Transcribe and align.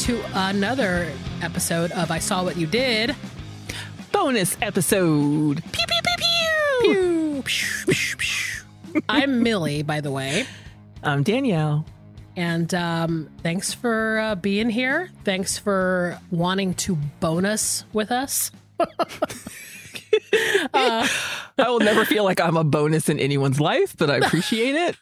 To 0.00 0.18
another 0.32 1.12
episode 1.42 1.92
of 1.92 2.10
I 2.10 2.20
Saw 2.20 2.42
What 2.42 2.56
You 2.56 2.66
Did. 2.66 3.14
Bonus 4.12 4.56
episode. 4.62 5.62
Pew, 5.72 5.84
pew, 5.86 6.00
pew, 6.02 6.14
pew. 6.82 7.42
Pew. 7.44 9.02
I'm 9.10 9.42
Millie, 9.42 9.82
by 9.82 10.00
the 10.00 10.10
way. 10.10 10.46
I'm 11.02 11.22
Danielle. 11.22 11.84
And 12.34 12.72
um, 12.72 13.28
thanks 13.42 13.74
for 13.74 14.18
uh, 14.20 14.34
being 14.36 14.70
here. 14.70 15.10
Thanks 15.24 15.58
for 15.58 16.18
wanting 16.30 16.72
to 16.74 16.96
bonus 17.20 17.84
with 17.92 18.10
us. 18.10 18.52
I 20.72 21.06
will 21.58 21.80
never 21.80 22.06
feel 22.06 22.24
like 22.24 22.40
I'm 22.40 22.56
a 22.56 22.64
bonus 22.64 23.10
in 23.10 23.18
anyone's 23.20 23.60
life, 23.60 23.94
but 23.98 24.08
I 24.08 24.16
appreciate 24.16 24.76
it. 24.76 24.96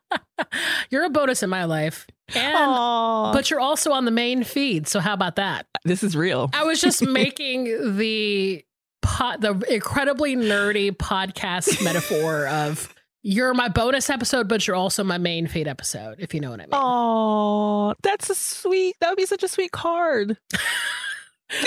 You're 0.90 1.04
a 1.04 1.10
bonus 1.10 1.42
in 1.42 1.50
my 1.50 1.64
life. 1.64 2.06
And 2.34 2.56
Aww. 2.56 3.32
but 3.32 3.50
you're 3.50 3.60
also 3.60 3.92
on 3.92 4.04
the 4.04 4.10
main 4.10 4.44
feed. 4.44 4.88
So 4.88 5.00
how 5.00 5.14
about 5.14 5.36
that? 5.36 5.66
this 5.84 6.02
is 6.02 6.16
real. 6.16 6.48
I 6.52 6.64
was 6.64 6.80
just 6.80 7.02
making 7.06 7.96
the 7.96 8.64
pot 9.02 9.40
the 9.40 9.50
incredibly 9.68 10.36
nerdy 10.36 10.90
podcast 10.92 11.82
metaphor 11.84 12.46
of 12.46 12.94
you're 13.24 13.54
my 13.54 13.68
bonus 13.68 14.10
episode, 14.10 14.48
but 14.48 14.66
you're 14.66 14.76
also 14.76 15.04
my 15.04 15.18
main 15.18 15.46
feed 15.46 15.68
episode, 15.68 16.16
if 16.18 16.34
you 16.34 16.40
know 16.40 16.50
what 16.50 16.60
I 16.60 16.64
mean. 16.64 16.70
Oh, 16.72 17.94
that's 18.02 18.30
a 18.30 18.34
sweet. 18.34 18.96
That 19.00 19.10
would 19.10 19.16
be 19.18 19.26
such 19.26 19.42
a 19.42 19.48
sweet 19.48 19.72
card. 19.72 20.36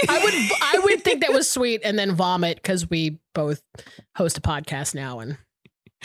I 0.09 0.19
would 0.23 0.33
I 0.33 0.79
would 0.83 1.03
think 1.03 1.21
that 1.21 1.31
was 1.31 1.49
sweet 1.49 1.81
and 1.83 1.97
then 1.99 2.15
vomit 2.15 2.57
because 2.57 2.89
we 2.89 3.19
both 3.33 3.61
host 4.15 4.37
a 4.37 4.41
podcast 4.41 4.95
now 4.95 5.19
and 5.19 5.37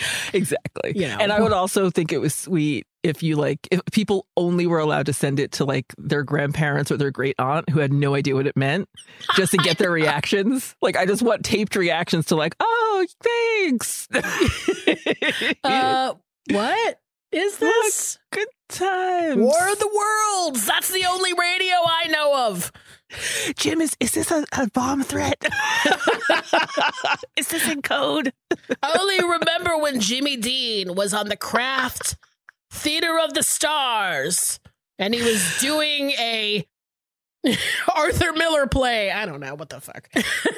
exactly. 0.33 0.93
You 0.95 1.09
know. 1.09 1.19
and 1.21 1.33
I 1.33 1.41
would 1.41 1.53
also 1.53 1.91
think 1.91 2.13
it 2.13 2.19
was 2.19 2.35
sweet 2.35 2.87
if 3.03 3.23
you 3.23 3.37
like 3.37 3.67
if 3.71 3.81
people 3.93 4.27
only 4.37 4.67
were 4.67 4.79
allowed 4.79 5.07
to 5.07 5.13
send 5.13 5.41
it 5.41 5.53
to 5.53 5.65
like 5.65 5.87
their 5.97 6.23
grandparents 6.23 6.91
or 6.91 6.97
their 6.97 7.11
great 7.11 7.35
aunt 7.39 7.69
who 7.71 7.81
had 7.81 7.93
no 7.93 8.15
idea 8.15 8.35
what 8.35 8.47
it 8.47 8.57
meant, 8.57 8.89
just 9.37 9.53
to 9.53 9.59
get 9.59 9.79
their 9.79 9.91
reactions. 9.93 10.75
Like 10.83 10.97
I 10.97 11.07
just 11.07 11.23
want 11.23 11.45
taped 11.45 11.77
reactions 11.77 12.27
to 12.27 12.37
like, 12.37 12.55
oh, 12.61 13.07
thanks. 13.23 14.09
uh 15.65 16.15
what 16.51 17.01
is 17.33 17.59
this? 17.59 18.19
Good 18.33 18.49
times. 18.69 19.37
War 19.37 19.71
of 19.71 19.79
the 19.79 19.91
Worlds. 19.95 20.67
That's 20.67 20.91
the 20.91 21.05
only 21.07 21.33
radio 21.33 21.77
I 21.87 22.09
know 22.09 22.47
of. 22.49 22.73
Jim, 23.57 23.81
is 23.81 23.97
is 24.01 24.13
this 24.13 24.31
a, 24.31 24.45
a 24.53 24.69
bomb 24.71 25.03
threat? 25.03 25.43
is 27.37 27.49
this 27.49 27.69
in 27.69 27.83
code? 27.83 28.33
I 28.83 28.97
only 28.99 29.21
remember 29.23 29.79
when 29.79 30.01
Jimmy 30.01 30.37
Dean 30.37 30.95
was 30.95 31.13
on 31.13 31.29
the 31.29 31.37
Kraft 31.37 32.17
Theater 32.71 33.19
of 33.19 33.35
the 33.35 33.43
Stars 33.43 34.61
and 34.99 35.15
he 35.15 35.23
was 35.23 35.59
doing 35.61 36.11
a 36.13 36.67
Arthur 37.95 38.33
Miller 38.33 38.67
play. 38.67 39.11
I 39.11 39.27
don't 39.27 39.41
know 39.41 39.55
what 39.55 39.71
the 39.71 39.81
fuck. 39.81 40.09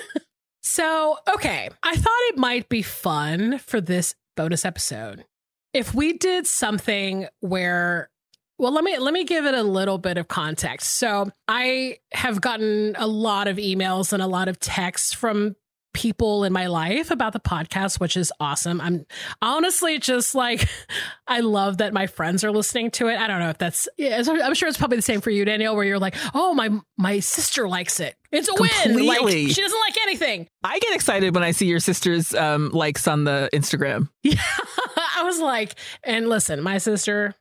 so, 0.62 1.16
okay, 1.32 1.70
I 1.82 1.96
thought 1.96 2.20
it 2.28 2.38
might 2.38 2.68
be 2.68 2.82
fun 2.82 3.58
for 3.58 3.80
this 3.80 4.14
bonus 4.36 4.64
episode 4.64 5.24
if 5.72 5.94
we 5.94 6.12
did 6.12 6.46
something 6.46 7.26
where 7.40 8.10
well 8.58 8.72
let 8.72 8.84
me 8.84 8.96
let 8.98 9.12
me 9.12 9.24
give 9.24 9.44
it 9.46 9.54
a 9.54 9.62
little 9.62 9.98
bit 9.98 10.18
of 10.18 10.28
context 10.28 10.96
so 10.96 11.30
i 11.48 11.96
have 12.12 12.40
gotten 12.40 12.94
a 12.98 13.06
lot 13.06 13.48
of 13.48 13.56
emails 13.56 14.12
and 14.12 14.22
a 14.22 14.26
lot 14.26 14.48
of 14.48 14.58
texts 14.58 15.12
from 15.12 15.54
people 15.94 16.42
in 16.44 16.54
my 16.54 16.66
life 16.68 17.10
about 17.10 17.34
the 17.34 17.40
podcast 17.40 18.00
which 18.00 18.16
is 18.16 18.32
awesome 18.40 18.80
i'm 18.80 19.04
honestly 19.42 19.98
just 19.98 20.34
like 20.34 20.66
i 21.26 21.40
love 21.40 21.78
that 21.78 21.92
my 21.92 22.06
friends 22.06 22.42
are 22.44 22.50
listening 22.50 22.90
to 22.90 23.08
it 23.08 23.18
i 23.18 23.26
don't 23.26 23.40
know 23.40 23.50
if 23.50 23.58
that's 23.58 23.88
yeah, 23.98 24.22
i'm 24.26 24.54
sure 24.54 24.68
it's 24.68 24.78
probably 24.78 24.96
the 24.96 25.02
same 25.02 25.20
for 25.20 25.30
you 25.30 25.44
danielle 25.44 25.76
where 25.76 25.84
you're 25.84 25.98
like 25.98 26.14
oh 26.34 26.54
my 26.54 26.70
my 26.96 27.20
sister 27.20 27.68
likes 27.68 28.00
it 28.00 28.16
it's 28.30 28.48
a 28.48 28.54
win 28.54 29.06
like 29.06 29.18
Completely. 29.18 29.52
she 29.52 29.60
doesn't 29.60 29.80
like 29.80 29.96
anything 30.02 30.48
I 30.64 30.78
get 30.78 30.94
excited 30.94 31.34
when 31.34 31.42
I 31.42 31.50
see 31.50 31.66
your 31.66 31.80
sister's 31.80 32.34
um, 32.34 32.70
likes 32.70 33.08
on 33.08 33.24
the 33.24 33.48
Instagram. 33.52 34.08
Yeah. 34.22 34.34
I 35.16 35.24
was 35.24 35.40
like, 35.40 35.74
and 36.04 36.28
listen, 36.28 36.62
my 36.62 36.78
sister, 36.78 37.34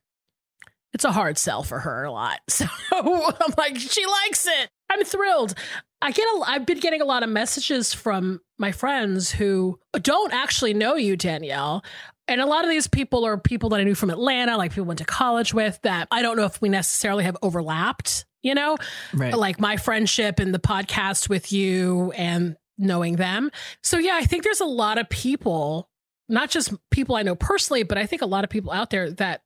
it's 0.93 1.05
a 1.05 1.11
hard 1.11 1.37
sell 1.37 1.63
for 1.63 1.79
her 1.79 2.03
a 2.03 2.11
lot. 2.11 2.39
So 2.49 2.65
I'm 2.91 3.53
like, 3.57 3.77
she 3.77 4.05
likes 4.05 4.45
it. 4.45 4.69
I'm 4.89 5.03
thrilled. 5.03 5.53
I 6.01 6.11
get 6.11 6.23
a, 6.23 6.43
I've 6.45 6.65
been 6.65 6.79
getting 6.79 7.01
a 7.01 7.05
lot 7.05 7.23
of 7.23 7.29
messages 7.29 7.93
from 7.93 8.41
my 8.59 8.71
friends 8.71 9.31
who 9.31 9.79
don't 9.93 10.33
actually 10.33 10.73
know 10.73 10.95
you, 10.95 11.15
Danielle. 11.15 11.83
And 12.27 12.41
a 12.41 12.45
lot 12.45 12.63
of 12.63 12.69
these 12.69 12.87
people 12.87 13.25
are 13.25 13.37
people 13.37 13.69
that 13.69 13.79
I 13.79 13.83
knew 13.83 13.95
from 13.95 14.09
Atlanta, 14.09 14.57
like 14.57 14.71
people 14.71 14.85
went 14.85 14.99
to 14.99 15.05
college 15.05 15.53
with 15.53 15.79
that 15.83 16.07
I 16.11 16.21
don't 16.21 16.37
know 16.37 16.45
if 16.45 16.61
we 16.61 16.69
necessarily 16.69 17.23
have 17.23 17.37
overlapped, 17.41 18.25
you 18.43 18.53
know? 18.53 18.77
Right. 19.13 19.33
like 19.33 19.59
my 19.59 19.77
friendship 19.77 20.39
and 20.39 20.53
the 20.53 20.59
podcast 20.59 21.29
with 21.29 21.51
you 21.51 22.11
and 22.11 22.57
knowing 22.77 23.15
them. 23.15 23.51
So 23.83 23.97
yeah, 23.97 24.15
I 24.15 24.25
think 24.25 24.43
there's 24.43 24.61
a 24.61 24.65
lot 24.65 24.97
of 24.97 25.09
people, 25.09 25.89
not 26.27 26.49
just 26.49 26.73
people 26.89 27.15
I 27.15 27.23
know 27.23 27.35
personally, 27.35 27.83
but 27.83 27.97
I 27.97 28.05
think 28.05 28.21
a 28.21 28.27
lot 28.27 28.43
of 28.43 28.49
people 28.49 28.71
out 28.71 28.89
there 28.89 29.11
that 29.11 29.41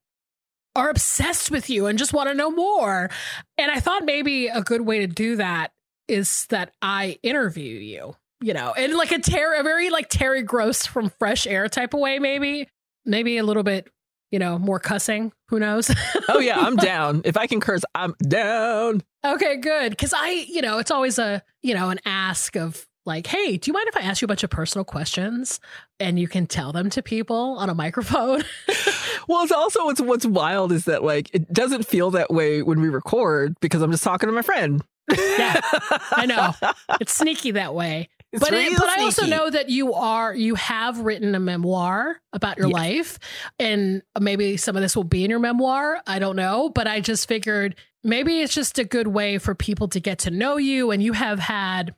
are 0.75 0.89
obsessed 0.89 1.51
with 1.51 1.69
you 1.69 1.87
and 1.87 1.97
just 1.97 2.13
want 2.13 2.29
to 2.29 2.35
know 2.35 2.51
more. 2.51 3.09
And 3.57 3.71
I 3.71 3.79
thought 3.79 4.03
maybe 4.03 4.47
a 4.47 4.61
good 4.61 4.81
way 4.81 4.99
to 4.99 5.07
do 5.07 5.37
that 5.37 5.71
is 6.07 6.45
that 6.47 6.73
I 6.81 7.17
interview 7.23 7.79
you, 7.79 8.15
you 8.41 8.53
know, 8.53 8.73
in 8.73 8.95
like 8.95 9.11
a 9.11 9.19
Terry, 9.19 9.59
a 9.59 9.63
very 9.63 9.89
like 9.89 10.09
Terry 10.09 10.43
Gross 10.43 10.85
from 10.85 11.09
Fresh 11.17 11.47
Air 11.47 11.67
type 11.67 11.93
of 11.93 11.99
way, 11.99 12.19
maybe, 12.19 12.67
maybe 13.05 13.37
a 13.37 13.43
little 13.43 13.63
bit, 13.63 13.89
you 14.31 14.39
know, 14.39 14.59
more 14.59 14.79
cussing. 14.79 15.31
Who 15.49 15.59
knows? 15.59 15.89
oh 16.29 16.39
yeah, 16.39 16.59
I'm 16.59 16.75
down. 16.75 17.21
If 17.25 17.37
I 17.37 17.47
can 17.47 17.59
curse, 17.59 17.83
I'm 17.95 18.13
down. 18.27 19.01
Okay, 19.25 19.57
good. 19.57 19.91
Because 19.91 20.13
I, 20.15 20.29
you 20.47 20.61
know, 20.61 20.77
it's 20.77 20.91
always 20.91 21.17
a, 21.17 21.41
you 21.63 21.73
know, 21.73 21.89
an 21.89 21.99
ask 22.05 22.55
of 22.55 22.85
like, 23.05 23.27
hey, 23.27 23.57
do 23.57 23.69
you 23.69 23.73
mind 23.73 23.87
if 23.87 23.95
I 23.95 24.01
ask 24.01 24.21
you 24.21 24.25
a 24.25 24.27
bunch 24.27 24.43
of 24.43 24.49
personal 24.49 24.83
questions 24.83 25.59
and 25.99 26.19
you 26.19 26.27
can 26.27 26.47
tell 26.47 26.71
them 26.71 26.89
to 26.91 27.01
people 27.01 27.55
on 27.57 27.69
a 27.69 27.75
microphone? 27.75 28.43
Well, 29.27 29.43
it's 29.43 29.51
also 29.51 29.85
what's 29.85 30.01
what's 30.01 30.25
wild 30.25 30.71
is 30.71 30.85
that 30.85 31.03
like 31.03 31.29
it 31.33 31.51
doesn't 31.51 31.87
feel 31.87 32.11
that 32.11 32.31
way 32.31 32.61
when 32.61 32.81
we 32.81 32.89
record 32.89 33.55
because 33.61 33.81
I'm 33.81 33.91
just 33.91 34.03
talking 34.03 34.27
to 34.27 34.33
my 34.33 34.41
friend. 34.41 34.83
yeah, 35.11 35.59
I 36.11 36.25
know. 36.25 36.53
It's 36.99 37.13
sneaky 37.13 37.51
that 37.51 37.73
way. 37.75 38.09
It's 38.31 38.43
but 38.43 38.53
it, 38.53 38.77
but 38.77 38.87
I 38.89 39.01
also 39.03 39.25
know 39.27 39.49
that 39.49 39.69
you 39.69 39.93
are 39.93 40.33
you 40.35 40.55
have 40.55 40.99
written 40.99 41.35
a 41.35 41.39
memoir 41.39 42.19
about 42.33 42.57
your 42.57 42.67
Yes. 42.67 42.73
life, 42.73 43.19
and 43.59 44.01
maybe 44.19 44.57
some 44.57 44.75
of 44.75 44.81
this 44.81 44.95
will 44.95 45.03
be 45.05 45.23
in 45.23 45.29
your 45.29 45.39
memoir. 45.39 46.01
I 46.07 46.19
don't 46.19 46.35
know, 46.35 46.69
but 46.69 46.87
I 46.87 46.99
just 46.99 47.27
figured 47.27 47.75
maybe 48.03 48.41
it's 48.41 48.53
just 48.53 48.78
a 48.79 48.83
good 48.83 49.07
way 49.07 49.37
for 49.37 49.55
people 49.55 49.87
to 49.89 49.99
get 49.99 50.19
to 50.19 50.31
know 50.31 50.57
you, 50.57 50.91
and 50.91 51.01
you 51.01 51.13
have 51.13 51.39
had 51.39 51.95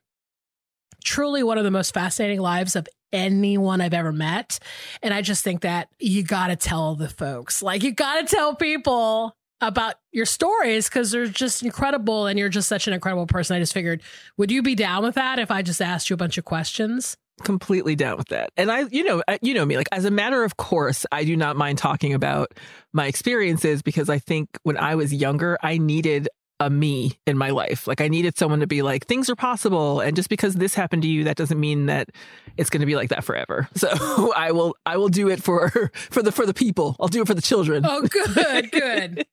truly 1.04 1.42
one 1.44 1.58
of 1.58 1.64
the 1.64 1.72
most 1.72 1.94
fascinating 1.94 2.40
lives 2.42 2.76
of 2.76 2.88
anyone 3.12 3.82
I've 3.82 3.94
ever 3.94 4.12
met, 4.12 4.60
and 5.02 5.14
I 5.14 5.22
just 5.22 5.44
think 5.44 5.62
that 5.62 5.90
you 6.00 6.24
got 6.24 6.48
to 6.48 6.56
tell 6.56 6.96
the 6.96 7.10
folks, 7.10 7.62
like 7.62 7.84
you 7.84 7.92
got 7.92 8.28
to 8.28 8.36
tell 8.36 8.56
people 8.56 9.36
about 9.60 9.96
your 10.12 10.26
stories 10.26 10.88
because 10.88 11.12
they're 11.12 11.26
just 11.26 11.64
incredible 11.64 12.28
and 12.28 12.38
you're 12.38 12.50
just 12.50 12.70
such 12.70 12.88
an 12.88 12.94
incredible 12.94 13.26
person. 13.26 13.56
I 13.56 13.60
just 13.60 13.74
figured, 13.74 14.02
would 14.38 14.52
you 14.52 14.62
be 14.62 14.76
down 14.76 15.04
with 15.04 15.16
that 15.16 15.40
if 15.40 15.50
I 15.50 15.62
just 15.64 15.82
asked 15.82 16.10
you 16.10 16.14
a 16.14 16.18
bunch 16.18 16.38
of 16.38 16.46
questions? 16.46 17.18
completely 17.44 17.96
down 17.96 18.18
with 18.18 18.30
that. 18.30 18.50
And 18.58 18.72
I, 18.72 18.86
you 18.90 19.04
know, 19.04 19.22
you 19.42 19.54
know 19.54 19.66
me, 19.66 19.78
like 19.78 19.90
as 19.92 20.06
a 20.06 20.12
matter 20.12 20.44
of 20.44 20.58
course, 20.58 21.06
I 21.12 21.24
do 21.24 21.38
not 21.38 21.56
mind 21.56 21.78
talking 21.78 22.14
about 22.14 22.54
my 22.94 23.06
experiences 23.06 23.82
because 23.82 24.10
I 24.10 24.20
think 24.20 24.50
when 24.64 24.78
I 24.78 24.96
was 24.96 25.14
younger, 25.14 25.58
I 25.62 25.78
needed 25.78 26.30
a 26.60 26.70
me 26.70 27.20
in 27.28 27.38
my 27.38 27.52
life. 27.52 27.88
Like 27.88 28.02
I 28.02 28.08
needed 28.08 28.38
someone 28.38 28.60
to 28.62 28.68
be 28.68 28.82
like, 28.82 29.06
things 29.06 29.30
are 29.30 29.36
possible. 29.36 30.00
And 30.00 30.16
just 30.16 30.30
because 30.30 30.56
this 30.56 30.74
happened 30.74 31.04
to 31.04 31.08
you, 31.08 31.24
that 31.26 31.38
doesn't 31.38 31.60
mean 31.60 31.86
that 31.86 32.10
it's 32.58 32.70
going 32.70 32.80
to 32.82 32.88
be 32.88 32.96
like 32.96 33.10
that 33.10 33.24
forever. 33.24 33.70
So 33.78 34.34
I 34.36 34.52
will, 34.52 34.76
I 34.86 34.98
will 34.98 35.10
do 35.10 35.30
it 35.30 35.42
for, 35.42 35.70
for 35.94 36.24
the, 36.24 36.32
for 36.32 36.46
the 36.46 36.54
people. 36.54 36.96
I'll 37.00 37.08
do 37.08 37.22
it 37.22 37.28
for 37.28 37.36
the 37.36 37.42
children. 37.42 37.86
Oh, 37.88 38.02
good, 38.02 38.72
good. 38.72 39.26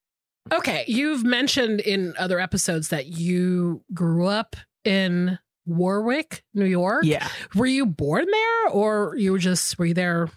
Okay, 0.53 0.85
you've 0.87 1.25
mentioned 1.25 1.81
in 1.81 2.15
other 2.19 2.39
episodes 2.39 2.89
that 2.89 3.07
you 3.07 3.83
grew 3.95 4.27
up 4.27 4.57
in 4.85 5.39
Warwick, 5.65 6.45
New 6.53 6.67
York. 6.67 7.05
Yeah. 7.05 7.27
Were 7.55 7.65
you 7.65 7.87
born 7.87 8.27
there 8.31 8.69
or 8.69 9.17
you 9.17 9.33
were 9.33 9.39
just 9.39 9.79
were 9.79 9.87
you 9.87 9.95
there? 9.95 10.29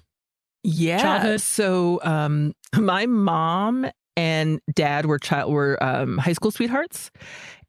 Yeah. 0.64 1.02
Childhood? 1.02 1.42
So 1.42 2.00
um 2.04 2.54
my 2.74 3.06
mom 3.06 3.92
and 4.18 4.60
dad 4.74 5.06
were 5.06 5.20
child 5.20 5.54
were 5.54 5.82
um, 5.82 6.18
high 6.18 6.34
school 6.34 6.52
sweethearts 6.52 7.12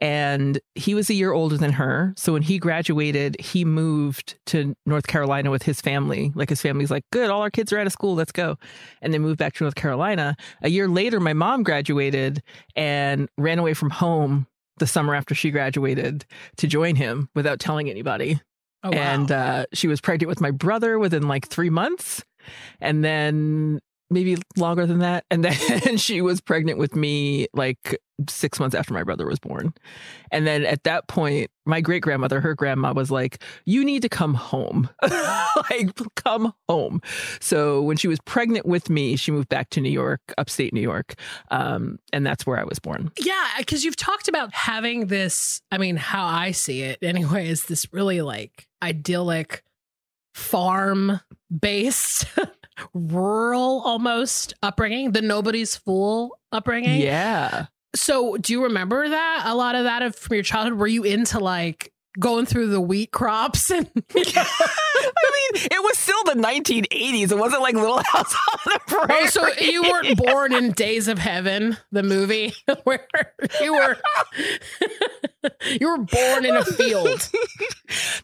and 0.00 0.58
he 0.74 0.94
was 0.94 1.10
a 1.10 1.14
year 1.14 1.32
older 1.32 1.58
than 1.58 1.72
her. 1.72 2.14
So 2.16 2.32
when 2.32 2.42
he 2.42 2.58
graduated 2.58 3.36
he 3.38 3.64
moved 3.64 4.38
to 4.46 4.74
north 4.86 5.06
carolina 5.06 5.50
with 5.50 5.62
his 5.62 5.80
family. 5.80 6.32
Like 6.34 6.48
his 6.48 6.62
family's 6.62 6.90
like 6.90 7.04
good 7.12 7.30
all 7.30 7.42
our 7.42 7.50
kids 7.50 7.72
are 7.72 7.78
out 7.78 7.86
of 7.86 7.92
school 7.92 8.14
let's 8.14 8.32
go. 8.32 8.56
And 9.02 9.12
they 9.12 9.18
moved 9.18 9.38
back 9.38 9.54
to 9.54 9.64
north 9.64 9.74
carolina. 9.74 10.36
A 10.62 10.70
year 10.70 10.88
later 10.88 11.20
my 11.20 11.34
mom 11.34 11.62
graduated 11.62 12.42
and 12.74 13.28
ran 13.36 13.58
away 13.58 13.74
from 13.74 13.90
home 13.90 14.46
the 14.78 14.86
summer 14.86 15.14
after 15.14 15.34
she 15.34 15.50
graduated 15.50 16.24
to 16.56 16.66
join 16.66 16.96
him 16.96 17.28
without 17.34 17.60
telling 17.60 17.90
anybody. 17.90 18.40
Oh, 18.84 18.90
wow. 18.90 18.96
and 18.96 19.32
uh, 19.32 19.66
she 19.72 19.88
was 19.88 20.00
pregnant 20.00 20.28
with 20.28 20.40
my 20.40 20.52
brother 20.52 20.98
within 21.00 21.26
like 21.26 21.48
three 21.48 21.70
months. 21.70 22.24
And 22.80 23.04
then 23.04 23.80
maybe 24.10 24.36
longer 24.56 24.86
than 24.86 25.00
that. 25.00 25.24
And 25.30 25.44
then 25.44 25.96
she 25.96 26.20
was 26.20 26.40
pregnant 26.40 26.78
with 26.78 26.96
me 26.96 27.48
like 27.52 27.98
six 28.28 28.58
months 28.58 28.74
after 28.74 28.92
my 28.92 29.04
brother 29.04 29.26
was 29.26 29.38
born. 29.38 29.72
And 30.32 30.46
then 30.46 30.64
at 30.64 30.84
that 30.84 31.06
point 31.08 31.50
my 31.64 31.80
great 31.82 32.02
grandmother 32.02 32.40
her 32.40 32.54
grandma 32.54 32.92
was 32.92 33.10
like 33.10 33.42
you 33.64 33.84
need 33.84 34.02
to 34.02 34.08
come 34.08 34.34
home. 34.34 34.88
Like 35.70 35.90
come 36.14 36.54
home. 36.68 37.02
So 37.40 37.82
when 37.82 37.96
she 37.96 38.06
was 38.06 38.20
pregnant 38.20 38.64
with 38.64 38.88
me 38.88 39.16
she 39.16 39.32
moved 39.32 39.48
back 39.48 39.70
to 39.70 39.80
new 39.80 39.90
york 39.90 40.20
upstate 40.38 40.72
new 40.72 40.80
york 40.80 41.14
um, 41.50 41.98
and 42.12 42.24
that's 42.24 42.46
where 42.46 42.58
i 42.58 42.64
was 42.64 42.78
born. 42.78 43.10
Yeah, 43.18 43.48
because 43.58 43.84
you've 43.84 43.96
talked 43.96 44.28
about 44.28 44.54
having 44.54 45.06
this. 45.08 45.60
I 45.70 45.78
mean, 45.78 45.96
how 45.96 46.24
I 46.26 46.52
see 46.52 46.82
it 46.82 46.98
anyway 47.02 47.48
is 47.48 47.64
this 47.64 47.92
really 47.92 48.22
like 48.22 48.68
idyllic 48.82 49.62
farm 50.34 51.20
based, 51.56 52.26
rural 52.94 53.82
almost 53.84 54.54
upbringing, 54.62 55.12
the 55.12 55.22
nobody's 55.22 55.76
fool 55.76 56.38
upbringing. 56.52 57.00
yeah 57.00 57.66
So, 57.94 58.36
do 58.36 58.52
you 58.52 58.64
remember 58.64 59.08
that? 59.08 59.42
A 59.46 59.54
lot 59.54 59.74
of 59.74 59.84
that 59.84 60.02
of, 60.02 60.14
from 60.16 60.34
your 60.34 60.42
childhood? 60.42 60.78
Were 60.78 60.86
you 60.86 61.04
into 61.04 61.38
like 61.38 61.92
going 62.18 62.46
through 62.46 62.68
the 62.68 62.80
wheat 62.80 63.12
crops 63.12 63.70
and 63.70 63.88
I 64.16 65.52
mean, 65.52 65.62
it 65.70 65.82
was 65.82 65.98
still 65.98 66.24
the 66.24 66.32
1980s. 66.32 67.30
It 67.30 67.38
wasn't 67.38 67.62
like 67.62 67.74
Little 67.74 68.02
House 68.02 68.34
on 68.52 68.58
the 68.66 68.80
Prairie. 68.86 69.06
Oh, 69.10 69.26
so 69.26 69.48
you 69.60 69.82
weren't 69.82 70.16
born 70.26 70.52
in 70.52 70.72
Days 70.72 71.08
of 71.08 71.18
Heaven, 71.18 71.76
the 71.92 72.02
movie, 72.02 72.54
where 72.84 73.06
you 73.60 73.74
were 73.74 73.96
you 75.78 75.88
were 75.88 75.98
born 75.98 76.44
in 76.44 76.56
a 76.56 76.64
field. 76.64 77.28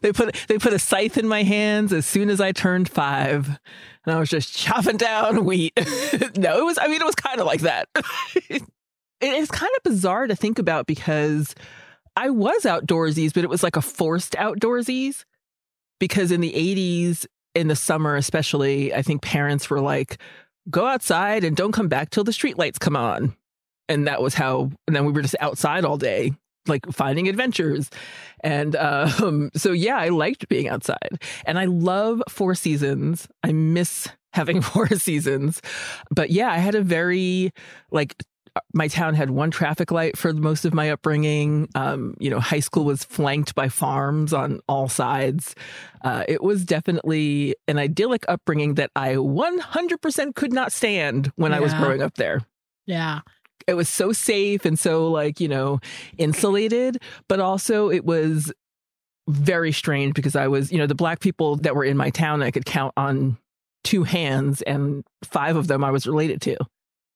they 0.01 0.11
put 0.11 0.35
they 0.47 0.57
put 0.57 0.73
a 0.73 0.79
scythe 0.79 1.17
in 1.17 1.27
my 1.27 1.43
hands 1.43 1.93
as 1.93 2.05
soon 2.05 2.29
as 2.29 2.41
I 2.41 2.51
turned 2.51 2.89
five, 2.89 3.59
and 4.05 4.15
I 4.15 4.19
was 4.19 4.29
just 4.29 4.55
chopping 4.55 4.97
down 4.97 5.45
wheat. 5.45 5.73
no, 6.37 6.59
it 6.59 6.65
was. 6.65 6.77
I 6.79 6.87
mean, 6.87 7.01
it 7.01 7.05
was 7.05 7.15
kind 7.15 7.39
of 7.39 7.45
like 7.45 7.61
that. 7.61 7.87
it 8.49 8.63
is 9.21 9.49
kind 9.49 9.71
of 9.75 9.83
bizarre 9.83 10.27
to 10.27 10.35
think 10.35 10.59
about 10.59 10.85
because 10.87 11.55
I 12.15 12.29
was 12.29 12.63
outdoorsies, 12.63 13.33
but 13.33 13.43
it 13.43 13.49
was 13.49 13.63
like 13.63 13.75
a 13.75 13.81
forced 13.81 14.33
outdoorsies 14.33 15.25
because 15.99 16.31
in 16.31 16.41
the 16.41 16.53
80s, 16.53 17.25
in 17.53 17.67
the 17.67 17.75
summer 17.75 18.15
especially, 18.15 18.93
I 18.93 19.01
think 19.01 19.21
parents 19.21 19.69
were 19.69 19.81
like, 19.81 20.17
"Go 20.69 20.85
outside 20.85 21.43
and 21.43 21.55
don't 21.55 21.71
come 21.71 21.87
back 21.87 22.09
till 22.09 22.23
the 22.23 22.31
streetlights 22.31 22.79
come 22.79 22.95
on." 22.95 23.35
And 23.87 24.07
that 24.07 24.21
was 24.21 24.33
how. 24.33 24.71
And 24.87 24.95
then 24.95 25.05
we 25.05 25.11
were 25.11 25.21
just 25.21 25.35
outside 25.39 25.85
all 25.85 25.97
day 25.97 26.33
like 26.67 26.85
finding 26.91 27.27
adventures. 27.27 27.89
And 28.43 28.75
um, 28.75 29.51
so, 29.55 29.71
yeah, 29.71 29.97
I 29.97 30.09
liked 30.09 30.47
being 30.49 30.67
outside 30.67 31.21
and 31.45 31.57
I 31.59 31.65
love 31.65 32.21
four 32.29 32.55
seasons. 32.55 33.27
I 33.43 33.51
miss 33.51 34.07
having 34.33 34.61
four 34.71 34.87
seasons. 34.89 35.61
But 36.11 36.29
yeah, 36.29 36.51
I 36.51 36.57
had 36.57 36.75
a 36.75 36.81
very 36.81 37.51
like, 37.91 38.15
my 38.73 38.87
town 38.87 39.15
had 39.15 39.31
one 39.31 39.51
traffic 39.51 39.91
light 39.91 40.17
for 40.17 40.31
most 40.31 40.63
of 40.63 40.73
my 40.73 40.89
upbringing. 40.89 41.67
Um, 41.75 42.15
you 42.19 42.29
know, 42.29 42.39
high 42.39 42.61
school 42.61 42.85
was 42.85 43.03
flanked 43.03 43.53
by 43.53 43.67
farms 43.67 44.31
on 44.31 44.61
all 44.69 44.87
sides. 44.87 45.55
Uh, 46.05 46.23
it 46.27 46.41
was 46.41 46.63
definitely 46.63 47.55
an 47.67 47.77
idyllic 47.77 48.23
upbringing 48.29 48.75
that 48.75 48.91
I 48.95 49.15
100% 49.15 50.35
could 50.35 50.53
not 50.53 50.71
stand 50.71 51.33
when 51.35 51.53
I 51.53 51.59
was 51.59 51.73
growing 51.73 52.01
up 52.01 52.15
there 52.15 52.41
Yeah. 52.85 53.21
It 53.67 53.73
was 53.73 53.89
so 53.89 54.11
safe 54.11 54.65
and 54.65 54.77
so 54.77 55.09
like 55.09 55.39
you 55.39 55.47
know 55.47 55.79
insulated 56.17 57.01
but 57.27 57.39
also 57.39 57.89
it 57.89 58.05
was 58.05 58.51
very 59.27 59.71
strange 59.71 60.13
because 60.13 60.35
i 60.35 60.47
was 60.47 60.71
you 60.71 60.77
know 60.77 60.87
the 60.87 60.95
black 60.95 61.19
people 61.19 61.55
that 61.57 61.75
were 61.75 61.83
in 61.83 61.97
my 61.97 62.09
town 62.09 62.43
i 62.43 62.51
could 62.51 62.65
count 62.65 62.93
on 62.95 63.37
two 63.83 64.03
hands 64.03 64.61
and 64.63 65.03
five 65.23 65.55
of 65.55 65.67
them 65.67 65.83
i 65.83 65.91
was 65.91 66.07
related 66.07 66.41
to. 66.41 66.57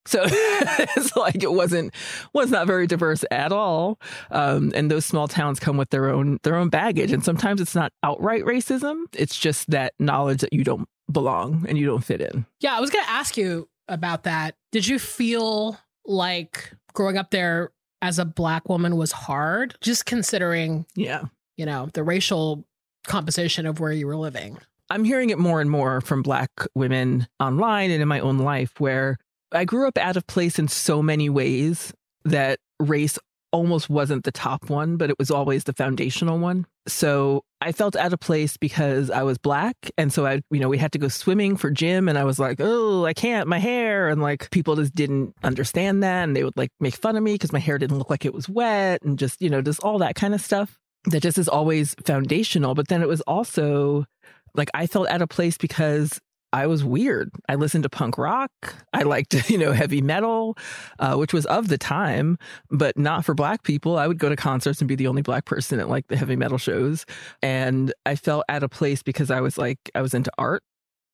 So 0.06 0.22
it's 0.26 1.14
like 1.14 1.42
it 1.42 1.52
wasn't 1.52 1.94
was 2.32 2.50
not 2.50 2.66
very 2.66 2.86
diverse 2.86 3.24
at 3.30 3.52
all. 3.52 4.00
Um, 4.30 4.72
and 4.74 4.90
those 4.90 5.04
small 5.04 5.28
towns 5.28 5.60
come 5.60 5.76
with 5.76 5.90
their 5.90 6.08
own 6.08 6.38
their 6.42 6.56
own 6.56 6.68
baggage. 6.68 7.12
And 7.12 7.24
sometimes 7.24 7.60
it's 7.60 7.74
not 7.74 7.92
outright 8.02 8.44
racism. 8.44 9.04
It's 9.12 9.38
just 9.38 9.70
that 9.70 9.92
knowledge 9.98 10.40
that 10.40 10.52
you 10.52 10.64
don't 10.64 10.88
belong 11.12 11.66
and 11.68 11.76
you 11.76 11.86
don't 11.86 12.04
fit 12.04 12.20
in. 12.20 12.46
Yeah, 12.60 12.76
I 12.76 12.80
was 12.80 12.90
going 12.90 13.04
to 13.04 13.10
ask 13.10 13.36
you 13.36 13.68
about 13.88 14.24
that. 14.24 14.54
Did 14.72 14.86
you 14.86 14.98
feel 14.98 15.78
like 16.04 16.72
growing 16.92 17.18
up 17.18 17.30
there 17.30 17.72
as 18.02 18.18
a 18.18 18.24
black 18.24 18.68
woman 18.68 18.96
was 18.96 19.12
hard? 19.12 19.76
Just 19.80 20.06
considering, 20.06 20.86
yeah 20.94 21.24
you 21.60 21.66
know, 21.66 21.90
the 21.92 22.02
racial 22.02 22.64
composition 23.04 23.66
of 23.66 23.80
where 23.80 23.92
you 23.92 24.06
were 24.06 24.16
living. 24.16 24.56
I'm 24.88 25.04
hearing 25.04 25.28
it 25.28 25.38
more 25.38 25.60
and 25.60 25.70
more 25.70 26.00
from 26.00 26.22
Black 26.22 26.50
women 26.74 27.28
online 27.38 27.90
and 27.90 28.00
in 28.00 28.08
my 28.08 28.18
own 28.18 28.38
life, 28.38 28.80
where 28.80 29.18
I 29.52 29.66
grew 29.66 29.86
up 29.86 29.98
out 29.98 30.16
of 30.16 30.26
place 30.26 30.58
in 30.58 30.68
so 30.68 31.02
many 31.02 31.28
ways 31.28 31.92
that 32.24 32.60
race 32.78 33.18
almost 33.52 33.90
wasn't 33.90 34.24
the 34.24 34.32
top 34.32 34.70
one, 34.70 34.96
but 34.96 35.10
it 35.10 35.18
was 35.18 35.30
always 35.30 35.64
the 35.64 35.74
foundational 35.74 36.38
one. 36.38 36.66
So 36.88 37.44
I 37.60 37.72
felt 37.72 37.96
out 37.96 38.12
of 38.12 38.20
place 38.20 38.56
because 38.56 39.10
I 39.10 39.22
was 39.22 39.36
Black. 39.36 39.76
And 39.98 40.12
so 40.12 40.26
I, 40.26 40.40
you 40.50 40.60
know, 40.60 40.68
we 40.68 40.78
had 40.78 40.92
to 40.92 40.98
go 40.98 41.08
swimming 41.08 41.56
for 41.56 41.70
gym 41.70 42.08
and 42.08 42.16
I 42.16 42.24
was 42.24 42.38
like, 42.38 42.58
oh, 42.60 43.04
I 43.04 43.12
can't, 43.12 43.48
my 43.48 43.58
hair. 43.58 44.08
And 44.08 44.22
like 44.22 44.50
people 44.50 44.76
just 44.76 44.94
didn't 44.94 45.34
understand 45.42 46.02
that. 46.02 46.24
And 46.24 46.34
they 46.34 46.44
would 46.44 46.56
like 46.56 46.70
make 46.80 46.94
fun 46.94 47.16
of 47.16 47.22
me 47.22 47.34
because 47.34 47.52
my 47.52 47.58
hair 47.58 47.76
didn't 47.76 47.98
look 47.98 48.10
like 48.10 48.24
it 48.24 48.34
was 48.34 48.48
wet 48.48 49.02
and 49.02 49.18
just, 49.18 49.42
you 49.42 49.50
know, 49.50 49.60
just 49.60 49.80
all 49.80 49.98
that 49.98 50.14
kind 50.14 50.34
of 50.34 50.40
stuff 50.40 50.78
that 51.04 51.22
just 51.22 51.38
is 51.38 51.48
always 51.48 51.94
foundational. 52.04 52.74
But 52.74 52.88
then 52.88 53.02
it 53.02 53.08
was 53.08 53.20
also 53.22 54.06
like 54.54 54.70
I 54.74 54.86
felt 54.86 55.08
out 55.08 55.22
of 55.22 55.28
place 55.28 55.58
because 55.58 56.20
I 56.52 56.66
was 56.66 56.84
weird. 56.84 57.30
I 57.48 57.54
listened 57.54 57.84
to 57.84 57.88
punk 57.88 58.18
rock. 58.18 58.50
I 58.92 59.02
liked, 59.02 59.50
you 59.50 59.58
know, 59.58 59.72
heavy 59.72 60.00
metal, 60.00 60.56
uh, 60.98 61.16
which 61.16 61.32
was 61.32 61.46
of 61.46 61.68
the 61.68 61.78
time, 61.78 62.38
but 62.70 62.96
not 62.98 63.24
for 63.24 63.34
black 63.34 63.62
people. 63.62 63.96
I 63.96 64.06
would 64.06 64.18
go 64.18 64.28
to 64.28 64.36
concerts 64.36 64.80
and 64.80 64.88
be 64.88 64.96
the 64.96 65.06
only 65.06 65.22
black 65.22 65.44
person 65.44 65.80
at 65.80 65.88
like 65.88 66.08
the 66.08 66.16
heavy 66.16 66.36
metal 66.36 66.58
shows. 66.58 67.06
And 67.42 67.92
I 68.06 68.16
felt 68.16 68.44
out 68.48 68.62
of 68.62 68.70
place 68.70 69.02
because 69.02 69.30
I 69.30 69.40
was 69.40 69.58
like, 69.58 69.78
I 69.94 70.02
was 70.02 70.14
into 70.14 70.32
art. 70.38 70.62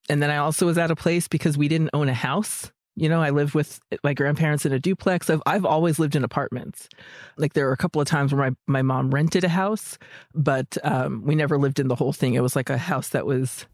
And 0.08 0.22
then 0.22 0.30
I 0.30 0.36
also 0.36 0.66
was 0.66 0.78
out 0.78 0.90
of 0.90 0.98
place 0.98 1.28
because 1.28 1.58
we 1.58 1.68
didn't 1.68 1.90
own 1.92 2.08
a 2.08 2.14
house. 2.14 2.70
You 2.98 3.10
know, 3.10 3.20
I 3.20 3.28
lived 3.28 3.52
with 3.54 3.78
my 4.02 4.14
grandparents 4.14 4.64
in 4.64 4.72
a 4.72 4.78
duplex. 4.78 5.28
I've, 5.28 5.42
I've 5.44 5.66
always 5.66 5.98
lived 5.98 6.16
in 6.16 6.24
apartments. 6.24 6.88
Like 7.36 7.52
there 7.52 7.66
were 7.66 7.72
a 7.72 7.76
couple 7.76 8.00
of 8.00 8.08
times 8.08 8.32
where 8.32 8.50
my, 8.50 8.56
my 8.66 8.82
mom 8.82 9.10
rented 9.10 9.44
a 9.44 9.48
house, 9.48 9.98
but 10.34 10.78
um, 10.82 11.22
we 11.24 11.34
never 11.34 11.58
lived 11.58 11.78
in 11.78 11.88
the 11.88 11.94
whole 11.94 12.14
thing. 12.14 12.34
It 12.34 12.42
was 12.42 12.56
like 12.56 12.70
a 12.70 12.78
house 12.78 13.10
that 13.10 13.26
was 13.26 13.66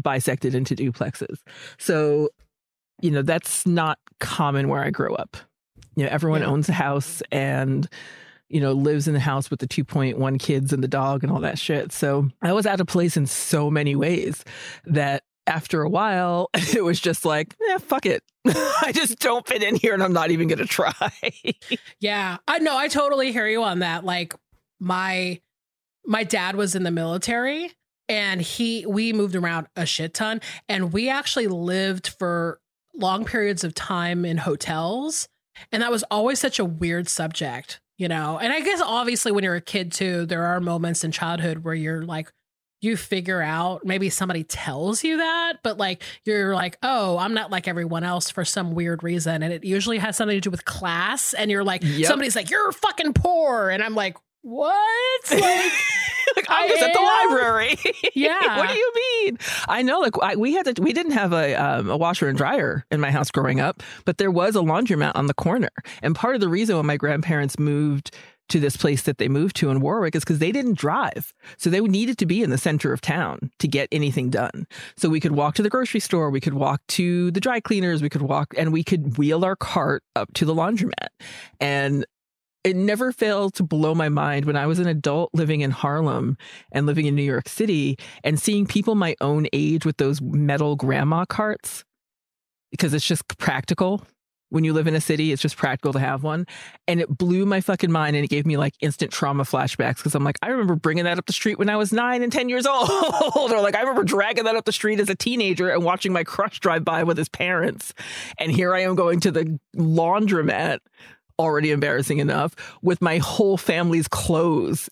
bisected 0.00 0.54
into 0.54 0.74
duplexes. 0.74 1.38
So, 1.78 2.30
you 3.00 3.10
know, 3.10 3.22
that's 3.22 3.66
not 3.66 3.98
common 4.20 4.68
where 4.68 4.82
I 4.82 4.90
grew 4.90 5.14
up. 5.14 5.36
You 5.96 6.04
know, 6.04 6.10
everyone 6.10 6.40
Yeah. 6.42 6.48
owns 6.48 6.68
a 6.68 6.72
house 6.72 7.22
and, 7.32 7.88
you 8.48 8.60
know, 8.60 8.72
lives 8.72 9.08
in 9.08 9.14
the 9.14 9.20
house 9.20 9.50
with 9.50 9.60
the 9.60 9.66
2.1 9.68 10.38
kids 10.38 10.72
and 10.72 10.82
the 10.82 10.88
dog 10.88 11.22
and 11.22 11.32
all 11.32 11.40
that 11.40 11.58
shit. 11.58 11.92
So 11.92 12.28
I 12.42 12.52
was 12.52 12.66
out 12.66 12.80
of 12.80 12.86
place 12.86 13.16
in 13.16 13.26
so 13.26 13.70
many 13.70 13.94
ways 13.96 14.44
that 14.86 15.22
after 15.46 15.82
a 15.82 15.88
while, 15.88 16.50
it 16.74 16.84
was 16.84 17.00
just 17.00 17.24
like, 17.24 17.54
eh, 17.70 17.78
fuck 17.78 18.06
it. 18.06 18.22
I 18.46 18.92
just 18.94 19.18
don't 19.18 19.46
fit 19.46 19.62
in 19.62 19.74
here 19.76 19.92
and 19.94 20.02
I'm 20.02 20.12
not 20.12 20.30
even 20.30 20.48
going 20.48 20.58
to 20.58 20.66
try. 20.66 20.92
Yeah. 22.00 22.36
I 22.46 22.58
know 22.60 22.76
I 22.76 22.88
totally 22.88 23.32
hear 23.32 23.46
you 23.48 23.62
on 23.64 23.80
that. 23.80 24.04
Like 24.04 24.34
my 24.80 25.40
my 26.06 26.22
dad 26.24 26.54
was 26.56 26.74
in 26.74 26.84
the 26.84 26.90
military 26.92 27.72
and 28.08 28.40
he 28.40 28.86
we 28.86 29.12
moved 29.12 29.36
around 29.36 29.66
a 29.76 29.84
shit 29.86 30.14
ton. 30.14 30.40
And 30.68 30.92
we 30.92 31.08
actually 31.08 31.46
lived 31.48 32.08
for 32.18 32.60
long 32.94 33.24
periods 33.24 33.64
of 33.64 33.74
time 33.74 34.24
in 34.24 34.38
hotels. 34.38 35.28
And 35.72 35.82
that 35.82 35.90
was 35.90 36.04
always 36.10 36.38
such 36.38 36.58
a 36.58 36.64
weird 36.64 37.08
subject, 37.08 37.80
you 37.96 38.08
know. 38.08 38.38
And 38.38 38.52
I 38.52 38.60
guess 38.60 38.80
obviously 38.80 39.32
when 39.32 39.44
you're 39.44 39.56
a 39.56 39.60
kid 39.60 39.92
too, 39.92 40.24
there 40.26 40.44
are 40.46 40.60
moments 40.60 41.04
in 41.04 41.10
childhood 41.12 41.64
where 41.64 41.74
you're 41.74 42.02
like 42.04 42.32
you 42.80 42.96
figure 42.96 43.42
out 43.42 43.84
maybe 43.84 44.08
somebody 44.08 44.44
tells 44.44 45.02
you 45.02 45.16
that 45.16 45.54
but 45.64 45.78
like 45.78 46.00
you're 46.24 46.54
like 46.54 46.78
oh 46.84 47.18
i'm 47.18 47.34
not 47.34 47.50
like 47.50 47.66
everyone 47.66 48.04
else 48.04 48.30
for 48.30 48.44
some 48.44 48.72
weird 48.72 49.02
reason. 49.02 49.42
And 49.42 49.52
it 49.52 49.64
usually 49.64 49.98
has 49.98 50.16
something 50.16 50.36
to 50.36 50.40
do 50.40 50.50
with 50.50 50.64
class. 50.64 51.34
And 51.34 51.50
you're 51.50 51.64
like 51.64 51.82
Yep. 51.84 52.06
somebody's 52.06 52.36
like 52.36 52.50
you're 52.50 52.70
fucking 52.70 53.14
poor. 53.14 53.68
And 53.70 53.82
i'm 53.82 53.96
like 53.96 54.16
what? 54.42 55.30
Like 55.32 55.72
like 56.38 56.50
I'm 56.50 56.64
I 56.64 56.68
just 56.68 56.82
at 56.82 56.92
the 56.92 57.00
library. 57.00 57.76
Yeah. 58.14 58.58
what 58.58 58.68
do 58.68 58.74
you 58.74 58.92
mean? 58.94 59.38
I 59.68 59.82
know. 59.82 60.00
Like 60.00 60.14
I, 60.22 60.36
we 60.36 60.54
had 60.54 60.74
to. 60.74 60.82
We 60.82 60.92
didn't 60.92 61.12
have 61.12 61.32
a 61.32 61.54
um, 61.54 61.90
a 61.90 61.96
washer 61.96 62.28
and 62.28 62.36
dryer 62.36 62.84
in 62.90 63.00
my 63.00 63.10
house 63.10 63.30
growing 63.30 63.60
up, 63.60 63.82
but 64.04 64.18
there 64.18 64.30
was 64.30 64.56
a 64.56 64.60
laundromat 64.60 65.12
on 65.14 65.26
the 65.26 65.34
corner. 65.34 65.70
And 66.02 66.14
part 66.14 66.34
of 66.34 66.40
the 66.40 66.48
reason 66.48 66.76
when 66.76 66.86
my 66.86 66.96
grandparents 66.96 67.58
moved 67.58 68.14
to 68.48 68.58
this 68.58 68.76
place 68.76 69.02
that 69.02 69.18
they 69.18 69.28
moved 69.28 69.56
to 69.56 69.70
in 69.70 69.80
Warwick 69.80 70.14
is 70.14 70.24
because 70.24 70.38
they 70.38 70.52
didn't 70.52 70.78
drive. 70.78 71.32
So 71.58 71.70
they 71.70 71.80
needed 71.80 72.18
to 72.18 72.26
be 72.26 72.42
in 72.42 72.50
the 72.50 72.58
center 72.58 72.92
of 72.92 73.00
town 73.00 73.50
to 73.58 73.68
get 73.68 73.88
anything 73.92 74.30
done. 74.30 74.66
So 74.96 75.08
we 75.08 75.20
could 75.20 75.32
walk 75.32 75.54
to 75.56 75.62
the 75.62 75.68
grocery 75.68 76.00
store, 76.00 76.30
we 76.30 76.40
could 76.40 76.54
walk 76.54 76.80
to 76.88 77.30
the 77.30 77.40
dry 77.40 77.60
cleaners, 77.60 78.02
we 78.02 78.08
could 78.08 78.22
walk 78.22 78.54
and 78.56 78.72
we 78.72 78.82
could 78.82 79.18
wheel 79.18 79.44
our 79.44 79.56
cart 79.56 80.02
up 80.16 80.32
to 80.34 80.44
the 80.44 80.54
laundromat. 80.54 81.08
And 81.60 82.06
it 82.64 82.76
never 82.76 83.12
failed 83.12 83.54
to 83.54 83.62
blow 83.62 83.94
my 83.94 84.08
mind 84.08 84.44
when 84.44 84.56
I 84.56 84.66
was 84.66 84.78
an 84.78 84.88
adult 84.88 85.30
living 85.32 85.60
in 85.60 85.70
Harlem 85.70 86.36
and 86.72 86.86
living 86.86 87.06
in 87.06 87.14
New 87.14 87.22
York 87.22 87.48
City 87.48 87.96
and 88.24 88.40
seeing 88.40 88.66
people 88.66 88.94
my 88.94 89.14
own 89.20 89.46
age 89.52 89.84
with 89.84 89.96
those 89.96 90.20
metal 90.20 90.76
grandma 90.76 91.24
carts 91.24 91.84
because 92.70 92.92
it's 92.94 93.06
just 93.06 93.26
practical. 93.38 94.02
When 94.50 94.64
you 94.64 94.72
live 94.72 94.86
in 94.86 94.94
a 94.94 95.00
city, 95.00 95.30
it's 95.30 95.42
just 95.42 95.58
practical 95.58 95.92
to 95.92 95.98
have 95.98 96.22
one. 96.22 96.46
And 96.86 97.02
it 97.02 97.08
blew 97.08 97.44
my 97.44 97.60
fucking 97.60 97.92
mind 97.92 98.16
and 98.16 98.24
it 98.24 98.28
gave 98.28 98.46
me 98.46 98.56
like 98.56 98.72
instant 98.80 99.12
trauma 99.12 99.44
flashbacks 99.44 99.96
because 99.96 100.14
I'm 100.14 100.24
like, 100.24 100.38
I 100.40 100.48
remember 100.48 100.74
bringing 100.74 101.04
that 101.04 101.18
up 101.18 101.26
the 101.26 101.34
street 101.34 101.58
when 101.58 101.68
I 101.68 101.76
was 101.76 101.92
nine 101.92 102.22
and 102.22 102.32
10 102.32 102.48
years 102.48 102.66
old. 102.66 102.88
or 103.36 103.60
like, 103.60 103.76
I 103.76 103.80
remember 103.80 104.04
dragging 104.04 104.44
that 104.44 104.56
up 104.56 104.64
the 104.64 104.72
street 104.72 105.00
as 105.00 105.10
a 105.10 105.14
teenager 105.14 105.68
and 105.68 105.84
watching 105.84 106.14
my 106.14 106.24
crush 106.24 106.60
drive 106.60 106.82
by 106.82 107.04
with 107.04 107.18
his 107.18 107.28
parents. 107.28 107.92
And 108.38 108.50
here 108.50 108.74
I 108.74 108.80
am 108.80 108.94
going 108.94 109.20
to 109.20 109.30
the 109.30 109.58
laundromat 109.76 110.78
already 111.38 111.70
embarrassing 111.70 112.18
enough 112.18 112.54
with 112.82 113.00
my 113.00 113.18
whole 113.18 113.56
family's 113.56 114.08
clothes. 114.08 114.88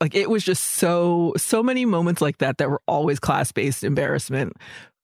Like 0.00 0.14
it 0.14 0.30
was 0.30 0.44
just 0.44 0.62
so 0.62 1.34
so 1.36 1.62
many 1.62 1.84
moments 1.84 2.20
like 2.20 2.38
that 2.38 2.58
that 2.58 2.70
were 2.70 2.82
always 2.86 3.18
class-based 3.18 3.82
embarrassment 3.82 4.52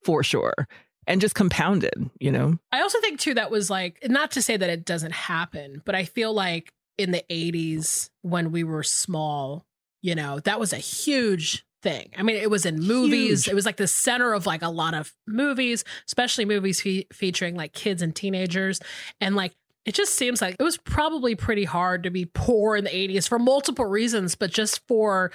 for 0.04 0.22
sure 0.22 0.68
and 1.06 1.20
just 1.20 1.34
compounded, 1.34 2.10
you 2.20 2.30
know. 2.30 2.58
I 2.72 2.80
also 2.80 3.00
think 3.00 3.20
too 3.20 3.34
that 3.34 3.50
was 3.50 3.70
like 3.70 3.98
not 4.08 4.30
to 4.32 4.42
say 4.42 4.56
that 4.56 4.70
it 4.70 4.84
doesn't 4.84 5.12
happen, 5.12 5.82
but 5.84 5.94
I 5.94 6.04
feel 6.04 6.32
like 6.32 6.72
in 6.96 7.10
the 7.10 7.24
80s 7.28 8.10
when 8.22 8.52
we 8.52 8.62
were 8.62 8.82
small, 8.82 9.66
you 10.02 10.14
know, 10.14 10.38
that 10.40 10.60
was 10.60 10.72
a 10.72 10.78
huge 10.78 11.64
thing. 11.82 12.10
I 12.16 12.22
mean, 12.22 12.36
it 12.36 12.50
was 12.50 12.64
in 12.64 12.80
movies. 12.80 13.44
Huge. 13.44 13.52
It 13.52 13.54
was 13.54 13.66
like 13.66 13.76
the 13.76 13.86
center 13.86 14.32
of 14.32 14.46
like 14.46 14.62
a 14.62 14.68
lot 14.68 14.94
of 14.94 15.12
movies, 15.26 15.84
especially 16.06 16.44
movies 16.44 16.80
fe- 16.80 17.06
featuring 17.12 17.56
like 17.56 17.72
kids 17.72 18.00
and 18.00 18.14
teenagers 18.14 18.80
and 19.20 19.36
like 19.36 19.54
it 19.84 19.94
just 19.94 20.14
seems 20.14 20.40
like 20.40 20.56
it 20.58 20.62
was 20.62 20.78
probably 20.78 21.34
pretty 21.34 21.64
hard 21.64 22.02
to 22.04 22.10
be 22.10 22.26
poor 22.26 22.76
in 22.76 22.84
the 22.84 22.90
80s 22.90 23.28
for 23.28 23.38
multiple 23.38 23.84
reasons, 23.84 24.34
but 24.34 24.50
just 24.50 24.80
for 24.86 25.30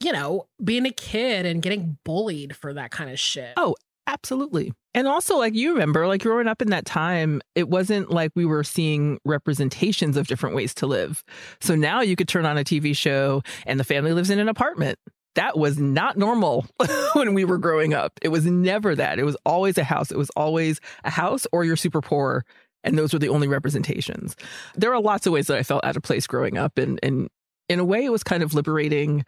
you 0.00 0.12
know, 0.12 0.46
being 0.62 0.84
a 0.84 0.90
kid 0.90 1.46
and 1.46 1.62
getting 1.62 1.96
bullied 2.04 2.54
for 2.54 2.74
that 2.74 2.90
kind 2.90 3.10
of 3.10 3.18
shit. 3.18 3.54
Oh, 3.56 3.74
Absolutely. 4.06 4.72
And 4.94 5.08
also, 5.08 5.36
like 5.36 5.54
you 5.54 5.72
remember, 5.72 6.06
like 6.06 6.22
growing 6.22 6.46
up 6.46 6.62
in 6.62 6.70
that 6.70 6.86
time, 6.86 7.42
it 7.54 7.68
wasn't 7.68 8.10
like 8.10 8.30
we 8.34 8.44
were 8.44 8.64
seeing 8.64 9.18
representations 9.24 10.16
of 10.16 10.28
different 10.28 10.54
ways 10.54 10.72
to 10.74 10.86
live. 10.86 11.24
So 11.60 11.74
now 11.74 12.00
you 12.00 12.16
could 12.16 12.28
turn 12.28 12.46
on 12.46 12.56
a 12.56 12.64
TV 12.64 12.96
show 12.96 13.42
and 13.66 13.80
the 13.80 13.84
family 13.84 14.12
lives 14.12 14.30
in 14.30 14.38
an 14.38 14.48
apartment. 14.48 14.98
That 15.34 15.58
was 15.58 15.78
not 15.78 16.16
normal 16.16 16.66
when 17.14 17.34
we 17.34 17.44
were 17.44 17.58
growing 17.58 17.92
up. 17.92 18.12
It 18.22 18.28
was 18.28 18.46
never 18.46 18.94
that. 18.94 19.18
It 19.18 19.24
was 19.24 19.36
always 19.44 19.76
a 19.76 19.84
house. 19.84 20.10
It 20.10 20.16
was 20.16 20.30
always 20.30 20.80
a 21.04 21.10
house 21.10 21.46
or 21.52 21.64
you're 21.64 21.76
super 21.76 22.00
poor. 22.00 22.44
And 22.86 22.96
those 22.98 23.12
were 23.12 23.18
the 23.18 23.28
only 23.28 23.48
representations. 23.48 24.36
There 24.74 24.94
are 24.94 25.00
lots 25.00 25.26
of 25.26 25.32
ways 25.32 25.48
that 25.48 25.58
I 25.58 25.62
felt 25.62 25.84
out 25.84 25.96
of 25.96 26.02
place 26.02 26.26
growing 26.26 26.56
up. 26.56 26.78
And, 26.78 26.98
and 27.02 27.28
in 27.68 27.80
a 27.80 27.84
way, 27.84 28.04
it 28.04 28.12
was 28.12 28.22
kind 28.22 28.42
of 28.42 28.54
liberating 28.54 29.24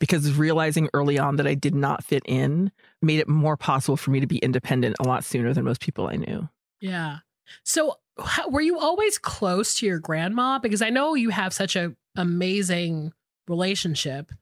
because 0.00 0.36
realizing 0.36 0.88
early 0.94 1.16
on 1.16 1.36
that 1.36 1.46
I 1.46 1.54
did 1.54 1.76
not 1.76 2.02
fit 2.02 2.22
in 2.26 2.72
made 3.02 3.20
it 3.20 3.28
more 3.28 3.56
possible 3.56 3.96
for 3.96 4.10
me 4.10 4.18
to 4.18 4.26
be 4.26 4.38
independent 4.38 4.96
a 4.98 5.06
lot 5.06 5.24
sooner 5.24 5.54
than 5.54 5.64
most 5.64 5.80
people 5.80 6.08
I 6.08 6.16
knew. 6.16 6.48
Yeah. 6.80 7.18
So, 7.64 7.98
how, 8.18 8.48
were 8.48 8.60
you 8.60 8.78
always 8.78 9.16
close 9.16 9.74
to 9.76 9.86
your 9.86 10.00
grandma? 10.00 10.58
Because 10.58 10.82
I 10.82 10.90
know 10.90 11.14
you 11.14 11.30
have 11.30 11.52
such 11.52 11.76
a 11.76 11.94
amazing 12.16 13.12
relationship, 13.46 14.32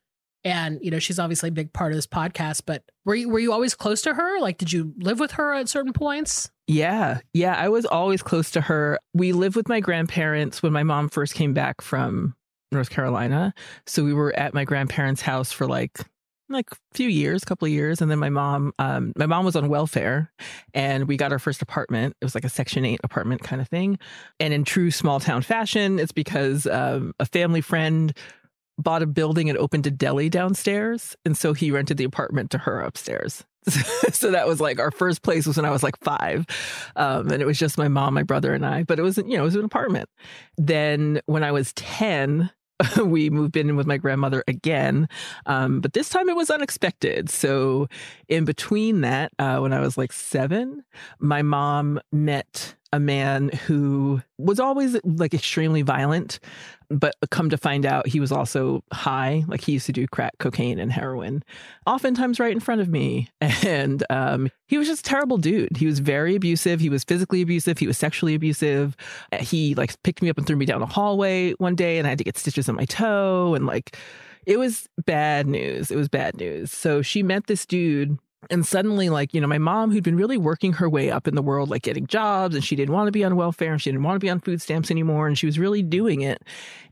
and 0.44 0.78
you 0.82 0.90
know 0.90 0.98
she's 0.98 1.18
obviously 1.18 1.48
a 1.48 1.52
big 1.52 1.72
part 1.72 1.92
of 1.92 1.96
this 1.96 2.06
podcast. 2.06 2.62
But 2.66 2.84
were 3.04 3.14
you 3.14 3.28
were 3.28 3.38
you 3.38 3.52
always 3.52 3.74
close 3.74 4.02
to 4.02 4.14
her? 4.14 4.40
Like, 4.40 4.58
did 4.58 4.72
you 4.72 4.94
live 4.98 5.20
with 5.20 5.32
her 5.32 5.52
at 5.54 5.68
certain 5.68 5.92
points? 5.92 6.50
Yeah, 6.66 7.20
yeah, 7.34 7.54
I 7.56 7.68
was 7.68 7.84
always 7.84 8.22
close 8.22 8.50
to 8.52 8.60
her. 8.60 8.98
We 9.12 9.32
lived 9.32 9.56
with 9.56 9.68
my 9.68 9.80
grandparents 9.80 10.62
when 10.62 10.72
my 10.72 10.82
mom 10.82 11.08
first 11.08 11.34
came 11.34 11.52
back 11.52 11.80
from 11.80 12.34
North 12.72 12.90
Carolina, 12.90 13.54
so 13.86 14.04
we 14.04 14.12
were 14.12 14.32
at 14.38 14.54
my 14.54 14.64
grandparents' 14.64 15.22
house 15.22 15.52
for 15.52 15.66
like 15.66 15.98
like 16.50 16.70
a 16.72 16.76
few 16.92 17.08
years, 17.08 17.42
a 17.42 17.46
couple 17.46 17.66
of 17.66 17.72
years, 17.72 18.02
and 18.02 18.10
then 18.10 18.18
my 18.18 18.28
mom, 18.28 18.72
um, 18.78 19.12
my 19.16 19.26
mom 19.26 19.44
was 19.44 19.56
on 19.56 19.68
welfare, 19.68 20.32
and 20.74 21.06
we 21.06 21.16
got 21.16 21.32
our 21.32 21.38
first 21.38 21.62
apartment. 21.62 22.16
It 22.20 22.24
was 22.24 22.34
like 22.34 22.44
a 22.44 22.48
Section 22.48 22.84
Eight 22.84 23.00
apartment 23.04 23.42
kind 23.42 23.62
of 23.62 23.68
thing, 23.68 23.98
and 24.38 24.52
in 24.52 24.64
true 24.64 24.90
small 24.90 25.20
town 25.20 25.42
fashion, 25.42 25.98
it's 25.98 26.12
because 26.12 26.66
um, 26.66 27.14
a 27.20 27.26
family 27.26 27.60
friend 27.60 28.12
bought 28.82 29.02
a 29.02 29.06
building 29.06 29.48
and 29.48 29.58
opened 29.58 29.86
a 29.86 29.90
deli 29.90 30.28
downstairs, 30.28 31.16
and 31.24 31.36
so 31.36 31.52
he 31.52 31.70
rented 31.70 31.96
the 31.96 32.04
apartment 32.04 32.50
to 32.50 32.58
her 32.58 32.80
upstairs. 32.80 33.44
so 34.12 34.30
that 34.30 34.46
was 34.46 34.60
like 34.60 34.78
our 34.78 34.90
first 34.90 35.22
place 35.22 35.46
was 35.46 35.56
when 35.56 35.66
I 35.66 35.70
was 35.70 35.82
like 35.82 35.98
five, 36.00 36.46
um, 36.96 37.30
and 37.30 37.42
it 37.42 37.46
was 37.46 37.58
just 37.58 37.78
my 37.78 37.88
mom, 37.88 38.14
my 38.14 38.22
brother, 38.22 38.54
and 38.54 38.64
I. 38.64 38.84
But 38.84 38.98
it 38.98 39.02
wasn't, 39.02 39.28
you 39.28 39.36
know 39.36 39.42
it 39.42 39.46
was 39.46 39.56
an 39.56 39.64
apartment. 39.64 40.08
Then 40.56 41.20
when 41.26 41.44
I 41.44 41.52
was 41.52 41.72
ten, 41.74 42.50
we 43.04 43.28
moved 43.28 43.56
in 43.56 43.76
with 43.76 43.86
my 43.86 43.98
grandmother 43.98 44.42
again, 44.48 45.08
um, 45.46 45.80
but 45.80 45.92
this 45.92 46.08
time 46.08 46.28
it 46.28 46.36
was 46.36 46.50
unexpected. 46.50 47.28
So, 47.28 47.88
in 48.28 48.44
between 48.44 49.02
that, 49.02 49.32
uh, 49.38 49.58
when 49.58 49.72
I 49.72 49.80
was 49.80 49.98
like 49.98 50.12
seven, 50.12 50.82
my 51.18 51.42
mom 51.42 52.00
met 52.12 52.76
a 52.92 53.00
man 53.00 53.50
who 53.66 54.20
was 54.38 54.58
always 54.58 54.96
like 55.04 55.32
extremely 55.32 55.82
violent, 55.82 56.40
but 56.88 57.14
come 57.30 57.48
to 57.50 57.56
find 57.56 57.86
out 57.86 58.08
he 58.08 58.18
was 58.18 58.32
also 58.32 58.82
high. 58.92 59.44
Like 59.46 59.60
he 59.60 59.72
used 59.72 59.86
to 59.86 59.92
do 59.92 60.08
crack 60.08 60.32
cocaine 60.38 60.80
and 60.80 60.90
heroin, 60.90 61.44
oftentimes 61.86 62.40
right 62.40 62.52
in 62.52 62.60
front 62.60 62.80
of 62.80 62.88
me. 62.88 63.28
And 63.62 64.02
um, 64.10 64.50
he 64.68 64.78
was 64.78 64.88
just 64.88 65.06
a 65.06 65.08
terrible 65.08 65.36
dude. 65.36 65.76
He 65.76 65.86
was 65.86 65.98
very 65.98 66.34
abusive. 66.34 66.80
He 66.80 66.88
was 66.88 67.04
physically 67.04 67.42
abusive. 67.42 67.78
He 67.78 67.86
was 67.86 67.98
sexually 67.98 68.34
abusive. 68.34 68.96
He 69.38 69.74
like 69.74 70.02
picked 70.02 70.22
me 70.22 70.30
up 70.30 70.38
and 70.38 70.46
threw 70.46 70.56
me 70.56 70.64
down 70.66 70.82
a 70.82 70.86
hallway 70.86 71.52
one 71.54 71.74
day, 71.74 71.98
and 71.98 72.06
I 72.06 72.10
had 72.10 72.18
to 72.18 72.24
get 72.24 72.38
stitches 72.38 72.68
in 72.68 72.74
my 72.74 72.86
toe. 72.86 73.54
And 73.54 73.66
like, 73.66 73.96
it 74.46 74.58
was 74.58 74.88
bad 75.04 75.46
news. 75.46 75.90
It 75.90 75.96
was 75.96 76.08
bad 76.08 76.36
news. 76.36 76.72
So 76.72 77.02
she 77.02 77.22
met 77.22 77.46
this 77.46 77.66
dude 77.66 78.18
and 78.48 78.64
suddenly, 78.64 79.10
like, 79.10 79.34
you 79.34 79.40
know, 79.40 79.46
my 79.46 79.58
mom, 79.58 79.90
who'd 79.90 80.02
been 80.02 80.16
really 80.16 80.38
working 80.38 80.72
her 80.74 80.88
way 80.88 81.10
up 81.10 81.28
in 81.28 81.34
the 81.34 81.42
world, 81.42 81.68
like 81.68 81.82
getting 81.82 82.06
jobs, 82.06 82.54
and 82.54 82.64
she 82.64 82.74
didn't 82.74 82.94
want 82.94 83.06
to 83.06 83.12
be 83.12 83.22
on 83.22 83.36
welfare 83.36 83.72
and 83.72 83.82
she 83.82 83.90
didn't 83.90 84.02
want 84.02 84.16
to 84.16 84.20
be 84.20 84.30
on 84.30 84.40
food 84.40 84.62
stamps 84.62 84.90
anymore. 84.90 85.26
And 85.26 85.36
she 85.36 85.44
was 85.44 85.58
really 85.58 85.82
doing 85.82 86.22
it. 86.22 86.42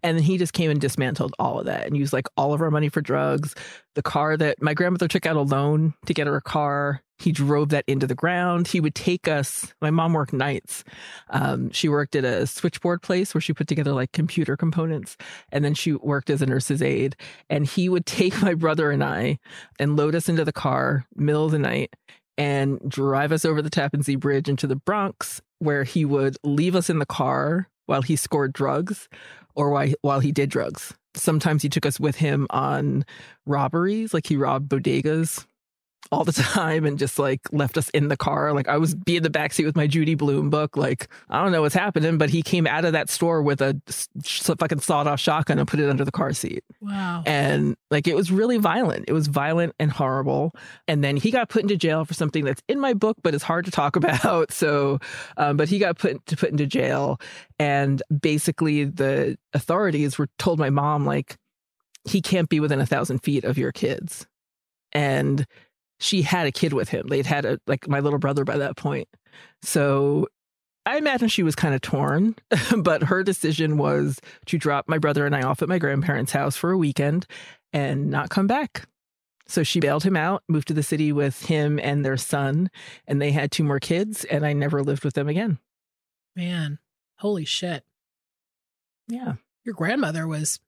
And 0.02 0.18
then 0.18 0.24
he 0.24 0.36
just 0.36 0.52
came 0.52 0.70
and 0.70 0.80
dismantled 0.80 1.34
all 1.38 1.58
of 1.58 1.66
that 1.66 1.86
and 1.86 1.96
used 1.96 2.12
like 2.12 2.28
all 2.36 2.52
of 2.52 2.60
our 2.60 2.70
money 2.70 2.90
for 2.90 3.00
drugs. 3.00 3.54
The 3.94 4.02
car 4.02 4.36
that 4.36 4.60
my 4.60 4.74
grandmother 4.74 5.08
took 5.08 5.24
out 5.24 5.36
a 5.36 5.40
loan 5.40 5.94
to 6.06 6.14
get 6.14 6.26
her 6.26 6.36
a 6.36 6.42
car, 6.42 7.02
he 7.18 7.32
drove 7.32 7.70
that 7.70 7.84
into 7.86 8.06
the 8.06 8.14
ground. 8.14 8.68
He 8.68 8.80
would 8.80 8.94
take 8.94 9.26
us, 9.26 9.72
my 9.80 9.90
mom 9.90 10.12
worked 10.12 10.32
nights. 10.32 10.84
Um, 11.30 11.70
she 11.70 11.88
worked 11.88 12.14
at 12.14 12.24
a 12.24 12.46
switchboard 12.46 13.02
place 13.02 13.34
where 13.34 13.40
she 13.40 13.52
put 13.52 13.66
together 13.66 13.92
like 13.92 14.12
computer 14.12 14.56
components. 14.56 15.16
And 15.50 15.64
then 15.64 15.74
she 15.74 15.92
worked 15.92 16.30
as 16.30 16.42
a 16.42 16.46
nurse's 16.46 16.80
aide. 16.80 17.16
And 17.50 17.66
he 17.66 17.88
would 17.88 18.06
take 18.18 18.40
my 18.40 18.54
brother 18.54 18.90
and 18.90 19.02
I 19.02 19.38
and 19.78 19.96
load 19.96 20.14
us 20.14 20.28
into 20.28 20.44
the 20.44 20.52
car, 20.52 21.06
middle 21.16 21.46
of 21.46 21.52
the 21.52 21.58
night, 21.58 21.94
and 22.36 22.78
drive 22.88 23.32
us 23.32 23.44
over 23.44 23.62
the 23.62 23.70
Tappan 23.70 24.02
Zee 24.02 24.16
Bridge 24.16 24.48
into 24.48 24.68
the 24.68 24.76
Bronx, 24.76 25.42
where 25.58 25.82
he 25.82 26.04
would 26.04 26.36
leave 26.44 26.76
us 26.76 26.88
in 26.88 27.00
the 27.00 27.06
car 27.06 27.68
while 27.86 28.02
he 28.02 28.14
scored 28.14 28.52
drugs 28.52 29.08
or 29.56 29.70
while, 29.70 29.92
while 30.02 30.20
he 30.20 30.30
did 30.30 30.50
drugs. 30.50 30.94
Sometimes 31.16 31.62
he 31.62 31.68
took 31.68 31.84
us 31.84 31.98
with 31.98 32.14
him 32.16 32.46
on 32.50 33.04
robberies, 33.44 34.14
like 34.14 34.28
he 34.28 34.36
robbed 34.36 34.68
bodegas 34.68 35.46
all 36.10 36.24
the 36.24 36.32
time 36.32 36.84
and 36.84 36.98
just 36.98 37.18
like 37.18 37.40
left 37.52 37.76
us 37.76 37.88
in 37.90 38.08
the 38.08 38.16
car. 38.16 38.52
Like 38.52 38.68
I 38.68 38.78
was 38.78 38.94
be 38.94 39.16
in 39.16 39.22
the 39.22 39.30
backseat 39.30 39.64
with 39.64 39.76
my 39.76 39.86
Judy 39.86 40.14
Blume 40.14 40.50
book. 40.50 40.76
Like 40.76 41.08
I 41.28 41.42
don't 41.42 41.52
know 41.52 41.62
what's 41.62 41.74
happening, 41.74 42.18
but 42.18 42.30
he 42.30 42.42
came 42.42 42.66
out 42.66 42.84
of 42.84 42.92
that 42.92 43.10
store 43.10 43.42
with 43.42 43.60
a 43.60 43.80
fucking 44.22 44.80
sawed 44.80 45.06
off 45.06 45.20
shotgun 45.20 45.58
and 45.58 45.68
put 45.68 45.80
it 45.80 45.88
under 45.88 46.04
the 46.04 46.12
car 46.12 46.32
seat. 46.32 46.64
Wow. 46.80 47.22
And 47.26 47.76
like 47.90 48.06
it 48.06 48.16
was 48.16 48.30
really 48.30 48.58
violent. 48.58 49.04
It 49.08 49.12
was 49.12 49.26
violent 49.26 49.74
and 49.78 49.90
horrible. 49.90 50.54
And 50.86 51.02
then 51.04 51.16
he 51.16 51.30
got 51.30 51.48
put 51.48 51.62
into 51.62 51.76
jail 51.76 52.04
for 52.04 52.14
something 52.14 52.44
that's 52.44 52.62
in 52.68 52.80
my 52.80 52.94
book, 52.94 53.18
but 53.22 53.34
it's 53.34 53.44
hard 53.44 53.64
to 53.66 53.70
talk 53.70 53.96
about. 53.96 54.52
So, 54.52 54.98
um, 55.36 55.56
but 55.56 55.68
he 55.68 55.78
got 55.78 55.98
put 55.98 56.24
to 56.26 56.36
put 56.36 56.50
into 56.50 56.66
jail, 56.66 57.20
and 57.58 58.02
basically 58.20 58.84
the 58.84 59.36
authorities 59.52 60.18
were 60.18 60.28
told 60.38 60.58
my 60.58 60.70
mom 60.70 61.04
like 61.04 61.36
he 62.04 62.22
can't 62.22 62.48
be 62.48 62.60
within 62.60 62.80
a 62.80 62.86
thousand 62.86 63.18
feet 63.18 63.44
of 63.44 63.58
your 63.58 63.72
kids 63.72 64.26
and 64.92 65.46
she 66.00 66.22
had 66.22 66.46
a 66.46 66.52
kid 66.52 66.72
with 66.72 66.88
him. 66.88 67.08
They'd 67.08 67.26
had 67.26 67.44
a 67.44 67.58
like 67.66 67.88
my 67.88 68.00
little 68.00 68.18
brother 68.18 68.44
by 68.44 68.58
that 68.58 68.76
point. 68.76 69.08
So 69.62 70.28
I 70.86 70.96
imagine 70.96 71.28
she 71.28 71.42
was 71.42 71.54
kind 71.54 71.74
of 71.74 71.80
torn, 71.80 72.34
but 72.78 73.04
her 73.04 73.22
decision 73.22 73.76
was 73.76 74.20
to 74.46 74.58
drop 74.58 74.88
my 74.88 74.98
brother 74.98 75.26
and 75.26 75.36
I 75.36 75.42
off 75.42 75.62
at 75.62 75.68
my 75.68 75.78
grandparents' 75.78 76.32
house 76.32 76.56
for 76.56 76.70
a 76.70 76.78
weekend 76.78 77.26
and 77.72 78.10
not 78.10 78.30
come 78.30 78.46
back. 78.46 78.88
So 79.46 79.62
she 79.62 79.80
bailed 79.80 80.04
him 80.04 80.16
out, 80.16 80.42
moved 80.48 80.68
to 80.68 80.74
the 80.74 80.82
city 80.82 81.10
with 81.10 81.46
him 81.46 81.78
and 81.78 82.04
their 82.04 82.18
son, 82.18 82.70
and 83.06 83.20
they 83.20 83.30
had 83.32 83.50
two 83.50 83.64
more 83.64 83.80
kids, 83.80 84.24
and 84.24 84.44
I 84.44 84.52
never 84.52 84.82
lived 84.82 85.04
with 85.04 85.14
them 85.14 85.28
again. 85.28 85.58
Man, 86.36 86.78
holy 87.16 87.46
shit. 87.46 87.82
Yeah. 89.08 89.34
Your 89.64 89.74
grandmother 89.74 90.26
was, 90.26 90.60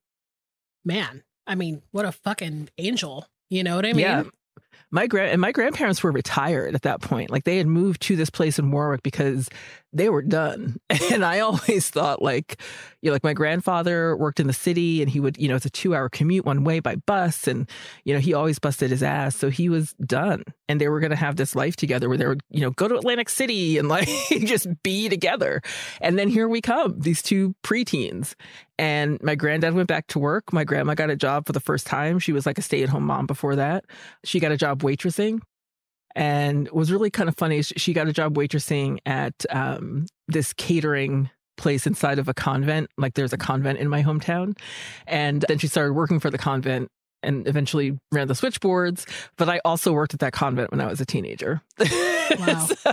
man, 0.82 1.22
I 1.46 1.54
mean, 1.54 1.82
what 1.90 2.06
a 2.06 2.12
fucking 2.12 2.70
angel. 2.78 3.26
You 3.50 3.64
know 3.64 3.76
what 3.76 3.84
I 3.84 3.92
mean? 3.92 4.00
Yeah. 4.00 4.22
My 4.90 5.06
grand 5.06 5.32
and 5.32 5.40
my 5.40 5.52
grandparents 5.52 6.02
were 6.02 6.12
retired 6.12 6.74
at 6.74 6.82
that 6.82 7.00
point. 7.00 7.30
Like 7.30 7.44
they 7.44 7.58
had 7.58 7.66
moved 7.66 8.02
to 8.02 8.16
this 8.16 8.30
place 8.30 8.58
in 8.58 8.70
Warwick 8.70 9.02
because 9.02 9.48
they 9.92 10.08
were 10.08 10.22
done. 10.22 10.78
And 11.10 11.24
I 11.24 11.40
always 11.40 11.90
thought 11.90 12.22
like, 12.22 12.60
you 13.02 13.10
know, 13.10 13.12
like 13.12 13.24
my 13.24 13.32
grandfather 13.32 14.16
worked 14.16 14.38
in 14.38 14.46
the 14.46 14.52
city 14.52 15.02
and 15.02 15.10
he 15.10 15.18
would, 15.18 15.36
you 15.38 15.48
know, 15.48 15.56
it's 15.56 15.66
a 15.66 15.70
two 15.70 15.92
hour 15.92 16.08
commute 16.08 16.44
one 16.44 16.62
way 16.62 16.78
by 16.78 16.94
bus. 16.94 17.48
And, 17.48 17.68
you 18.04 18.14
know, 18.14 18.20
he 18.20 18.32
always 18.32 18.60
busted 18.60 18.90
his 18.90 19.02
ass. 19.02 19.34
So 19.34 19.50
he 19.50 19.68
was 19.68 19.94
done. 19.94 20.44
And 20.68 20.80
they 20.80 20.88
were 20.88 21.00
going 21.00 21.10
to 21.10 21.16
have 21.16 21.34
this 21.34 21.56
life 21.56 21.74
together 21.74 22.08
where 22.08 22.16
they 22.16 22.28
would, 22.28 22.42
you 22.48 22.60
know, 22.60 22.70
go 22.70 22.86
to 22.86 22.94
Atlantic 22.94 23.28
City 23.28 23.76
and 23.76 23.88
like 23.88 24.08
just 24.30 24.68
be 24.84 25.08
together. 25.08 25.62
And 26.00 26.16
then 26.16 26.28
here 26.28 26.48
we 26.48 26.60
come, 26.60 27.00
these 27.00 27.22
two 27.22 27.56
preteens. 27.64 28.34
And 28.78 29.20
my 29.22 29.34
granddad 29.34 29.74
went 29.74 29.88
back 29.88 30.06
to 30.08 30.18
work. 30.18 30.52
My 30.52 30.64
grandma 30.64 30.94
got 30.94 31.10
a 31.10 31.16
job 31.16 31.46
for 31.46 31.52
the 31.52 31.60
first 31.60 31.86
time. 31.86 32.18
She 32.18 32.32
was 32.32 32.46
like 32.46 32.56
a 32.56 32.62
stay 32.62 32.82
at 32.82 32.88
home 32.88 33.04
mom 33.04 33.26
before 33.26 33.56
that. 33.56 33.84
She 34.24 34.38
got 34.38 34.52
a 34.52 34.56
job 34.60 34.82
waitressing 34.82 35.40
and 36.14 36.70
was 36.70 36.92
really 36.92 37.10
kind 37.10 37.28
of 37.28 37.36
funny. 37.36 37.62
She 37.62 37.92
got 37.92 38.08
a 38.08 38.12
job 38.12 38.36
waitressing 38.36 38.98
at 39.06 39.34
um, 39.50 40.06
this 40.28 40.52
catering 40.52 41.30
place 41.56 41.86
inside 41.86 42.18
of 42.18 42.28
a 42.28 42.34
convent. 42.34 42.90
Like 42.96 43.14
there's 43.14 43.32
a 43.32 43.38
convent 43.38 43.78
in 43.78 43.88
my 43.88 44.02
hometown. 44.02 44.56
And 45.06 45.44
then 45.48 45.58
she 45.58 45.66
started 45.66 45.92
working 45.92 46.20
for 46.20 46.30
the 46.30 46.38
convent 46.38 46.88
and 47.22 47.46
eventually 47.46 47.98
ran 48.12 48.28
the 48.28 48.34
switchboards. 48.34 49.06
But 49.36 49.48
I 49.48 49.60
also 49.64 49.92
worked 49.92 50.14
at 50.14 50.20
that 50.20 50.32
convent 50.32 50.70
when 50.70 50.80
I 50.80 50.86
was 50.86 51.00
a 51.00 51.06
teenager. 51.06 51.62
Wow. 52.38 52.60
so 52.64 52.92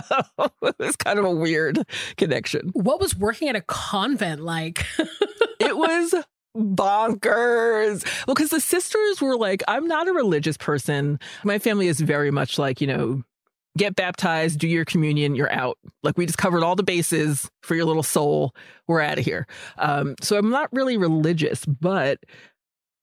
it 0.62 0.74
was 0.80 0.96
kind 0.96 1.16
of 1.16 1.24
a 1.24 1.30
weird 1.30 1.84
connection. 2.16 2.70
What 2.72 3.00
was 3.00 3.16
working 3.16 3.48
at 3.48 3.54
a 3.54 3.60
convent 3.60 4.40
like? 4.40 4.84
It 5.60 5.76
was 5.76 6.14
bonkers. 6.58 8.04
Well, 8.26 8.34
because 8.34 8.50
the 8.50 8.60
sisters 8.60 9.20
were 9.20 9.36
like, 9.36 9.62
I'm 9.68 9.86
not 9.86 10.08
a 10.08 10.12
religious 10.12 10.56
person. 10.56 11.18
My 11.44 11.58
family 11.58 11.88
is 11.88 12.00
very 12.00 12.30
much 12.30 12.58
like, 12.58 12.80
you 12.80 12.86
know, 12.86 13.22
get 13.76 13.96
baptized, 13.96 14.58
do 14.58 14.68
your 14.68 14.84
communion, 14.84 15.34
you're 15.34 15.52
out. 15.52 15.78
Like 16.02 16.18
we 16.18 16.26
just 16.26 16.38
covered 16.38 16.62
all 16.62 16.76
the 16.76 16.82
bases 16.82 17.48
for 17.62 17.74
your 17.74 17.84
little 17.84 18.02
soul. 18.02 18.54
We're 18.86 19.00
out 19.00 19.18
of 19.18 19.24
here. 19.24 19.46
Um, 19.78 20.16
so 20.20 20.36
I'm 20.36 20.50
not 20.50 20.68
really 20.72 20.96
religious, 20.96 21.64
but 21.64 22.18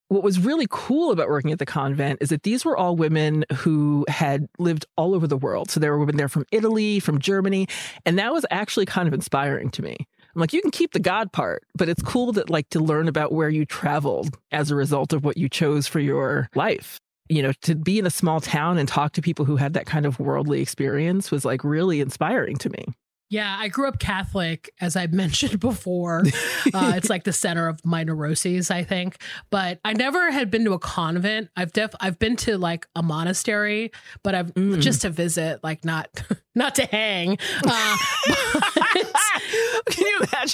what 0.09 0.23
was 0.23 0.39
really 0.39 0.67
cool 0.69 1.11
about 1.11 1.29
working 1.29 1.51
at 1.51 1.57
the 1.57 1.65
convent 1.65 2.19
is 2.21 2.29
that 2.29 2.43
these 2.43 2.63
were 2.63 2.77
all 2.77 2.95
women 2.95 3.43
who 3.53 4.05
had 4.07 4.47
lived 4.59 4.85
all 4.97 5.15
over 5.15 5.25
the 5.25 5.37
world. 5.37 5.71
So 5.71 5.79
there 5.79 5.91
were 5.91 5.99
women 5.99 6.17
there 6.17 6.29
from 6.29 6.45
Italy, 6.51 6.99
from 6.99 7.19
Germany, 7.19 7.67
and 8.05 8.19
that 8.19 8.31
was 8.31 8.45
actually 8.51 8.85
kind 8.85 9.07
of 9.07 9.13
inspiring 9.13 9.71
to 9.71 9.81
me. 9.81 9.97
I'm 10.35 10.41
like, 10.41 10.53
you 10.53 10.61
can 10.61 10.71
keep 10.71 10.91
the 10.91 10.99
God 10.99 11.31
part, 11.31 11.63
but 11.75 11.87
it's 11.87 12.01
cool 12.03 12.33
that 12.33 12.49
like 12.49 12.69
to 12.71 12.79
learn 12.79 13.07
about 13.07 13.31
where 13.31 13.49
you 13.49 13.65
traveled 13.65 14.37
as 14.51 14.69
a 14.69 14.75
result 14.75 15.13
of 15.13 15.23
what 15.23 15.37
you 15.37 15.47
chose 15.49 15.87
for 15.87 15.99
your 15.99 16.49
life. 16.55 16.99
You 17.29 17.41
know, 17.41 17.53
to 17.63 17.73
be 17.75 17.97
in 17.97 18.05
a 18.05 18.11
small 18.11 18.39
town 18.41 18.77
and 18.77 18.87
talk 18.87 19.13
to 19.13 19.21
people 19.21 19.45
who 19.45 19.55
had 19.55 19.73
that 19.73 19.85
kind 19.85 20.05
of 20.05 20.19
worldly 20.19 20.61
experience 20.61 21.31
was 21.31 21.43
like 21.45 21.63
really 21.63 21.99
inspiring 22.01 22.57
to 22.57 22.69
me. 22.69 22.85
Yeah, 23.31 23.57
I 23.59 23.69
grew 23.69 23.87
up 23.87 23.97
Catholic, 23.97 24.69
as 24.79 24.95
I 24.95 25.07
mentioned 25.11 25.59
before. 25.59 26.23
Uh, 26.73 26.93
it's 26.95 27.11
like 27.11 27.23
the 27.23 27.31
center 27.31 27.67
of 27.67 27.79
my 27.85 28.03
neuroses, 28.03 28.71
I 28.71 28.83
think. 28.83 29.17
But 29.51 29.79
I 29.85 29.93
never 29.93 30.31
had 30.31 30.49
been 30.49 30.65
to 30.65 30.73
a 30.73 30.79
convent. 30.79 31.49
I've 31.55 31.71
def 31.71 31.91
I've 31.99 32.17
been 32.17 32.35
to 32.37 32.57
like 32.57 32.87
a 32.95 33.03
monastery, 33.03 33.91
but 34.23 34.33
I've 34.33 34.51
Mm. 34.55 34.81
just 34.81 35.03
to 35.03 35.11
visit, 35.11 35.63
like 35.63 35.85
not 35.85 36.09
not 36.55 36.73
to 36.75 36.85
hang. 36.87 37.37
Uh, 37.63 37.97
but- 38.27 38.63
Can 38.73 38.73
you 38.74 38.74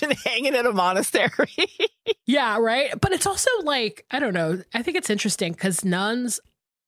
imagine 0.01 0.17
hanging 0.25 0.55
in 0.55 0.65
a 0.65 0.71
monastery? 0.73 1.49
yeah, 2.25 2.57
right. 2.57 2.93
But 2.99 3.11
it's 3.11 3.25
also 3.27 3.49
like 3.63 4.05
I 4.11 4.19
don't 4.19 4.33
know. 4.33 4.61
I 4.73 4.81
think 4.83 4.97
it's 4.97 5.09
interesting 5.09 5.53
because 5.53 5.83
nuns. 5.85 6.39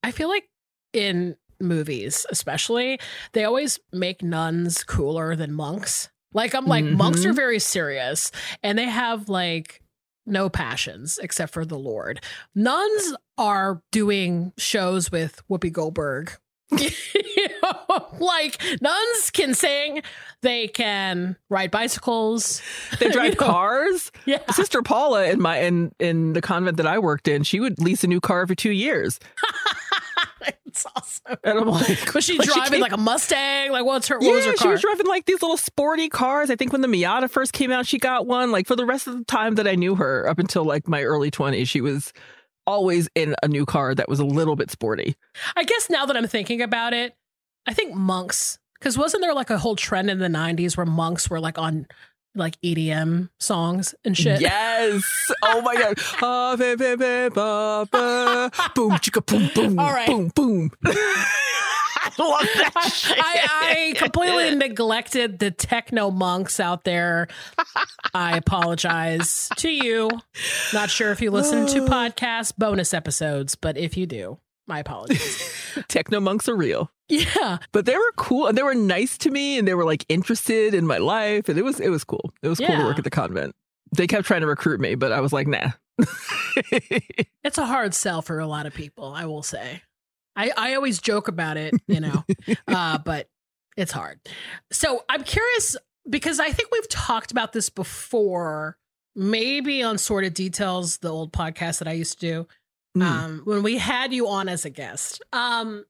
I 0.04 0.12
feel 0.12 0.28
like 0.30 0.46
in 0.94 1.36
movies, 1.62 2.26
especially, 2.30 3.00
they 3.34 3.46
always 3.46 3.80
make 3.92 4.22
nuns 4.22 4.84
cooler 4.84 5.36
than 5.36 5.54
monks. 5.54 6.10
Like 6.34 6.56
I'm 6.56 6.66
like 6.66 6.84
monks 6.84 7.22
Mhm. 7.22 7.28
are 7.28 7.34
very 7.34 7.60
serious 7.60 8.32
and 8.64 8.78
they 8.78 8.86
have 8.86 9.30
like 9.30 9.82
no 10.26 10.50
passions 10.50 11.20
except 11.22 11.54
for 11.54 11.64
the 11.64 11.78
Lord. 11.78 12.22
Nuns 12.56 13.16
are 13.38 13.82
doing 13.92 14.52
shows 14.58 15.12
with 15.12 15.42
Whoopi 15.50 15.72
Goldberg. 15.72 16.32
You 16.78 17.48
know, 17.64 18.08
like 18.20 18.62
nuns 18.82 19.32
can 19.32 19.54
sing, 19.54 20.02
they 20.42 20.68
can 20.68 21.36
ride 21.50 21.72
bicycles, 21.72 22.62
they 23.00 23.10
drive 23.10 23.26
You 23.34 23.40
know, 23.42 23.52
cars. 23.52 24.12
Yeah. 24.26 24.40
Sister 24.52 24.82
Paula 24.82 25.26
in 25.30 25.42
my 25.42 25.60
in 25.60 25.92
in 26.00 26.34
the 26.34 26.42
convent 26.42 26.78
that 26.78 26.88
I 26.88 27.00
worked 27.00 27.28
in, 27.28 27.44
she 27.44 27.60
would 27.60 27.80
lease 27.80 28.04
a 28.04 28.08
new 28.08 28.20
car 28.22 28.42
every 28.42 28.56
two 28.56 28.72
years, 28.72 29.20
it's 30.66 30.86
awesome. 30.96 31.38
and 31.44 31.60
I'm 31.60 31.68
like, 31.68 32.14
Was 32.14 32.24
she 32.26 32.38
she 32.38 32.46
driving 32.46 32.72
came- 32.74 32.82
like 32.82 32.92
a 32.92 32.98
Mustang? 32.98 33.72
Like 33.72 33.86
what's 33.86 34.08
her? 34.08 34.18
Yeah, 34.20 34.28
what 34.30 34.36
was 34.36 34.46
her 34.46 34.58
she 34.58 34.68
was 34.68 34.82
driving 34.82 35.06
like 35.08 35.26
these 35.26 35.42
little 35.42 35.58
sporty 35.58 36.10
cars. 36.10 36.50
I 36.50 36.56
think 36.56 36.72
when 36.72 36.82
the 36.82 36.88
Miata 36.88 37.30
first 37.30 37.54
came 37.54 37.72
out, 37.72 37.86
she 37.86 37.98
got 37.98 38.26
one. 38.28 38.52
Like 38.52 38.68
for 38.68 38.76
the 38.76 38.86
rest 38.86 39.08
of 39.08 39.18
the 39.18 39.24
time 39.26 39.56
that 39.56 39.68
I 39.68 39.76
knew 39.76 39.96
her, 39.96 40.28
up 40.28 40.40
until 40.40 40.64
like 40.66 40.88
my 40.88 41.04
early 41.04 41.32
20s, 41.32 41.68
she 41.68 41.82
was 41.82 42.12
always 42.66 43.10
in 43.16 43.36
a 43.44 43.48
new 43.48 43.66
car 43.66 43.94
that 43.96 44.08
was 44.10 44.20
a 44.20 44.26
little 44.26 44.56
bit 44.56 44.72
sporty. 44.72 45.16
I 45.56 45.64
guess 45.64 45.90
now 45.90 46.06
that 46.06 46.16
I'm 46.18 46.28
thinking 46.28 46.62
about 46.62 46.94
it, 46.94 47.16
I 47.68 47.74
think 47.74 47.94
monks. 47.96 48.60
Because 48.80 48.98
wasn't 48.98 49.22
there 49.22 49.34
like 49.34 49.50
a 49.50 49.58
whole 49.58 49.76
trend 49.76 50.10
in 50.10 50.20
the 50.20 50.28
'90s 50.28 50.76
where 50.76 50.86
monks 50.86 51.30
were 51.30 51.40
like 51.40 51.58
on 51.58 51.88
like 52.36 52.60
EDM 52.62 53.30
songs 53.40 53.96
and 54.04 54.18
shit? 54.18 54.42
Yes. 54.42 55.32
Oh 55.42 55.62
my 55.62 55.76
god. 55.76 55.98
Boom, 58.76 59.50
boom, 59.56 59.80
All 59.80 59.94
right. 59.94 60.08
boom, 60.08 60.32
boom. 60.36 60.72
I 62.06 62.12
love 62.20 62.48
that 62.74 62.92
shit. 62.94 63.18
I, 63.20 63.94
I 63.94 63.94
completely 63.98 64.56
neglected 64.56 65.40
the 65.40 65.52
techno 65.52 66.12
monks 66.12 66.60
out 66.60 66.84
there. 66.84 67.28
I 68.14 68.38
apologize 68.38 69.50
to 69.58 69.70
you. 69.70 70.10
Not 70.74 70.90
sure 70.90 71.12
if 71.12 71.22
you 71.22 71.32
listen 71.32 71.66
to 71.68 71.82
podcast 71.92 72.58
bonus 72.58 72.94
episodes, 72.94 73.56
but 73.56 73.78
if 73.78 73.96
you 73.98 74.06
do, 74.06 74.38
my 74.68 74.80
apologies. 74.80 75.50
Techno 75.88 76.20
monks 76.20 76.48
are 76.50 76.56
real. 76.56 76.92
yeah. 77.10 77.58
But 77.72 77.86
they 77.86 77.96
were 77.98 78.12
cool 78.18 78.48
and 78.48 78.58
they 78.58 78.64
were 78.64 78.76
nice 78.76 79.18
to 79.20 79.32
me 79.32 79.58
and 79.58 79.68
they 79.68 79.74
were 79.74 79.86
like 79.86 80.06
interested 80.10 80.74
in 80.74 80.86
my 80.88 80.98
life 80.98 81.48
and 81.50 81.58
it 81.58 81.64
was 81.64 81.80
it 81.80 81.90
was 81.90 82.04
cool. 82.04 82.34
It 82.42 82.48
was 82.50 82.60
cool 82.60 82.68
Yeah. 82.70 82.80
to 82.80 82.84
work 82.86 82.98
at 82.98 83.04
the 83.04 83.10
convent. 83.10 83.56
They 83.96 84.08
kept 84.08 84.26
trying 84.26 84.42
to 84.42 84.48
recruit 84.48 84.80
me, 84.80 84.96
but 84.96 85.12
I 85.12 85.20
was 85.22 85.32
like, 85.34 85.48
nah. 85.48 85.72
It's 87.44 87.58
a 87.58 87.66
hard 87.66 87.94
sell 87.94 88.22
for 88.22 88.40
a 88.40 88.48
lot 88.48 88.66
of 88.66 88.74
people, 88.74 89.14
I 89.14 89.26
will 89.26 89.44
say. 89.44 89.82
I, 90.36 90.52
I 90.56 90.74
always 90.76 91.00
joke 91.00 91.28
about 91.28 91.58
it, 91.58 91.74
you 91.88 92.00
know, 92.00 92.24
uh, 92.68 92.98
but 92.98 93.30
it's 93.78 93.92
hard. 93.92 94.20
So 94.72 95.04
I'm 95.10 95.24
curious 95.24 95.76
because 96.10 96.40
I 96.40 96.50
think 96.52 96.70
we've 96.72 96.90
talked 96.90 97.32
about 97.32 97.54
this 97.54 97.70
before, 97.70 98.78
maybe 99.16 99.84
on 99.84 99.98
sort 99.98 100.24
of 100.26 100.34
details, 100.34 100.98
the 100.98 101.10
old 101.10 101.32
podcast 101.32 101.80
that 101.80 101.88
I 101.88 101.94
used 101.94 102.20
to 102.20 102.28
do. 102.28 102.48
Mm. 102.96 103.02
um, 103.04 103.42
when 103.46 103.64
we 103.64 103.80
had 103.80 104.14
you 104.14 104.28
on 104.28 104.48
as 104.48 104.66
a 104.66 104.70
guest, 104.70 105.20
um, 105.34 105.84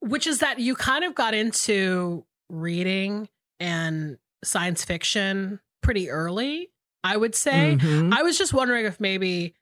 which 0.00 0.26
is 0.26 0.40
that 0.40 0.58
you 0.58 0.74
kind 0.74 1.04
of 1.04 1.14
got 1.14 1.32
into 1.32 2.26
reading 2.50 3.30
and 3.58 4.18
science 4.44 4.84
fiction 4.84 5.60
pretty 5.82 6.10
early, 6.10 6.68
I 7.02 7.16
would 7.16 7.34
say. 7.34 7.78
Mhm. 7.80 8.12
I 8.14 8.22
was 8.22 8.36
just 8.36 8.52
wondering 8.52 8.84
if 8.84 9.00
maybe 9.00 9.54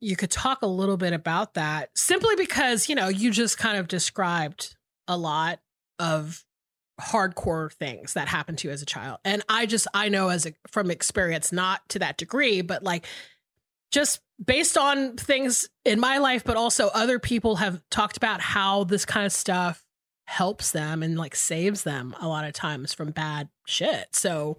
you 0.00 0.16
could 0.16 0.30
talk 0.30 0.62
a 0.62 0.66
little 0.66 0.96
bit 0.96 1.12
about 1.12 1.54
that 1.54 1.90
simply 1.94 2.36
because, 2.36 2.88
you 2.88 2.94
know, 2.94 3.08
you 3.08 3.30
just 3.30 3.58
kind 3.58 3.78
of 3.78 3.88
described 3.88 4.76
a 5.08 5.16
lot 5.16 5.60
of 5.98 6.44
hardcore 7.00 7.72
things 7.72 8.14
that 8.14 8.28
happened 8.28 8.58
to 8.58 8.68
you 8.68 8.72
as 8.72 8.82
a 8.82 8.86
child. 8.86 9.18
And 9.24 9.42
I 9.48 9.66
just 9.66 9.86
I 9.94 10.08
know 10.08 10.28
as 10.28 10.46
a, 10.46 10.52
from 10.68 10.90
experience 10.90 11.52
not 11.52 11.86
to 11.90 11.98
that 11.98 12.16
degree, 12.16 12.62
but 12.62 12.82
like 12.82 13.06
just 13.90 14.20
based 14.44 14.76
on 14.76 15.16
things 15.16 15.68
in 15.84 15.98
my 15.98 16.18
life 16.18 16.44
but 16.44 16.56
also 16.56 16.88
other 16.88 17.18
people 17.18 17.56
have 17.56 17.80
talked 17.90 18.16
about 18.18 18.40
how 18.40 18.84
this 18.84 19.06
kind 19.06 19.24
of 19.24 19.32
stuff 19.32 19.82
helps 20.26 20.72
them 20.72 21.02
and 21.02 21.16
like 21.16 21.34
saves 21.34 21.84
them 21.84 22.14
a 22.20 22.28
lot 22.28 22.44
of 22.44 22.52
times 22.52 22.92
from 22.92 23.10
bad 23.10 23.48
shit. 23.66 24.08
So 24.12 24.58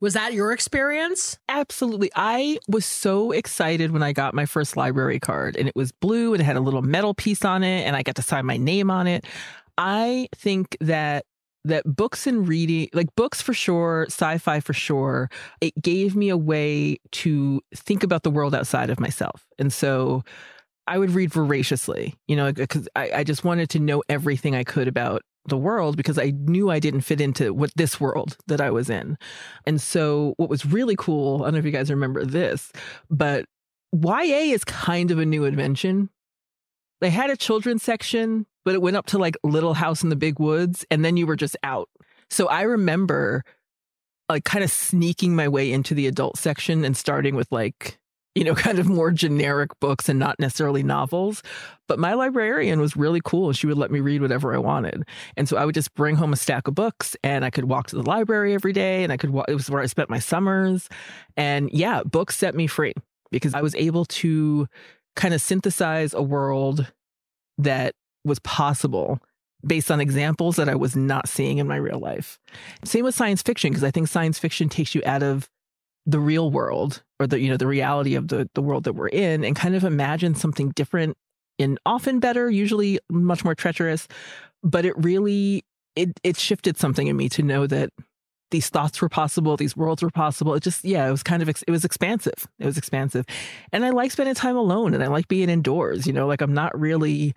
Was 0.00 0.14
that 0.14 0.32
your 0.32 0.52
experience? 0.52 1.38
Absolutely. 1.48 2.10
I 2.16 2.58
was 2.68 2.86
so 2.86 3.32
excited 3.32 3.90
when 3.90 4.02
I 4.02 4.12
got 4.12 4.34
my 4.34 4.46
first 4.46 4.76
library 4.76 5.20
card 5.20 5.56
and 5.56 5.68
it 5.68 5.76
was 5.76 5.92
blue 5.92 6.32
and 6.32 6.40
it 6.40 6.44
had 6.44 6.56
a 6.56 6.60
little 6.60 6.82
metal 6.82 7.12
piece 7.12 7.44
on 7.44 7.62
it 7.62 7.82
and 7.82 7.94
I 7.94 8.02
got 8.02 8.16
to 8.16 8.22
sign 8.22 8.46
my 8.46 8.56
name 8.56 8.90
on 8.90 9.06
it. 9.06 9.26
I 9.76 10.28
think 10.34 10.76
that 10.80 11.26
that 11.64 11.84
books 11.84 12.26
and 12.26 12.48
reading, 12.48 12.88
like 12.94 13.14
books 13.16 13.42
for 13.42 13.52
sure, 13.52 14.06
sci-fi 14.08 14.60
for 14.60 14.72
sure, 14.72 15.28
it 15.60 15.74
gave 15.80 16.16
me 16.16 16.30
a 16.30 16.36
way 16.36 16.96
to 17.12 17.60
think 17.74 18.02
about 18.02 18.22
the 18.22 18.30
world 18.30 18.54
outside 18.54 18.88
of 18.88 18.98
myself. 18.98 19.46
And 19.58 19.70
so 19.70 20.24
I 20.86 20.96
would 20.96 21.10
read 21.10 21.32
voraciously, 21.32 22.14
you 22.26 22.36
know, 22.36 22.52
because 22.52 22.88
I, 22.96 23.10
I 23.16 23.24
just 23.24 23.44
wanted 23.44 23.68
to 23.70 23.78
know 23.78 24.02
everything 24.08 24.56
I 24.56 24.64
could 24.64 24.88
about 24.88 25.22
the 25.50 25.56
world 25.56 25.96
because 25.96 26.18
I 26.18 26.30
knew 26.30 26.70
I 26.70 26.78
didn't 26.78 27.02
fit 27.02 27.20
into 27.20 27.52
what 27.52 27.72
this 27.76 28.00
world 28.00 28.36
that 28.46 28.60
I 28.60 28.70
was 28.70 28.88
in. 28.88 29.18
And 29.66 29.80
so 29.80 30.34
what 30.38 30.48
was 30.48 30.64
really 30.64 30.96
cool, 30.96 31.42
I 31.42 31.46
don't 31.46 31.54
know 31.54 31.58
if 31.58 31.64
you 31.64 31.70
guys 31.70 31.90
remember 31.90 32.24
this, 32.24 32.72
but 33.10 33.44
YA 33.92 34.54
is 34.54 34.64
kind 34.64 35.10
of 35.10 35.18
a 35.18 35.26
new 35.26 35.44
invention. 35.44 36.10
They 37.00 37.10
had 37.10 37.30
a 37.30 37.36
children's 37.36 37.82
section, 37.82 38.46
but 38.64 38.74
it 38.74 38.82
went 38.82 38.96
up 38.96 39.06
to 39.06 39.18
like 39.18 39.36
Little 39.44 39.74
House 39.74 40.02
in 40.02 40.08
the 40.08 40.16
Big 40.16 40.40
Woods 40.40 40.84
and 40.90 41.04
then 41.04 41.16
you 41.16 41.26
were 41.26 41.36
just 41.36 41.56
out. 41.62 41.88
So 42.30 42.46
I 42.46 42.62
remember 42.62 43.44
like 44.28 44.44
kind 44.44 44.64
of 44.64 44.70
sneaking 44.70 45.34
my 45.34 45.48
way 45.48 45.72
into 45.72 45.94
the 45.94 46.06
adult 46.06 46.38
section 46.38 46.84
and 46.84 46.96
starting 46.96 47.34
with 47.34 47.50
like 47.50 47.99
you 48.34 48.44
know, 48.44 48.54
kind 48.66 48.78
of 48.78 48.88
more 48.88 49.10
generic 49.10 49.70
books 49.80 50.08
and 50.08 50.18
not 50.18 50.38
necessarily 50.38 50.82
novels. 50.82 51.42
But 51.88 51.98
my 51.98 52.14
librarian 52.14 52.80
was 52.80 52.96
really 52.96 53.20
cool. 53.24 53.48
And 53.48 53.56
she 53.56 53.66
would 53.66 53.78
let 53.78 53.90
me 53.90 54.00
read 54.00 54.22
whatever 54.22 54.54
I 54.54 54.58
wanted. 54.58 55.04
And 55.36 55.48
so 55.48 55.56
I 55.56 55.64
would 55.64 55.74
just 55.74 55.94
bring 55.94 56.16
home 56.16 56.32
a 56.32 56.36
stack 56.36 56.68
of 56.68 56.74
books 56.74 57.16
and 57.24 57.44
I 57.44 57.50
could 57.50 57.64
walk 57.64 57.88
to 57.88 57.96
the 57.96 58.02
library 58.02 58.54
every 58.54 58.72
day 58.72 59.02
and 59.02 59.12
I 59.12 59.16
could, 59.16 59.30
walk, 59.30 59.46
it 59.48 59.54
was 59.54 59.68
where 59.68 59.82
I 59.82 59.86
spent 59.86 60.10
my 60.10 60.18
summers. 60.18 60.88
And 61.36 61.70
yeah, 61.72 62.02
books 62.04 62.36
set 62.36 62.54
me 62.54 62.66
free 62.66 62.94
because 63.30 63.54
I 63.54 63.62
was 63.62 63.74
able 63.74 64.04
to 64.06 64.68
kind 65.16 65.34
of 65.34 65.40
synthesize 65.40 66.14
a 66.14 66.22
world 66.22 66.92
that 67.58 67.94
was 68.24 68.38
possible 68.40 69.18
based 69.66 69.90
on 69.90 70.00
examples 70.00 70.56
that 70.56 70.68
I 70.68 70.74
was 70.74 70.96
not 70.96 71.28
seeing 71.28 71.58
in 71.58 71.68
my 71.68 71.76
real 71.76 71.98
life. 71.98 72.38
Same 72.84 73.04
with 73.04 73.14
science 73.14 73.42
fiction, 73.42 73.70
because 73.70 73.84
I 73.84 73.90
think 73.90 74.08
science 74.08 74.38
fiction 74.38 74.68
takes 74.68 74.94
you 74.94 75.02
out 75.04 75.22
of 75.22 75.50
the 76.06 76.18
real 76.18 76.50
world 76.50 77.02
or 77.20 77.26
the 77.26 77.38
you 77.38 77.48
know 77.48 77.56
the 77.56 77.66
reality 77.66 78.14
of 78.14 78.28
the 78.28 78.48
the 78.54 78.62
world 78.62 78.84
that 78.84 78.94
we're 78.94 79.08
in 79.08 79.44
and 79.44 79.54
kind 79.54 79.76
of 79.76 79.84
imagine 79.84 80.34
something 80.34 80.70
different 80.70 81.16
and 81.58 81.78
often 81.84 82.18
better 82.18 82.50
usually 82.50 82.98
much 83.10 83.44
more 83.44 83.54
treacherous 83.54 84.08
but 84.62 84.84
it 84.84 84.96
really 84.96 85.62
it 85.94 86.18
it 86.24 86.36
shifted 86.36 86.78
something 86.78 87.06
in 87.06 87.16
me 87.16 87.28
to 87.28 87.42
know 87.42 87.66
that 87.66 87.90
these 88.50 88.68
thoughts 88.68 89.00
were 89.00 89.08
possible 89.08 89.56
these 89.56 89.76
worlds 89.76 90.02
were 90.02 90.10
possible 90.10 90.54
it 90.54 90.62
just 90.62 90.84
yeah 90.84 91.06
it 91.06 91.10
was 91.10 91.22
kind 91.22 91.42
of 91.42 91.48
it 91.48 91.70
was 91.70 91.84
expansive 91.84 92.48
it 92.58 92.66
was 92.66 92.78
expansive 92.78 93.24
and 93.70 93.84
i 93.84 93.90
like 93.90 94.10
spending 94.10 94.34
time 94.34 94.56
alone 94.56 94.94
and 94.94 95.04
i 95.04 95.06
like 95.06 95.28
being 95.28 95.50
indoors 95.50 96.06
you 96.06 96.12
know 96.12 96.26
like 96.26 96.40
i'm 96.40 96.54
not 96.54 96.76
really 96.78 97.32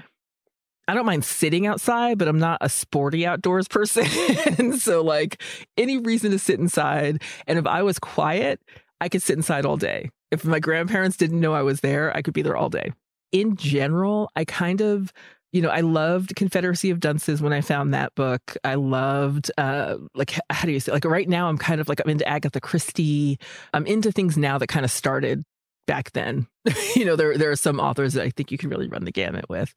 I 0.87 0.93
don't 0.93 1.05
mind 1.05 1.23
sitting 1.23 1.65
outside, 1.65 2.17
but 2.17 2.27
I'm 2.27 2.39
not 2.39 2.57
a 2.61 2.67
sporty 2.67 3.25
outdoors 3.25 3.67
person. 3.69 4.77
so, 4.79 5.01
like, 5.01 5.41
any 5.77 5.97
reason 5.97 6.31
to 6.31 6.39
sit 6.39 6.59
inside. 6.59 7.21
And 7.47 7.57
if 7.57 7.65
I 7.65 7.83
was 7.83 7.99
quiet, 7.99 8.59
I 9.01 9.09
could 9.09 9.21
sit 9.21 9.37
inside 9.37 9.65
all 9.65 9.77
day. 9.77 10.09
If 10.31 10.45
my 10.45 10.59
grandparents 10.59 11.17
didn't 11.17 11.39
know 11.39 11.53
I 11.53 11.61
was 11.61 11.81
there, 11.81 12.15
I 12.15 12.21
could 12.21 12.33
be 12.33 12.41
there 12.41 12.57
all 12.57 12.69
day. 12.69 12.91
In 13.31 13.55
general, 13.55 14.29
I 14.35 14.45
kind 14.45 14.81
of, 14.81 15.11
you 15.51 15.61
know, 15.61 15.69
I 15.69 15.81
loved 15.81 16.35
Confederacy 16.35 16.89
of 16.89 16.99
Dunces 16.99 17.41
when 17.41 17.53
I 17.53 17.61
found 17.61 17.93
that 17.93 18.13
book. 18.15 18.55
I 18.63 18.75
loved, 18.75 19.51
uh, 19.57 19.97
like, 20.15 20.37
how 20.49 20.65
do 20.65 20.71
you 20.71 20.79
say, 20.79 20.91
like, 20.91 21.05
right 21.05 21.27
now 21.27 21.49
I'm 21.49 21.57
kind 21.57 21.81
of 21.81 21.89
like, 21.89 21.99
I'm 22.03 22.09
into 22.09 22.27
Agatha 22.27 22.59
Christie. 22.59 23.37
I'm 23.73 23.85
into 23.85 24.11
things 24.11 24.37
now 24.37 24.57
that 24.57 24.67
kind 24.67 24.85
of 24.85 24.91
started 24.91 25.43
back 25.85 26.11
then. 26.11 26.47
you 26.95 27.05
know, 27.05 27.15
there 27.15 27.37
there 27.37 27.51
are 27.51 27.55
some 27.55 27.79
authors 27.79 28.13
that 28.13 28.23
I 28.23 28.29
think 28.29 28.51
you 28.51 28.57
can 28.57 28.69
really 28.69 28.87
run 28.87 29.05
the 29.05 29.11
gamut 29.11 29.45
with. 29.49 29.73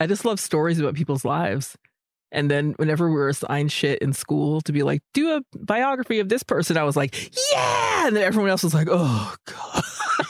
I 0.00 0.06
just 0.06 0.24
love 0.24 0.40
stories 0.40 0.78
about 0.78 0.94
people's 0.94 1.24
lives. 1.24 1.76
And 2.30 2.50
then 2.50 2.72
whenever 2.76 3.08
we 3.08 3.14
were 3.14 3.28
assigned 3.28 3.72
shit 3.72 4.00
in 4.00 4.12
school 4.12 4.60
to 4.62 4.72
be 4.72 4.82
like, 4.82 5.00
do 5.14 5.36
a 5.36 5.42
biography 5.56 6.18
of 6.20 6.28
this 6.28 6.42
person, 6.42 6.76
I 6.76 6.84
was 6.84 6.96
like, 6.96 7.30
yeah. 7.52 8.06
And 8.06 8.16
then 8.16 8.22
everyone 8.22 8.50
else 8.50 8.62
was 8.62 8.74
like, 8.74 8.88
oh 8.90 9.34
God. 9.46 9.84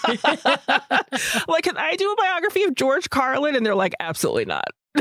like, 1.49 1.65
can 1.65 1.77
I 1.77 1.97
do 1.97 2.13
a 2.13 2.17
biography 2.17 2.65
of 2.65 2.75
George 2.75 3.11
Carlin? 3.11 3.57
And 3.57 3.67
they're 3.67 3.75
like, 3.75 3.95
absolutely 3.99 4.45
not. 4.45 4.69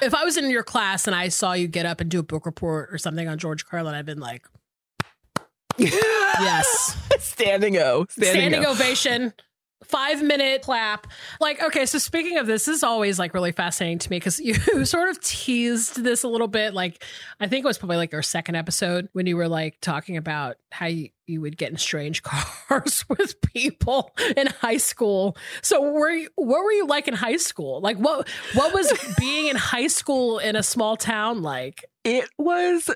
if 0.00 0.14
I 0.14 0.24
was 0.24 0.36
in 0.36 0.50
your 0.50 0.62
class 0.62 1.06
and 1.06 1.14
I 1.14 1.28
saw 1.28 1.52
you 1.52 1.68
get 1.68 1.86
up 1.86 2.00
and 2.00 2.10
do 2.10 2.18
a 2.20 2.22
book 2.22 2.46
report 2.46 2.88
or 2.92 2.98
something 2.98 3.28
on 3.28 3.38
George 3.38 3.66
Carlin, 3.66 3.94
I'd 3.94 4.06
been 4.06 4.20
like, 4.20 4.46
yes. 5.76 6.96
Standing 7.18 7.76
O. 7.78 8.06
Standing, 8.10 8.40
Standing 8.40 8.64
o. 8.64 8.70
ovation. 8.72 9.32
Five 9.84 10.22
minute 10.22 10.62
clap. 10.62 11.06
Like, 11.40 11.62
okay, 11.62 11.86
so 11.86 11.98
speaking 11.98 12.38
of 12.38 12.46
this, 12.46 12.60
this 12.66 12.76
is 12.76 12.82
always 12.82 13.18
like 13.18 13.32
really 13.32 13.52
fascinating 13.52 13.98
to 14.00 14.10
me 14.10 14.18
because 14.18 14.38
you 14.40 14.54
sort 14.84 15.08
of 15.08 15.20
teased 15.20 16.02
this 16.02 16.22
a 16.22 16.28
little 16.28 16.48
bit. 16.48 16.74
Like, 16.74 17.02
I 17.40 17.48
think 17.48 17.64
it 17.64 17.66
was 17.66 17.78
probably 17.78 17.96
like 17.96 18.12
our 18.12 18.22
second 18.22 18.56
episode 18.56 19.08
when 19.12 19.26
you 19.26 19.36
were 19.36 19.48
like 19.48 19.78
talking 19.80 20.18
about 20.18 20.56
how 20.70 20.86
you, 20.86 21.08
you 21.26 21.40
would 21.40 21.56
get 21.56 21.70
in 21.70 21.78
strange 21.78 22.22
cars 22.68 23.06
with 23.08 23.40
people 23.40 24.12
in 24.36 24.48
high 24.48 24.76
school. 24.76 25.36
So 25.62 25.92
were 25.92 26.10
you, 26.10 26.28
what 26.36 26.62
were 26.62 26.72
you 26.72 26.86
like 26.86 27.08
in 27.08 27.14
high 27.14 27.38
school? 27.38 27.80
Like 27.80 27.96
what 27.96 28.28
what 28.52 28.74
was 28.74 28.92
being 29.18 29.46
in 29.46 29.56
high 29.56 29.86
school 29.86 30.38
in 30.38 30.56
a 30.56 30.62
small 30.62 30.96
town 30.96 31.40
like? 31.40 31.84
It 32.04 32.28
was 32.38 32.90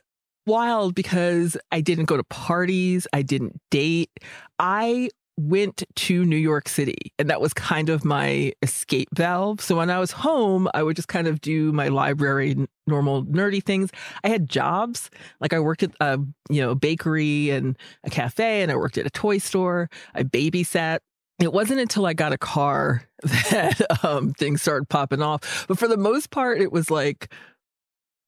wild 0.46 0.94
because 0.94 1.56
I 1.72 1.80
didn't 1.80 2.04
go 2.04 2.18
to 2.18 2.24
parties, 2.24 3.06
I 3.14 3.22
didn't 3.22 3.60
date. 3.70 4.10
I 4.58 5.08
went 5.36 5.82
to 5.96 6.24
New 6.24 6.36
York 6.36 6.68
City 6.68 7.12
and 7.18 7.28
that 7.28 7.40
was 7.40 7.52
kind 7.52 7.88
of 7.88 8.04
my 8.04 8.52
escape 8.62 9.08
valve. 9.14 9.60
So 9.60 9.76
when 9.76 9.90
I 9.90 9.98
was 9.98 10.12
home, 10.12 10.68
I 10.74 10.82
would 10.82 10.96
just 10.96 11.08
kind 11.08 11.26
of 11.26 11.40
do 11.40 11.72
my 11.72 11.88
library 11.88 12.56
normal 12.86 13.24
nerdy 13.24 13.62
things. 13.62 13.90
I 14.22 14.28
had 14.28 14.48
jobs. 14.48 15.10
Like 15.40 15.52
I 15.52 15.58
worked 15.58 15.82
at 15.82 15.92
a, 16.00 16.18
you 16.48 16.60
know, 16.60 16.74
bakery 16.74 17.50
and 17.50 17.76
a 18.04 18.10
cafe 18.10 18.62
and 18.62 18.70
I 18.70 18.76
worked 18.76 18.98
at 18.98 19.06
a 19.06 19.10
toy 19.10 19.38
store. 19.38 19.90
I 20.14 20.22
babysat 20.22 20.98
it 21.40 21.52
wasn't 21.52 21.80
until 21.80 22.06
I 22.06 22.12
got 22.12 22.32
a 22.32 22.38
car 22.38 23.02
that 23.22 24.04
um, 24.04 24.32
things 24.34 24.62
started 24.62 24.88
popping 24.88 25.20
off. 25.20 25.66
But 25.66 25.78
for 25.78 25.88
the 25.88 25.96
most 25.96 26.30
part, 26.30 26.60
it 26.60 26.70
was 26.70 26.90
like 26.90 27.32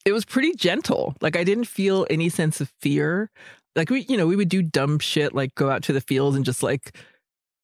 it 0.05 0.13
was 0.13 0.25
pretty 0.25 0.55
gentle. 0.55 1.15
Like 1.21 1.37
I 1.37 1.45
didn't 1.45 1.65
feel 1.65 2.07
any 2.09 2.29
sense 2.29 2.61
of 2.61 2.73
fear. 2.81 3.31
Like 3.77 3.91
we, 3.91 4.07
you 4.09 4.17
know, 4.17 4.27
we 4.27 4.37
would 4.37 4.49
do 4.49 4.63
dumb 4.63 4.99
shit 4.99 5.35
like 5.35 5.55
go 5.55 5.71
out 5.71 5.83
to 5.85 5.93
the 5.93 6.01
fields 6.01 6.35
and 6.35 6.45
just 6.45 6.63
like 6.63 6.97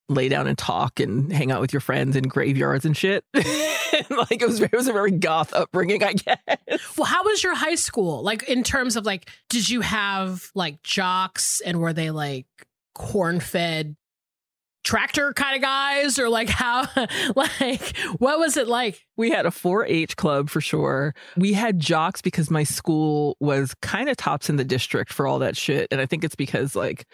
lay 0.08 0.28
down 0.28 0.46
and 0.46 0.58
talk 0.58 1.00
and 1.00 1.32
hang 1.32 1.50
out 1.50 1.60
with 1.60 1.72
your 1.72 1.80
friends 1.80 2.16
in 2.16 2.24
graveyards 2.24 2.84
and 2.84 2.96
shit. 2.96 3.24
like 3.34 4.42
it 4.42 4.46
was 4.46 4.60
it 4.60 4.72
was 4.72 4.88
a 4.88 4.92
very 4.92 5.10
goth 5.10 5.52
upbringing, 5.54 6.04
I 6.04 6.12
guess. 6.12 6.38
Well, 6.96 7.06
how 7.06 7.24
was 7.24 7.42
your 7.42 7.54
high 7.54 7.76
school? 7.76 8.22
Like 8.22 8.42
in 8.44 8.62
terms 8.62 8.96
of 8.96 9.06
like 9.06 9.28
did 9.48 9.68
you 9.68 9.80
have 9.80 10.50
like 10.54 10.82
jocks 10.82 11.60
and 11.64 11.80
were 11.80 11.92
they 11.92 12.10
like 12.10 12.46
corn-fed 12.94 13.96
tractor 14.84 15.32
kind 15.32 15.56
of 15.56 15.62
guys 15.62 16.18
or 16.18 16.28
like 16.28 16.48
how 16.48 16.86
like 17.36 17.96
what 18.18 18.38
was 18.38 18.56
it 18.56 18.68
like? 18.68 19.04
We 19.16 19.30
had 19.30 19.46
a 19.46 19.50
4-h 19.50 20.16
club 20.16 20.50
for 20.50 20.60
sure. 20.60 21.14
We 21.36 21.52
had 21.52 21.78
jocks 21.78 22.22
because 22.22 22.50
my 22.50 22.64
school 22.64 23.36
was 23.40 23.74
kind 23.82 24.08
of 24.08 24.16
tops 24.16 24.50
in 24.50 24.56
the 24.56 24.64
district 24.64 25.12
for 25.12 25.26
all 25.26 25.38
that 25.40 25.56
shit. 25.56 25.88
And 25.90 26.00
i 26.00 26.06
think 26.06 26.24
it's 26.24 26.34
because 26.34 26.74
like 26.74 27.06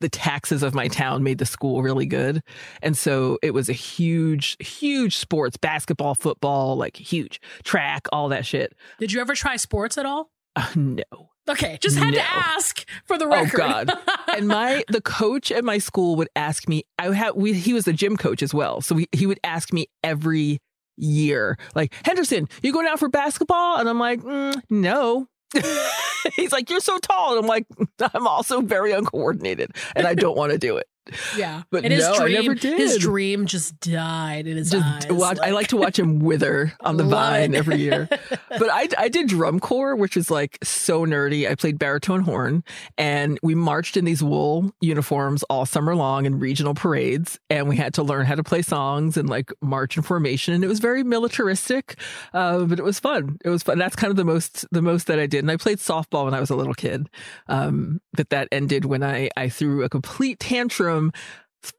the 0.00 0.08
taxes 0.08 0.62
of 0.62 0.74
my 0.74 0.88
town 0.88 1.22
made 1.22 1.38
the 1.38 1.46
school 1.46 1.82
really 1.82 2.04
good. 2.04 2.42
And 2.82 2.96
so 2.96 3.38
it 3.42 3.54
was 3.54 3.68
a 3.68 3.72
huge 3.72 4.56
huge 4.60 5.16
sports 5.16 5.56
basketball 5.56 6.14
football 6.14 6.76
like 6.76 6.96
huge 6.96 7.40
track 7.62 8.06
all 8.12 8.28
that 8.28 8.44
shit. 8.44 8.74
Did 8.98 9.12
you 9.12 9.20
ever 9.20 9.34
try 9.34 9.56
sports 9.56 9.96
at 9.96 10.06
all? 10.06 10.30
Uh, 10.56 10.68
no 10.74 11.33
Okay, 11.48 11.78
just 11.80 11.96
had 11.96 12.14
no. 12.14 12.20
to 12.20 12.22
ask 12.22 12.88
for 13.04 13.18
the 13.18 13.26
oh, 13.26 13.30
record. 13.30 13.60
Oh 13.60 13.68
God! 13.68 13.92
and 14.36 14.48
my 14.48 14.82
the 14.88 15.00
coach 15.00 15.52
at 15.52 15.64
my 15.64 15.78
school 15.78 16.16
would 16.16 16.28
ask 16.34 16.68
me. 16.68 16.84
I 16.98 17.12
had 17.14 17.32
we 17.34 17.52
he 17.52 17.74
was 17.74 17.84
the 17.84 17.92
gym 17.92 18.16
coach 18.16 18.42
as 18.42 18.54
well, 18.54 18.80
so 18.80 18.94
we, 18.94 19.08
he 19.12 19.26
would 19.26 19.40
ask 19.44 19.72
me 19.72 19.88
every 20.02 20.60
year, 20.96 21.58
like 21.74 21.92
Henderson, 22.04 22.48
you 22.62 22.72
going 22.72 22.86
out 22.86 22.98
for 22.98 23.08
basketball? 23.08 23.78
And 23.78 23.88
I'm 23.88 23.98
like, 23.98 24.20
mm, 24.20 24.60
no. 24.70 25.28
He's 26.34 26.52
like, 26.52 26.70
you're 26.70 26.80
so 26.80 26.98
tall, 26.98 27.36
and 27.36 27.44
I'm 27.44 27.46
like, 27.48 27.66
I'm 28.14 28.26
also 28.26 28.60
very 28.60 28.92
uncoordinated, 28.92 29.72
and 29.94 30.06
I 30.06 30.14
don't 30.14 30.36
want 30.36 30.52
to 30.52 30.58
do 30.58 30.78
it. 30.78 30.86
Yeah, 31.36 31.62
But 31.70 31.84
and 31.84 31.92
his 31.92 32.02
no, 32.04 32.14
I 32.14 32.18
dream, 32.18 32.42
never 32.42 32.54
did. 32.54 32.78
his 32.78 32.98
dream 32.98 33.46
just 33.46 33.78
died 33.80 34.46
in 34.46 34.56
his 34.56 34.70
Just 34.70 35.06
eyes. 35.06 35.12
watch, 35.12 35.38
I 35.42 35.50
like 35.50 35.68
to 35.68 35.76
watch 35.76 35.98
him 35.98 36.18
wither 36.20 36.72
on 36.80 36.96
the 36.96 37.04
vine 37.04 37.54
every 37.54 37.76
year. 37.76 38.08
But 38.56 38.70
I, 38.70 38.88
I 38.96 39.08
did 39.08 39.26
drum 39.28 39.58
corps, 39.58 39.96
which 39.96 40.16
is 40.16 40.30
like 40.30 40.58
so 40.62 41.04
nerdy. 41.04 41.50
I 41.50 41.56
played 41.56 41.76
baritone 41.76 42.20
horn 42.20 42.62
and 42.96 43.36
we 43.42 43.56
marched 43.56 43.96
in 43.96 44.04
these 44.04 44.22
wool 44.22 44.70
uniforms 44.80 45.42
all 45.50 45.66
summer 45.66 45.96
long 45.96 46.24
in 46.24 46.38
regional 46.38 46.72
parades. 46.72 47.36
And 47.50 47.68
we 47.68 47.76
had 47.76 47.94
to 47.94 48.04
learn 48.04 48.26
how 48.26 48.36
to 48.36 48.44
play 48.44 48.62
songs 48.62 49.16
and 49.16 49.28
like 49.28 49.52
march 49.60 49.96
in 49.96 50.04
formation. 50.04 50.54
And 50.54 50.62
it 50.62 50.68
was 50.68 50.78
very 50.78 51.02
militaristic, 51.02 51.98
uh, 52.32 52.60
but 52.64 52.78
it 52.78 52.84
was 52.84 53.00
fun. 53.00 53.38
It 53.44 53.48
was 53.50 53.64
fun. 53.64 53.76
That's 53.78 53.96
kind 53.96 54.12
of 54.12 54.16
the 54.16 54.24
most, 54.24 54.64
the 54.70 54.82
most 54.82 55.08
that 55.08 55.18
I 55.18 55.26
did. 55.26 55.40
And 55.40 55.50
I 55.50 55.56
played 55.56 55.78
softball 55.78 56.26
when 56.26 56.34
I 56.34 56.38
was 56.40 56.50
a 56.50 56.56
little 56.56 56.74
kid. 56.74 57.08
Um, 57.48 58.00
but 58.12 58.30
that 58.30 58.46
ended 58.52 58.84
when 58.84 59.02
I, 59.02 59.30
I 59.36 59.48
threw 59.48 59.82
a 59.82 59.88
complete 59.88 60.38
tantrum, 60.38 60.93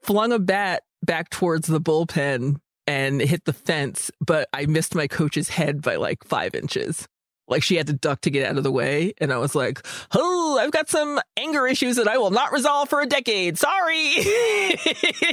flung 0.02 0.32
a 0.32 0.38
bat 0.38 0.82
back 1.02 1.30
towards 1.30 1.68
the 1.68 1.80
bullpen 1.80 2.56
and 2.86 3.20
hit 3.20 3.44
the 3.44 3.52
fence, 3.52 4.10
but 4.20 4.48
I 4.52 4.66
missed 4.66 4.94
my 4.94 5.06
coach's 5.06 5.48
head 5.48 5.82
by 5.82 5.96
like 5.96 6.24
five 6.24 6.54
inches. 6.54 7.06
Like 7.48 7.62
she 7.62 7.76
had 7.76 7.86
to 7.86 7.92
duck 7.92 8.22
to 8.22 8.30
get 8.30 8.48
out 8.50 8.56
of 8.58 8.64
the 8.64 8.72
way. 8.72 9.12
And 9.20 9.32
I 9.32 9.38
was 9.38 9.54
like, 9.54 9.84
oh, 10.12 10.58
I've 10.60 10.72
got 10.72 10.88
some 10.88 11.20
anger 11.36 11.66
issues 11.68 11.94
that 11.96 12.08
I 12.08 12.18
will 12.18 12.30
not 12.32 12.52
resolve 12.52 12.88
for 12.88 13.00
a 13.00 13.06
decade. 13.06 13.56
Sorry. 13.58 14.14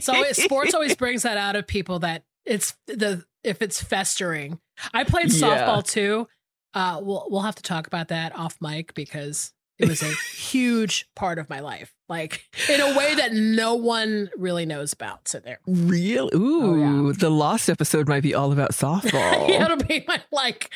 so 0.02 0.24
sports 0.34 0.74
always 0.76 0.96
brings 0.98 1.24
that 1.24 1.38
out 1.38 1.56
of 1.56 1.66
people 1.68 2.00
that 2.00 2.24
it's 2.46 2.76
the 2.88 3.24
if 3.44 3.62
it's 3.62 3.82
festering. 3.82 4.60
I 4.94 5.04
played 5.06 5.32
Yeah. 5.34 5.48
softball 5.68 5.84
too. 5.88 6.28
Uh, 6.76 7.00
we'll 7.04 7.26
we'll 7.30 7.42
have 7.42 7.56
to 7.56 7.64
talk 7.64 7.88
about 7.88 8.10
that 8.10 8.36
off 8.38 8.58
mic 8.62 8.94
because 8.94 9.52
it 9.80 9.90
was 9.90 10.02
a 10.02 10.14
huge 10.36 11.08
part 11.16 11.40
of 11.40 11.50
my 11.50 11.60
life, 11.60 11.94
like 12.08 12.44
in 12.70 12.80
a 12.80 12.98
way 12.98 13.16
that 13.16 13.34
no 13.34 13.76
one 13.76 14.30
really 14.38 14.66
knows 14.66 14.94
about. 14.94 15.28
So 15.28 15.40
there, 15.40 15.60
Real? 15.66 16.30
Ooh, 16.34 17.14
the 17.14 17.30
lost 17.30 17.70
episode 17.70 18.08
might 18.08 18.24
be 18.24 18.34
all 18.34 18.52
about 18.52 18.72
softball. 18.72 19.48
yeah, 19.50 19.66
it'll 19.66 19.78
be 19.78 20.04
my 20.08 20.22
like 20.32 20.72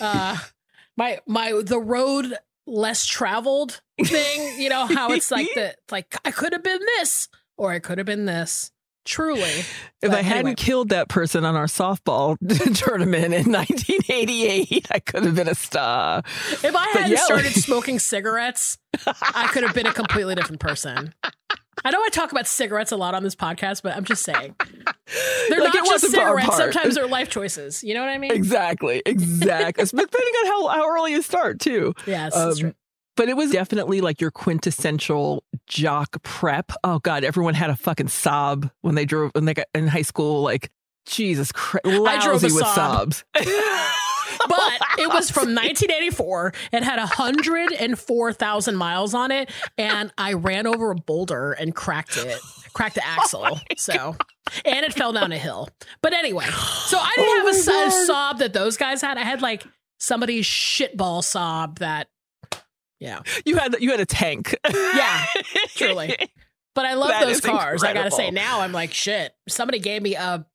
uh, 0.00 0.36
my 0.96 1.20
my 1.26 1.60
the 1.64 1.80
road 1.80 2.34
less 2.66 3.06
traveled 3.06 3.80
thing. 4.02 4.60
You 4.60 4.68
know 4.68 4.86
how 4.86 5.10
it's 5.12 5.30
like 5.30 5.48
the 5.54 5.74
like 5.90 6.14
I 6.24 6.30
could 6.30 6.52
have 6.52 6.62
been 6.62 6.80
this 6.98 7.28
or 7.56 7.72
I 7.72 7.78
could 7.78 7.98
have 7.98 8.06
been 8.06 8.24
this. 8.24 8.70
Truly, 9.10 9.42
if 9.42 9.66
But 10.02 10.12
I 10.12 10.22
hadn't 10.22 10.54
killed 10.56 10.90
that 10.90 11.08
person 11.08 11.44
on 11.44 11.56
our 11.56 11.66
softball 11.66 12.36
tournament 12.74 13.34
in 13.34 13.50
1988, 13.52 14.86
I 14.90 14.98
could 15.00 15.24
have 15.24 15.34
been 15.34 15.48
a 15.48 15.54
star. 15.54 16.22
If 16.24 16.64
I 16.64 16.70
But 16.70 16.80
hadn't 16.92 17.10
yeah, 17.12 17.24
started 17.24 17.52
smoking 17.54 17.98
cigarettes, 17.98 18.78
I 19.06 19.48
could 19.52 19.62
have 19.64 19.74
been 19.74 19.86
a 19.86 19.92
completely 19.92 20.34
different 20.34 20.60
person. 20.60 21.12
I 21.84 21.90
know 21.90 22.02
I 22.02 22.08
talk 22.10 22.30
about 22.30 22.46
cigarettes 22.46 22.92
a 22.92 22.96
lot 22.96 23.14
on 23.14 23.22
this 23.22 23.34
podcast, 23.34 23.82
but 23.82 23.96
I'm 23.96 24.04
just 24.04 24.22
saying 24.22 24.54
they're 25.48 25.60
Like, 25.60 25.72
not 25.74 25.86
just 25.86 26.10
cigarettes. 26.10 26.56
Sometimes 26.56 26.94
they're 26.94 27.06
life 27.08 27.30
choices. 27.30 27.82
You 27.82 27.94
know 27.94 28.00
what 28.00 28.10
I 28.10 28.18
mean? 28.18 28.32
Exactly, 28.32 29.02
exactly. 29.06 29.84
Depending 29.84 30.34
on 30.42 30.46
how, 30.46 30.68
how 30.68 30.88
early 30.88 31.12
you 31.12 31.22
start, 31.22 31.58
too. 31.58 31.94
Yes, 32.06 32.34
that's 32.34 32.56
Um, 32.56 32.60
true. 32.60 32.74
But 33.16 33.28
it 33.28 33.36
was 33.36 33.50
definitely 33.50 34.00
like 34.00 34.20
your 34.20 34.30
quintessential 34.30 35.42
jock 35.70 36.22
prep. 36.22 36.72
Oh 36.84 36.98
God, 36.98 37.24
everyone 37.24 37.54
had 37.54 37.70
a 37.70 37.76
fucking 37.76 38.08
Saab 38.08 38.70
when 38.82 38.94
they 38.96 39.04
drove 39.06 39.30
when 39.34 39.44
they 39.46 39.54
got 39.54 39.66
in 39.74 39.86
high 39.88 40.02
school. 40.02 40.42
Like 40.42 40.70
Jesus 41.06 41.50
Christ, 41.52 41.86
lousy 41.86 42.26
drove 42.26 42.42
a 42.42 42.46
with 42.54 42.64
Saab. 42.64 43.22
Saabs. 43.34 43.96
But 44.48 44.80
it 44.98 45.08
was 45.08 45.28
from 45.30 45.48
1984. 45.54 46.52
It 46.72 46.82
had 46.84 46.98
104,000 46.98 48.76
miles 48.76 49.12
on 49.12 49.30
it, 49.32 49.50
and 49.76 50.12
I 50.16 50.34
ran 50.34 50.66
over 50.66 50.92
a 50.92 50.94
boulder 50.94 51.52
and 51.52 51.74
cracked 51.74 52.16
it, 52.16 52.38
cracked 52.72 52.94
the 52.94 53.02
oh 53.04 53.10
axle. 53.22 53.60
so, 53.76 54.16
and 54.64 54.84
it 54.86 54.94
fell 54.94 55.12
down 55.12 55.32
a 55.32 55.38
hill. 55.38 55.68
But 56.00 56.12
anyway, 56.12 56.46
so 56.46 56.98
I 56.98 57.12
didn't 57.16 57.28
Oh 57.28 57.36
have 57.38 57.46
a, 57.46 57.50
my 57.50 57.84
s- 57.86 58.06
a 58.06 58.06
God. 58.12 58.34
Saab 58.34 58.38
that 58.38 58.52
those 58.52 58.76
guys 58.76 59.02
had. 59.02 59.18
I 59.18 59.24
had 59.24 59.42
like 59.42 59.64
somebody's 59.98 60.46
shitball 60.46 61.22
Saab 61.22 61.80
that, 61.80 62.08
yeah, 63.00 63.20
you 63.44 63.56
had 63.56 63.76
you 63.80 63.90
had 63.90 64.00
a 64.00 64.06
tank. 64.06 64.54
yeah, 64.72 65.24
truly. 65.74 66.16
But 66.74 66.86
I 66.86 66.94
love 66.94 67.08
That 67.08 67.24
those 67.26 67.40
cars. 67.40 67.82
I 67.82 67.92
gotta 67.94 68.12
say, 68.12 68.30
now 68.30 68.60
I'm 68.60 68.70
like, 68.72 68.92
shit. 68.94 69.34
Somebody 69.48 69.80
gave 69.80 70.02
me 70.02 70.14
a 70.14 70.46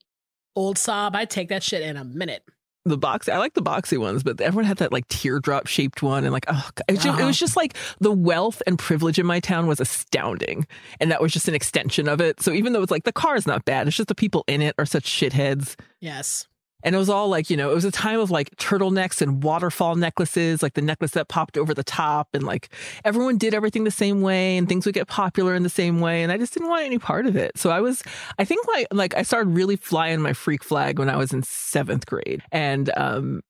old 0.54 0.76
Saab, 0.78 1.14
I'd 1.14 1.28
take 1.28 1.50
that 1.50 1.62
shit 1.62 1.82
in 1.82 1.98
a 1.98 2.04
minute. 2.04 2.42
the 2.86 2.96
box 2.96 3.28
I 3.28 3.36
like 3.36 3.52
the 3.52 3.60
boxy 3.62 3.98
ones, 3.98 4.22
but 4.22 4.40
everyone 4.40 4.64
had 4.64 4.78
that 4.78 4.92
like 4.92 5.06
teardrop 5.08 5.66
shaped 5.66 6.02
one 6.02 6.24
and 6.24 6.32
like 6.32 6.46
oh 6.48 6.70
God. 6.74 6.84
it, 6.88 6.94
just, 6.94 7.06
it 7.06 7.10
Uh-huh. 7.10 7.26
was 7.26 7.38
just 7.38 7.54
like 7.56 7.76
the 8.00 8.10
wealth 8.12 8.62
and 8.66 8.78
privilege 8.78 9.18
in 9.18 9.26
my 9.26 9.40
town 9.40 9.66
was 9.66 9.80
astounding. 9.80 10.66
And 11.00 11.10
that 11.10 11.20
was 11.20 11.32
just 11.32 11.48
an 11.48 11.54
extension 11.54 12.08
of 12.08 12.20
it. 12.22 12.40
So 12.40 12.52
even 12.52 12.72
though 12.72 12.82
it's 12.82 12.90
like 12.92 13.04
the 13.04 13.12
car 13.12 13.36
is 13.36 13.46
not 13.46 13.64
bad, 13.66 13.86
it's 13.86 13.96
just 13.96 14.08
the 14.08 14.14
people 14.14 14.44
in 14.46 14.62
it 14.62 14.74
are 14.78 14.86
such 14.86 15.04
shitheads. 15.04 15.74
Yes. 16.00 16.46
And 16.86 16.94
it 16.94 16.98
was 16.98 17.10
all 17.10 17.28
like, 17.28 17.50
you 17.50 17.56
know, 17.56 17.68
it 17.68 17.74
was 17.74 17.84
a 17.84 17.90
time 17.90 18.20
of 18.20 18.30
like 18.30 18.54
turtlenecks 18.56 19.20
and 19.20 19.42
waterfall 19.42 19.96
necklaces, 19.96 20.62
like 20.62 20.74
the 20.74 20.82
necklace 20.82 21.10
that 21.10 21.26
popped 21.26 21.58
over 21.58 21.74
the 21.74 21.82
top. 21.82 22.28
And 22.32 22.44
like 22.44 22.68
everyone 23.04 23.38
did 23.38 23.54
everything 23.54 23.82
the 23.82 23.90
same 23.90 24.22
way 24.22 24.56
and 24.56 24.68
things 24.68 24.86
would 24.86 24.94
get 24.94 25.08
popular 25.08 25.56
in 25.56 25.64
the 25.64 25.68
same 25.68 26.00
way. 26.00 26.22
And 26.22 26.30
I 26.30 26.38
just 26.38 26.54
didn't 26.54 26.68
want 26.68 26.84
any 26.84 27.00
part 27.00 27.26
of 27.26 27.34
it. 27.34 27.58
So 27.58 27.70
I 27.70 27.80
was, 27.80 28.04
I 28.38 28.44
think 28.44 28.68
like, 28.68 28.86
like 28.92 29.16
I 29.16 29.22
started 29.22 29.50
really 29.50 29.74
flying 29.74 30.22
my 30.22 30.32
freak 30.32 30.62
flag 30.62 31.00
when 31.00 31.10
I 31.10 31.16
was 31.16 31.32
in 31.32 31.42
seventh 31.42 32.06
grade. 32.06 32.44
And 32.52 32.88
um, 32.96 33.40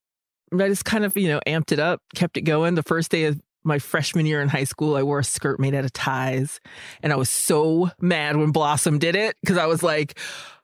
I 0.51 0.69
just 0.69 0.87
kind 0.87 1.05
of, 1.05 1.15
you 1.15 1.29
know, 1.29 1.41
amped 1.47 1.73
it 1.73 1.79
up, 1.79 2.01
kept 2.15 2.39
it 2.39 2.43
going. 2.43 2.75
The 2.75 2.83
first 2.83 3.11
day 3.11 3.25
of 3.25 3.39
my 3.65 3.79
freshman 3.79 4.25
year 4.25 4.41
in 4.41 4.49
high 4.49 4.65
school, 4.65 4.97
I 4.97 5.03
wore 5.03 5.19
a 5.19 5.25
skirt 5.25 5.61
made 5.61 5.75
out 5.75 5.85
of 5.85 5.93
ties. 5.93 6.59
And 7.03 7.13
I 7.13 7.17
was 7.17 7.29
so 7.29 7.91
mad 8.01 8.39
when 8.39 8.51
Blossom 8.51 8.99
did 8.99 9.15
it 9.15 9.37
because 9.43 9.59
I 9.59 9.67
was 9.67 9.83
like, 9.83 10.19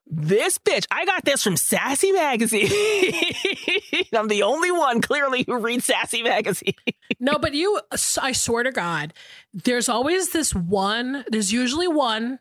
this 0.06 0.58
bitch, 0.58 0.86
I 0.90 1.04
got 1.06 1.24
this 1.24 1.42
from 1.42 1.56
Sassy 1.56 2.12
Magazine. 2.12 2.66
I'm 4.14 4.28
the 4.28 4.42
only 4.44 4.70
one 4.70 5.00
clearly 5.00 5.44
who 5.46 5.58
reads 5.58 5.86
Sassy 5.86 6.22
Magazine. 6.22 6.74
No, 7.20 7.38
but 7.38 7.54
you, 7.54 7.78
I 8.20 8.32
swear 8.32 8.64
to 8.64 8.72
God, 8.72 9.12
there's 9.54 9.88
always 9.88 10.30
this 10.32 10.52
one, 10.52 11.24
there's 11.28 11.52
usually 11.52 11.86
one 11.86 12.40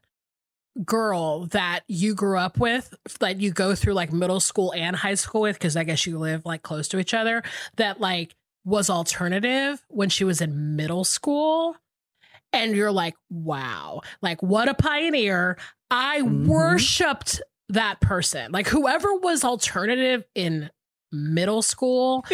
girl 0.83 1.45
that 1.47 1.81
you 1.87 2.15
grew 2.15 2.39
up 2.39 2.57
with 2.57 2.91
that 3.19 3.39
you 3.41 3.51
go 3.51 3.75
through 3.75 3.93
like 3.93 4.11
middle 4.11 4.39
school 4.39 4.73
and 4.75 4.95
high 4.95 5.13
school 5.13 5.41
with, 5.41 5.57
because 5.57 5.77
I 5.77 5.83
guess 5.83 6.07
you 6.07 6.17
live 6.17 6.45
like 6.45 6.63
close 6.63 6.87
to 6.87 6.99
each 6.99 7.13
other, 7.13 7.43
that 7.75 7.99
like 7.99 8.33
was 8.65 8.89
alternative 8.89 9.83
when 9.89 10.09
she 10.09 10.23
was 10.23 10.41
in 10.41 10.75
middle 10.75 11.03
school. 11.03 11.75
And 12.51 12.75
you're 12.75 12.91
like, 12.91 13.13
wow, 13.29 14.01
like 14.23 14.41
what 14.41 14.67
a 14.67 14.73
pioneer. 14.73 15.57
I 15.91 16.21
Mhm. 16.21 16.47
worshiped 16.47 17.39
that 17.73 18.01
person. 18.01 18.51
Like 18.51 18.67
whoever 18.67 19.15
was 19.15 19.43
alternative 19.43 20.23
in 20.35 20.69
middle 21.11 21.61
school, 21.61 22.25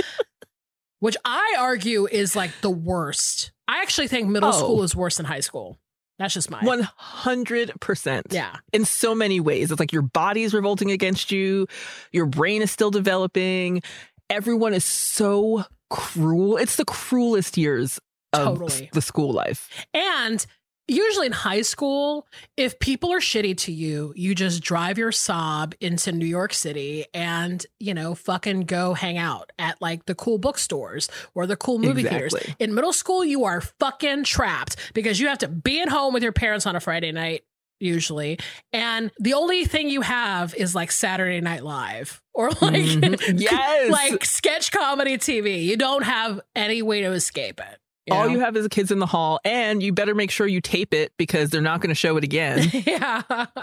which 1.00 1.18
I 1.26 1.56
argue 1.60 2.08
is 2.08 2.36
like 2.36 2.52
the 2.62 2.70
worst. 2.70 3.52
I 3.68 3.82
actually 3.82 4.08
think 4.08 4.28
middle 4.30 4.50
Oh. 4.50 4.54
school 4.54 4.84
is 4.84 4.96
worse 4.96 5.18
than 5.18 5.26
high 5.26 5.42
school. 5.42 5.78
That's 6.20 6.34
just 6.34 6.50
my 6.50 6.60
100%. 6.62 8.24
yeah. 8.34 8.56
In 8.74 8.86
so 8.86 9.14
many 9.14 9.40
ways. 9.40 9.72
It's 9.72 9.80
like 9.80 9.94
your 9.94 10.02
body 10.02 10.44
is 10.44 10.54
revolting 10.54 10.90
against 10.92 11.32
you, 11.32 11.68
your 12.12 12.26
brain 12.26 12.62
is 12.62 12.72
still 12.72 12.90
developing. 12.92 13.82
Everyone 14.30 14.74
is 14.74 14.84
so 14.84 15.64
cruel. 15.90 16.58
It's 16.58 16.76
the 16.76 16.86
cruelest 16.86 17.58
years 17.58 18.00
of 18.34 18.58
Totally. 18.60 18.90
the 18.94 19.02
school 19.02 19.32
life. 19.32 19.70
And 19.94 20.46
usually 20.88 21.26
in 21.28 21.32
high 21.32 21.62
school, 21.62 22.28
if 22.56 22.80
people 22.80 23.12
are 23.14 23.20
shitty 23.20 23.58
to 23.58 23.72
you, 23.72 24.14
you 24.16 24.34
just 24.36 24.62
drive 24.64 24.98
your 24.98 25.12
Saab 25.12 25.74
into 25.82 26.12
New 26.12 26.26
York 26.26 26.54
City 26.54 27.06
and, 27.14 27.66
you 27.80 27.94
know, 27.94 28.16
fucking 28.16 28.62
go 28.62 28.94
hang 28.94 29.18
out 29.18 29.52
at 29.60 29.82
like 29.82 30.06
the 30.06 30.16
cool 30.16 30.38
bookstores 30.38 31.10
or 31.36 31.46
the 31.46 31.56
cool 31.58 31.80
movie 31.80 32.04
theaters. 32.04 32.34
In 32.60 32.74
middle 32.74 32.94
school, 32.94 33.24
you 33.26 33.46
are 33.46 33.62
fucking 33.62 34.24
trapped 34.24 34.76
because 34.94 35.20
you 35.20 35.28
have 35.28 35.40
to 35.40 35.48
be 35.48 35.82
at 35.82 35.90
home 35.90 36.14
with 36.14 36.24
your 36.24 36.32
parents 36.34 36.66
on 36.66 36.76
a 36.76 36.80
Friday 36.80 37.12
night. 37.12 37.44
Usually, 37.80 38.40
and 38.74 39.12
the 39.20 39.36
only 39.36 39.64
thing 39.66 39.88
you 39.92 40.02
have 40.02 40.56
is 40.56 40.74
like 40.74 40.92
Saturday 40.92 41.42
Night 41.42 41.64
Live 41.64 42.24
or 42.34 42.50
like 42.50 42.74
Mhm. 42.74 43.40
Yes. 43.40 43.92
like 43.92 44.26
sketch 44.26 44.72
comedy 44.72 45.20
TV. 45.20 45.64
You 45.64 45.78
don't 45.78 46.02
have 46.04 46.42
any 46.56 46.82
way 46.82 47.02
to 47.02 47.12
escape 47.12 47.60
it. 47.60 47.80
All 48.12 48.26
know? 48.26 48.32
you 48.32 48.40
have 48.40 48.56
is 48.56 48.64
the 48.64 48.70
kids 48.70 48.92
in 48.92 49.00
the 49.00 49.06
hall, 49.06 49.40
and 49.44 49.82
you 49.84 49.94
better 49.94 50.16
make 50.16 50.32
sure 50.32 50.48
you 50.48 50.62
tape 50.62 50.94
it 50.94 51.12
because 51.18 51.50
they're 51.50 51.62
not 51.62 51.82
going 51.82 51.90
to 51.90 51.96
show 51.96 52.18
it 52.18 52.24
again. 52.24 52.70
yeah. 52.86 53.22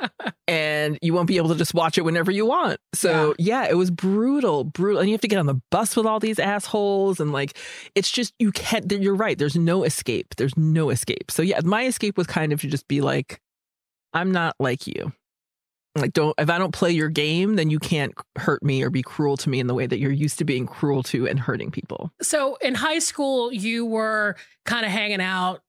and 0.49 0.99
you 1.03 1.15
won't 1.15 1.29
be 1.29 1.37
able 1.37 1.49
to 1.49 1.55
just 1.55 1.75
watch 1.75 1.99
it 1.99 2.03
whenever 2.03 2.31
you 2.31 2.47
want. 2.47 2.81
So 2.93 3.35
yeah. 3.39 3.67
it 3.69 3.75
was 3.75 3.91
brutal, 3.91 4.65
brutal. 4.65 5.01
And 5.01 5.09
you 5.09 5.15
have 5.15 5.21
to 5.23 5.29
get 5.29 5.39
on 5.39 5.47
the 5.47 5.61
bus 5.71 5.97
with 5.97 6.07
all 6.07 6.21
these 6.21 6.39
assholes. 6.39 7.21
And 7.21 7.33
like, 7.33 7.57
it's 7.95 8.11
just, 8.11 8.35
you 8.39 8.53
can't, 8.53 8.91
you're 8.93 9.15
right. 9.15 9.39
There's 9.39 9.57
no 9.57 9.85
escape. 9.85 10.35
There's 10.37 10.57
no 10.57 10.91
escape. 10.91 11.31
So 11.31 11.43
yeah, 11.43 11.61
my 11.65 11.87
escape 11.87 12.17
was 12.17 12.27
kind 12.27 12.53
of 12.53 12.61
to 12.61 12.69
just 12.69 12.89
be 12.89 13.01
like, 13.01 13.41
I'm 14.13 14.31
not 14.31 14.55
like 14.59 14.87
you. 14.87 15.13
Like, 15.97 16.13
don't, 16.13 16.35
if 16.39 16.51
I 16.51 16.59
don't 16.59 16.73
play 16.73 16.91
your 16.91 17.09
game, 17.09 17.55
then 17.55 17.71
you 17.71 17.79
can't 17.79 18.15
hurt 18.37 18.63
me 18.63 18.83
or 18.83 18.91
be 18.91 19.03
cruel 19.03 19.37
to 19.39 19.49
me 19.49 19.61
in 19.61 19.69
the 19.69 19.75
way 19.75 19.87
that 19.87 19.99
you're 19.99 20.11
used 20.11 20.39
to 20.39 20.45
being 20.45 20.67
cruel 20.67 21.03
to 21.05 21.29
and 21.29 21.39
hurting 21.39 21.71
people. 21.71 22.11
So 22.21 22.57
in 22.57 22.75
high 22.75 22.99
school, 22.99 23.53
you 23.53 23.87
were 23.87 24.37
kind 24.65 24.85
of 24.85 24.91
hanging 24.91 25.21
out. 25.21 25.63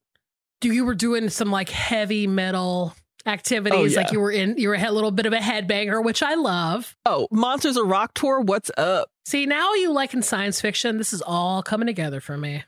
Do 0.60 0.72
you 0.72 0.84
were 0.84 0.94
doing 0.94 1.28
some 1.28 1.50
like 1.50 1.68
heavy 1.68 2.26
metal 2.26 2.94
activities. 3.26 3.78
Oh, 3.78 3.84
yeah. 3.84 3.96
Like 3.96 4.12
you 4.12 4.20
were 4.20 4.30
in, 4.30 4.56
you 4.56 4.68
were 4.68 4.76
a 4.76 4.90
little 4.90 5.10
bit 5.10 5.26
of 5.26 5.32
a 5.32 5.38
headbanger, 5.38 6.02
which 6.02 6.22
I 6.22 6.34
love. 6.34 6.96
Oh, 7.04 7.28
Monsters 7.30 7.76
of 7.76 7.86
Rock 7.86 8.14
tour. 8.14 8.40
What's 8.40 8.70
up? 8.76 9.10
See, 9.26 9.46
now 9.46 9.74
you 9.74 9.92
like 9.92 10.14
in 10.14 10.22
science 10.22 10.60
fiction. 10.60 10.98
This 10.98 11.12
is 11.12 11.22
all 11.22 11.62
coming 11.62 11.86
together 11.86 12.20
for 12.20 12.36
me. 12.36 12.64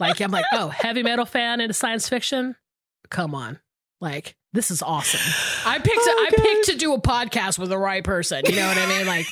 like 0.00 0.20
I'm 0.20 0.30
like, 0.30 0.44
oh, 0.52 0.68
heavy 0.68 1.02
metal 1.02 1.24
fan 1.24 1.60
into 1.60 1.74
science 1.74 2.08
fiction. 2.08 2.56
Come 3.10 3.34
on, 3.34 3.58
like 4.00 4.36
this 4.52 4.70
is 4.70 4.82
awesome. 4.82 5.20
I 5.66 5.78
picked. 5.78 5.98
Oh, 6.00 6.26
I 6.26 6.30
picked 6.34 6.66
to 6.66 6.76
do 6.76 6.94
a 6.94 7.00
podcast 7.00 7.58
with 7.58 7.68
the 7.68 7.78
right 7.78 8.02
person. 8.02 8.42
You 8.46 8.56
know 8.56 8.66
what 8.66 8.78
I 8.78 8.86
mean? 8.86 9.06
Like 9.06 9.26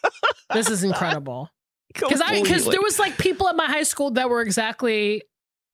this 0.52 0.70
is 0.70 0.84
incredible. 0.84 1.50
Because 1.92 2.20
I 2.20 2.42
because 2.42 2.64
there 2.66 2.80
was 2.82 2.98
like 2.98 3.16
people 3.18 3.48
at 3.48 3.56
my 3.56 3.66
high 3.66 3.82
school 3.82 4.10
that 4.12 4.28
were 4.28 4.42
exactly 4.42 5.22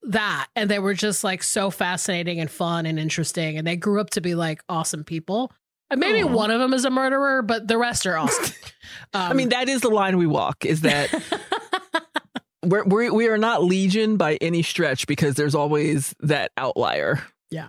that, 0.04 0.46
and 0.54 0.70
they 0.70 0.78
were 0.78 0.94
just 0.94 1.24
like 1.24 1.42
so 1.42 1.70
fascinating 1.70 2.40
and 2.40 2.50
fun 2.50 2.86
and 2.86 2.98
interesting, 2.98 3.58
and 3.58 3.66
they 3.66 3.76
grew 3.76 4.00
up 4.00 4.10
to 4.10 4.20
be 4.20 4.34
like 4.34 4.62
awesome 4.68 5.04
people. 5.04 5.52
And 5.90 6.00
maybe 6.00 6.22
Aw. 6.22 6.32
one 6.32 6.50
of 6.50 6.60
them 6.60 6.72
is 6.72 6.84
a 6.84 6.90
murderer, 6.90 7.42
but 7.42 7.68
the 7.68 7.78
rest 7.78 8.06
are 8.06 8.16
awesome. 8.16 8.54
Um, 9.12 9.30
I 9.30 9.32
mean, 9.32 9.48
that 9.48 9.68
is 9.68 9.80
the 9.80 9.88
line 9.88 10.18
we 10.18 10.26
walk. 10.26 10.64
Is 10.64 10.82
that 10.82 11.10
we're, 12.64 12.84
we're 12.84 13.12
we 13.12 13.28
are 13.28 13.38
not 13.38 13.64
legion 13.64 14.16
by 14.16 14.36
any 14.36 14.62
stretch 14.62 15.06
because 15.06 15.34
there's 15.34 15.54
always 15.54 16.14
that 16.20 16.52
outlier. 16.56 17.22
Yeah. 17.50 17.68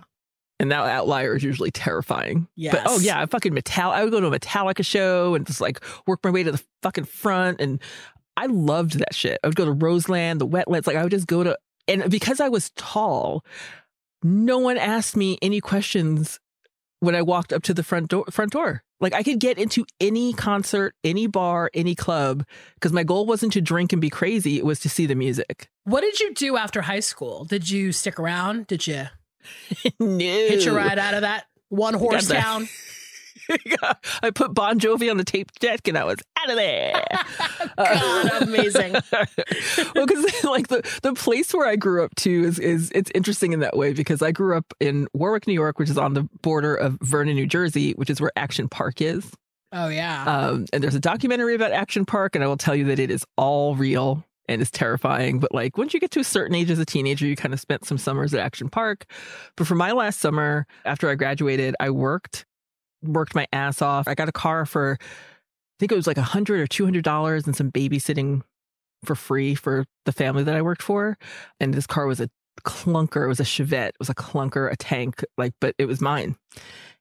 And 0.59 0.71
that 0.71 0.85
outlier 0.85 1.35
is 1.35 1.43
usually 1.43 1.71
terrifying. 1.71 2.47
But 2.71 2.83
oh 2.85 2.99
yeah, 2.99 3.19
I 3.19 3.25
fucking 3.25 3.53
metal. 3.53 3.91
I 3.91 4.03
would 4.03 4.11
go 4.11 4.21
to 4.21 4.27
a 4.27 4.39
Metallica 4.39 4.85
show 4.85 5.35
and 5.35 5.45
just 5.45 5.59
like 5.59 5.83
work 6.07 6.21
my 6.23 6.29
way 6.29 6.43
to 6.43 6.51
the 6.53 6.63
fucking 6.81 7.03
front, 7.05 7.59
and 7.59 7.81
I 8.37 8.45
loved 8.47 8.99
that 8.99 9.13
shit. 9.13 9.39
I 9.43 9.47
would 9.47 9.55
go 9.55 9.65
to 9.65 9.71
Roseland, 9.71 10.39
the 10.39 10.47
wetlands. 10.47 10.87
Like 10.87 10.95
I 10.95 11.03
would 11.03 11.11
just 11.11 11.27
go 11.27 11.43
to, 11.43 11.57
and 11.87 12.09
because 12.09 12.39
I 12.39 12.47
was 12.49 12.69
tall, 12.71 13.43
no 14.23 14.57
one 14.57 14.77
asked 14.77 15.17
me 15.17 15.37
any 15.41 15.59
questions 15.59 16.39
when 17.01 17.15
I 17.15 17.21
walked 17.21 17.51
up 17.51 17.63
to 17.63 17.73
the 17.73 17.83
front 17.83 18.07
door. 18.09 18.23
Front 18.31 18.51
door. 18.53 18.81
Like 19.01 19.13
I 19.13 19.23
could 19.23 19.39
get 19.39 19.57
into 19.57 19.85
any 19.99 20.31
concert, 20.31 20.95
any 21.03 21.27
bar, 21.27 21.69
any 21.73 21.95
club 21.95 22.45
because 22.75 22.93
my 22.93 23.03
goal 23.03 23.25
wasn't 23.25 23.51
to 23.53 23.61
drink 23.61 23.91
and 23.91 24.01
be 24.01 24.09
crazy. 24.09 24.57
It 24.57 24.65
was 24.65 24.79
to 24.79 24.89
see 24.89 25.05
the 25.05 25.15
music. 25.15 25.69
what 25.83 26.01
did 26.01 26.19
you 26.21 26.33
do 26.33 26.55
after 26.55 26.81
high 26.83 27.01
school? 27.01 27.43
Did 27.43 27.69
you 27.69 27.91
stick 27.91 28.17
around? 28.17 28.67
Did 28.67 28.87
you 28.87 29.07
no. 29.99 30.17
hitch 30.17 30.65
a 30.65 30.73
ride 30.73 30.99
out 30.99 31.13
of 31.13 31.21
that 31.21 31.45
one 31.69 31.93
horse 31.93 32.27
town? 32.27 32.67
I 34.23 34.31
put 34.31 34.53
Bon 34.53 34.79
Jovi 34.79 35.09
on 35.09 35.17
the 35.17 35.23
tape 35.23 35.51
deck 35.59 35.87
and 35.87 35.97
I 35.97 36.03
was 36.03 36.17
out 36.37 36.49
of 36.49 36.55
there. 36.55 37.03
God, 37.77 38.41
amazing. 38.43 38.93
well, 38.93 40.05
because 40.05 40.43
like 40.43 40.67
the 40.67 40.99
the 41.03 41.13
place 41.13 41.53
where 41.53 41.67
I 41.67 41.75
grew 41.75 42.03
up 42.03 42.15
too 42.15 42.43
is 42.45 42.59
is 42.59 42.91
it's 42.95 43.11
interesting 43.13 43.53
in 43.53 43.59
that 43.59 43.77
way 43.77 43.93
because 43.93 44.21
I 44.21 44.31
grew 44.31 44.57
up 44.57 44.73
in 44.79 45.07
Warwick, 45.13 45.47
New 45.47 45.53
York, 45.53 45.79
which 45.79 45.89
is 45.89 45.97
on 45.97 46.13
the 46.13 46.27
border 46.41 46.75
of 46.75 46.97
Vernon, 47.01 47.35
New 47.35 47.47
Jersey, 47.47 47.91
which 47.93 48.09
is 48.09 48.19
where 48.19 48.31
Action 48.35 48.67
Park 48.67 49.01
is. 49.01 49.29
Oh 49.71 49.89
yeah. 49.89 50.23
Um, 50.23 50.65
and 50.71 50.83
there's 50.83 50.95
a 50.95 50.99
documentary 50.99 51.55
about 51.55 51.71
Action 51.71 52.05
Park, 52.05 52.35
and 52.35 52.43
I 52.43 52.47
will 52.47 52.57
tell 52.57 52.75
you 52.75 52.85
that 52.85 52.99
it 52.99 53.11
is 53.11 53.25
all 53.37 53.75
real 53.75 54.23
and 54.47 54.61
is 54.61 54.71
terrifying. 54.71 55.39
But 55.39 55.53
like 55.53 55.77
once 55.77 55.93
you 55.93 55.99
get 55.99 56.11
to 56.11 56.19
a 56.19 56.23
certain 56.23 56.55
age 56.55 56.69
as 56.69 56.79
a 56.79 56.85
teenager, 56.85 57.25
you 57.25 57.35
kind 57.35 57.53
of 57.53 57.59
spent 57.59 57.85
some 57.85 57.97
summers 57.97 58.33
at 58.33 58.39
Action 58.39 58.69
Park. 58.69 59.05
But 59.55 59.67
for 59.67 59.75
my 59.75 59.91
last 59.91 60.19
summer, 60.19 60.65
after 60.85 61.09
I 61.09 61.15
graduated, 61.15 61.75
I 61.79 61.89
worked 61.89 62.45
worked 63.03 63.35
my 63.35 63.47
ass 63.53 63.81
off. 63.81 64.07
I 64.07 64.15
got 64.15 64.29
a 64.29 64.33
car 64.33 64.65
for 64.65 64.97
I 65.01 65.77
think 65.79 65.91
it 65.91 65.95
was 65.95 66.07
like 66.07 66.17
a 66.17 66.23
hundred 66.23 66.61
or 66.61 66.67
two 66.67 66.85
hundred 66.85 67.03
dollars 67.03 67.45
and 67.45 67.55
some 67.55 67.71
babysitting 67.71 68.41
for 69.03 69.15
free 69.15 69.55
for 69.55 69.85
the 70.05 70.11
family 70.11 70.43
that 70.43 70.55
I 70.55 70.61
worked 70.61 70.81
for. 70.81 71.17
And 71.59 71.73
this 71.73 71.87
car 71.87 72.07
was 72.07 72.19
a 72.19 72.29
clunker. 72.63 73.25
It 73.25 73.27
was 73.27 73.39
a 73.39 73.43
Chevette. 73.43 73.89
It 73.89 73.99
was 73.99 74.09
a 74.09 74.15
clunker, 74.15 74.71
a 74.71 74.75
tank, 74.75 75.23
like, 75.37 75.53
but 75.59 75.75
it 75.77 75.85
was 75.85 76.01
mine. 76.01 76.35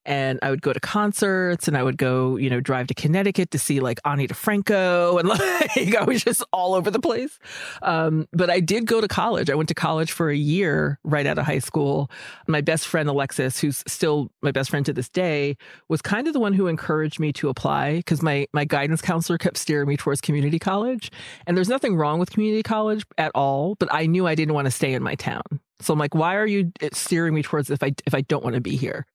And 0.06 0.38
I 0.42 0.50
would 0.50 0.62
go 0.62 0.72
to 0.72 0.80
concerts 0.80 1.68
and 1.68 1.76
I 1.76 1.82
would 1.82 1.96
go, 1.96 2.36
you 2.36 2.50
know, 2.50 2.60
drive 2.60 2.88
to 2.88 2.94
Connecticut 2.94 3.50
to 3.52 3.58
see 3.58 3.80
like 3.80 4.00
Ani 4.04 4.28
DiFranco 4.28 5.18
and 5.20 5.28
like 5.28 5.96
I 5.96 6.04
was 6.04 6.22
just 6.22 6.44
all 6.52 6.74
over 6.74 6.90
the 6.90 7.00
place. 7.00 7.38
Um, 7.82 8.28
but 8.32 8.50
I 8.50 8.60
did 8.60 8.86
go 8.86 9.00
to 9.00 9.08
college. 9.08 9.50
I 9.50 9.54
went 9.54 9.68
to 9.68 9.74
college 9.74 10.12
for 10.12 10.30
a 10.30 10.36
year 10.36 10.98
right 11.04 11.26
out 11.26 11.38
of 11.38 11.46
high 11.46 11.58
school. 11.58 12.10
My 12.46 12.60
best 12.60 12.86
friend 12.86 13.08
Alexis, 13.08 13.60
who's 13.60 13.82
still 13.86 14.30
my 14.42 14.50
best 14.50 14.70
friend 14.70 14.84
to 14.86 14.92
this 14.92 15.08
day, 15.08 15.56
was 15.88 16.02
kind 16.02 16.26
of 16.26 16.32
the 16.32 16.40
one 16.40 16.52
who 16.52 16.66
encouraged 16.66 17.18
me 17.18 17.32
to 17.34 17.48
apply 17.48 17.96
because 17.96 18.22
my 18.22 18.46
my 18.52 18.64
guidance 18.64 19.00
counselor 19.00 19.38
kept 19.38 19.56
steering 19.56 19.88
me 19.88 19.96
towards 19.96 20.20
community 20.20 20.58
college. 20.58 21.10
And 21.46 21.56
there's 21.56 21.68
nothing 21.68 21.96
wrong 21.96 22.18
with 22.18 22.30
community 22.30 22.62
college 22.62 23.04
at 23.18 23.32
all, 23.34 23.74
but 23.76 23.88
I 23.92 24.06
knew 24.06 24.26
I 24.26 24.34
didn't 24.34 24.54
want 24.54 24.66
to 24.66 24.70
stay 24.70 24.92
in 24.92 25.02
my 25.02 25.14
town. 25.14 25.42
So 25.80 25.92
I'm 25.92 25.98
like, 25.98 26.14
why 26.14 26.36
are 26.36 26.46
you 26.46 26.72
eh, 26.80 26.90
steering 26.92 27.34
me 27.34 27.42
towards 27.42 27.70
if 27.70 27.82
I 27.82 27.92
if 28.06 28.14
I 28.14 28.22
don't 28.22 28.44
want 28.44 28.54
to 28.54 28.60
be 28.60 28.76
here? 28.76 29.06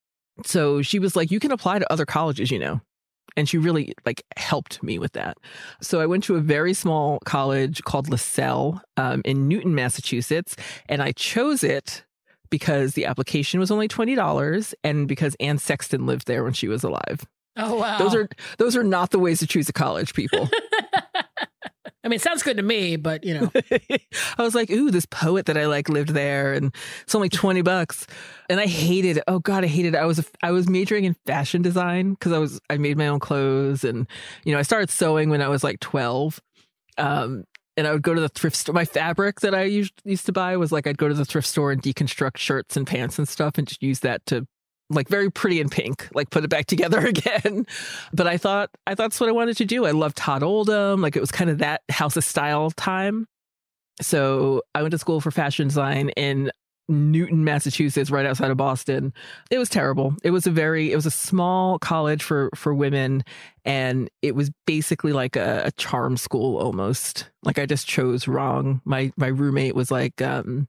So 0.45 0.81
she 0.81 0.99
was 0.99 1.15
like, 1.15 1.31
you 1.31 1.39
can 1.39 1.51
apply 1.51 1.79
to 1.79 1.91
other 1.91 2.05
colleges, 2.05 2.51
you 2.51 2.59
know. 2.59 2.81
And 3.37 3.47
she 3.47 3.57
really 3.57 3.93
like 4.05 4.23
helped 4.37 4.81
me 4.81 4.97
with 4.99 5.13
that. 5.13 5.37
So 5.81 6.01
I 6.01 6.07
went 6.07 6.23
to 6.25 6.35
a 6.35 6.41
very 6.41 6.73
small 6.73 7.19
college 7.25 7.83
called 7.83 8.09
Lasell 8.09 8.81
um, 8.97 9.21
in 9.23 9.47
Newton, 9.47 9.75
Massachusetts, 9.75 10.55
and 10.89 11.01
I 11.01 11.11
chose 11.11 11.63
it 11.63 12.03
because 12.49 12.93
the 12.93 13.05
application 13.05 13.59
was 13.59 13.69
only 13.69 13.87
twenty 13.87 14.15
dollars, 14.15 14.73
and 14.83 15.07
because 15.07 15.35
Anne 15.39 15.59
Sexton 15.59 16.05
lived 16.07 16.25
there 16.27 16.43
when 16.43 16.53
she 16.53 16.67
was 16.67 16.83
alive. 16.83 17.25
oh 17.55 17.75
wow. 17.75 17.99
Those 17.99 18.15
are 18.15 18.27
those 18.57 18.75
are 18.75 18.83
not 18.83 19.11
the 19.11 19.19
ways 19.19 19.39
to 19.39 19.47
choose 19.47 19.69
a 19.69 19.73
college, 19.73 20.13
people. 20.13 20.49
I 22.03 22.07
mean, 22.07 22.15
it 22.15 22.21
sounds 22.21 22.43
good 22.43 22.57
to 22.57 22.63
me, 22.63 22.95
but 22.95 23.25
you 23.25 23.33
know, 23.33 23.51
I 24.37 24.43
was 24.43 24.55
like, 24.55 24.69
ooh, 24.71 24.89
this 24.89 25.05
poet 25.05 25.47
that 25.47 25.57
I 25.57 25.65
like 25.65 25.89
lived 25.89 26.09
there, 26.09 26.53
and 26.53 26.73
it's 27.01 27.13
only 27.13 27.27
twenty 27.29 27.61
bucks, 27.61 28.07
and 28.49 28.59
I 28.59 28.67
hated 28.67 29.17
it. 29.17 29.23
Oh 29.27 29.39
God, 29.39 29.63
I 29.63 29.67
hated 29.67 29.95
it. 29.95 29.97
I 29.97 30.05
was 30.05 30.19
a, 30.19 30.25
I 30.41 30.51
was 30.51 30.69
majoring 30.69 31.03
in 31.03 31.15
fashion 31.25 31.61
design 31.61 32.11
because 32.11 32.31
I 32.31 32.37
was 32.37 32.59
I 32.69 32.77
made 32.77 32.97
my 32.97 33.07
own 33.07 33.19
clothes, 33.19 33.83
and 33.83 34.07
you 34.45 34.53
know 34.53 34.59
I 34.59 34.63
started 34.63 34.89
sewing 34.89 35.29
when 35.29 35.41
I 35.41 35.49
was 35.49 35.63
like 35.63 35.81
twelve, 35.81 36.39
um, 36.97 37.43
and 37.75 37.85
I 37.85 37.91
would 37.91 38.01
go 38.01 38.13
to 38.13 38.21
the 38.21 38.29
thrift 38.29 38.55
store. 38.55 38.73
My 38.73 38.85
fabric 38.85 39.41
that 39.41 39.53
I 39.53 39.63
used 39.63 39.93
used 40.05 40.25
to 40.27 40.31
buy 40.31 40.55
was 40.55 40.71
like 40.71 40.87
I'd 40.87 40.97
go 40.97 41.09
to 41.09 41.13
the 41.13 41.25
thrift 41.25 41.47
store 41.47 41.71
and 41.71 41.81
deconstruct 41.81 42.37
shirts 42.37 42.77
and 42.77 42.87
pants 42.87 43.17
and 43.17 43.27
stuff, 43.27 43.57
and 43.57 43.67
just 43.67 43.83
use 43.83 43.99
that 44.01 44.25
to 44.27 44.47
like 44.89 45.07
very 45.07 45.31
pretty 45.31 45.61
and 45.61 45.71
pink, 45.71 46.09
like 46.13 46.29
put 46.29 46.43
it 46.43 46.49
back 46.49 46.65
together 46.65 46.99
again. 47.05 47.65
But 48.13 48.27
I 48.27 48.37
thought 48.37 48.69
I 48.87 48.95
thought 48.95 49.05
that's 49.05 49.19
what 49.19 49.29
I 49.29 49.33
wanted 49.33 49.57
to 49.57 49.65
do. 49.65 49.85
I 49.85 49.91
loved 49.91 50.17
Todd 50.17 50.43
Oldham, 50.43 51.01
like 51.01 51.15
it 51.15 51.21
was 51.21 51.31
kind 51.31 51.49
of 51.49 51.59
that 51.59 51.81
House 51.89 52.17
of 52.17 52.23
Style 52.23 52.71
time. 52.71 53.27
So 54.01 54.61
I 54.73 54.81
went 54.81 54.91
to 54.91 54.97
school 54.97 55.19
for 55.19 55.31
fashion 55.31 55.67
design 55.67 56.09
in 56.09 56.51
Newton, 56.89 57.43
Massachusetts, 57.43 58.09
right 58.09 58.25
outside 58.25 58.49
of 58.49 58.57
Boston. 58.57 59.13
It 59.51 59.59
was 59.59 59.69
terrible. 59.69 60.15
It 60.23 60.31
was 60.31 60.47
a 60.47 60.51
very, 60.51 60.91
it 60.91 60.95
was 60.95 61.05
a 61.05 61.11
small 61.11 61.77
college 61.77 62.23
for 62.23 62.49
for 62.55 62.73
women, 62.73 63.23
and 63.63 64.09
it 64.21 64.35
was 64.35 64.49
basically 64.65 65.13
like 65.13 65.35
a, 65.35 65.63
a 65.65 65.71
charm 65.73 66.17
school 66.17 66.57
almost. 66.57 67.29
Like 67.43 67.59
I 67.59 67.65
just 67.65 67.87
chose 67.87 68.27
wrong. 68.27 68.81
My 68.85 69.11
my 69.17 69.27
roommate 69.27 69.75
was 69.75 69.91
like, 69.91 70.21
um, 70.21 70.67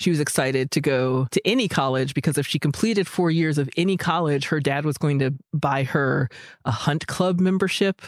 she 0.00 0.08
was 0.08 0.18
excited 0.18 0.70
to 0.70 0.80
go 0.80 1.26
to 1.30 1.46
any 1.46 1.68
college 1.68 2.14
because 2.14 2.38
if 2.38 2.46
she 2.46 2.58
completed 2.58 3.06
four 3.06 3.30
years 3.30 3.58
of 3.58 3.68
any 3.76 3.98
college, 3.98 4.46
her 4.46 4.58
dad 4.58 4.86
was 4.86 4.96
going 4.96 5.18
to 5.18 5.34
buy 5.52 5.84
her 5.84 6.30
a 6.64 6.70
hunt 6.70 7.06
club 7.06 7.38
membership. 7.38 8.00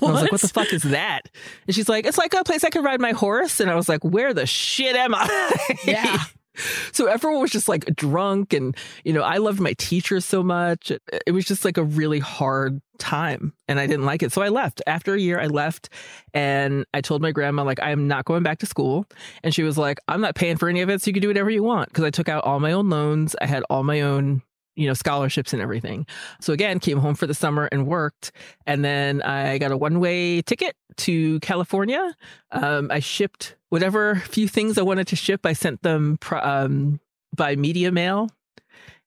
I 0.00 0.04
was 0.06 0.22
like, 0.22 0.32
what 0.32 0.40
the 0.40 0.48
fuck 0.48 0.72
is 0.72 0.82
that? 0.84 1.28
And 1.66 1.74
she's 1.74 1.88
like, 1.88 2.06
it's 2.06 2.16
like 2.16 2.32
a 2.32 2.44
place 2.44 2.62
I 2.64 2.70
can 2.70 2.84
ride 2.84 3.00
my 3.00 3.10
horse. 3.10 3.58
And 3.58 3.68
I 3.70 3.74
was 3.74 3.88
like, 3.88 4.02
where 4.04 4.32
the 4.32 4.46
shit 4.46 4.94
am 4.96 5.14
I? 5.14 5.76
Yeah. 5.84 6.22
so 6.92 7.06
everyone 7.06 7.40
was 7.40 7.50
just 7.50 7.68
like 7.68 7.84
drunk. 7.96 8.52
And, 8.52 8.76
you 9.04 9.12
know, 9.12 9.22
I 9.22 9.38
loved 9.38 9.60
my 9.60 9.72
teachers 9.74 10.24
so 10.24 10.42
much. 10.42 10.90
It, 10.90 11.02
it 11.26 11.32
was 11.32 11.44
just 11.44 11.64
like 11.64 11.76
a 11.76 11.82
really 11.82 12.18
hard 12.18 12.80
time 12.98 13.52
and 13.68 13.80
I 13.80 13.86
didn't 13.86 14.04
like 14.04 14.22
it. 14.22 14.32
So 14.32 14.42
I 14.42 14.48
left. 14.48 14.82
After 14.86 15.14
a 15.14 15.18
year, 15.18 15.40
I 15.40 15.46
left 15.46 15.88
and 16.34 16.86
I 16.94 17.00
told 17.00 17.22
my 17.22 17.32
grandma, 17.32 17.64
like, 17.64 17.80
I 17.80 17.90
am 17.90 18.06
not 18.06 18.24
going 18.24 18.42
back 18.42 18.58
to 18.60 18.66
school. 18.66 19.06
And 19.42 19.54
she 19.54 19.62
was 19.62 19.76
like, 19.76 19.98
I'm 20.08 20.20
not 20.20 20.34
paying 20.34 20.56
for 20.56 20.68
any 20.68 20.82
of 20.82 20.90
it. 20.90 21.02
So 21.02 21.08
you 21.08 21.12
can 21.12 21.22
do 21.22 21.28
whatever 21.28 21.50
you 21.50 21.62
want. 21.62 21.88
Because 21.88 22.04
I 22.04 22.10
took 22.10 22.28
out 22.28 22.44
all 22.44 22.60
my 22.60 22.72
own 22.72 22.88
loans. 22.88 23.34
I 23.40 23.46
had 23.46 23.64
all 23.70 23.82
my 23.82 24.02
own 24.02 24.42
you 24.74 24.86
know, 24.86 24.94
scholarships 24.94 25.52
and 25.52 25.60
everything. 25.60 26.06
So 26.40 26.52
again, 26.52 26.80
came 26.80 26.98
home 26.98 27.14
for 27.14 27.26
the 27.26 27.34
summer 27.34 27.68
and 27.70 27.86
worked. 27.86 28.32
And 28.66 28.84
then 28.84 29.20
I 29.22 29.58
got 29.58 29.70
a 29.72 29.76
one 29.76 30.00
way 30.00 30.42
ticket 30.42 30.74
to 30.98 31.40
California. 31.40 32.14
Um, 32.50 32.90
I 32.90 33.00
shipped 33.00 33.56
whatever 33.68 34.16
few 34.16 34.48
things 34.48 34.78
I 34.78 34.82
wanted 34.82 35.06
to 35.08 35.16
ship. 35.16 35.44
I 35.44 35.52
sent 35.52 35.82
them 35.82 36.16
pro- 36.20 36.40
um, 36.40 37.00
by 37.36 37.56
media 37.56 37.92
mail. 37.92 38.28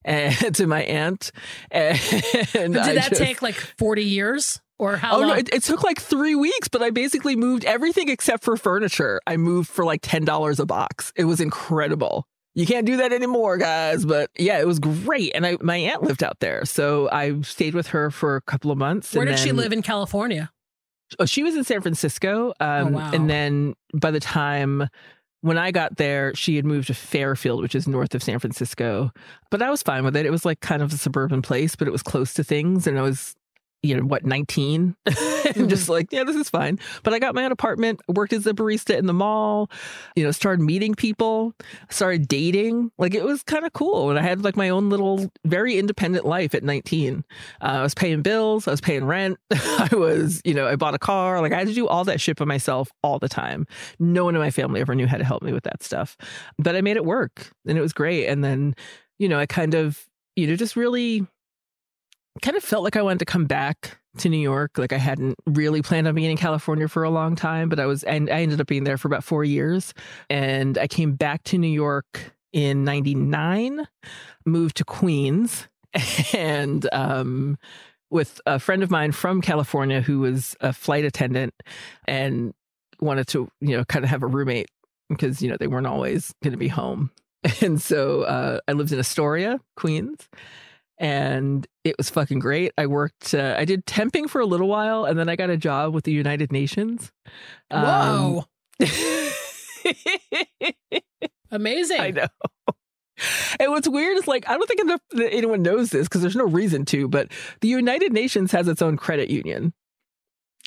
And 0.04 0.36
to 0.58 0.68
my 0.68 0.84
aunt, 0.84 1.32
and 1.72 1.98
did 2.54 2.78
I 2.78 2.94
that 2.94 3.10
just- 3.10 3.22
take 3.22 3.42
like 3.42 3.56
forty 3.56 4.04
years 4.04 4.62
or 4.78 4.98
how 4.98 5.16
Oh 5.16 5.20
long? 5.22 5.30
no, 5.30 5.34
it, 5.36 5.50
it 5.52 5.64
took 5.64 5.84
like 5.84 6.00
three 6.00 6.36
weeks, 6.36 6.68
but 6.68 6.84
I 6.84 6.92
basically 6.92 7.36
moved 7.36 7.66
everything 7.66 8.10
except 8.10 8.44
for 8.44 8.56
furniture. 8.56 9.20
I 9.26 9.38
moved 9.38 9.68
for 9.68 9.84
like 9.84 10.02
ten 10.04 10.24
dollars 10.24 10.60
a 10.60 10.66
box. 10.68 11.12
It 11.16 11.24
was 11.24 11.40
incredible. 11.42 12.28
You 12.56 12.66
can't 12.66 12.86
do 12.86 12.98
that 12.98 13.12
anymore, 13.14 13.58
guys. 13.58 14.06
But 14.06 14.32
yeah, 14.38 14.60
it 14.60 14.66
was 14.66 14.80
great. 14.80 15.34
And 15.36 15.46
I 15.46 15.58
my 15.62 15.76
aunt 15.76 16.04
lived 16.04 16.24
out 16.24 16.40
there, 16.40 16.66
so 16.66 17.10
I 17.12 17.40
stayed 17.42 17.76
with 17.76 17.88
her 17.88 18.10
for 18.10 18.38
a 18.38 18.42
couple 18.42 18.72
of 18.72 18.78
months. 18.78 19.14
Where 19.14 19.26
did 19.26 19.40
she 19.40 19.52
live 19.52 19.74
in 19.74 19.82
California? 19.82 20.52
Oh, 21.20 21.26
she 21.26 21.44
was 21.44 21.56
in 21.56 21.64
San 21.64 21.82
Francisco. 21.82 22.54
Um, 22.60 22.94
wow. 22.94 23.12
And 23.14 23.30
then 23.30 23.76
by 23.94 24.10
the 24.10 24.20
time 24.20 24.88
when 25.42 25.58
I 25.58 25.72
got 25.72 25.98
there, 25.98 26.34
she 26.34 26.56
had 26.56 26.66
moved 26.66 26.88
to 26.88 26.96
Fairfield, 26.96 27.62
which 27.62 27.76
is 27.76 27.88
north 27.88 28.16
of 28.16 28.24
San 28.24 28.40
Francisco. 28.40 29.12
But 29.52 29.62
I 29.62 29.70
was 29.70 29.84
fine 29.84 30.04
with 30.04 30.16
it. 30.16 30.26
It 30.26 30.32
was 30.32 30.46
like 30.46 30.62
kind 30.62 30.82
of 30.82 30.92
a 30.92 30.98
suburban 30.98 31.44
place, 31.44 31.76
but 31.76 31.88
it 31.88 31.92
was 31.92 32.02
close 32.02 32.34
to 32.34 32.44
things. 32.44 32.88
And 32.88 32.98
I 32.98 33.04
was 33.04 33.36
you 33.86 33.96
know 33.96 34.06
what 34.06 34.26
19 34.26 34.96
and 35.56 35.70
just 35.70 35.90
like 35.90 36.12
yeah 36.12 36.24
this 36.24 36.36
is 36.36 36.50
fine. 36.50 36.80
But 37.04 37.14
i 37.14 37.20
got 37.20 37.36
my 37.36 37.46
own 37.46 37.52
apartment 37.52 38.02
worked 38.08 38.34
as 38.34 38.48
a 38.48 38.54
barista 38.54 38.98
in 38.98 39.06
the 39.06 39.14
mall 39.14 39.70
you 40.16 40.24
know 40.24 40.32
started 40.32 40.64
meeting 40.64 40.96
people 40.96 41.54
started 41.90 42.28
dating. 42.28 42.92
Like 42.98 43.14
it 43.14 43.24
was 43.24 43.44
kind 43.44 43.66
of 43.66 43.74
cool. 43.74 44.10
And 44.10 44.20
i 44.20 44.22
had 44.22 44.44
like 44.44 44.56
my 44.56 44.70
own 44.70 44.90
little 44.90 45.32
very 45.46 45.78
independent 45.78 46.26
life 46.26 46.56
at 46.56 46.64
19 46.64 47.24
uh, 47.62 47.66
i 47.66 47.82
was 47.82 47.94
paying 47.94 48.22
bills 48.22 48.68
i 48.68 48.72
was 48.72 48.82
paying 48.82 49.06
rent 49.06 49.38
i 49.52 49.90
was 49.92 50.42
you 50.44 50.54
know 50.54 50.68
i 50.68 50.76
bought 50.76 50.96
a 50.96 51.00
car. 51.00 51.42
Like 51.42 51.54
i 51.54 51.58
had 51.58 51.68
to 51.68 51.74
do 51.74 51.88
all 51.88 52.04
that 52.06 52.20
shit 52.20 52.38
by 52.38 52.46
myself 52.46 52.90
all 53.04 53.20
the 53.20 53.30
time. 53.30 53.66
No 54.00 54.26
one 54.26 54.36
in 54.36 54.42
my 54.42 54.52
family 54.52 54.82
ever 54.82 54.96
knew 54.96 55.08
how 55.08 55.18
to 55.18 55.24
help 55.24 55.44
me 55.44 55.54
with 55.54 55.64
that 55.64 55.84
stuff. 55.84 56.18
But 56.58 56.76
i 56.76 56.82
made 56.82 56.98
it 56.98 57.06
work 57.06 57.52
and 57.68 57.78
it 57.78 57.82
was 57.82 57.94
great. 57.94 58.28
And 58.28 58.44
then 58.44 58.76
you 59.20 59.30
know 59.30 59.40
i 59.40 59.46
kind 59.46 59.74
of 59.74 60.06
you 60.36 60.48
know 60.48 60.56
just 60.56 60.76
really 60.76 61.26
kind 62.42 62.58
of 62.58 62.64
felt 62.64 62.84
like 62.84 62.96
I 62.96 63.02
wanted 63.02 63.20
to 63.20 63.26
come 63.26 63.46
back 63.46 63.98
to 64.18 64.30
New 64.30 64.38
York. 64.38 64.78
Like 64.78 64.94
I 64.94 64.98
hadn't 64.98 65.36
really 65.46 65.82
planned 65.82 66.08
on 66.08 66.16
being 66.16 66.32
in 66.32 66.38
California 66.38 66.88
for 66.88 67.04
a 67.04 67.10
long 67.10 67.36
time, 67.36 67.70
but 67.70 67.80
I 67.80 67.86
was, 67.86 68.04
and 68.04 68.30
I 68.30 68.42
ended 68.42 68.62
up 68.62 68.68
being 68.68 68.84
there 68.84 68.98
for 68.98 69.08
about 69.08 69.24
four 69.24 69.44
years. 69.44 69.94
And 70.30 70.78
I 70.78 70.88
came 70.88 71.14
back 71.14 71.44
to 71.46 71.58
New 71.58 71.68
York 71.68 72.34
in 72.54 72.84
99, 72.84 73.88
moved 74.46 74.78
to 74.78 74.86
Queens, 74.86 75.68
and, 76.34 76.88
um, 76.94 77.58
with 78.10 78.40
a 78.46 78.60
friend 78.60 78.84
of 78.84 78.92
mine 78.92 79.12
from 79.12 79.42
California 79.42 80.00
who 80.02 80.20
was 80.20 80.56
a 80.62 80.72
flight 80.72 81.04
attendant 81.04 81.54
and 82.08 82.54
wanted 83.02 83.28
to, 83.28 83.50
you 83.60 83.76
know, 83.76 83.84
kind 83.84 84.06
of 84.06 84.12
have 84.12 84.24
a 84.24 84.28
roommate 84.28 84.70
because, 85.10 85.42
you 85.42 85.50
know, 85.50 85.58
they 85.60 85.68
weren't 85.68 85.88
always 85.88 86.34
going 86.44 86.52
to 86.52 86.58
be 86.58 86.68
home. 86.68 87.12
And 87.62 87.80
so 87.80 88.24
uh, 88.24 88.60
I 88.68 88.72
lived 88.72 88.92
in 88.92 88.98
Astoria, 88.98 89.60
Queens 89.76 90.28
and 90.98 91.68
it 91.84 91.96
was 91.98 92.10
fucking 92.10 92.40
great. 92.40 92.72
I 92.78 92.88
worked, 92.88 93.34
uh, 93.34 93.56
I 93.58 93.66
did 93.66 93.86
temping 93.86 94.30
for 94.30 94.42
a 94.42 94.46
little 94.46 94.68
while, 94.68 95.06
and 95.06 95.18
then 95.18 95.30
I 95.30 95.36
got 95.36 95.50
a 95.50 95.58
job 95.58 95.94
with 95.94 96.06
the 96.06 96.12
United 96.12 96.52
Nations. 96.52 97.12
Whoa. 97.72 98.46
Um, 98.80 98.88
Amazing. 101.52 102.00
I 102.00 102.12
know. 102.12 102.28
And 103.60 103.72
what's 103.72 103.88
weird 103.88 104.18
is 104.18 104.28
like, 104.28 104.50
I 104.50 104.58
don't 104.58 104.68
think 104.68 104.82
enough, 104.82 105.02
anyone 105.16 105.62
knows 105.62 105.90
this 105.90 106.08
because 106.08 106.22
there's 106.22 106.36
no 106.36 106.48
reason 106.48 106.84
to, 106.86 107.08
but 107.08 107.32
the 107.62 107.70
United 107.70 108.12
Nations 108.12 108.52
has 108.52 108.68
its 108.68 108.82
own 108.82 108.98
credit 108.98 109.30
union 109.30 109.74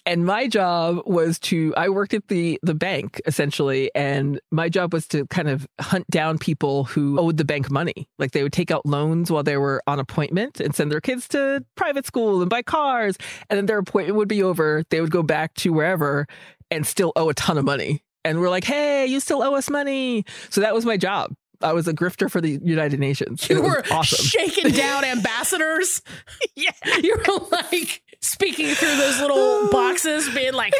and 0.07 0.25
my 0.25 0.47
job 0.47 1.01
was 1.07 1.39
to 1.39 1.75
i 1.77 1.89
worked 1.89 2.15
at 2.15 2.29
the 2.29 2.59
the 2.63 2.75
bank 2.75 3.21
essentially 3.27 3.91
and 3.95 4.41
my 4.51 4.69
job 4.69 4.93
was 4.93 5.07
to 5.09 5.27
kind 5.27 5.49
of 5.49 5.67
hunt 5.81 6.09
down 6.11 6.39
people 6.39 6.85
who 6.85 7.19
owed 7.19 7.37
the 7.37 7.45
bank 7.45 7.71
money. 7.71 8.09
Like 8.19 8.33
they 8.33 8.43
would 8.43 8.53
take 8.53 8.71
out 8.71 8.87
loans 8.87 9.31
while 9.31 9.43
they 9.43 9.57
were 9.57 9.83
on 9.87 9.99
appointment 9.99 10.61
and 10.61 10.75
send 10.75 10.91
their 10.91 11.01
kids 11.01 11.29
to 11.29 11.65
private 11.77 12.07
school 12.07 12.41
and 12.41 12.51
buy 12.51 12.63
cars. 12.63 13.17
And 13.49 13.57
then 13.57 13.67
their 13.67 13.79
appointment 13.79 14.17
would 14.17 14.29
be 14.29 14.43
over. 14.43 14.85
They 14.91 15.01
would 15.01 15.11
go 15.11 15.23
back 15.23 15.55
to 15.55 15.73
wherever 15.73 16.27
and 16.71 16.87
still 16.87 17.13
owe 17.17 17.29
a 17.29 17.35
ton 17.35 17.59
of 17.59 17.65
money. 17.65 18.03
And 18.25 18.41
we're 18.41 18.51
like 18.51 18.65
hey 18.65 19.07
you 19.07 19.21
still 19.21 19.43
owe 19.43 19.55
us 19.55 19.71
money. 19.71 20.25
So 20.51 20.61
that 20.61 20.75
was 20.75 20.85
my 20.85 20.97
job 20.97 21.35
I 21.61 21.73
was 21.73 21.89
a 21.89 21.93
grifter 21.93 22.31
for 22.31 22.41
the 22.41 22.61
United 22.63 23.01
Nations. 23.01 23.49
You 23.49 23.63
were 23.63 23.83
awesome. 23.91 24.25
shaking 24.25 24.71
down 24.73 25.05
ambassadors. 25.05 26.03
yeah. 26.55 26.71
You 27.03 27.17
were 27.17 27.47
like 27.51 28.03
speaking 28.21 28.75
through 28.75 28.97
those 28.97 29.21
little 29.21 29.69
boxes, 29.73 30.29
being 30.35 30.55
like, 30.55 30.75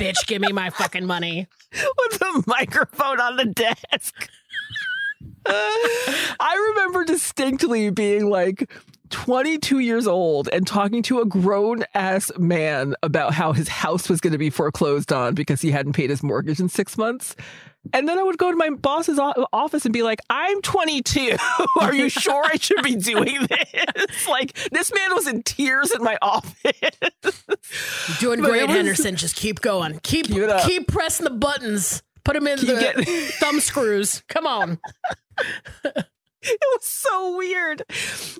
bitch, 0.00 0.26
give 0.26 0.40
me 0.40 0.52
my 0.52 0.70
fucking 0.70 1.06
money. 1.06 1.46
With 1.72 2.18
the 2.18 2.44
microphone 2.46 3.20
on 3.20 3.36
the 3.36 3.46
desk. 3.46 4.28
I 5.46 6.72
remember 6.74 7.04
distinctly 7.04 7.90
being 7.90 8.30
like 8.30 8.72
22 9.10 9.80
years 9.80 10.06
old 10.06 10.48
and 10.52 10.66
talking 10.66 11.02
to 11.04 11.20
a 11.20 11.26
grown 11.26 11.84
ass 11.94 12.32
man 12.38 12.94
about 13.02 13.34
how 13.34 13.52
his 13.52 13.68
house 13.68 14.08
was 14.08 14.20
going 14.20 14.32
to 14.32 14.38
be 14.38 14.50
foreclosed 14.50 15.12
on 15.12 15.34
because 15.34 15.60
he 15.60 15.70
hadn't 15.70 15.92
paid 15.92 16.10
his 16.10 16.22
mortgage 16.22 16.60
in 16.60 16.68
six 16.68 16.96
months. 16.96 17.36
And 17.92 18.08
then 18.08 18.18
I 18.18 18.22
would 18.22 18.38
go 18.38 18.50
to 18.50 18.56
my 18.56 18.70
boss's 18.70 19.18
office 19.18 19.84
and 19.84 19.92
be 19.92 20.02
like, 20.02 20.20
I'm 20.30 20.62
22. 20.62 21.36
Are 21.80 21.94
you 21.94 22.08
sure 22.08 22.42
I 22.44 22.56
should 22.56 22.82
be 22.82 22.96
doing 22.96 23.46
this? 23.46 24.26
like, 24.28 24.54
this 24.70 24.92
man 24.94 25.14
was 25.14 25.26
in 25.26 25.42
tears 25.42 25.92
in 25.92 26.02
my 26.02 26.16
office. 26.22 26.72
You're 26.82 28.16
doing 28.20 28.40
but 28.40 28.50
great, 28.50 28.68
was, 28.68 28.76
Henderson. 28.76 29.16
Just 29.16 29.36
keep 29.36 29.60
going. 29.60 30.00
Keep, 30.02 30.28
keep, 30.28 30.50
keep 30.64 30.88
pressing 30.88 31.24
the 31.24 31.30
buttons. 31.30 32.02
Put 32.24 32.34
them 32.34 32.46
in 32.46 32.58
keep 32.58 32.68
the 32.68 32.74
getting... 32.74 33.04
thumb 33.04 33.60
screws. 33.60 34.22
Come 34.28 34.46
on. 34.46 34.78
it 36.46 36.60
was 36.74 36.84
so 36.84 37.36
weird. 37.36 37.82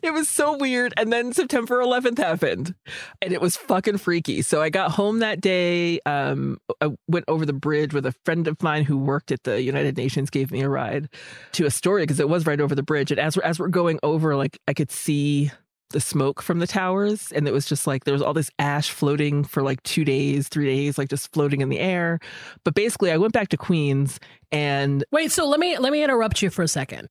It 0.03 0.13
was 0.13 0.29
so 0.29 0.57
weird. 0.57 0.93
And 0.97 1.13
then 1.13 1.33
September 1.33 1.83
11th 1.83 2.19
happened 2.19 2.75
and 3.23 3.33
it 3.33 3.41
was 3.41 3.57
fucking 3.57 3.99
freaky. 3.99 4.43
So 4.43 4.61
I 4.61 4.69
got 4.69 4.91
home 4.91 5.21
that 5.21 5.41
day. 5.41 6.01
Um, 6.05 6.59
I 6.83 6.91
went 7.09 7.25
over 7.29 7.47
the 7.47 7.55
bridge 7.55 7.95
with 7.95 8.05
a 8.05 8.15
friend 8.25 8.47
of 8.47 8.63
mine 8.63 8.85
who 8.85 8.99
worked 8.99 9.33
at 9.33 9.45
the 9.45 9.63
United 9.63 9.97
Nations, 9.97 10.29
gave 10.29 10.53
me 10.53 10.61
a 10.61 10.69
ride 10.69 11.09
to 11.53 11.65
Astoria 11.65 12.05
because 12.05 12.21
it 12.21 12.29
was 12.29 12.45
right 12.45 12.61
over 12.61 12.75
the 12.75 12.83
bridge. 12.83 13.11
And 13.11 13.19
as 13.19 13.37
we're, 13.37 13.43
as 13.43 13.59
we're 13.59 13.69
going 13.69 13.99
over, 14.03 14.37
like 14.37 14.59
I 14.69 14.75
could 14.75 14.91
see 14.91 15.51
the 15.91 16.01
smoke 16.01 16.43
from 16.43 16.59
the 16.59 16.67
towers 16.67 17.31
and 17.31 17.47
it 17.47 17.53
was 17.53 17.67
just 17.67 17.87
like 17.87 18.03
there 18.03 18.13
was 18.13 18.23
all 18.23 18.35
this 18.35 18.51
ash 18.59 18.91
floating 18.91 19.45
for 19.45 19.63
like 19.63 19.81
two 19.85 20.05
days 20.05 20.49
three 20.49 20.67
days 20.67 20.99
like 20.99 21.09
just 21.09 21.33
floating 21.33 21.61
in 21.61 21.69
the 21.69 21.79
air 21.79 22.19
but 22.65 22.75
basically 22.75 23.13
i 23.13 23.17
went 23.17 23.33
back 23.33 23.49
to 23.49 23.57
queens 23.57 24.19
and 24.51 25.05
wait 25.13 25.31
so 25.31 25.47
let 25.47 25.61
me 25.61 25.79
let 25.79 25.93
me 25.93 26.03
interrupt 26.03 26.43
you 26.43 26.51
for 26.51 26.63
a 26.63 26.69
second 26.69 27.09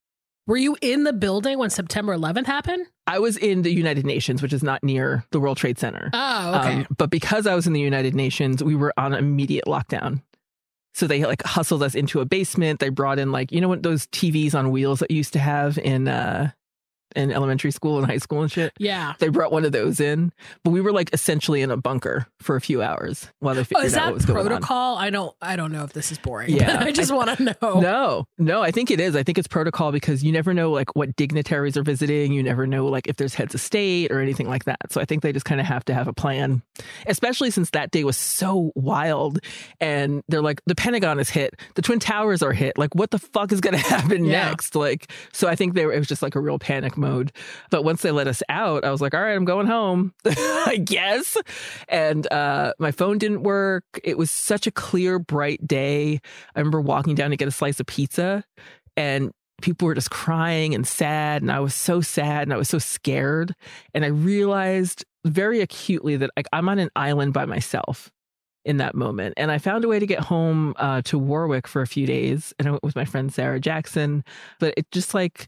were 0.47 0.57
you 0.57 0.75
in 0.81 1.03
the 1.03 1.13
building 1.13 1.57
when 1.57 1.69
September 1.69 2.15
11th 2.15 2.45
happened? 2.45 2.85
I 3.07 3.19
was 3.19 3.37
in 3.37 3.61
the 3.61 3.73
United 3.73 4.05
Nations, 4.05 4.41
which 4.41 4.53
is 4.53 4.63
not 4.63 4.83
near 4.83 5.25
the 5.31 5.39
World 5.39 5.57
Trade 5.57 5.77
Center. 5.77 6.09
Oh, 6.13 6.59
okay. 6.59 6.73
Um, 6.75 6.87
but 6.97 7.09
because 7.09 7.47
I 7.47 7.55
was 7.55 7.67
in 7.67 7.73
the 7.73 7.81
United 7.81 8.15
Nations, 8.15 8.63
we 8.63 8.75
were 8.75 8.93
on 8.97 9.13
immediate 9.13 9.65
lockdown. 9.65 10.21
So 10.93 11.07
they 11.07 11.23
like 11.25 11.41
hustled 11.43 11.81
us 11.81 11.95
into 11.95 12.19
a 12.19 12.25
basement. 12.25 12.79
They 12.79 12.89
brought 12.89 13.19
in 13.19 13.31
like 13.31 13.51
you 13.51 13.61
know 13.61 13.67
what 13.67 13.83
those 13.83 14.05
TVs 14.07 14.53
on 14.53 14.69
wheels 14.71 14.99
that 14.99 15.09
you 15.09 15.17
used 15.17 15.33
to 15.33 15.39
have 15.39 15.77
in 15.79 16.07
uh, 16.07 16.51
in 17.15 17.31
elementary 17.31 17.71
school 17.71 17.97
and 17.97 18.05
high 18.05 18.17
school 18.17 18.41
and 18.41 18.51
shit. 18.51 18.73
Yeah. 18.77 19.13
They 19.19 19.29
brought 19.29 19.51
one 19.51 19.65
of 19.65 19.71
those 19.71 19.99
in, 19.99 20.31
but 20.63 20.71
we 20.71 20.81
were 20.81 20.91
like 20.91 21.13
essentially 21.13 21.61
in 21.61 21.71
a 21.71 21.77
bunker 21.77 22.27
for 22.39 22.55
a 22.55 22.61
few 22.61 22.81
hours 22.81 23.29
while 23.39 23.55
they 23.55 23.61
oh, 23.61 23.63
figured 23.63 23.93
oh, 23.95 23.99
out 23.99 24.05
what 24.05 24.13
was 24.15 24.25
protocol? 24.25 24.95
going 24.95 24.97
on. 24.97 25.03
I 25.03 25.09
don't 25.09 25.35
I 25.41 25.55
don't 25.55 25.71
know 25.71 25.83
if 25.83 25.93
this 25.93 26.11
is 26.11 26.17
boring. 26.17 26.49
Yeah. 26.49 26.79
I 26.83 26.91
just 26.91 27.13
want 27.13 27.37
to 27.37 27.43
know. 27.43 27.79
No. 27.79 28.25
No, 28.37 28.61
I 28.61 28.71
think 28.71 28.91
it 28.91 28.99
is. 28.99 29.15
I 29.15 29.23
think 29.23 29.37
it's 29.37 29.47
protocol 29.47 29.91
because 29.91 30.23
you 30.23 30.31
never 30.31 30.53
know 30.53 30.71
like 30.71 30.95
what 30.95 31.15
dignitaries 31.15 31.77
are 31.77 31.83
visiting, 31.83 32.33
you 32.33 32.43
never 32.43 32.67
know 32.67 32.87
like 32.87 33.07
if 33.07 33.17
there's 33.17 33.33
heads 33.33 33.53
of 33.53 33.61
state 33.61 34.11
or 34.11 34.19
anything 34.19 34.47
like 34.47 34.65
that. 34.65 34.91
So 34.91 35.01
I 35.01 35.05
think 35.05 35.23
they 35.23 35.31
just 35.31 35.45
kind 35.45 35.61
of 35.61 35.67
have 35.67 35.85
to 35.85 35.93
have 35.93 36.07
a 36.07 36.13
plan. 36.13 36.61
Especially 37.07 37.51
since 37.51 37.69
that 37.71 37.91
day 37.91 38.03
was 38.03 38.17
so 38.17 38.71
wild 38.75 39.39
and 39.79 40.23
they're 40.27 40.41
like 40.41 40.61
the 40.65 40.75
Pentagon 40.75 41.19
is 41.19 41.29
hit, 41.29 41.55
the 41.75 41.81
Twin 41.81 41.99
Towers 41.99 42.41
are 42.41 42.53
hit. 42.53 42.77
Like 42.77 42.95
what 42.95 43.11
the 43.11 43.19
fuck 43.19 43.51
is 43.51 43.61
going 43.61 43.73
to 43.77 43.79
happen 43.79 44.25
yeah. 44.25 44.49
next? 44.49 44.75
Like 44.75 45.11
so 45.31 45.47
I 45.47 45.55
think 45.55 45.73
there 45.73 45.91
it 45.91 45.99
was 45.99 46.07
just 46.07 46.21
like 46.21 46.35
a 46.35 46.39
real 46.39 46.59
panic 46.59 46.97
mode. 47.03 47.31
But 47.69 47.83
once 47.83 48.01
they 48.01 48.11
let 48.11 48.27
us 48.27 48.41
out, 48.49 48.83
I 48.83 48.91
was 48.91 49.01
like, 49.01 49.13
all 49.13 49.21
right, 49.21 49.35
I'm 49.35 49.45
going 49.45 49.67
home, 49.67 50.13
I 50.25 50.81
guess. 50.83 51.37
And 51.87 52.31
uh, 52.31 52.73
my 52.79 52.91
phone 52.91 53.17
didn't 53.17 53.43
work. 53.43 53.83
It 54.03 54.17
was 54.17 54.31
such 54.31 54.65
a 54.65 54.71
clear, 54.71 55.19
bright 55.19 55.67
day. 55.67 56.19
I 56.55 56.59
remember 56.59 56.81
walking 56.81 57.15
down 57.15 57.29
to 57.29 57.37
get 57.37 57.47
a 57.47 57.51
slice 57.51 57.79
of 57.79 57.85
pizza 57.85 58.43
and 58.97 59.31
people 59.61 59.85
were 59.85 59.95
just 59.95 60.11
crying 60.11 60.73
and 60.73 60.87
sad. 60.87 61.41
And 61.41 61.51
I 61.51 61.59
was 61.59 61.75
so 61.75 62.01
sad 62.01 62.43
and 62.43 62.53
I 62.53 62.57
was 62.57 62.69
so 62.69 62.79
scared. 62.79 63.55
And 63.93 64.03
I 64.03 64.09
realized 64.09 65.05
very 65.25 65.61
acutely 65.61 66.17
that 66.17 66.31
like, 66.35 66.47
I'm 66.51 66.69
on 66.69 66.79
an 66.79 66.89
island 66.95 67.33
by 67.33 67.45
myself 67.45 68.11
in 68.65 68.77
that 68.77 68.95
moment. 68.95 69.33
And 69.37 69.51
I 69.51 69.57
found 69.57 69.83
a 69.83 69.87
way 69.87 69.99
to 69.99 70.05
get 70.05 70.19
home 70.19 70.73
uh, 70.77 71.01
to 71.03 71.17
Warwick 71.17 71.67
for 71.67 71.81
a 71.81 71.87
few 71.87 72.05
days. 72.05 72.53
And 72.57 72.67
I 72.67 72.71
went 72.71 72.83
with 72.83 72.95
my 72.95 73.05
friend 73.05 73.33
Sarah 73.33 73.59
Jackson. 73.59 74.23
But 74.59 74.73
it 74.77 74.89
just 74.91 75.13
like, 75.13 75.47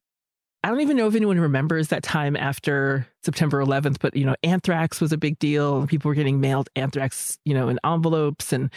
I 0.65 0.69
don't 0.69 0.81
even 0.81 0.97
know 0.97 1.05
if 1.05 1.13
anyone 1.13 1.39
remembers 1.39 1.89
that 1.89 2.01
time 2.01 2.35
after 2.35 3.05
September 3.23 3.63
11th, 3.63 3.97
but 3.99 4.15
you 4.15 4.25
know, 4.25 4.35
anthrax 4.41 4.99
was 4.99 5.11
a 5.11 5.17
big 5.17 5.37
deal. 5.37 5.85
People 5.85 6.09
were 6.09 6.15
getting 6.15 6.41
mailed 6.41 6.69
anthrax, 6.75 7.37
you 7.45 7.53
know, 7.53 7.69
in 7.69 7.79
envelopes, 7.85 8.51
and 8.51 8.71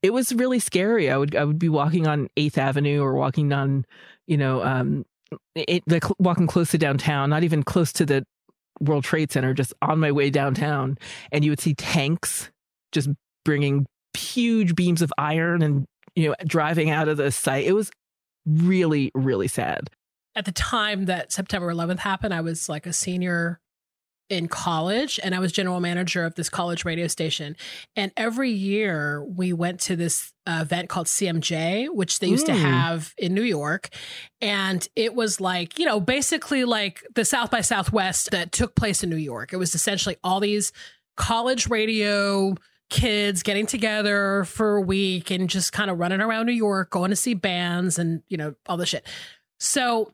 it 0.00 0.14
was 0.14 0.34
really 0.34 0.58
scary. 0.58 1.10
I 1.10 1.18
would 1.18 1.36
I 1.36 1.44
would 1.44 1.58
be 1.58 1.68
walking 1.68 2.06
on 2.06 2.28
Eighth 2.38 2.56
Avenue 2.56 3.02
or 3.02 3.12
walking 3.12 3.52
on, 3.52 3.84
you 4.26 4.38
know, 4.38 4.64
um, 4.64 5.04
it, 5.54 5.82
like 5.86 6.04
walking 6.18 6.46
close 6.46 6.70
to 6.70 6.78
downtown, 6.78 7.28
not 7.28 7.44
even 7.44 7.62
close 7.62 7.92
to 7.92 8.06
the 8.06 8.24
World 8.80 9.04
Trade 9.04 9.30
Center, 9.30 9.52
just 9.52 9.74
on 9.82 10.00
my 10.00 10.12
way 10.12 10.30
downtown, 10.30 10.96
and 11.30 11.44
you 11.44 11.50
would 11.50 11.60
see 11.60 11.74
tanks 11.74 12.50
just 12.90 13.10
bringing 13.44 13.84
huge 14.16 14.74
beams 14.74 15.02
of 15.02 15.12
iron 15.18 15.60
and 15.60 15.84
you 16.16 16.30
know 16.30 16.34
driving 16.46 16.88
out 16.88 17.08
of 17.08 17.18
the 17.18 17.30
site. 17.30 17.66
It 17.66 17.74
was 17.74 17.90
really 18.46 19.10
really 19.14 19.48
sad 19.48 19.90
at 20.34 20.44
the 20.44 20.52
time 20.52 21.06
that 21.06 21.32
September 21.32 21.72
11th 21.72 22.00
happened, 22.00 22.34
I 22.34 22.40
was 22.40 22.68
like 22.68 22.86
a 22.86 22.92
senior 22.92 23.60
in 24.30 24.48
college 24.48 25.20
and 25.22 25.34
I 25.34 25.38
was 25.38 25.52
general 25.52 25.80
manager 25.80 26.24
of 26.24 26.34
this 26.34 26.48
college 26.48 26.84
radio 26.84 27.06
station. 27.08 27.56
And 27.94 28.10
every 28.16 28.50
year 28.50 29.22
we 29.24 29.52
went 29.52 29.80
to 29.80 29.96
this 29.96 30.32
uh, 30.46 30.60
event 30.62 30.88
called 30.88 31.06
CMJ, 31.06 31.88
which 31.90 32.20
they 32.20 32.28
used 32.28 32.46
mm. 32.46 32.54
to 32.54 32.54
have 32.54 33.14
in 33.18 33.34
New 33.34 33.42
York. 33.42 33.90
And 34.40 34.86
it 34.96 35.14
was 35.14 35.40
like, 35.40 35.78
you 35.78 35.84
know, 35.84 36.00
basically 36.00 36.64
like 36.64 37.04
the 37.14 37.24
South 37.24 37.50
by 37.50 37.60
Southwest 37.60 38.30
that 38.30 38.50
took 38.50 38.74
place 38.74 39.04
in 39.04 39.10
New 39.10 39.16
York. 39.16 39.52
It 39.52 39.56
was 39.56 39.74
essentially 39.74 40.16
all 40.24 40.40
these 40.40 40.72
college 41.16 41.68
radio 41.68 42.54
kids 42.90 43.42
getting 43.42 43.66
together 43.66 44.44
for 44.44 44.76
a 44.76 44.80
week 44.80 45.30
and 45.30 45.50
just 45.50 45.72
kind 45.72 45.90
of 45.90 45.98
running 45.98 46.20
around 46.20 46.46
New 46.46 46.52
York, 46.52 46.90
going 46.90 47.10
to 47.10 47.16
see 47.16 47.34
bands 47.34 47.98
and, 47.98 48.22
you 48.28 48.36
know, 48.36 48.54
all 48.66 48.76
the 48.76 48.86
shit. 48.86 49.06
So 49.58 50.12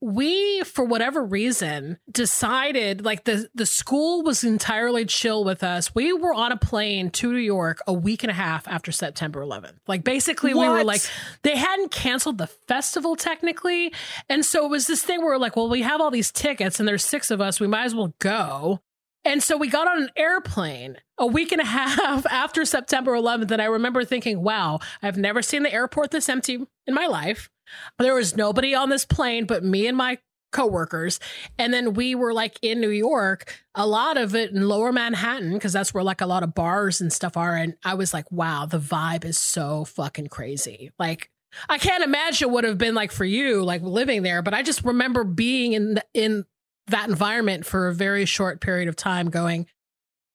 we 0.00 0.62
for 0.62 0.84
whatever 0.84 1.24
reason 1.24 1.98
decided 2.10 3.04
like 3.04 3.24
the 3.24 3.48
the 3.54 3.66
school 3.66 4.22
was 4.22 4.44
entirely 4.44 5.04
chill 5.04 5.42
with 5.44 5.64
us 5.64 5.92
we 5.92 6.12
were 6.12 6.32
on 6.32 6.52
a 6.52 6.56
plane 6.56 7.10
to 7.10 7.32
new 7.32 7.38
york 7.38 7.80
a 7.86 7.92
week 7.92 8.22
and 8.22 8.30
a 8.30 8.34
half 8.34 8.68
after 8.68 8.92
september 8.92 9.40
11th 9.40 9.74
like 9.88 10.04
basically 10.04 10.54
what? 10.54 10.62
we 10.62 10.68
were 10.68 10.84
like 10.84 11.02
they 11.42 11.56
hadn't 11.56 11.90
canceled 11.90 12.38
the 12.38 12.46
festival 12.46 13.16
technically 13.16 13.92
and 14.28 14.44
so 14.44 14.64
it 14.64 14.68
was 14.68 14.86
this 14.86 15.02
thing 15.02 15.18
where 15.18 15.30
we're 15.30 15.36
like 15.36 15.56
well 15.56 15.68
we 15.68 15.82
have 15.82 16.00
all 16.00 16.12
these 16.12 16.30
tickets 16.30 16.78
and 16.78 16.88
there's 16.88 17.04
six 17.04 17.30
of 17.30 17.40
us 17.40 17.58
we 17.58 17.66
might 17.66 17.84
as 17.84 17.94
well 17.94 18.14
go 18.20 18.80
and 19.24 19.42
so 19.42 19.56
we 19.56 19.68
got 19.68 19.88
on 19.88 20.02
an 20.02 20.10
airplane 20.16 20.96
a 21.18 21.26
week 21.26 21.52
and 21.52 21.60
a 21.60 21.64
half 21.66 22.24
after 22.26 22.64
September 22.64 23.12
11th. 23.12 23.50
And 23.50 23.60
I 23.60 23.66
remember 23.66 24.04
thinking, 24.04 24.42
wow, 24.42 24.78
I've 25.02 25.18
never 25.18 25.42
seen 25.42 25.64
the 25.64 25.72
airport 25.72 26.12
this 26.12 26.28
empty 26.28 26.66
in 26.86 26.94
my 26.94 27.06
life. 27.06 27.50
There 27.98 28.14
was 28.14 28.36
nobody 28.36 28.74
on 28.74 28.88
this 28.88 29.04
plane 29.04 29.46
but 29.46 29.64
me 29.64 29.86
and 29.86 29.96
my 29.96 30.18
coworkers. 30.50 31.20
And 31.58 31.72
then 31.72 31.94
we 31.94 32.14
were 32.14 32.32
like 32.32 32.58
in 32.62 32.80
New 32.80 32.90
York, 32.90 33.62
a 33.74 33.86
lot 33.86 34.16
of 34.16 34.34
it 34.34 34.50
in 34.50 34.66
lower 34.66 34.92
Manhattan, 34.92 35.52
because 35.52 35.72
that's 35.72 35.92
where 35.92 36.04
like 36.04 36.20
a 36.20 36.26
lot 36.26 36.42
of 36.42 36.54
bars 36.54 37.00
and 37.00 37.12
stuff 37.12 37.36
are. 37.36 37.54
And 37.54 37.74
I 37.84 37.94
was 37.94 38.14
like, 38.14 38.30
wow, 38.32 38.66
the 38.66 38.78
vibe 38.78 39.24
is 39.24 39.38
so 39.38 39.84
fucking 39.84 40.28
crazy. 40.28 40.90
Like, 40.98 41.30
I 41.68 41.78
can't 41.78 42.04
imagine 42.04 42.50
what 42.50 42.64
it 42.64 42.68
would 42.68 42.70
have 42.70 42.78
been 42.78 42.94
like 42.94 43.12
for 43.12 43.24
you, 43.24 43.62
like 43.64 43.82
living 43.82 44.22
there, 44.22 44.42
but 44.42 44.54
I 44.54 44.62
just 44.62 44.84
remember 44.84 45.24
being 45.24 45.72
in 45.72 46.00
in 46.12 46.44
that 46.88 47.08
environment 47.08 47.66
for 47.66 47.88
a 47.88 47.94
very 47.94 48.24
short 48.24 48.60
period 48.60 48.88
of 48.88 48.96
time 48.96 49.28
going, 49.28 49.66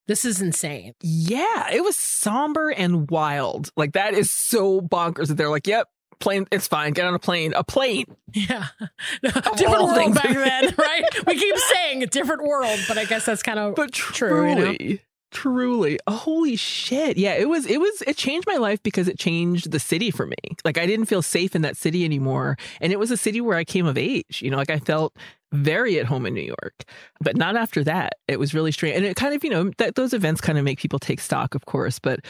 this 0.08 0.26
is 0.26 0.42
insane. 0.42 0.94
Yeah, 1.02 1.72
it 1.72 1.84
was 1.84 1.96
somber 1.96 2.70
and 2.70 3.10
wild. 3.10 3.70
Like 3.78 3.94
that 3.94 4.14
is 4.14 4.30
so 4.30 4.82
bonkers 4.82 5.28
that 5.28 5.36
they're 5.36 5.50
like, 5.50 5.68
yep, 5.68 5.88
plane 6.24 6.48
it's 6.52 6.68
fine. 6.68 6.94
Get 6.94 7.06
on 7.06 7.14
a 7.14 7.20
plane. 7.20 7.54
A 7.54 7.64
plane? 7.64 8.06
Yeah. 8.34 8.68
No, 9.22 9.30
different 9.30 9.84
world 9.84 9.96
things. 9.96 10.16
back 10.16 10.34
then 10.34 10.74
right? 10.78 11.28
We 11.28 11.38
keep 11.38 11.56
saying 11.58 12.04
a 12.04 12.08
different 12.08 12.44
world 12.44 12.80
but 12.88 12.98
i 12.98 13.06
guess 13.06 13.26
that's 13.26 13.44
kind 13.44 13.60
of 13.60 13.76
but 13.76 13.92
truly 13.92 14.56
true, 14.56 14.72
you 14.72 14.90
know? 14.90 14.98
truly 15.32 16.00
oh, 16.08 16.16
holy 16.16 16.56
shit. 16.56 17.18
Yeah 17.18 17.34
it 17.34 17.48
was 17.48 17.66
it 17.66 17.80
was 17.80 18.02
it 18.08 18.18
changed 18.18 18.48
my 18.48 18.56
life 18.56 18.82
because 18.84 19.08
it 19.08 19.20
changed 19.20 19.72
the 19.72 19.80
city 19.80 20.12
for 20.12 20.26
me. 20.26 20.36
Like 20.66 20.78
i 20.78 20.86
didn't 20.86 21.06
feel 21.06 21.22
safe 21.22 21.56
in 21.56 21.62
that 21.62 21.78
city 21.78 22.06
anymore. 22.06 22.58
And 22.82 22.92
it 22.92 23.00
was 23.00 23.12
a 23.12 23.18
city 23.18 23.42
where 23.42 23.58
i 23.58 23.64
came 23.64 23.86
of 23.86 23.98
age 23.98 24.42
you 24.42 24.50
know? 24.50 24.58
Like 24.58 24.70
i 24.70 24.80
felt 24.80 25.16
very 25.52 26.00
at 26.00 26.06
home 26.08 26.26
in 26.26 26.34
new 26.34 26.42
york. 26.42 26.84
But 27.22 27.38
not 27.38 27.56
after 27.56 27.84
that. 27.84 28.14
It 28.28 28.40
was 28.40 28.54
really 28.54 28.72
strange. 28.72 28.96
And 28.98 29.06
it 29.06 29.16
kind 29.16 29.36
of 29.36 29.44
you 29.44 29.50
know 29.50 29.72
that 29.78 29.96
those 29.96 30.14
events 30.14 30.42
kind 30.42 30.58
of 30.58 30.64
make 30.64 30.80
people 30.80 31.00
take 31.00 31.20
stock 31.20 31.56
of 31.56 31.66
course. 31.66 32.00
But 32.00 32.22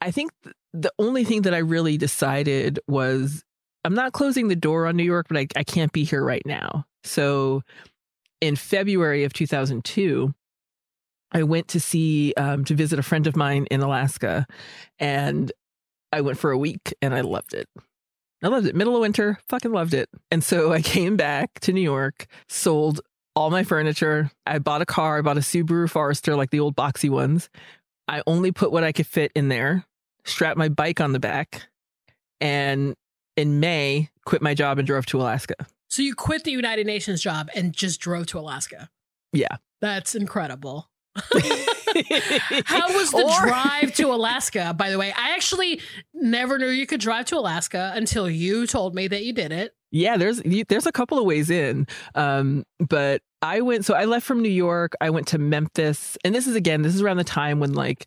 I 0.00 0.10
think 0.10 0.30
the 0.72 0.92
only 0.98 1.24
thing 1.24 1.42
that 1.42 1.54
I 1.54 1.58
really 1.58 1.96
decided 1.96 2.78
was 2.86 3.44
I'm 3.84 3.94
not 3.94 4.12
closing 4.12 4.48
the 4.48 4.56
door 4.56 4.86
on 4.86 4.96
New 4.96 5.04
York, 5.04 5.26
but 5.28 5.38
I, 5.38 5.46
I 5.56 5.64
can't 5.64 5.92
be 5.92 6.04
here 6.04 6.22
right 6.22 6.44
now. 6.44 6.84
So 7.04 7.62
in 8.40 8.56
February 8.56 9.24
of 9.24 9.32
2002, 9.32 10.34
I 11.32 11.42
went 11.42 11.68
to 11.68 11.80
see, 11.80 12.34
um, 12.36 12.64
to 12.64 12.74
visit 12.74 12.98
a 12.98 13.02
friend 13.02 13.26
of 13.26 13.36
mine 13.36 13.66
in 13.70 13.80
Alaska. 13.80 14.46
And 14.98 15.52
I 16.12 16.22
went 16.22 16.38
for 16.38 16.50
a 16.50 16.58
week 16.58 16.94
and 17.02 17.14
I 17.14 17.20
loved 17.20 17.54
it. 17.54 17.68
I 18.42 18.48
loved 18.48 18.66
it. 18.66 18.74
Middle 18.74 18.94
of 18.94 19.00
winter, 19.00 19.38
fucking 19.48 19.72
loved 19.72 19.94
it. 19.94 20.08
And 20.30 20.42
so 20.42 20.72
I 20.72 20.82
came 20.82 21.16
back 21.16 21.60
to 21.60 21.72
New 21.72 21.80
York, 21.80 22.26
sold 22.48 23.00
all 23.34 23.50
my 23.50 23.62
furniture. 23.62 24.30
I 24.46 24.58
bought 24.58 24.82
a 24.82 24.86
car. 24.86 25.18
I 25.18 25.22
bought 25.22 25.36
a 25.36 25.40
Subaru 25.40 25.88
Forester, 25.88 26.34
like 26.34 26.50
the 26.50 26.60
old 26.60 26.76
boxy 26.76 27.10
ones. 27.10 27.48
I 28.06 28.22
only 28.26 28.52
put 28.52 28.72
what 28.72 28.84
I 28.84 28.92
could 28.92 29.06
fit 29.06 29.32
in 29.34 29.48
there 29.48 29.86
strapped 30.24 30.58
my 30.58 30.68
bike 30.68 31.00
on 31.00 31.12
the 31.12 31.20
back, 31.20 31.68
and 32.40 32.94
in 33.36 33.60
May, 33.60 34.10
quit 34.24 34.42
my 34.42 34.54
job 34.54 34.78
and 34.78 34.86
drove 34.86 35.06
to 35.06 35.20
Alaska. 35.20 35.54
So 35.88 36.02
you 36.02 36.14
quit 36.14 36.44
the 36.44 36.50
United 36.50 36.86
Nations 36.86 37.22
job 37.22 37.48
and 37.54 37.72
just 37.72 38.00
drove 38.00 38.26
to 38.28 38.38
Alaska. 38.38 38.90
Yeah. 39.32 39.56
That's 39.80 40.14
incredible. 40.14 40.90
How 41.16 42.92
was 42.94 43.10
the 43.10 43.24
or... 43.24 43.46
drive 43.46 43.94
to 43.94 44.12
Alaska, 44.12 44.74
by 44.76 44.90
the 44.90 44.98
way? 44.98 45.12
I 45.12 45.34
actually 45.34 45.80
never 46.14 46.58
knew 46.58 46.68
you 46.68 46.86
could 46.86 47.00
drive 47.00 47.26
to 47.26 47.38
Alaska 47.38 47.92
until 47.94 48.28
you 48.28 48.66
told 48.66 48.94
me 48.94 49.08
that 49.08 49.24
you 49.24 49.32
did 49.32 49.50
it. 49.50 49.74
Yeah, 49.90 50.16
there's 50.16 50.42
there's 50.68 50.86
a 50.86 50.92
couple 50.92 51.18
of 51.18 51.24
ways 51.24 51.48
in. 51.48 51.86
Um, 52.14 52.64
but 52.78 53.22
I 53.40 53.62
went 53.62 53.84
so 53.84 53.94
I 53.94 54.04
left 54.04 54.26
from 54.26 54.42
New 54.42 54.50
York, 54.50 54.92
I 55.00 55.10
went 55.10 55.26
to 55.28 55.38
Memphis, 55.38 56.18
and 56.24 56.34
this 56.34 56.46
is 56.46 56.54
again, 56.54 56.82
this 56.82 56.94
is 56.94 57.00
around 57.00 57.16
the 57.16 57.24
time 57.24 57.58
when 57.58 57.72
like 57.72 58.06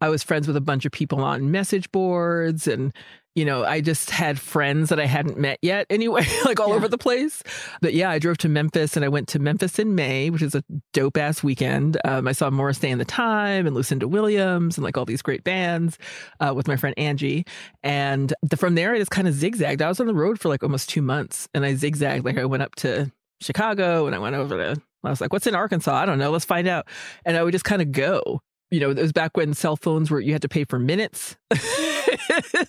I 0.00 0.08
was 0.08 0.22
friends 0.22 0.46
with 0.46 0.56
a 0.56 0.60
bunch 0.60 0.84
of 0.84 0.92
people 0.92 1.22
on 1.22 1.50
message 1.50 1.90
boards 1.92 2.66
and 2.66 2.92
you 3.36 3.44
know, 3.44 3.64
I 3.64 3.80
just 3.80 4.10
had 4.10 4.40
friends 4.40 4.88
that 4.88 4.98
I 4.98 5.06
hadn't 5.06 5.38
met 5.38 5.58
yet 5.62 5.86
anyway, 5.88 6.26
like 6.44 6.58
all 6.58 6.70
yeah. 6.70 6.74
over 6.74 6.88
the 6.88 6.98
place. 6.98 7.42
But 7.80 7.94
yeah, 7.94 8.10
I 8.10 8.18
drove 8.18 8.38
to 8.38 8.48
Memphis 8.48 8.96
and 8.96 9.04
I 9.04 9.08
went 9.08 9.28
to 9.28 9.38
Memphis 9.38 9.78
in 9.78 9.94
May, 9.94 10.30
which 10.30 10.42
is 10.42 10.54
a 10.54 10.64
dope 10.92 11.16
ass 11.16 11.42
weekend. 11.42 11.96
Um, 12.04 12.26
I 12.26 12.32
saw 12.32 12.50
Morris 12.50 12.78
Day 12.78 12.90
and 12.90 13.00
the 13.00 13.04
Time 13.04 13.66
and 13.66 13.74
Lucinda 13.74 14.08
Williams 14.08 14.76
and 14.76 14.84
like 14.84 14.98
all 14.98 15.04
these 15.04 15.22
great 15.22 15.44
bands 15.44 15.96
uh, 16.40 16.52
with 16.54 16.66
my 16.66 16.76
friend 16.76 16.94
Angie. 16.98 17.44
And 17.84 18.34
the, 18.42 18.56
from 18.56 18.74
there, 18.74 18.94
I 18.94 18.98
just 18.98 19.12
kind 19.12 19.28
of 19.28 19.34
zigzagged. 19.34 19.80
I 19.80 19.88
was 19.88 20.00
on 20.00 20.06
the 20.06 20.14
road 20.14 20.40
for 20.40 20.48
like 20.48 20.64
almost 20.64 20.88
two 20.88 21.02
months 21.02 21.48
and 21.54 21.64
I 21.64 21.74
zigzagged. 21.74 22.24
Like 22.24 22.36
I 22.38 22.46
went 22.46 22.64
up 22.64 22.74
to 22.76 23.12
Chicago 23.40 24.06
and 24.06 24.14
I 24.14 24.18
went 24.18 24.34
over 24.34 24.56
to 24.56 24.82
I 25.02 25.08
was 25.08 25.20
like, 25.20 25.32
what's 25.32 25.46
in 25.46 25.54
Arkansas? 25.54 25.94
I 25.94 26.04
don't 26.04 26.18
know. 26.18 26.30
Let's 26.30 26.44
find 26.44 26.68
out. 26.68 26.86
And 27.24 27.36
I 27.36 27.42
would 27.42 27.52
just 27.52 27.64
kind 27.64 27.80
of 27.80 27.92
go 27.92 28.42
you 28.70 28.80
know, 28.80 28.90
it 28.90 28.98
was 28.98 29.12
back 29.12 29.36
when 29.36 29.54
cell 29.54 29.76
phones 29.76 30.10
were, 30.10 30.20
you 30.20 30.32
had 30.32 30.42
to 30.42 30.48
pay 30.48 30.64
for 30.64 30.78
minutes. 30.78 31.36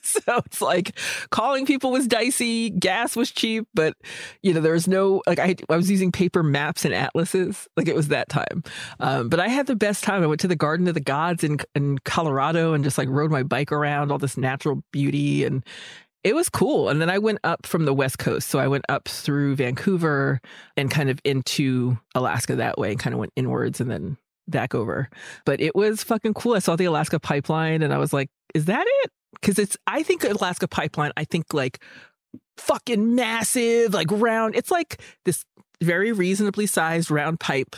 so 0.02 0.42
it's 0.46 0.62
like 0.62 0.98
calling 1.30 1.66
people 1.66 1.92
was 1.92 2.08
dicey, 2.08 2.70
gas 2.72 3.16
was 3.16 3.32
cheap, 3.32 3.68
but, 3.74 3.96
you 4.42 4.54
know, 4.54 4.62
there 4.62 4.74
was 4.74 4.88
no, 4.88 5.22
like, 5.28 5.40
I, 5.40 5.56
I 5.70 5.78
was 5.78 5.92
using 5.92 6.12
paper 6.12 6.42
maps 6.42 6.86
and 6.86 6.94
atlases. 6.94 7.68
Like, 7.78 7.88
it 7.88 7.96
was 7.96 8.08
that 8.08 8.30
time. 8.30 8.64
Um, 9.00 9.30
but 9.30 9.40
I 9.40 9.48
had 9.48 9.68
the 9.68 9.76
best 9.76 10.04
time. 10.04 10.24
I 10.24 10.28
went 10.28 10.42
to 10.42 10.48
the 10.48 10.56
Garden 10.56 10.88
of 10.88 10.96
the 10.96 11.00
Gods 11.00 11.44
in, 11.44 11.60
in 11.76 12.00
Colorado 12.00 12.74
and 12.74 12.84
just 12.84 12.98
like 12.98 13.10
rode 13.10 13.32
my 13.32 13.44
bike 13.44 13.72
around 13.72 14.12
all 14.12 14.18
this 14.18 14.38
natural 14.38 14.84
beauty. 14.92 15.44
And 15.46 15.64
it 16.24 16.36
was 16.36 16.50
cool. 16.50 16.90
And 16.90 17.02
then 17.02 17.10
I 17.10 17.20
went 17.20 17.40
up 17.44 17.66
from 17.66 17.86
the 17.86 17.94
West 17.94 18.20
Coast. 18.20 18.50
So 18.50 18.60
I 18.60 18.68
went 18.68 18.86
up 18.90 19.08
through 19.08 19.56
Vancouver 19.56 20.42
and 20.78 20.90
kind 20.90 21.10
of 21.10 21.20
into 21.24 21.98
Alaska 22.16 22.56
that 22.56 22.78
way 22.78 22.92
and 22.92 23.00
kind 23.00 23.14
of 23.14 23.20
went 23.20 23.34
inwards 23.36 23.80
and 23.80 23.90
then 23.90 24.18
back 24.48 24.76
over. 24.76 25.10
But 25.46 25.62
it 25.62 25.76
was 25.76 26.04
fucking 26.04 26.34
cool. 26.34 26.54
I 26.54 26.60
saw 26.60 26.76
the 26.76 26.86
Alaska 26.86 27.20
pipeline 27.20 27.82
and 27.82 27.94
I 27.94 27.98
was 27.98 28.14
like, 28.14 28.30
is 28.54 28.66
that 28.66 28.86
it? 28.88 29.12
Because 29.34 29.58
it's, 29.58 29.78
I 29.88 30.04
think 30.04 30.24
Alaska 30.24 30.68
pipeline, 30.68 31.12
I 31.18 31.24
think 31.24 31.54
like 31.54 31.82
fucking 32.58 33.16
massive, 33.16 33.94
like 33.94 34.08
round. 34.12 34.56
It's 34.56 34.72
like 34.72 35.02
this 35.26 35.44
very 35.82 36.12
reasonably 36.12 36.68
sized 36.68 37.10
round 37.10 37.40
pipe. 37.40 37.76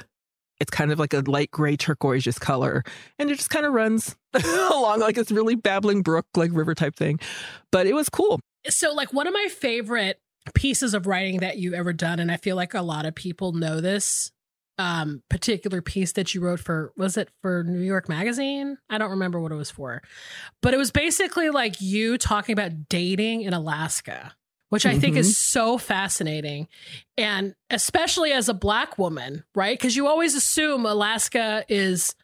It's 0.60 0.72
kind 0.72 0.92
of 0.92 1.00
like 1.00 1.14
a 1.14 1.20
light 1.20 1.52
gray 1.52 1.76
turquoise 1.76 2.40
color. 2.40 2.84
And 3.20 3.30
it 3.30 3.36
just 3.36 3.50
kind 3.50 3.66
of 3.66 3.74
runs 3.74 4.16
along 4.34 5.00
like 5.00 5.16
this 5.16 5.32
really 5.32 5.56
babbling 5.56 6.02
brook, 6.02 6.26
like 6.36 6.52
river 6.54 6.76
type 6.76 6.96
thing. 6.96 7.20
But 7.72 7.88
it 7.88 7.94
was 7.94 8.10
cool. 8.10 8.40
So, 8.70 8.94
like, 8.94 9.12
one 9.12 9.28
of 9.28 9.34
my 9.34 9.48
favorite 9.50 10.22
pieces 10.54 10.94
of 10.94 11.06
writing 11.06 11.40
that 11.40 11.58
you've 11.58 11.74
ever 11.74 11.92
done, 11.92 12.20
and 12.20 12.32
I 12.32 12.38
feel 12.38 12.56
like 12.56 12.74
a 12.74 12.82
lot 12.82 13.06
of 13.06 13.14
people 13.14 13.52
know 13.52 13.82
this 13.82 14.32
um 14.78 15.22
particular 15.30 15.82
piece 15.82 16.14
that 16.14 16.34
you 16.34 16.42
wrote 16.42 16.60
for 16.60 16.92
was 16.98 17.18
it 17.18 17.30
for 17.42 17.64
New 17.64 17.82
York 17.82 18.10
Magazine? 18.10 18.78
I 18.90 18.98
don't 18.98 19.12
remember 19.12 19.40
what 19.40 19.52
it 19.52 19.56
was 19.56 19.72
for. 19.72 20.02
But 20.62 20.74
it 20.74 20.78
was 20.78 20.92
basically 20.92 21.50
like 21.50 21.80
you 21.80 22.18
talking 22.18 22.54
about 22.54 22.90
dating 22.90 23.42
in 23.42 23.54
Alaska, 23.54 24.36
which 24.70 24.86
I 24.86 24.92
mm-hmm. 24.92 25.00
think 25.00 25.18
is 25.18 25.28
mm-hmm. 25.28 25.60
so 25.60 25.78
fascinating. 25.78 26.68
And 27.18 27.54
especially 27.70 28.32
as 28.32 28.50
a 28.50 28.54
black 28.54 28.98
woman, 28.98 29.44
right? 29.54 29.80
Cuz 29.80 29.96
you 29.96 30.08
always 30.08 30.36
assume 30.36 30.86
Alaska 30.86 31.64
is 31.70 32.16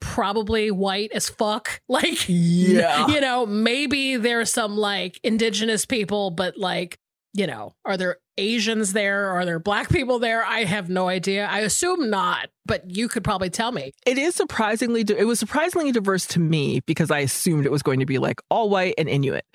probably 0.00 0.70
white 0.70 1.10
as 1.12 1.28
fuck. 1.28 1.80
Like 1.88 2.28
yeah. 2.28 3.08
you 3.08 3.20
know, 3.20 3.44
maybe 3.44 4.16
there's 4.16 4.52
some 4.52 4.76
like 4.76 5.18
indigenous 5.24 5.84
people 5.84 6.30
but 6.30 6.56
like, 6.56 6.98
you 7.34 7.48
know, 7.48 7.74
are 7.84 7.96
there 7.96 8.18
Asians 8.40 8.92
there? 8.92 9.28
Are 9.28 9.44
there 9.44 9.58
black 9.58 9.88
people 9.90 10.18
there? 10.18 10.44
I 10.44 10.64
have 10.64 10.88
no 10.88 11.08
idea. 11.08 11.46
I 11.46 11.60
assume 11.60 12.10
not, 12.10 12.48
but 12.66 12.90
you 12.90 13.08
could 13.08 13.22
probably 13.22 13.50
tell 13.50 13.70
me. 13.70 13.92
It 14.06 14.18
is 14.18 14.34
surprisingly, 14.34 15.02
it 15.02 15.26
was 15.26 15.38
surprisingly 15.38 15.92
diverse 15.92 16.26
to 16.28 16.40
me 16.40 16.80
because 16.86 17.10
I 17.10 17.18
assumed 17.20 17.66
it 17.66 17.72
was 17.72 17.82
going 17.82 18.00
to 18.00 18.06
be 18.06 18.18
like 18.18 18.40
all 18.50 18.70
white 18.70 18.94
and 18.98 19.08
Inuit. 19.08 19.44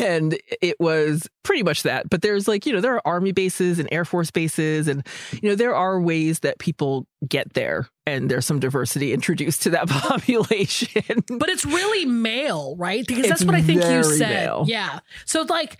And 0.00 0.38
it 0.60 0.78
was 0.80 1.28
pretty 1.42 1.62
much 1.62 1.84
that. 1.84 2.10
But 2.10 2.22
there's 2.22 2.48
like, 2.48 2.66
you 2.66 2.72
know, 2.72 2.80
there 2.80 2.94
are 2.94 3.02
army 3.04 3.32
bases 3.32 3.78
and 3.78 3.88
Air 3.92 4.04
Force 4.04 4.30
bases, 4.30 4.88
and, 4.88 5.06
you 5.32 5.48
know, 5.48 5.54
there 5.54 5.74
are 5.74 6.00
ways 6.00 6.40
that 6.40 6.58
people 6.58 7.06
get 7.28 7.52
there 7.54 7.88
and 8.06 8.30
there's 8.30 8.46
some 8.46 8.60
diversity 8.60 9.12
introduced 9.12 9.62
to 9.62 9.70
that 9.70 9.88
population. 9.88 11.22
But 11.28 11.48
it's 11.48 11.64
really 11.64 12.06
male, 12.06 12.76
right? 12.76 13.06
Because 13.06 13.28
that's 13.28 13.44
what 13.44 13.54
I 13.54 13.62
think 13.62 13.82
you 13.82 14.02
said. 14.02 14.30
male. 14.30 14.64
Yeah. 14.66 15.00
So 15.26 15.42
like 15.42 15.76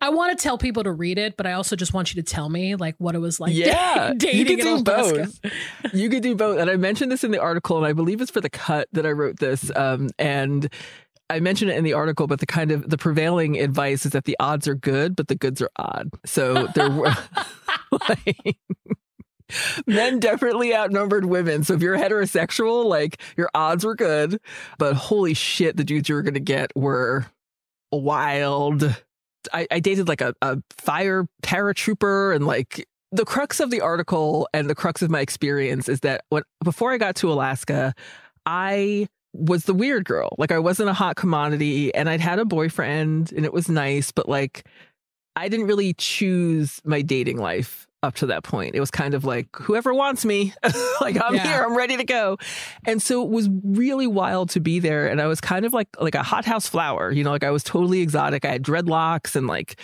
I 0.00 0.10
want 0.10 0.36
to 0.36 0.42
tell 0.42 0.58
people 0.58 0.84
to 0.84 0.92
read 0.92 1.18
it, 1.18 1.36
but 1.36 1.46
I 1.46 1.52
also 1.52 1.74
just 1.74 1.92
want 1.92 2.14
you 2.14 2.22
to 2.22 2.26
tell 2.28 2.48
me 2.48 2.76
like 2.76 2.94
what 2.98 3.14
it 3.14 3.18
was 3.18 3.40
like 3.40 3.54
Yeah, 3.54 4.12
dating 4.16 4.38
you 4.38 4.44
could 4.46 4.60
do 4.60 4.82
both. 4.82 5.40
you 5.92 6.08
could 6.08 6.22
do 6.22 6.34
both. 6.36 6.58
And 6.58 6.70
I 6.70 6.76
mentioned 6.76 7.10
this 7.10 7.24
in 7.24 7.30
the 7.30 7.40
article, 7.40 7.76
and 7.76 7.86
I 7.86 7.92
believe 7.92 8.20
it's 8.20 8.30
for 8.30 8.40
the 8.40 8.50
cut 8.50 8.88
that 8.92 9.06
I 9.06 9.10
wrote 9.10 9.38
this. 9.38 9.70
Um, 9.74 10.10
and 10.18 10.72
I 11.30 11.40
mentioned 11.40 11.70
it 11.70 11.76
in 11.76 11.84
the 11.84 11.94
article, 11.94 12.26
but 12.26 12.40
the 12.40 12.46
kind 12.46 12.70
of 12.70 12.88
the 12.88 12.96
prevailing 12.96 13.58
advice 13.58 14.06
is 14.06 14.12
that 14.12 14.24
the 14.24 14.36
odds 14.38 14.68
are 14.68 14.74
good, 14.74 15.16
but 15.16 15.28
the 15.28 15.34
goods 15.34 15.60
are 15.60 15.70
odd. 15.76 16.10
So 16.24 16.68
there 16.74 16.90
were 16.90 17.14
like 18.08 18.56
men 19.86 20.20
definitely 20.20 20.74
outnumbered 20.74 21.24
women. 21.24 21.64
So 21.64 21.74
if 21.74 21.82
you're 21.82 21.96
heterosexual, 21.96 22.84
like 22.84 23.20
your 23.36 23.50
odds 23.54 23.84
were 23.84 23.94
good, 23.94 24.40
but 24.78 24.94
holy 24.94 25.34
shit, 25.34 25.76
the 25.76 25.84
dudes 25.84 26.08
you 26.08 26.14
were 26.14 26.22
gonna 26.22 26.40
get 26.40 26.70
were 26.76 27.26
wild. 27.92 29.02
I, 29.52 29.66
I 29.70 29.80
dated 29.80 30.08
like 30.08 30.20
a, 30.20 30.34
a 30.42 30.58
fire 30.76 31.26
paratrooper 31.42 32.34
and 32.34 32.46
like 32.46 32.86
the 33.10 33.24
crux 33.24 33.60
of 33.60 33.70
the 33.70 33.80
article 33.80 34.48
and 34.52 34.68
the 34.68 34.74
crux 34.74 35.02
of 35.02 35.10
my 35.10 35.20
experience 35.20 35.88
is 35.88 36.00
that 36.00 36.24
when 36.28 36.42
before 36.62 36.92
I 36.92 36.98
got 36.98 37.16
to 37.16 37.32
Alaska, 37.32 37.94
I 38.46 39.08
was 39.32 39.64
the 39.64 39.74
weird 39.74 40.04
girl. 40.04 40.34
Like 40.38 40.52
I 40.52 40.58
wasn't 40.58 40.90
a 40.90 40.94
hot 40.94 41.16
commodity 41.16 41.94
and 41.94 42.08
I'd 42.08 42.20
had 42.20 42.38
a 42.38 42.44
boyfriend 42.44 43.32
and 43.32 43.44
it 43.44 43.52
was 43.52 43.68
nice, 43.68 44.12
but 44.12 44.28
like 44.28 44.66
I 45.36 45.48
didn't 45.48 45.66
really 45.66 45.94
choose 45.94 46.80
my 46.84 47.02
dating 47.02 47.38
life 47.38 47.87
up 48.02 48.14
to 48.16 48.26
that 48.26 48.44
point. 48.44 48.74
It 48.74 48.80
was 48.80 48.90
kind 48.90 49.14
of 49.14 49.24
like 49.24 49.48
whoever 49.56 49.92
wants 49.92 50.24
me, 50.24 50.52
like 51.00 51.16
I'm 51.22 51.34
Yeah. 51.34 51.42
here, 51.46 51.62
I'm 51.64 51.76
ready 51.76 51.96
to 51.96 52.04
go. 52.04 52.36
And 52.86 53.02
so 53.02 53.22
it 53.24 53.30
was 53.30 53.48
really 53.64 54.06
wild 54.06 54.50
to 54.50 54.60
be 54.60 54.78
there 54.78 55.08
and 55.08 55.20
I 55.20 55.26
was 55.26 55.40
kind 55.40 55.64
of 55.64 55.72
like 55.72 55.88
like 56.00 56.14
a 56.14 56.22
hothouse 56.22 56.68
flower, 56.68 57.10
you 57.10 57.24
know, 57.24 57.30
like 57.30 57.44
I 57.44 57.50
was 57.50 57.64
totally 57.64 58.00
exotic. 58.00 58.44
I 58.44 58.52
had 58.52 58.62
dreadlocks 58.62 59.34
and 59.36 59.46
like 59.46 59.80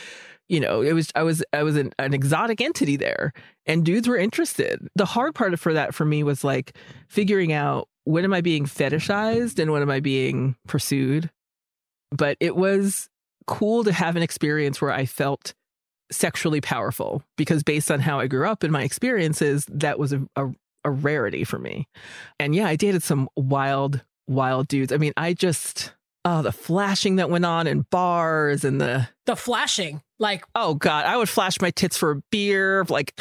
you 0.48 0.60
know, 0.60 0.82
it 0.82 0.92
was 0.92 1.10
I 1.14 1.22
was 1.22 1.42
I 1.52 1.62
was 1.62 1.76
an, 1.76 1.92
an 1.98 2.12
exotic 2.14 2.60
entity 2.60 2.96
there 2.96 3.32
and 3.66 3.84
dudes 3.84 4.06
were 4.06 4.16
interested. 4.18 4.86
The 4.94 5.06
hard 5.06 5.34
part 5.34 5.58
for 5.58 5.72
that 5.72 5.94
for 5.94 6.04
me 6.04 6.22
was 6.22 6.44
like 6.44 6.76
figuring 7.08 7.52
out 7.52 7.88
when 8.04 8.24
am 8.24 8.34
I 8.34 8.42
being 8.42 8.66
fetishized 8.66 9.58
and 9.58 9.72
when 9.72 9.80
am 9.82 9.90
I 9.90 10.00
being 10.00 10.54
pursued. 10.68 11.30
But 12.12 12.36
it 12.40 12.54
was 12.54 13.08
cool 13.46 13.82
to 13.84 13.92
have 13.92 14.16
an 14.16 14.22
experience 14.22 14.80
where 14.80 14.92
I 14.92 15.06
felt 15.06 15.54
sexually 16.14 16.60
powerful 16.60 17.22
because 17.36 17.62
based 17.62 17.90
on 17.90 18.00
how 18.00 18.20
I 18.20 18.26
grew 18.26 18.48
up 18.48 18.62
and 18.62 18.72
my 18.72 18.82
experiences, 18.82 19.66
that 19.68 19.98
was 19.98 20.12
a, 20.12 20.22
a, 20.36 20.50
a 20.84 20.90
rarity 20.90 21.44
for 21.44 21.58
me. 21.58 21.88
And 22.38 22.54
yeah, 22.54 22.66
I 22.66 22.76
dated 22.76 23.02
some 23.02 23.28
wild, 23.36 24.02
wild 24.26 24.68
dudes. 24.68 24.92
I 24.92 24.96
mean, 24.96 25.12
I 25.16 25.34
just 25.34 25.92
oh, 26.24 26.42
the 26.42 26.52
flashing 26.52 27.16
that 27.16 27.30
went 27.30 27.44
on 27.44 27.66
in 27.66 27.82
bars 27.90 28.64
and 28.64 28.80
the 28.80 29.08
The 29.26 29.36
flashing. 29.36 30.02
Like 30.18 30.44
oh 30.54 30.74
god, 30.74 31.06
I 31.06 31.16
would 31.16 31.28
flash 31.28 31.60
my 31.60 31.70
tits 31.70 31.96
for 31.96 32.12
a 32.12 32.22
beer, 32.30 32.84
like 32.88 33.18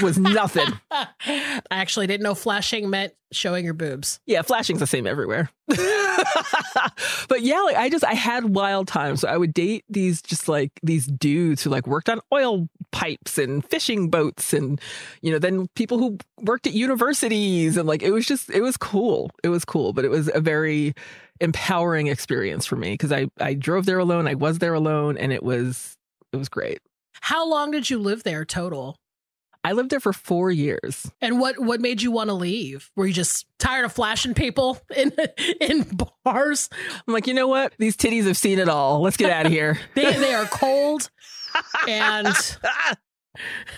was 0.00 0.18
nothing. 0.18 0.68
I 0.90 1.58
actually 1.70 2.06
didn't 2.06 2.22
know 2.22 2.34
flashing 2.34 2.88
meant 2.88 3.14
showing 3.32 3.64
your 3.64 3.74
boobs. 3.74 4.20
Yeah, 4.26 4.42
flashing's 4.42 4.80
the 4.80 4.86
same 4.86 5.06
everywhere. 5.06 5.50
but 5.66 7.40
yeah, 7.40 7.60
like 7.60 7.76
I 7.76 7.88
just 7.90 8.04
I 8.04 8.14
had 8.14 8.54
wild 8.54 8.88
times. 8.88 9.20
So 9.20 9.28
I 9.28 9.36
would 9.36 9.52
date 9.52 9.84
these 9.88 10.22
just 10.22 10.48
like 10.48 10.72
these 10.82 11.06
dudes 11.06 11.62
who 11.62 11.70
like 11.70 11.86
worked 11.86 12.08
on 12.08 12.20
oil 12.32 12.68
pipes 12.90 13.38
and 13.38 13.64
fishing 13.64 14.10
boats 14.10 14.52
and 14.52 14.80
you 15.22 15.32
know, 15.32 15.38
then 15.38 15.68
people 15.74 15.98
who 15.98 16.18
worked 16.42 16.66
at 16.66 16.74
universities 16.74 17.76
and 17.76 17.88
like 17.88 18.02
it 18.02 18.10
was 18.10 18.26
just 18.26 18.50
it 18.50 18.60
was 18.60 18.76
cool. 18.76 19.30
It 19.42 19.48
was 19.48 19.64
cool, 19.64 19.92
but 19.92 20.04
it 20.04 20.10
was 20.10 20.30
a 20.32 20.40
very 20.40 20.94
empowering 21.42 22.06
experience 22.06 22.64
for 22.64 22.76
me 22.76 22.92
because 22.92 23.12
I 23.12 23.26
I 23.38 23.54
drove 23.54 23.84
there 23.84 23.98
alone, 23.98 24.26
I 24.26 24.34
was 24.34 24.60
there 24.60 24.74
alone 24.74 25.18
and 25.18 25.32
it 25.32 25.42
was 25.42 25.96
it 26.32 26.36
was 26.36 26.48
great. 26.48 26.80
How 27.20 27.46
long 27.46 27.70
did 27.70 27.90
you 27.90 27.98
live 27.98 28.22
there 28.22 28.44
total? 28.44 28.96
I 29.64 29.72
lived 29.72 29.90
there 29.90 30.00
for 30.00 30.12
4 30.12 30.50
years. 30.50 31.08
And 31.20 31.38
what 31.38 31.58
what 31.58 31.80
made 31.80 32.02
you 32.02 32.10
want 32.10 32.30
to 32.30 32.34
leave? 32.34 32.90
Were 32.96 33.06
you 33.06 33.12
just 33.12 33.46
tired 33.58 33.84
of 33.84 33.92
flashing 33.92 34.34
people 34.34 34.80
in 34.96 35.12
in 35.60 35.86
bars? 36.24 36.68
I'm 37.06 37.14
like, 37.14 37.26
"You 37.26 37.34
know 37.34 37.48
what? 37.48 37.74
These 37.78 37.96
titties 37.96 38.24
have 38.26 38.36
seen 38.36 38.58
it 38.58 38.68
all. 38.68 39.00
Let's 39.00 39.16
get 39.16 39.30
out 39.30 39.46
of 39.46 39.52
here." 39.52 39.78
They 39.94 40.12
they 40.12 40.34
are 40.34 40.46
cold 40.46 41.10
and 41.88 42.26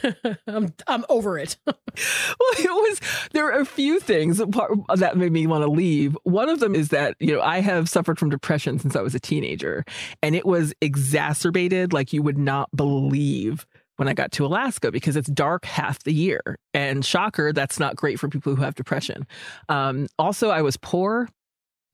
I'm 0.46 0.74
I'm 0.86 1.04
over 1.08 1.38
it. 1.38 1.56
well, 1.66 1.74
it 1.96 2.70
was 2.70 3.00
there 3.32 3.46
are 3.46 3.60
a 3.60 3.64
few 3.64 4.00
things 4.00 4.38
that 4.38 5.12
made 5.16 5.32
me 5.32 5.46
want 5.46 5.64
to 5.64 5.70
leave. 5.70 6.16
One 6.24 6.48
of 6.48 6.60
them 6.60 6.74
is 6.74 6.88
that 6.88 7.16
you 7.20 7.32
know 7.32 7.40
I 7.40 7.60
have 7.60 7.88
suffered 7.88 8.18
from 8.18 8.30
depression 8.30 8.78
since 8.78 8.96
I 8.96 9.02
was 9.02 9.14
a 9.14 9.20
teenager, 9.20 9.84
and 10.22 10.34
it 10.34 10.46
was 10.46 10.74
exacerbated 10.80 11.92
like 11.92 12.12
you 12.12 12.22
would 12.22 12.38
not 12.38 12.68
believe 12.74 13.66
when 13.96 14.08
I 14.08 14.14
got 14.14 14.32
to 14.32 14.46
Alaska 14.46 14.90
because 14.90 15.16
it's 15.16 15.28
dark 15.28 15.64
half 15.64 16.02
the 16.02 16.12
year. 16.12 16.58
And 16.72 17.04
shocker, 17.04 17.52
that's 17.52 17.78
not 17.78 17.96
great 17.96 18.18
for 18.18 18.28
people 18.28 18.54
who 18.54 18.62
have 18.62 18.74
depression. 18.74 19.26
Um, 19.68 20.08
also, 20.18 20.50
I 20.50 20.62
was 20.62 20.76
poor. 20.76 21.28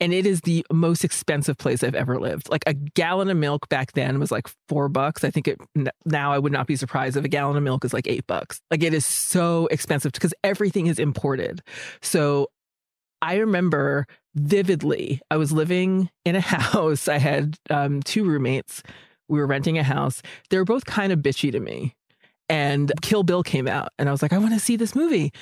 And 0.01 0.15
it 0.15 0.25
is 0.25 0.41
the 0.41 0.65
most 0.73 1.05
expensive 1.05 1.59
place 1.59 1.85
I've 1.85 1.95
ever 1.95 2.19
lived. 2.19 2.49
Like 2.49 2.65
a 2.67 2.73
gallon 2.73 3.29
of 3.29 3.37
milk 3.37 3.69
back 3.69 3.93
then 3.93 4.19
was 4.19 4.31
like 4.31 4.49
four 4.69 4.89
bucks. 4.89 5.25
I 5.25 5.31
think 5.31 5.47
it 5.47 5.59
now 6.07 6.33
I 6.33 6.39
would 6.39 6.53
not 6.53 6.67
be 6.67 6.77
surprised 6.77 7.17
if 7.17 7.25
a 7.25 7.29
gallon 7.29 7.57
of 7.57 7.63
milk 7.63 7.85
is 7.85 7.93
like 7.93 8.07
eight 8.07 8.27
bucks. 8.27 8.61
Like 8.71 8.83
it 8.83 8.95
is 8.95 9.05
so 9.05 9.67
expensive 9.67 10.13
because 10.13 10.33
everything 10.43 10.87
is 10.87 10.99
imported. 10.99 11.63
So 12.01 12.49
I 13.23 13.37
remember 13.37 14.07
vividly, 14.35 15.21
I 15.31 15.37
was 15.37 15.53
living 15.53 16.11
in 16.25 16.37
a 16.37 16.41
house. 16.41 17.09
I 17.09 17.19
had 17.19 17.59
um, 17.69 18.03
two 18.03 18.25
roommates. 18.25 18.83
We 19.29 19.39
were 19.39 19.47
renting 19.47 19.79
a 19.79 19.83
house. 19.83 20.23
They 20.49 20.57
were 20.57 20.65
both 20.65 20.87
kind 20.87 21.13
of 21.13 21.21
bitchy 21.21 21.53
to 21.53 21.61
me. 21.61 21.95
And 22.49 22.91
Kill 23.01 23.23
Bill 23.23 23.45
came 23.45 23.69
out, 23.69 23.93
and 23.97 24.09
I 24.09 24.13
was 24.13 24.23
like, 24.23 24.33
I 24.33 24.39
want 24.39 24.55
to 24.55 24.59
see 24.59 24.75
this 24.75 24.97
movie. 24.97 25.33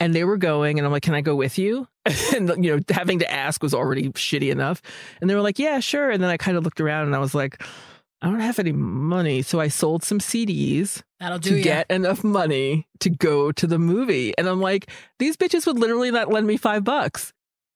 And 0.00 0.14
they 0.14 0.24
were 0.24 0.38
going, 0.38 0.78
and 0.78 0.86
I'm 0.86 0.92
like, 0.92 1.02
Can 1.02 1.14
I 1.14 1.20
go 1.20 1.36
with 1.36 1.58
you? 1.58 1.86
and, 2.34 2.64
you 2.64 2.76
know, 2.76 2.82
having 2.90 3.18
to 3.18 3.30
ask 3.30 3.62
was 3.62 3.74
already 3.74 4.08
shitty 4.10 4.50
enough. 4.50 4.80
And 5.20 5.28
they 5.28 5.34
were 5.34 5.42
like, 5.42 5.58
Yeah, 5.58 5.80
sure. 5.80 6.10
And 6.10 6.22
then 6.22 6.30
I 6.30 6.36
kind 6.36 6.56
of 6.56 6.64
looked 6.64 6.80
around 6.80 7.06
and 7.06 7.14
I 7.14 7.18
was 7.18 7.34
like, 7.34 7.62
I 8.22 8.26
don't 8.26 8.40
have 8.40 8.58
any 8.58 8.72
money. 8.72 9.42
So 9.42 9.60
I 9.60 9.68
sold 9.68 10.02
some 10.02 10.18
CDs 10.18 11.02
That'll 11.20 11.38
do 11.38 11.50
to 11.50 11.56
you. 11.56 11.62
get 11.62 11.90
enough 11.90 12.22
money 12.22 12.86
to 13.00 13.08
go 13.10 13.50
to 13.52 13.66
the 13.66 13.78
movie. 13.78 14.34
And 14.36 14.46
I'm 14.46 14.60
like, 14.60 14.90
these 15.18 15.36
bitches 15.36 15.66
would 15.66 15.78
literally 15.78 16.10
not 16.10 16.30
lend 16.30 16.46
me 16.46 16.56
five 16.56 16.84
bucks. 16.84 17.32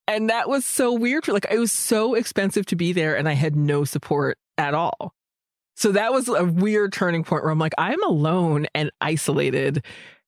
And 0.07 0.29
that 0.29 0.47
was 0.47 0.63
so 0.65 0.93
weird. 0.93 1.27
Like, 1.27 1.47
it 1.49 1.57
was 1.57 1.71
so 1.71 2.13
expensive 2.13 2.67
to 2.67 2.75
be 2.75 2.93
there, 2.93 3.17
and 3.17 3.27
I 3.27 3.33
had 3.33 3.55
no 3.55 3.85
support 3.85 4.37
at 4.55 4.75
all. 4.75 5.15
So 5.75 5.91
that 5.93 6.13
was 6.13 6.27
a 6.27 6.45
weird 6.45 6.93
turning 6.93 7.23
point 7.23 7.43
where 7.43 7.51
I'm 7.51 7.57
like, 7.57 7.73
I'm 7.79 8.03
alone 8.03 8.67
and 8.75 8.91
isolated. 9.01 9.83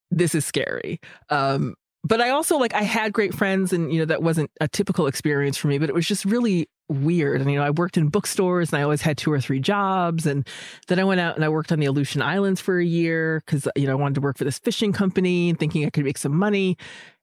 This 0.09 0.33
is 0.33 0.45
scary. 0.45 0.99
Um, 1.29 1.75
but 2.03 2.21
I 2.21 2.29
also 2.29 2.57
like 2.57 2.73
I 2.73 2.83
had 2.83 3.13
great 3.13 3.33
friends, 3.33 3.73
and 3.73 3.91
you 3.91 3.99
know 3.99 4.05
that 4.05 4.21
wasn't 4.23 4.51
a 4.61 4.67
typical 4.67 5.07
experience 5.07 5.57
for 5.57 5.67
me. 5.67 5.77
But 5.77 5.89
it 5.89 5.95
was 5.95 6.07
just 6.07 6.25
really 6.25 6.69
weird. 6.89 7.41
And 7.41 7.51
you 7.51 7.57
know, 7.57 7.63
I 7.63 7.71
worked 7.71 7.97
in 7.97 8.09
bookstores, 8.09 8.71
and 8.71 8.79
I 8.79 8.83
always 8.83 9.01
had 9.01 9.17
two 9.17 9.31
or 9.31 9.41
three 9.41 9.59
jobs. 9.59 10.25
And 10.25 10.47
then 10.87 10.99
I 10.99 11.03
went 11.03 11.19
out 11.19 11.35
and 11.35 11.43
I 11.43 11.49
worked 11.49 11.71
on 11.71 11.79
the 11.79 11.85
Aleutian 11.85 12.21
Islands 12.21 12.61
for 12.61 12.79
a 12.79 12.85
year 12.85 13.41
because 13.45 13.67
you 13.75 13.87
know 13.87 13.93
I 13.93 13.95
wanted 13.95 14.15
to 14.15 14.21
work 14.21 14.37
for 14.37 14.43
this 14.43 14.59
fishing 14.59 14.93
company, 14.93 15.49
and 15.49 15.59
thinking 15.59 15.85
I 15.85 15.89
could 15.89 16.05
make 16.05 16.17
some 16.17 16.35
money. 16.35 16.77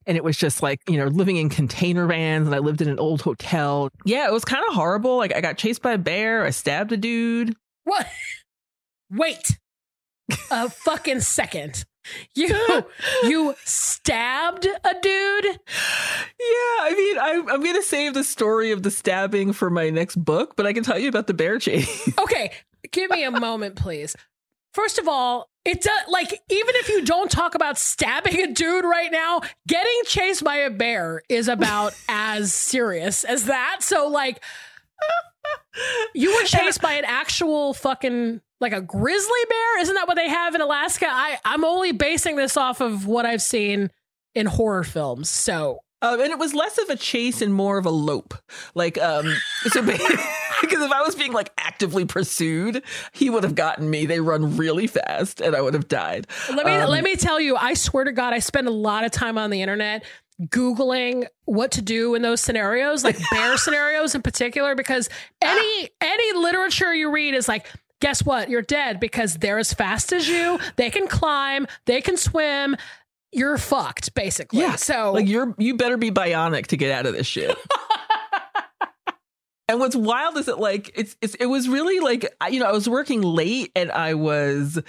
And 0.07 0.15
it 0.17 0.23
was 0.23 0.37
just 0.37 0.61
like 0.61 0.81
you 0.87 0.97
know 0.97 1.07
living 1.07 1.37
in 1.37 1.49
container 1.49 2.05
vans, 2.05 2.47
and 2.47 2.55
I 2.55 2.59
lived 2.59 2.81
in 2.81 2.89
an 2.89 2.99
old 2.99 3.21
hotel. 3.21 3.89
Yeah, 4.03 4.27
it 4.27 4.33
was 4.33 4.45
kind 4.45 4.63
of 4.67 4.75
horrible. 4.75 5.17
Like 5.17 5.35
I 5.35 5.41
got 5.41 5.57
chased 5.57 5.81
by 5.81 5.93
a 5.93 5.97
bear. 5.97 6.45
I 6.45 6.51
stabbed 6.51 6.91
a 6.91 6.97
dude. 6.97 7.55
What? 7.85 8.07
Wait 9.09 9.57
a 10.51 10.69
fucking 10.69 11.21
second. 11.21 11.85
You 12.35 12.85
you 13.23 13.55
stabbed 13.63 14.65
a 14.65 14.93
dude? 15.01 15.45
Yeah, 15.45 16.77
I 16.81 16.93
mean, 16.95 17.17
I, 17.17 17.53
I'm 17.53 17.61
going 17.61 17.75
to 17.75 17.83
save 17.83 18.13
the 18.13 18.23
story 18.23 18.71
of 18.71 18.83
the 18.83 18.91
stabbing 18.91 19.53
for 19.53 19.69
my 19.69 19.89
next 19.89 20.17
book, 20.17 20.55
but 20.55 20.65
I 20.65 20.73
can 20.73 20.83
tell 20.83 20.99
you 20.99 21.09
about 21.09 21.27
the 21.27 21.33
bear 21.33 21.59
chase. 21.59 22.09
Okay, 22.19 22.51
give 22.91 23.11
me 23.11 23.23
a 23.23 23.31
moment, 23.31 23.75
please. 23.75 24.15
First 24.73 24.97
of 24.99 25.07
all, 25.07 25.49
it 25.63 25.81
does 25.81 25.99
like 26.09 26.31
even 26.31 26.75
if 26.75 26.89
you 26.89 27.03
don't 27.05 27.31
talk 27.31 27.55
about 27.55 27.77
stabbing 27.77 28.39
a 28.41 28.51
dude 28.53 28.85
right 28.85 29.11
now, 29.11 29.41
getting 29.67 30.01
chased 30.05 30.43
by 30.43 30.57
a 30.57 30.69
bear 30.69 31.21
is 31.29 31.47
about 31.47 31.93
as 32.09 32.53
serious 32.53 33.23
as 33.23 33.45
that. 33.45 33.77
So 33.81 34.07
like 34.07 34.41
You 36.13 36.33
were 36.33 36.45
chased 36.45 36.81
by 36.81 36.93
an 36.93 37.03
actual 37.05 37.73
fucking 37.73 38.39
like 38.61 38.71
a 38.73 38.81
grizzly 38.81 39.39
bear? 39.49 39.81
Isn't 39.81 39.95
that 39.95 40.07
what 40.07 40.15
they 40.15 40.29
have 40.29 40.55
in 40.55 40.61
Alaska? 40.61 41.07
I 41.09 41.37
I'm 41.43 41.65
only 41.65 41.91
basing 41.91 42.37
this 42.37 42.55
off 42.55 42.79
of 42.79 43.05
what 43.05 43.25
I've 43.25 43.41
seen 43.41 43.89
in 44.33 44.45
horror 44.45 44.83
films. 44.83 45.29
So 45.29 45.79
Um, 46.01 46.21
and 46.21 46.31
it 46.31 46.39
was 46.39 46.53
less 46.53 46.77
of 46.77 46.89
a 46.89 46.95
chase 46.95 47.41
and 47.41 47.53
more 47.53 47.77
of 47.77 47.85
a 47.85 47.89
lope. 47.89 48.33
Like, 48.75 48.97
um, 49.01 49.33
so 49.67 49.81
because 49.81 49.99
if 50.63 50.91
I 50.91 51.01
was 51.01 51.15
being 51.15 51.33
like 51.33 51.51
actively 51.57 52.05
pursued, 52.05 52.83
he 53.11 53.29
would 53.29 53.43
have 53.43 53.55
gotten 53.55 53.89
me. 53.89 54.05
They 54.05 54.19
run 54.19 54.55
really 54.57 54.87
fast, 54.87 55.41
and 55.41 55.55
I 55.55 55.61
would 55.61 55.73
have 55.73 55.87
died. 55.87 56.27
let 56.49 56.65
me 56.65 56.73
Um, 56.73 56.89
let 56.89 57.03
me 57.03 57.15
tell 57.15 57.39
you, 57.39 57.55
I 57.55 57.73
swear 57.73 58.03
to 58.03 58.11
God, 58.11 58.33
I 58.33 58.39
spend 58.39 58.67
a 58.67 58.71
lot 58.71 59.03
of 59.03 59.11
time 59.11 59.37
on 59.37 59.49
the 59.49 59.61
internet 59.61 60.03
googling 60.41 61.27
what 61.45 61.71
to 61.71 61.81
do 61.81 62.15
in 62.15 62.21
those 62.21 62.41
scenarios, 62.41 63.03
like 63.03 63.17
bear 63.31 63.57
scenarios 63.57 64.15
in 64.15 64.21
particular, 64.21 64.75
because 64.75 65.09
any 65.41 65.89
ah. 65.89 66.05
any 66.05 66.39
literature 66.39 66.93
you 66.93 67.11
read 67.11 67.33
is 67.33 67.47
like. 67.47 67.67
Guess 68.01 68.25
what? 68.25 68.49
You're 68.49 68.61
dead 68.61 68.99
because 68.99 69.35
they're 69.35 69.57
as 69.57 69.73
fast 69.73 70.11
as 70.11 70.27
you. 70.27 70.59
They 70.75 70.89
can 70.89 71.07
climb. 71.07 71.65
They 71.85 72.01
can 72.01 72.17
swim. 72.17 72.75
You're 73.31 73.57
fucked, 73.57 74.13
basically. 74.13 74.59
Yeah, 74.59 74.75
So 74.75 75.13
Like, 75.13 75.29
you're 75.29 75.55
you 75.57 75.77
better 75.77 75.95
be 75.95 76.11
bionic 76.11 76.67
to 76.67 76.77
get 76.77 76.91
out 76.91 77.05
of 77.05 77.13
this 77.13 77.25
shit. 77.25 77.57
And 79.67 79.79
what's 79.79 79.95
wild 79.95 80.37
is 80.37 80.45
that 80.45 80.59
like 80.59 80.91
it's, 80.95 81.17
it's 81.21 81.33
it 81.35 81.47
was 81.47 81.67
really 81.67 81.99
like 81.99 82.31
I- 82.39 82.49
you 82.49 82.59
know 82.59 82.67
I 82.67 82.71
was 82.71 82.87
working 82.87 83.21
late 83.21 83.71
and 83.75 83.91
I 83.91 84.13
was 84.13 84.79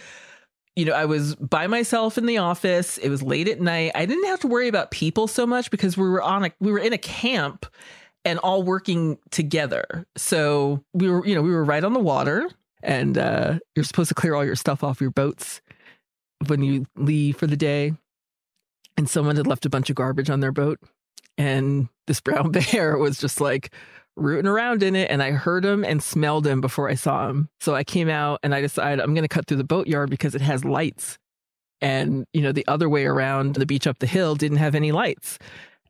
you 0.77 0.85
know 0.85 0.93
I 0.93 1.07
was 1.07 1.35
by 1.37 1.67
myself 1.67 2.19
in 2.19 2.27
the 2.27 2.39
office. 2.39 2.99
It 2.99 3.09
was 3.09 3.23
late 3.23 3.49
at 3.49 3.61
night. 3.61 3.93
I 3.95 4.07
didn't 4.07 4.27
have 4.27 4.41
to 4.41 4.47
worry 4.47 4.69
about 4.69 4.91
people 4.91 5.27
so 5.27 5.47
much 5.47 5.71
because 5.71 5.97
we 5.97 6.09
were 6.09 6.23
on 6.23 6.45
a 6.45 6.53
we 6.61 6.71
were 6.71 6.79
in 6.79 6.93
a 6.93 6.99
camp 6.99 7.67
and 8.25 8.39
all 8.39 8.63
working 8.63 9.19
together. 9.31 10.07
So 10.17 10.85
we 10.93 11.11
were 11.11 11.27
you 11.27 11.35
know 11.35 11.43
we 11.43 11.51
were 11.51 11.65
right 11.65 11.83
on 11.83 11.95
the 11.95 12.01
water 12.01 12.49
and 12.83 13.17
uh 13.19 13.59
you're 13.75 13.85
supposed 13.85 14.09
to 14.09 14.15
clear 14.15 14.35
all 14.35 14.45
your 14.45 14.57
stuff 14.57 14.85
off 14.85 15.01
your 15.01 15.11
boats 15.11 15.61
when 16.47 16.63
you 16.63 16.87
leave 16.97 17.37
for 17.37 17.47
the 17.47 17.57
day. 17.57 17.95
And 18.99 19.09
someone 19.11 19.37
had 19.37 19.47
left 19.47 19.67
a 19.67 19.71
bunch 19.71 19.91
of 19.91 19.97
garbage 19.97 20.31
on 20.31 20.41
their 20.41 20.53
boat 20.53 20.79
and 21.39 21.89
this 22.07 22.21
brown 22.21 22.51
bear 22.73 22.97
was 22.99 23.19
just 23.19 23.41
like 23.41 23.73
rooting 24.17 24.47
around 24.47 24.83
in 24.83 24.97
it 24.97 25.11
and 25.11 25.23
I 25.23 25.33
heard 25.33 25.65
him 25.65 25.85
and 25.85 26.03
smelled 26.03 26.47
him 26.47 26.61
before 26.61 26.89
I 26.89 26.95
saw 26.95 27.29
him. 27.29 27.49
So 27.61 27.75
I 27.75 27.85
came 27.85 28.09
out 28.09 28.41
and 28.43 28.55
I 28.55 28.61
decided 28.61 29.01
I'm 29.01 29.15
going 29.15 29.23
to 29.23 29.29
cut 29.29 29.47
through 29.47 29.59
the 29.59 29.65
boatyard 29.65 30.11
because 30.11 30.35
it 30.35 30.41
has 30.41 30.65
lights. 30.65 31.19
And, 31.81 32.25
you 32.33 32.41
know, 32.41 32.53
the 32.53 32.67
other 32.67 32.89
way 32.89 33.05
around 33.05 33.57
the 33.57 33.67
beach 33.67 33.87
up 33.87 33.99
the 33.99 34.07
hill 34.07 34.35
didn't 34.35 34.57
have 34.59 34.75
any 34.75 34.93
lights. 34.93 35.39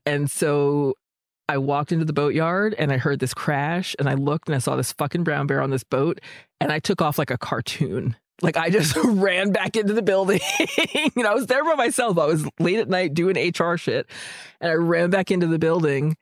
And 0.04 0.30
so 0.30 0.94
I 1.48 1.58
walked 1.58 1.92
into 1.92 2.04
the 2.04 2.12
boatyard 2.12 2.74
and 2.76 2.92
I 2.92 2.96
heard 2.96 3.20
this 3.20 3.34
crash 3.34 3.94
and 3.98 4.08
I 4.08 4.14
looked 4.14 4.48
and 4.48 4.56
I 4.56 4.58
saw 4.58 4.74
this 4.74 4.92
fucking 4.92 5.22
brown 5.22 5.46
bear 5.46 5.62
on 5.62 5.70
this 5.70 5.84
boat 5.84 6.20
and 6.60 6.72
I 6.72 6.80
took 6.80 7.00
off 7.00 7.18
like 7.18 7.30
a 7.30 7.38
cartoon. 7.38 8.16
Like 8.42 8.56
I 8.56 8.68
just 8.70 8.96
ran 9.04 9.52
back 9.52 9.76
into 9.76 9.92
the 9.92 10.02
building. 10.02 10.40
you 10.94 11.22
know, 11.22 11.30
I 11.30 11.34
was 11.34 11.46
there 11.46 11.64
by 11.64 11.74
myself. 11.74 12.18
I 12.18 12.26
was 12.26 12.44
late 12.58 12.78
at 12.78 12.88
night 12.88 13.14
doing 13.14 13.36
HR 13.36 13.76
shit 13.76 14.08
and 14.60 14.70
I 14.70 14.74
ran 14.74 15.10
back 15.10 15.30
into 15.30 15.46
the 15.46 15.58
building 15.58 16.16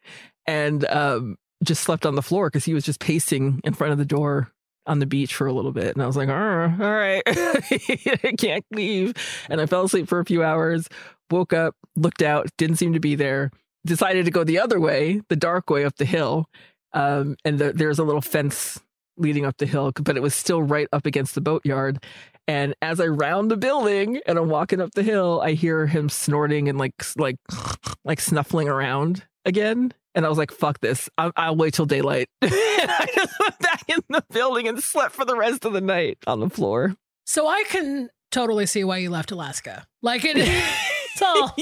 and 0.47 0.85
um, 0.87 1.37
just 1.65 1.83
slept 1.83 2.07
on 2.07 2.15
the 2.15 2.23
floor 2.23 2.49
because 2.49 2.65
he 2.65 2.75
was 2.75 2.85
just 2.85 3.01
pacing 3.01 3.61
in 3.65 3.75
front 3.75 3.93
of 3.93 3.99
the 3.99 4.05
door 4.05 4.53
on 4.87 4.99
the 4.99 5.07
beach 5.07 5.35
for 5.35 5.47
a 5.47 5.53
little 5.53 5.73
bit. 5.73 5.95
And 5.95 6.03
I 6.03 6.07
was 6.07 6.17
like, 6.17 6.29
all 6.29 6.35
right, 6.37 7.23
I 7.27 8.35
can't 8.39 8.65
leave. 8.71 9.15
And 9.49 9.61
I 9.61 9.67
fell 9.67 9.85
asleep 9.85 10.09
for 10.09 10.21
a 10.21 10.25
few 10.25 10.43
hours, 10.43 10.89
woke 11.31 11.53
up, 11.53 11.75
looked 11.97 12.23
out, 12.23 12.49
didn't 12.59 12.77
seem 12.77 12.93
to 12.93 13.01
be 13.01 13.15
there, 13.15 13.51
decided 13.87 14.25
to 14.27 14.31
go 14.31 14.45
the 14.45 14.59
other 14.59 14.81
way, 14.81 15.23
the 15.29 15.37
dark 15.37 15.71
way 15.71 15.85
up 15.85 15.97
the 15.97 16.05
hill. 16.05 16.47
Um, 16.93 17.37
and 17.45 17.59
the, 17.59 17.73
there's 17.73 17.99
a 17.99 18.05
little 18.05 18.21
fence 18.21 18.81
leading 19.17 19.45
up 19.45 19.57
the 19.59 19.67
hill, 19.67 19.93
but 20.01 20.17
it 20.17 20.23
was 20.23 20.35
still 20.35 20.63
right 20.63 20.89
up 20.93 21.07
against 21.07 21.35
the 21.35 21.41
boatyard. 21.41 22.03
And 22.47 22.75
as 22.83 23.01
I 23.01 23.07
round 23.07 23.51
the 23.51 23.57
building 23.57 24.21
and 24.27 24.39
I'm 24.39 24.49
walking 24.49 24.81
up 24.81 24.93
the 24.93 25.03
hill, 25.03 25.41
I 25.43 25.53
hear 25.53 25.87
him 25.87 26.09
snorting 26.09 26.69
and 26.69 26.79
like 26.79 26.93
like 27.17 27.37
like 28.05 28.21
snuffling 28.21 28.69
around 28.69 29.25
again. 29.45 29.93
And 30.15 30.25
I 30.25 30.29
was 30.29 30.39
like, 30.39 30.53
"Fuck 30.53 30.81
this! 30.81 31.09
I'll, 31.19 31.33
I'll 31.37 31.57
wait 31.57 31.75
till 31.75 31.87
daylight." 31.87 32.29
and 32.43 32.53
I 32.53 33.09
just 33.15 33.35
went 33.41 33.59
back 33.59 33.85
in 33.89 34.01
the 34.09 34.25
building 34.31 34.69
and 34.69 34.83
slept 34.83 35.15
for 35.15 35.25
the 35.25 35.37
rest 35.37 35.65
of 35.65 35.73
the 35.73 35.81
night 35.81 36.19
on 36.27 36.41
the 36.41 36.49
floor. 36.49 36.95
So 37.27 37.49
I 37.49 37.65
can 37.69 38.11
totally 38.31 38.67
see 38.67 38.85
why 38.85 38.99
you 38.99 39.11
left 39.11 39.31
Alaska. 39.31 39.87
Like 40.03 40.25
it, 40.25 40.37
it's 40.39 41.23
all 41.23 41.55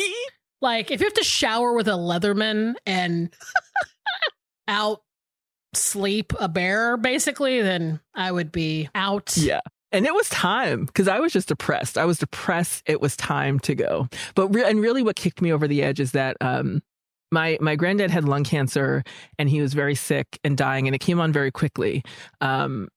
like 0.61 0.91
if 0.91 1.01
you 1.01 1.07
have 1.07 1.14
to 1.14 1.24
shower 1.24 1.72
with 1.72 1.89
a 1.89 1.93
Leatherman 1.93 2.74
and 2.87 3.35
out 4.68 5.03
sleep 5.74 6.33
a 6.39 6.49
bear, 6.49 6.97
basically, 6.97 7.62
then 7.62 8.01
I 8.14 8.33
would 8.33 8.53
be 8.53 8.89
out. 8.95 9.37
Yeah. 9.37 9.61
And 9.91 10.07
it 10.07 10.14
was 10.14 10.28
time 10.30 10.87
because 10.87 11.07
I 11.07 11.20
was 11.20 11.33
just 11.33 11.49
depressed. 11.49 11.99
I 11.99 12.07
was 12.07 12.18
depressed. 12.18 12.83
It 12.87 13.01
was 13.01 13.14
time 13.16 13.59
to 13.61 13.74
go. 13.74 14.09
But 14.35 14.49
re- 14.49 14.64
and 14.64 14.80
really, 14.80 15.03
what 15.03 15.16
kicked 15.16 15.43
me 15.43 15.53
over 15.53 15.68
the 15.68 15.83
edge 15.83 16.01
is 16.01 16.12
that 16.12 16.39
um, 16.41 16.83
my 17.33 17.59
my 17.61 17.74
granddad 17.74 18.11
had 18.11 18.24
lung 18.24 18.45
cancer 18.45 19.03
and 19.39 19.49
he 19.49 19.61
was 19.61 19.74
very 19.74 19.95
sick 19.95 20.39
and 20.45 20.57
dying, 20.57 20.87
and 20.87 20.95
it 20.95 21.01
came 21.01 21.20
on 21.20 21.33
very 21.33 21.51
quickly. 21.51 22.05
Um, 22.41 22.89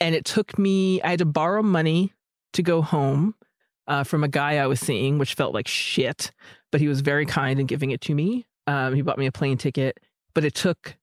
and 0.00 0.14
it 0.14 0.24
took 0.24 0.58
me. 0.58 1.00
I 1.02 1.10
had 1.10 1.20
to 1.20 1.24
borrow 1.24 1.62
money 1.62 2.12
to 2.52 2.62
go 2.62 2.82
home 2.82 3.34
uh, 3.86 4.04
from 4.04 4.24
a 4.24 4.28
guy 4.28 4.58
I 4.58 4.66
was 4.66 4.80
seeing, 4.80 5.18
which 5.18 5.34
felt 5.34 5.54
like 5.54 5.68
shit. 5.68 6.32
But 6.72 6.80
he 6.80 6.88
was 6.88 7.00
very 7.00 7.24
kind 7.24 7.58
in 7.60 7.66
giving 7.66 7.90
it 7.90 8.00
to 8.02 8.14
me. 8.14 8.46
Um, 8.66 8.94
he 8.94 9.02
bought 9.02 9.18
me 9.18 9.26
a 9.26 9.32
plane 9.32 9.56
ticket, 9.56 10.00
but 10.34 10.44
it 10.44 10.54
took 10.54 10.96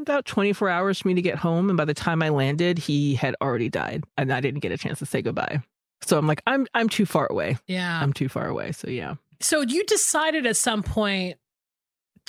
about 0.00 0.24
24 0.26 0.68
hours 0.68 1.00
for 1.00 1.08
me 1.08 1.14
to 1.14 1.22
get 1.22 1.36
home. 1.36 1.68
And 1.70 1.76
by 1.76 1.84
the 1.84 1.94
time 1.94 2.22
I 2.22 2.28
landed, 2.28 2.78
he 2.78 3.14
had 3.14 3.34
already 3.40 3.68
died 3.68 4.04
and 4.16 4.32
I 4.32 4.40
didn't 4.40 4.60
get 4.60 4.72
a 4.72 4.78
chance 4.78 4.98
to 5.00 5.06
say 5.06 5.22
goodbye. 5.22 5.62
So 6.02 6.18
I'm 6.18 6.26
like, 6.26 6.42
I'm 6.46 6.66
I'm 6.74 6.88
too 6.88 7.06
far 7.06 7.26
away. 7.26 7.58
Yeah. 7.66 8.00
I'm 8.00 8.12
too 8.12 8.28
far 8.28 8.46
away. 8.46 8.72
So 8.72 8.88
yeah. 8.88 9.14
So 9.40 9.62
you 9.62 9.84
decided 9.84 10.46
at 10.46 10.56
some 10.56 10.82
point 10.82 11.38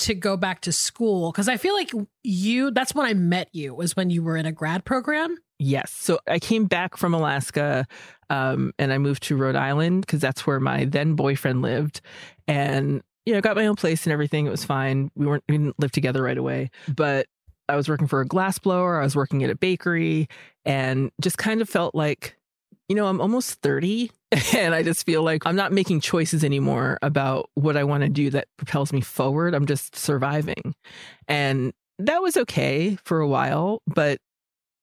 to 0.02 0.14
go 0.14 0.38
back 0.38 0.62
to 0.62 0.72
school 0.72 1.32
because 1.32 1.48
I 1.48 1.58
feel 1.58 1.74
like 1.74 1.92
you 2.24 2.72
that's 2.72 2.94
when 2.94 3.06
I 3.06 3.14
met 3.14 3.50
you 3.52 3.74
was 3.74 3.96
when 3.96 4.10
you 4.10 4.24
were 4.24 4.38
in 4.38 4.46
a 4.46 4.52
grad 4.52 4.86
program. 4.86 5.38
Yes. 5.60 5.92
So 5.92 6.20
I 6.28 6.40
came 6.40 6.66
back 6.66 6.98
from 6.98 7.14
Alaska 7.14 7.86
um, 8.30 8.74
and 8.80 8.92
I 8.92 8.98
moved 8.98 9.24
to 9.24 9.36
Rhode 9.36 9.56
Island 9.56 10.02
because 10.02 10.20
that's 10.20 10.48
where 10.48 10.60
my 10.60 10.86
then 10.86 11.14
boyfriend 11.14 11.62
lived. 11.62 12.02
And, 12.48 13.02
you 13.26 13.34
know, 13.34 13.42
got 13.42 13.56
my 13.56 13.68
own 13.68 13.76
place 13.76 14.06
and 14.06 14.14
everything. 14.14 14.48
It 14.48 14.50
was 14.50 14.66
fine. 14.66 15.12
We 15.16 15.28
weren't, 15.28 15.44
we 15.48 15.58
didn't 15.58 15.80
live 15.80 15.92
together 15.92 16.24
right 16.24 16.38
away. 16.38 16.72
But 16.88 17.28
I 17.70 17.76
was 17.76 17.88
working 17.88 18.08
for 18.08 18.22
a 18.22 18.26
glass 18.26 18.58
blower. 18.58 19.00
I 19.00 19.04
was 19.04 19.16
working 19.16 19.44
at 19.44 19.52
a 19.52 19.56
bakery 19.56 20.28
and 20.66 21.12
just 21.22 21.38
kind 21.38 21.62
of 21.62 21.70
felt 21.70 21.94
like, 21.94 22.36
you 22.92 22.96
know, 22.96 23.08
I'm 23.08 23.22
almost 23.22 23.62
30 23.62 24.12
and 24.54 24.76
I 24.76 24.84
just 24.84 25.06
feel 25.06 25.24
like 25.24 25.46
I'm 25.46 25.56
not 25.56 25.72
making 25.72 26.02
choices 26.02 26.44
anymore 26.44 27.00
about 27.02 27.50
what 27.54 27.78
I 27.78 27.86
want 27.86 28.04
to 28.04 28.10
do 28.10 28.30
that 28.32 28.50
propels 28.58 28.92
me 28.92 29.00
forward. 29.00 29.54
I'm 29.54 29.66
just 29.66 29.96
surviving. 29.96 30.76
And 31.26 31.72
that 32.00 32.22
was 32.22 32.36
okay 32.36 32.98
for 33.06 33.22
a 33.22 33.28
while. 33.30 33.82
But 33.88 34.18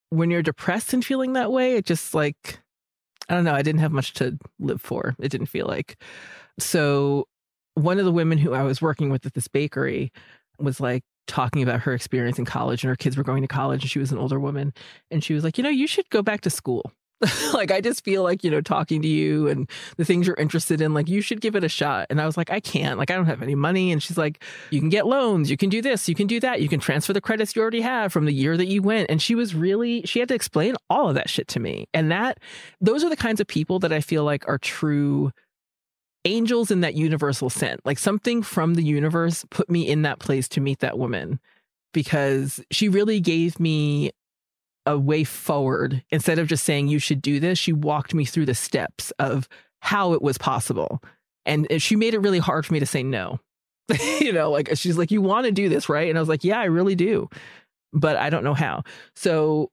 when 0.09 0.31
you're 0.31 0.41
depressed 0.41 0.91
and 0.91 1.05
feeling 1.05 1.33
that 1.33 1.51
way, 1.51 1.75
it 1.75 1.85
just 1.85 2.15
like, 2.15 2.59
I 3.29 3.35
don't 3.35 3.43
know, 3.43 3.53
I 3.53 3.61
didn't 3.61 3.81
have 3.81 3.91
much 3.91 4.13
to 4.15 4.39
live 4.57 4.81
for. 4.81 5.13
It 5.19 5.29
didn't 5.29 5.45
feel 5.45 5.67
like. 5.67 6.01
So 6.57 7.27
one 7.75 7.99
of 7.99 8.05
the 8.05 8.11
women 8.11 8.39
who 8.39 8.55
I 8.55 8.63
was 8.63 8.81
working 8.81 9.11
with 9.11 9.23
at 9.27 9.35
this 9.35 9.47
bakery 9.47 10.11
was 10.57 10.79
like 10.79 11.03
talking 11.27 11.61
about 11.61 11.81
her 11.81 11.93
experience 11.93 12.39
in 12.39 12.45
college 12.45 12.83
and 12.83 12.89
her 12.89 12.95
kids 12.95 13.17
were 13.17 13.23
going 13.23 13.43
to 13.43 13.47
college 13.47 13.83
and 13.83 13.91
she 13.91 13.99
was 13.99 14.11
an 14.11 14.17
older 14.17 14.39
woman. 14.39 14.73
And 15.11 15.23
she 15.23 15.35
was 15.35 15.43
like, 15.43 15.59
you 15.59 15.63
know, 15.63 15.69
you 15.69 15.85
should 15.85 16.09
go 16.09 16.23
back 16.23 16.41
to 16.41 16.49
school. 16.49 16.91
like 17.53 17.71
I 17.71 17.81
just 17.81 18.03
feel 18.03 18.23
like, 18.23 18.43
you 18.43 18.51
know, 18.51 18.61
talking 18.61 19.01
to 19.01 19.07
you 19.07 19.47
and 19.47 19.69
the 19.97 20.05
things 20.05 20.25
you're 20.25 20.35
interested 20.37 20.79
in, 20.79 20.93
like 20.93 21.09
you 21.09 21.21
should 21.21 21.41
give 21.41 21.55
it 21.55 21.63
a 21.63 21.69
shot. 21.69 22.07
And 22.09 22.21
I 22.21 22.25
was 22.25 22.37
like, 22.37 22.49
I 22.49 22.59
can't. 22.59 22.97
Like 22.97 23.11
I 23.11 23.15
don't 23.15 23.25
have 23.25 23.41
any 23.41 23.55
money. 23.55 23.91
And 23.91 24.01
she's 24.01 24.17
like, 24.17 24.43
you 24.69 24.79
can 24.79 24.89
get 24.89 25.05
loans, 25.05 25.51
you 25.51 25.57
can 25.57 25.69
do 25.69 25.81
this, 25.81 26.07
you 26.07 26.15
can 26.15 26.27
do 26.27 26.39
that, 26.39 26.61
you 26.61 26.69
can 26.69 26.79
transfer 26.79 27.11
the 27.11 27.21
credits 27.21 27.55
you 27.55 27.61
already 27.61 27.81
have 27.81 28.13
from 28.13 28.25
the 28.25 28.33
year 28.33 28.55
that 28.55 28.67
you 28.67 28.81
went. 28.81 29.09
And 29.09 29.21
she 29.21 29.35
was 29.35 29.53
really 29.53 30.03
she 30.03 30.19
had 30.19 30.29
to 30.29 30.35
explain 30.35 30.75
all 30.89 31.09
of 31.09 31.15
that 31.15 31.29
shit 31.29 31.47
to 31.49 31.59
me. 31.59 31.87
And 31.93 32.11
that 32.11 32.39
those 32.79 33.03
are 33.03 33.09
the 33.09 33.17
kinds 33.17 33.41
of 33.41 33.47
people 33.47 33.79
that 33.79 33.91
I 33.91 33.99
feel 33.99 34.23
like 34.23 34.47
are 34.47 34.57
true 34.57 35.31
angels 36.25 36.71
in 36.71 36.81
that 36.81 36.95
universal 36.95 37.49
sense. 37.49 37.81
Like 37.85 37.99
something 37.99 38.41
from 38.43 38.75
the 38.75 38.83
universe 38.83 39.45
put 39.49 39.69
me 39.69 39.87
in 39.87 40.03
that 40.03 40.19
place 40.19 40.47
to 40.49 40.61
meet 40.61 40.79
that 40.79 40.97
woman 40.97 41.39
because 41.93 42.61
she 42.71 42.89
really 42.89 43.19
gave 43.19 43.59
me 43.59 44.11
a 44.89 44.97
way 44.97 45.23
forward. 45.23 46.03
Instead 46.09 46.39
of 46.39 46.47
just 46.47 46.65
saying 46.65 46.87
you 46.87 46.99
should 46.99 47.21
do 47.21 47.39
this 47.39 47.59
she 47.59 47.71
walked 47.71 48.13
me 48.13 48.25
through 48.25 48.45
the 48.45 48.55
steps 48.55 49.11
of 49.19 49.47
how 49.81 50.13
it 50.13 50.21
was 50.21 50.37
possible. 50.37 51.01
And 51.45 51.67
she 51.81 51.95
made 51.95 52.13
it 52.13 52.19
really 52.19 52.39
hard 52.39 52.65
for 52.65 52.73
me 52.73 52.79
to 52.79 52.85
say 52.85 53.03
no. 53.03 53.39
You 54.19 54.33
know 54.33 54.51
like 54.51 54.69
she's 54.75 54.97
like 54.97 55.11
you 55.11 55.21
want 55.21 55.45
to 55.45 55.51
do 55.51 55.69
this 55.69 55.89
right? 55.89 56.09
And 56.09 56.17
i 56.17 56.21
was 56.21 56.29
like 56.29 56.43
yeah 56.43 56.59
i 56.59 56.65
really 56.65 56.95
do 56.95 57.29
but 57.93 58.17
i 58.17 58.29
don't 58.29 58.43
know 58.43 58.53
how. 58.53 58.83
So 59.15 59.71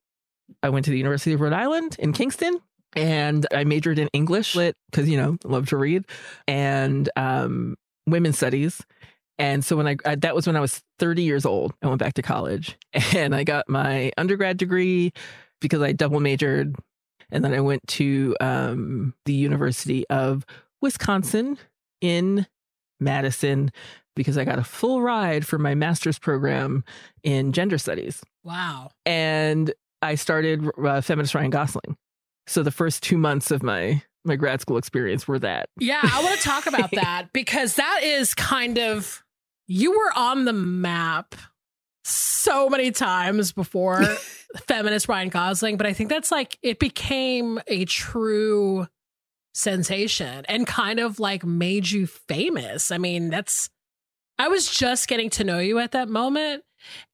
i 0.62 0.68
went 0.68 0.84
to 0.84 0.90
the 0.90 0.98
university 0.98 1.32
of 1.32 1.40
rhode 1.40 1.52
island 1.52 1.96
in 1.98 2.12
kingston 2.12 2.60
and 2.94 3.46
i 3.52 3.64
majored 3.64 3.98
in 3.98 4.08
english 4.12 4.54
lit 4.54 4.76
because 4.90 5.08
you 5.08 5.16
know 5.16 5.36
love 5.44 5.66
to 5.68 5.76
read 5.76 6.04
and 6.46 7.10
um 7.16 7.74
women's 8.06 8.36
studies 8.36 8.80
And 9.38 9.64
so 9.64 9.76
when 9.76 9.86
I, 9.86 9.96
I, 10.04 10.14
that 10.16 10.34
was 10.34 10.46
when 10.46 10.56
I 10.56 10.60
was 10.60 10.82
30 10.98 11.22
years 11.22 11.44
old, 11.44 11.74
I 11.82 11.88
went 11.88 12.00
back 12.00 12.14
to 12.14 12.22
college 12.22 12.76
and 13.14 13.34
I 13.34 13.44
got 13.44 13.68
my 13.68 14.12
undergrad 14.16 14.56
degree 14.56 15.12
because 15.60 15.82
I 15.82 15.92
double 15.92 16.20
majored. 16.20 16.76
And 17.30 17.44
then 17.44 17.52
I 17.52 17.60
went 17.60 17.86
to 17.88 18.36
um, 18.40 19.14
the 19.24 19.34
University 19.34 20.06
of 20.08 20.46
Wisconsin 20.80 21.58
in 22.00 22.46
Madison 23.00 23.72
because 24.14 24.38
I 24.38 24.44
got 24.44 24.58
a 24.58 24.64
full 24.64 25.02
ride 25.02 25.46
for 25.46 25.58
my 25.58 25.74
master's 25.74 26.18
program 26.18 26.84
in 27.22 27.52
gender 27.52 27.78
studies. 27.78 28.22
Wow. 28.44 28.90
And 29.04 29.72
I 30.02 30.14
started 30.14 30.68
uh, 30.82 31.00
Feminist 31.00 31.34
Ryan 31.34 31.50
Gosling. 31.50 31.96
So 32.46 32.62
the 32.62 32.70
first 32.70 33.02
two 33.02 33.18
months 33.18 33.50
of 33.50 33.62
my 33.62 34.02
my 34.24 34.36
grad 34.36 34.60
school 34.60 34.76
experience 34.76 35.28
were 35.28 35.38
that. 35.38 35.68
Yeah, 35.78 36.00
I 36.02 36.22
want 36.22 36.36
to 36.36 36.42
talk 36.42 36.66
about 36.66 36.90
that 36.94 37.28
because 37.32 37.74
that 37.76 38.00
is 38.02 38.34
kind 38.34 38.78
of 38.78 39.22
you 39.66 39.92
were 39.92 40.12
on 40.16 40.44
the 40.44 40.52
map 40.52 41.34
so 42.04 42.68
many 42.68 42.92
times 42.92 43.52
before 43.52 44.02
feminist 44.66 45.08
Ryan 45.08 45.28
Gosling, 45.28 45.76
but 45.76 45.86
I 45.86 45.92
think 45.92 46.10
that's 46.10 46.30
like 46.30 46.58
it 46.62 46.78
became 46.78 47.60
a 47.66 47.84
true 47.84 48.86
sensation 49.54 50.44
and 50.48 50.66
kind 50.66 51.00
of 51.00 51.18
like 51.18 51.44
made 51.44 51.90
you 51.90 52.06
famous. 52.06 52.92
I 52.92 52.98
mean, 52.98 53.30
that's 53.30 53.70
I 54.38 54.48
was 54.48 54.70
just 54.70 55.08
getting 55.08 55.30
to 55.30 55.44
know 55.44 55.58
you 55.58 55.78
at 55.78 55.92
that 55.92 56.08
moment. 56.08 56.62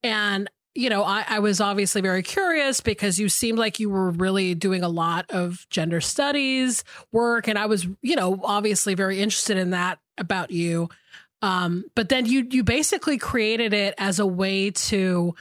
And, 0.03 0.51
you 0.75 0.91
know, 0.91 1.05
I, 1.05 1.25
I 1.29 1.39
was 1.39 1.61
obviously 1.61 2.01
very 2.01 2.23
curious 2.23 2.81
because 2.81 3.19
you 3.19 3.29
seemed 3.29 3.59
like 3.59 3.79
you 3.79 3.89
were 3.91 4.11
really 4.11 4.55
doing 4.55 4.83
a 4.83 4.89
lot 4.89 5.31
of 5.31 5.67
gender 5.71 6.01
studies 6.01 6.83
work. 7.13 7.47
And 7.47 7.59
I 7.59 7.67
was, 7.67 7.87
you 8.03 8.17
know, 8.17 8.41
obviously 8.43 8.95
very 8.95 9.21
interested 9.21 9.57
in 9.57 9.71
that 9.71 10.01
about 10.19 10.51
you. 10.51 10.89
Um, 11.43 11.85
but 11.95 12.09
then 12.09 12.27
you 12.27 12.47
you 12.51 12.63
basically 12.63 13.19
created 13.19 13.75
it 13.75 13.95
as 13.99 14.21
a 14.21 14.27
way 14.27 14.71
to 14.71 15.35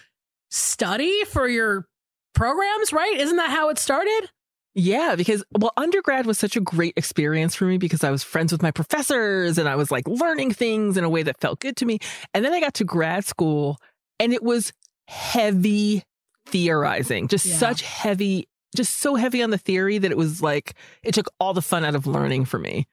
study 0.49 1.23
for 1.25 1.47
your 1.47 1.87
programs, 2.33 2.91
right? 2.91 3.17
Isn't 3.17 3.37
that 3.37 3.51
how 3.51 3.69
it 3.69 3.77
started? 3.77 4.29
Yeah, 4.73 5.15
because 5.15 5.43
well, 5.57 5.73
undergrad 5.75 6.25
was 6.25 6.39
such 6.39 6.55
a 6.55 6.61
great 6.61 6.93
experience 6.95 7.55
for 7.55 7.65
me 7.65 7.77
because 7.77 8.03
I 8.03 8.11
was 8.11 8.23
friends 8.23 8.51
with 8.51 8.63
my 8.63 8.71
professors 8.71 9.57
and 9.57 9.67
I 9.67 9.75
was 9.75 9.91
like 9.91 10.07
learning 10.07 10.53
things 10.53 10.97
in 10.97 11.03
a 11.03 11.09
way 11.09 11.23
that 11.23 11.41
felt 11.41 11.59
good 11.59 11.75
to 11.77 11.85
me. 11.85 11.99
And 12.33 12.43
then 12.43 12.53
I 12.53 12.59
got 12.61 12.75
to 12.75 12.85
grad 12.85 13.25
school 13.25 13.77
and 14.19 14.33
it 14.33 14.41
was 14.41 14.71
heavy 15.07 16.03
theorizing, 16.45 17.27
just 17.27 17.45
yeah. 17.45 17.57
such 17.57 17.81
heavy, 17.81 18.47
just 18.75 18.99
so 18.99 19.15
heavy 19.15 19.43
on 19.43 19.49
the 19.49 19.57
theory 19.57 19.97
that 19.97 20.09
it 20.09 20.17
was 20.17 20.41
like 20.41 20.73
it 21.03 21.13
took 21.13 21.29
all 21.39 21.53
the 21.53 21.61
fun 21.61 21.83
out 21.83 21.95
of 21.95 22.07
learning 22.07 22.45
for 22.45 22.57
me. 22.57 22.87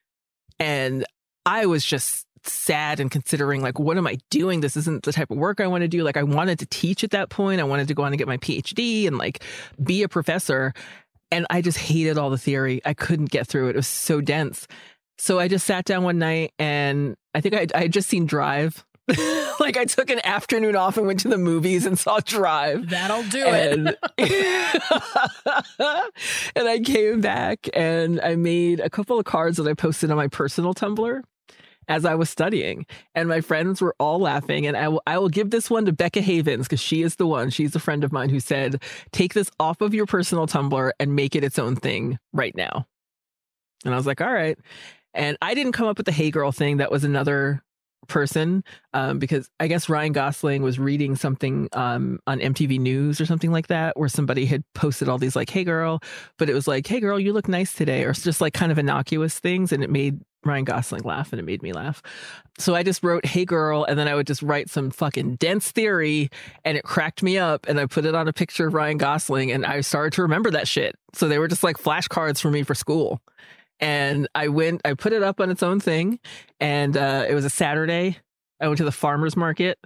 And 0.59 1.07
I 1.47 1.67
was 1.67 1.85
just 1.85 2.27
sad 2.47 3.01
and 3.01 3.11
considering 3.11 3.63
like 3.63 3.79
what 3.79 3.97
am 3.97 4.07
I 4.07 4.19
doing? 4.31 4.61
This 4.61 4.77
isn't 4.77 5.05
the 5.05 5.13
type 5.13 5.31
of 5.31 5.39
work 5.39 5.61
I 5.61 5.67
want 5.67 5.83
to 5.83 5.89
do. 5.89 6.03
Like 6.03 6.17
I 6.17 6.23
wanted 6.23 6.59
to 6.61 6.67
teach 6.67 7.05
at 7.05 7.11
that 7.11 7.31
point. 7.31 7.61
I 7.61 7.65
wanted 7.65 7.89
to 7.89 7.95
go 7.95 8.03
on 8.03 8.13
and 8.13 8.19
get 8.19 8.29
my 8.29 8.39
PhD 8.39 9.07
and 9.07 9.19
like 9.19 9.43
be 9.83 10.03
a 10.03 10.09
professor. 10.09 10.73
And 11.31 11.47
I 11.51 11.61
just 11.61 11.79
hated 11.79 12.19
all 12.19 12.31
the 12.31 12.39
theory. 12.39 12.81
I 12.85 12.95
couldn't 12.95 13.31
get 13.31 13.47
through 13.47 13.69
it. 13.69 13.71
It 13.71 13.77
was 13.77 13.87
so 13.87 14.21
dense. 14.21 14.67
So 15.19 15.39
I 15.39 15.49
just 15.49 15.67
sat 15.67 15.85
down 15.85 16.05
one 16.05 16.19
night 16.19 16.53
and 16.59 17.17
I 17.35 17.41
think 17.41 17.55
I, 17.55 17.67
I 17.75 17.83
had 17.83 17.93
just 17.93 18.09
seen 18.09 18.27
Drive. 18.27 18.85
like 19.61 19.77
I 19.77 19.85
took 19.87 20.11
an 20.11 20.21
afternoon 20.25 20.77
off 20.77 20.97
and 20.99 21.07
went 21.07 21.21
to 21.21 21.29
the 21.29 21.39
movies 21.39 21.87
and 21.87 21.99
saw 21.99 22.21
Drive. 22.21 22.91
That'll 22.91 23.23
do 23.25 23.43
and, 23.45 23.97
it. 24.19 24.83
and 26.57 26.69
I 26.69 26.79
came 26.81 27.21
back 27.21 27.69
and 27.73 28.21
I 28.21 28.37
made 28.37 28.81
a 28.81 28.91
couple 28.91 29.19
of 29.19 29.25
cards 29.25 29.57
that 29.57 29.67
I 29.67 29.75
posted 29.75 30.11
on 30.11 30.17
my 30.17 30.29
personal 30.29 30.75
Tumblr 30.75 31.23
as 31.89 32.05
I 32.05 32.15
was 32.15 32.31
studying. 32.31 32.87
And 33.15 33.29
my 33.29 33.41
friends 33.41 33.81
were 33.81 33.97
all 33.99 34.21
laughing. 34.21 34.67
And 34.67 34.77
I 34.77 34.89
will, 34.89 35.03
I 35.07 35.19
will 35.19 35.29
give 35.29 35.51
this 35.51 35.71
one 35.71 35.87
to 35.87 35.93
Becca 35.93 36.21
Havens 36.21 36.67
because 36.67 36.81
she 36.81 37.03
is 37.03 37.17
the 37.17 37.27
one. 37.27 37.51
She's 37.51 37.75
a 37.75 37.81
friend 37.81 38.05
of 38.05 38.13
mine 38.13 38.29
who 38.29 38.41
said, 38.41 38.83
take 39.13 39.35
this 39.35 39.51
off 39.59 39.81
of 39.81 39.95
your 39.95 40.07
personal 40.07 40.47
Tumblr 40.47 40.91
and 41.01 41.17
make 41.17 41.35
it 41.35 41.45
its 41.45 41.59
own 41.59 41.77
thing 41.77 42.19
right 42.33 42.55
now. 42.55 42.87
And 43.85 43.95
I 43.95 43.97
was 43.97 44.07
like, 44.07 44.21
all 44.21 44.33
right. 44.33 44.59
And 45.15 45.37
I 45.41 45.55
didn't 45.55 45.73
come 45.73 45.89
up 45.89 45.97
with 45.97 46.07
the 46.07 46.13
Hey 46.13 46.31
Girl 46.31 46.53
thing. 46.53 46.77
That 46.77 46.91
was 46.91 47.05
another 47.05 47.63
person 48.09 48.65
um, 48.95 49.19
because 49.19 49.51
I 49.61 49.69
guess 49.69 49.89
Ryan 49.89 50.13
Gosling 50.13 50.63
was 50.63 50.79
reading 50.79 51.17
something 51.17 51.69
um, 51.73 52.19
on 52.27 52.41
MTV 52.41 52.79
News 52.81 53.21
or 53.21 53.27
something 53.27 53.53
like 53.53 53.69
that, 53.69 53.99
where 53.99 54.09
somebody 54.09 54.47
had 54.47 54.65
posted 54.75 55.09
all 55.09 55.19
these 55.19 55.37
like, 55.37 55.51
"Hey 55.51 55.65
girl," 55.65 56.01
but 56.39 56.51
it 56.51 56.55
was 56.55 56.67
like, 56.67 56.87
"Hey 56.87 57.01
girl, 57.01 57.21
you 57.21 57.33
look 57.33 57.49
nice 57.49 57.73
today," 57.75 58.05
or 58.05 58.13
just 58.13 58.41
like 58.41 58.55
kind 58.55 58.73
of 58.73 58.79
innocuous 58.79 59.39
things, 59.39 59.73
and 59.73 59.85
it 59.85 59.91
made 59.91 60.21
Ryan 60.45 60.65
Gosling 60.65 61.03
laugh 61.03 61.33
and 61.33 61.41
it 61.41 61.45
made 61.45 61.63
me 61.63 61.73
laugh. 61.73 62.03
So 62.59 62.75
I 62.75 62.83
just 62.83 63.03
wrote, 63.03 63.25
Hey 63.25 63.45
girl, 63.45 63.85
and 63.85 63.99
then 63.99 64.09
I 64.09 64.15
would 64.15 64.27
just 64.27 64.43
write 64.43 64.71
some 64.71 64.91
fucking 64.91 65.37
dense 65.37 65.71
theory 65.71 66.31
and 66.65 66.77
it 66.77 66.85
cracked 66.85 67.23
me 67.23 67.39
up. 67.39 67.67
And 67.69 67.79
I 67.79 67.87
put 67.87 68.05
it 68.05 68.15
on 68.15 68.29
a 68.29 68.33
picture 68.33 68.69
of 68.69 68.75
Ryan 68.75 68.99
Gosling 68.99 69.53
and 69.53 69.67
I 69.67 69.81
started 69.81 70.13
to 70.15 70.23
remember 70.23 70.51
that 70.53 70.69
shit. 70.69 70.97
So 71.13 71.29
they 71.29 71.39
were 71.39 71.49
just 71.49 71.65
like 71.65 71.77
flashcards 71.77 72.41
for 72.41 72.51
me 72.51 72.63
for 72.63 72.75
school. 72.75 73.21
And 73.81 74.29
I 74.35 74.49
went, 74.49 74.81
I 74.85 74.95
put 74.95 75.13
it 75.13 75.23
up 75.23 75.41
on 75.41 75.51
its 75.51 75.63
own 75.63 75.81
thing. 75.81 76.19
And 76.61 76.97
uh, 76.97 77.27
it 77.29 77.35
was 77.35 77.45
a 77.45 77.51
Saturday. 77.51 78.19
I 78.61 78.67
went 78.67 78.79
to 78.79 78.85
the 78.85 78.93
farmer's 78.93 79.37
market. 79.37 79.79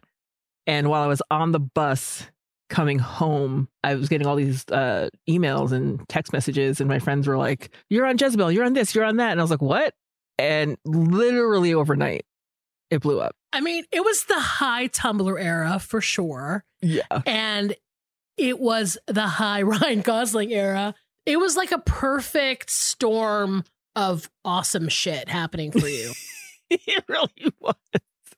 And 0.66 0.88
while 0.88 1.03
I 1.03 1.09
was 1.09 1.22
on 1.30 1.53
the 1.53 1.61
bus 1.61 2.26
coming 2.70 2.99
home, 2.99 3.68
I 3.84 3.95
was 3.97 4.09
getting 4.09 4.26
all 4.26 4.36
these 4.36 4.64
uh, 4.68 5.11
emails 5.28 5.72
and 5.72 6.09
text 6.09 6.32
messages. 6.32 6.80
And 6.80 6.88
my 6.88 6.99
friends 6.99 7.26
were 7.26 7.36
like, 7.36 7.74
You're 7.90 8.07
on 8.07 8.16
Jezebel, 8.18 8.51
you're 8.53 8.64
on 8.64 8.72
this, 8.72 8.95
you're 8.95 9.05
on 9.05 9.16
that. 9.16 9.32
And 9.32 9.40
I 9.40 9.45
was 9.45 9.51
like, 9.51 9.62
What? 9.62 9.95
and 10.38 10.76
literally 10.84 11.74
overnight 11.74 12.24
it 12.90 13.01
blew 13.01 13.20
up. 13.20 13.34
I 13.53 13.61
mean, 13.61 13.84
it 13.93 14.05
was 14.05 14.24
the 14.24 14.38
high 14.38 14.88
Tumblr 14.88 15.43
era 15.43 15.78
for 15.78 16.01
sure. 16.01 16.64
Yeah. 16.82 17.22
And 17.24 17.74
it 18.36 18.59
was 18.59 18.99
the 19.07 19.26
high 19.26 19.62
Ryan 19.62 20.01
Gosling 20.01 20.53
era. 20.53 20.95
It 21.24 21.38
was 21.38 21.57
like 21.57 21.72
a 21.72 21.78
perfect 21.78 22.70
storm 22.70 23.64
of 23.97 24.30
awesome 24.45 24.88
shit 24.88 25.28
happening 25.28 25.72
for 25.72 25.88
you. 25.88 26.12
it 26.70 27.05
really 27.09 27.53
was. 27.61 27.74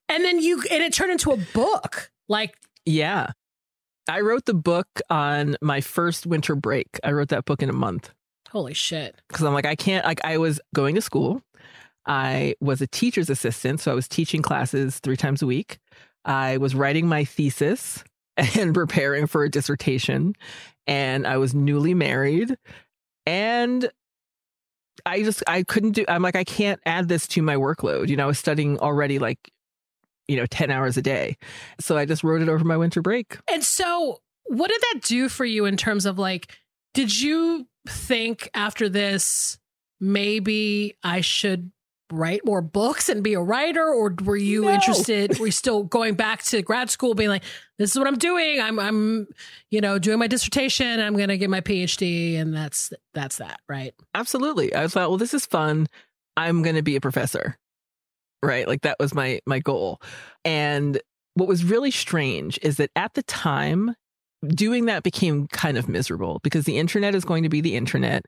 And 0.08 0.24
then 0.24 0.40
you 0.40 0.62
and 0.70 0.82
it 0.82 0.92
turned 0.92 1.12
into 1.12 1.32
a 1.32 1.38
book. 1.54 2.10
Like 2.28 2.56
Yeah. 2.84 3.32
I 4.08 4.20
wrote 4.20 4.44
the 4.44 4.54
book 4.54 4.88
on 5.08 5.56
my 5.62 5.80
first 5.80 6.26
winter 6.26 6.54
break. 6.54 6.88
I 7.02 7.12
wrote 7.12 7.28
that 7.28 7.46
book 7.46 7.62
in 7.62 7.70
a 7.70 7.74
month. 7.74 8.12
Holy 8.50 8.74
shit. 8.74 9.20
Cuz 9.32 9.42
I'm 9.42 9.54
like 9.54 9.66
I 9.66 9.76
can't 9.76 10.04
like 10.04 10.20
I 10.24 10.38
was 10.38 10.60
going 10.74 10.94
to 10.96 11.00
school 11.00 11.42
I 12.06 12.54
was 12.60 12.82
a 12.82 12.86
teacher's 12.86 13.30
assistant, 13.30 13.80
so 13.80 13.90
I 13.90 13.94
was 13.94 14.08
teaching 14.08 14.42
classes 14.42 14.98
three 14.98 15.16
times 15.16 15.42
a 15.42 15.46
week. 15.46 15.78
I 16.24 16.58
was 16.58 16.74
writing 16.74 17.06
my 17.08 17.24
thesis 17.24 18.04
and 18.36 18.74
preparing 18.74 19.26
for 19.26 19.44
a 19.44 19.50
dissertation, 19.50 20.34
and 20.86 21.26
I 21.26 21.38
was 21.38 21.54
newly 21.54 21.94
married. 21.94 22.56
And 23.26 23.90
I 25.06 25.22
just 25.22 25.42
I 25.46 25.62
couldn't 25.62 25.92
do 25.92 26.04
I'm 26.08 26.22
like 26.22 26.36
I 26.36 26.44
can't 26.44 26.80
add 26.86 27.08
this 27.08 27.26
to 27.28 27.42
my 27.42 27.56
workload. 27.56 28.08
You 28.08 28.16
know, 28.16 28.24
I 28.24 28.26
was 28.26 28.38
studying 28.38 28.78
already 28.78 29.18
like 29.18 29.38
you 30.28 30.36
know 30.36 30.46
10 30.46 30.70
hours 30.70 30.96
a 30.96 31.02
day. 31.02 31.36
So 31.80 31.96
I 31.96 32.04
just 32.04 32.24
wrote 32.24 32.42
it 32.42 32.48
over 32.48 32.64
my 32.64 32.76
winter 32.76 33.02
break. 33.02 33.38
And 33.50 33.62
so 33.62 34.20
what 34.44 34.68
did 34.68 34.80
that 34.80 35.00
do 35.02 35.28
for 35.28 35.44
you 35.44 35.64
in 35.64 35.76
terms 35.76 36.06
of 36.06 36.18
like 36.18 36.52
did 36.92 37.18
you 37.20 37.66
think 37.88 38.48
after 38.54 38.88
this 38.88 39.58
maybe 40.00 40.96
I 41.02 41.20
should 41.20 41.70
write 42.12 42.44
more 42.44 42.62
books 42.62 43.08
and 43.08 43.22
be 43.22 43.34
a 43.34 43.40
writer? 43.40 43.86
Or 43.86 44.14
were 44.24 44.36
you 44.36 44.62
no. 44.62 44.70
interested 44.70 45.38
were 45.38 45.46
you 45.46 45.52
still 45.52 45.84
going 45.84 46.14
back 46.14 46.42
to 46.44 46.62
grad 46.62 46.90
school 46.90 47.14
being 47.14 47.28
like 47.28 47.44
this 47.78 47.90
is 47.90 47.98
what 47.98 48.08
i'm 48.08 48.18
doing. 48.18 48.60
I'm 48.60 48.78
i'm 48.78 49.26
you 49.70 49.80
know 49.80 49.98
doing 49.98 50.18
my 50.18 50.26
dissertation. 50.26 51.00
I'm 51.00 51.16
going 51.16 51.28
to 51.28 51.38
get 51.38 51.50
my 51.50 51.60
phd 51.60 52.38
and 52.38 52.54
that's 52.54 52.92
that's 53.12 53.38
that 53.38 53.60
right? 53.68 53.94
Absolutely. 54.14 54.74
I 54.74 54.88
thought 54.88 55.10
well 55.10 55.18
this 55.18 55.34
is 55.34 55.46
fun. 55.46 55.86
I'm 56.36 56.62
going 56.62 56.76
to 56.76 56.82
be 56.82 56.96
a 56.96 57.00
professor. 57.00 57.58
Right? 58.42 58.68
Like 58.68 58.82
that 58.82 58.96
was 59.00 59.14
my 59.14 59.40
my 59.46 59.58
goal. 59.58 60.00
And 60.44 61.00
what 61.34 61.48
was 61.48 61.64
really 61.64 61.90
strange 61.90 62.58
is 62.62 62.76
that 62.76 62.90
at 62.94 63.14
the 63.14 63.22
time 63.22 63.94
doing 64.48 64.86
that 64.86 65.02
became 65.02 65.48
kind 65.48 65.76
of 65.76 65.88
miserable 65.88 66.40
because 66.42 66.64
the 66.64 66.78
internet 66.78 67.14
is 67.14 67.24
going 67.24 67.42
to 67.42 67.48
be 67.48 67.60
the 67.60 67.76
internet. 67.76 68.26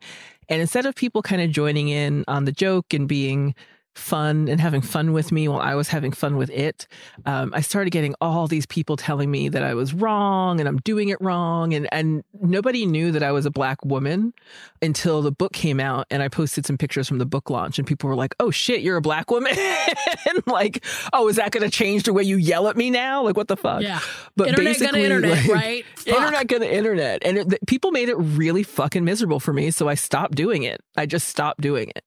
And 0.49 0.61
instead 0.61 0.87
of 0.87 0.95
people 0.95 1.23
kind 1.23 1.43
of 1.43 1.51
joining 1.51 1.89
in 1.89 2.25
on 2.29 2.45
the 2.45 2.53
joke 2.53 2.93
and 2.95 3.09
being 3.09 3.55
fun 3.97 4.49
and 4.49 4.61
having 4.61 4.83
fun 4.83 5.13
with 5.13 5.33
me 5.33 5.49
while 5.49 5.61
I 5.61 5.75
was 5.75 5.89
having 5.89 6.13
fun 6.13 6.37
with 6.37 6.51
it, 6.51 6.87
um, 7.25 7.53
I 7.55 7.61
started 7.61 7.91
getting 7.91 8.15
all 8.21 8.47
these 8.47 8.67
people 8.67 8.97
telling 8.97 9.31
me 9.31 9.49
that 9.49 9.63
I 9.63 9.75
was 9.75 9.95
wrong 9.95 10.61
and 10.61 10.69
I'm 10.69 10.79
doing 10.79 11.09
it 11.09 11.19
wrong. 11.21 11.75
And, 11.75 11.89
and 11.93 12.23
nobody 12.41 12.87
knew 12.87 13.11
that 13.13 13.23
I 13.23 13.33
was 13.33 13.47
a 13.47 13.51
black 13.51 13.85
woman 13.85 14.35
until 14.83 15.23
the 15.23 15.33
book 15.33 15.53
came 15.53 15.81
out 15.81 16.07
and 16.11 16.23
I 16.23 16.29
posted 16.29 16.67
some 16.67 16.77
pictures 16.77 17.09
from 17.09 17.19
the 17.19 17.27
book 17.27 17.51
launch 17.51 17.79
and 17.79 17.87
people 17.87 18.09
were 18.09 18.17
like, 18.17 18.35
oh 18.39 18.51
shit, 18.51 18.83
you're 18.83 18.97
a 18.97 19.03
black 19.03 19.31
woman. 19.31 19.53
and 20.27 20.47
like, 20.47 20.85
oh, 21.13 21.29
is 21.29 21.37
that 21.37 21.51
going 21.51 21.65
to 21.65 21.71
change 21.71 22.05
the 22.05 22.13
way 22.13 22.23
you 22.23 22.37
yell 22.37 22.69
at 22.69 22.77
me 22.77 22.91
now? 22.91 23.23
Like, 23.23 23.37
what 23.37 23.49
the 23.49 23.57
fuck? 23.57 23.83
Yeah. 23.83 24.01
But 24.37 24.49
internet 24.49 24.79
basically, 24.79 25.05
internet, 25.05 25.39
like, 25.39 25.49
right? 25.49 25.85
Internet 26.07 26.47
gonna 26.47 26.67
internet. 26.67 27.23
And 27.25 27.39
it, 27.39 27.67
people 27.67 27.91
made 27.91 28.09
it 28.09 28.15
really 28.15 28.63
fucking 28.63 29.05
miserable 29.05 29.41
for 29.41 29.53
me. 29.53 29.73
So 29.73 29.89
I 29.89 29.95
stopped 29.95 30.37
doing 30.37 30.63
it. 30.63 30.81
I 30.97 31.07
just 31.07 31.29
stopped 31.29 31.61
doing 31.61 31.91
it 31.97 32.05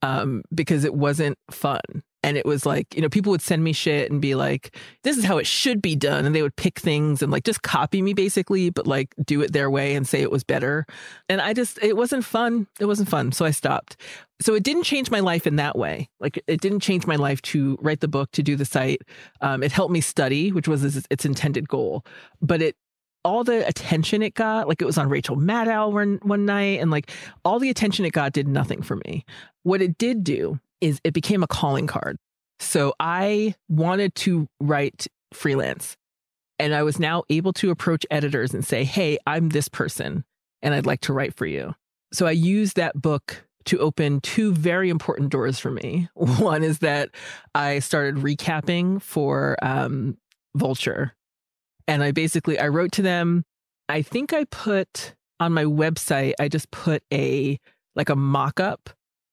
um, 0.00 0.42
because 0.54 0.84
it 0.84 0.94
wasn't 0.94 1.31
fun. 1.50 1.80
And 2.24 2.36
it 2.36 2.46
was 2.46 2.64
like, 2.64 2.94
you 2.94 3.02
know, 3.02 3.08
people 3.08 3.32
would 3.32 3.42
send 3.42 3.64
me 3.64 3.72
shit 3.72 4.10
and 4.10 4.20
be 4.20 4.36
like, 4.36 4.76
this 5.02 5.16
is 5.16 5.24
how 5.24 5.38
it 5.38 5.46
should 5.46 5.82
be 5.82 5.96
done. 5.96 6.24
And 6.24 6.34
they 6.34 6.42
would 6.42 6.54
pick 6.54 6.78
things 6.78 7.20
and 7.20 7.32
like 7.32 7.42
just 7.42 7.62
copy 7.62 8.00
me 8.00 8.14
basically, 8.14 8.70
but 8.70 8.86
like 8.86 9.12
do 9.24 9.40
it 9.40 9.52
their 9.52 9.68
way 9.68 9.96
and 9.96 10.06
say 10.06 10.22
it 10.22 10.30
was 10.30 10.44
better. 10.44 10.86
And 11.28 11.40
I 11.40 11.52
just, 11.52 11.82
it 11.82 11.96
wasn't 11.96 12.24
fun. 12.24 12.68
It 12.78 12.86
wasn't 12.86 13.08
fun. 13.08 13.32
So 13.32 13.44
I 13.44 13.50
stopped. 13.50 13.96
So 14.40 14.54
it 14.54 14.62
didn't 14.62 14.84
change 14.84 15.10
my 15.10 15.18
life 15.18 15.48
in 15.48 15.56
that 15.56 15.76
way. 15.76 16.10
Like 16.20 16.40
it 16.46 16.60
didn't 16.60 16.80
change 16.80 17.08
my 17.08 17.16
life 17.16 17.42
to 17.42 17.76
write 17.80 18.00
the 18.00 18.08
book, 18.08 18.30
to 18.32 18.42
do 18.42 18.54
the 18.54 18.64
site. 18.64 19.02
Um, 19.40 19.64
it 19.64 19.72
helped 19.72 19.92
me 19.92 20.00
study, 20.00 20.52
which 20.52 20.68
was 20.68 21.04
its 21.10 21.24
intended 21.24 21.68
goal. 21.68 22.04
But 22.40 22.62
it, 22.62 22.76
all 23.24 23.44
the 23.44 23.66
attention 23.66 24.22
it 24.22 24.34
got, 24.34 24.68
like 24.68 24.82
it 24.82 24.84
was 24.84 24.98
on 24.98 25.08
Rachel 25.08 25.36
Maddow 25.36 25.92
one, 25.92 26.18
one 26.22 26.44
night, 26.44 26.80
and 26.80 26.90
like 26.90 27.10
all 27.44 27.58
the 27.58 27.70
attention 27.70 28.04
it 28.04 28.12
got 28.12 28.32
did 28.32 28.48
nothing 28.48 28.82
for 28.82 28.96
me. 28.96 29.24
What 29.62 29.80
it 29.80 29.96
did 29.98 30.24
do 30.24 30.60
is 30.82 31.00
it 31.04 31.14
became 31.14 31.42
a 31.42 31.46
calling 31.46 31.86
card. 31.86 32.18
So 32.60 32.94
I 33.00 33.54
wanted 33.68 34.14
to 34.16 34.48
write 34.60 35.06
freelance. 35.32 35.96
And 36.58 36.74
I 36.74 36.82
was 36.82 36.98
now 36.98 37.24
able 37.30 37.52
to 37.54 37.70
approach 37.70 38.04
editors 38.10 38.52
and 38.52 38.64
say, 38.64 38.84
hey, 38.84 39.18
I'm 39.26 39.48
this 39.48 39.68
person 39.68 40.24
and 40.60 40.74
I'd 40.74 40.86
like 40.86 41.00
to 41.02 41.12
write 41.12 41.34
for 41.34 41.46
you. 41.46 41.74
So 42.12 42.26
I 42.26 42.32
used 42.32 42.76
that 42.76 43.00
book 43.00 43.44
to 43.64 43.78
open 43.78 44.20
two 44.20 44.52
very 44.52 44.90
important 44.90 45.30
doors 45.30 45.58
for 45.58 45.70
me. 45.70 46.08
One 46.14 46.62
is 46.62 46.80
that 46.80 47.10
I 47.54 47.78
started 47.78 48.16
recapping 48.16 49.00
for 49.00 49.56
um, 49.62 50.18
Vulture. 50.54 51.14
And 51.88 52.02
I 52.02 52.12
basically 52.12 52.58
I 52.58 52.68
wrote 52.68 52.92
to 52.92 53.02
them. 53.02 53.44
I 53.88 54.02
think 54.02 54.32
I 54.32 54.44
put 54.44 55.14
on 55.40 55.52
my 55.52 55.64
website, 55.64 56.34
I 56.38 56.48
just 56.48 56.70
put 56.70 57.02
a 57.12 57.58
like 57.96 58.08
a 58.08 58.16
mock-up 58.16 58.90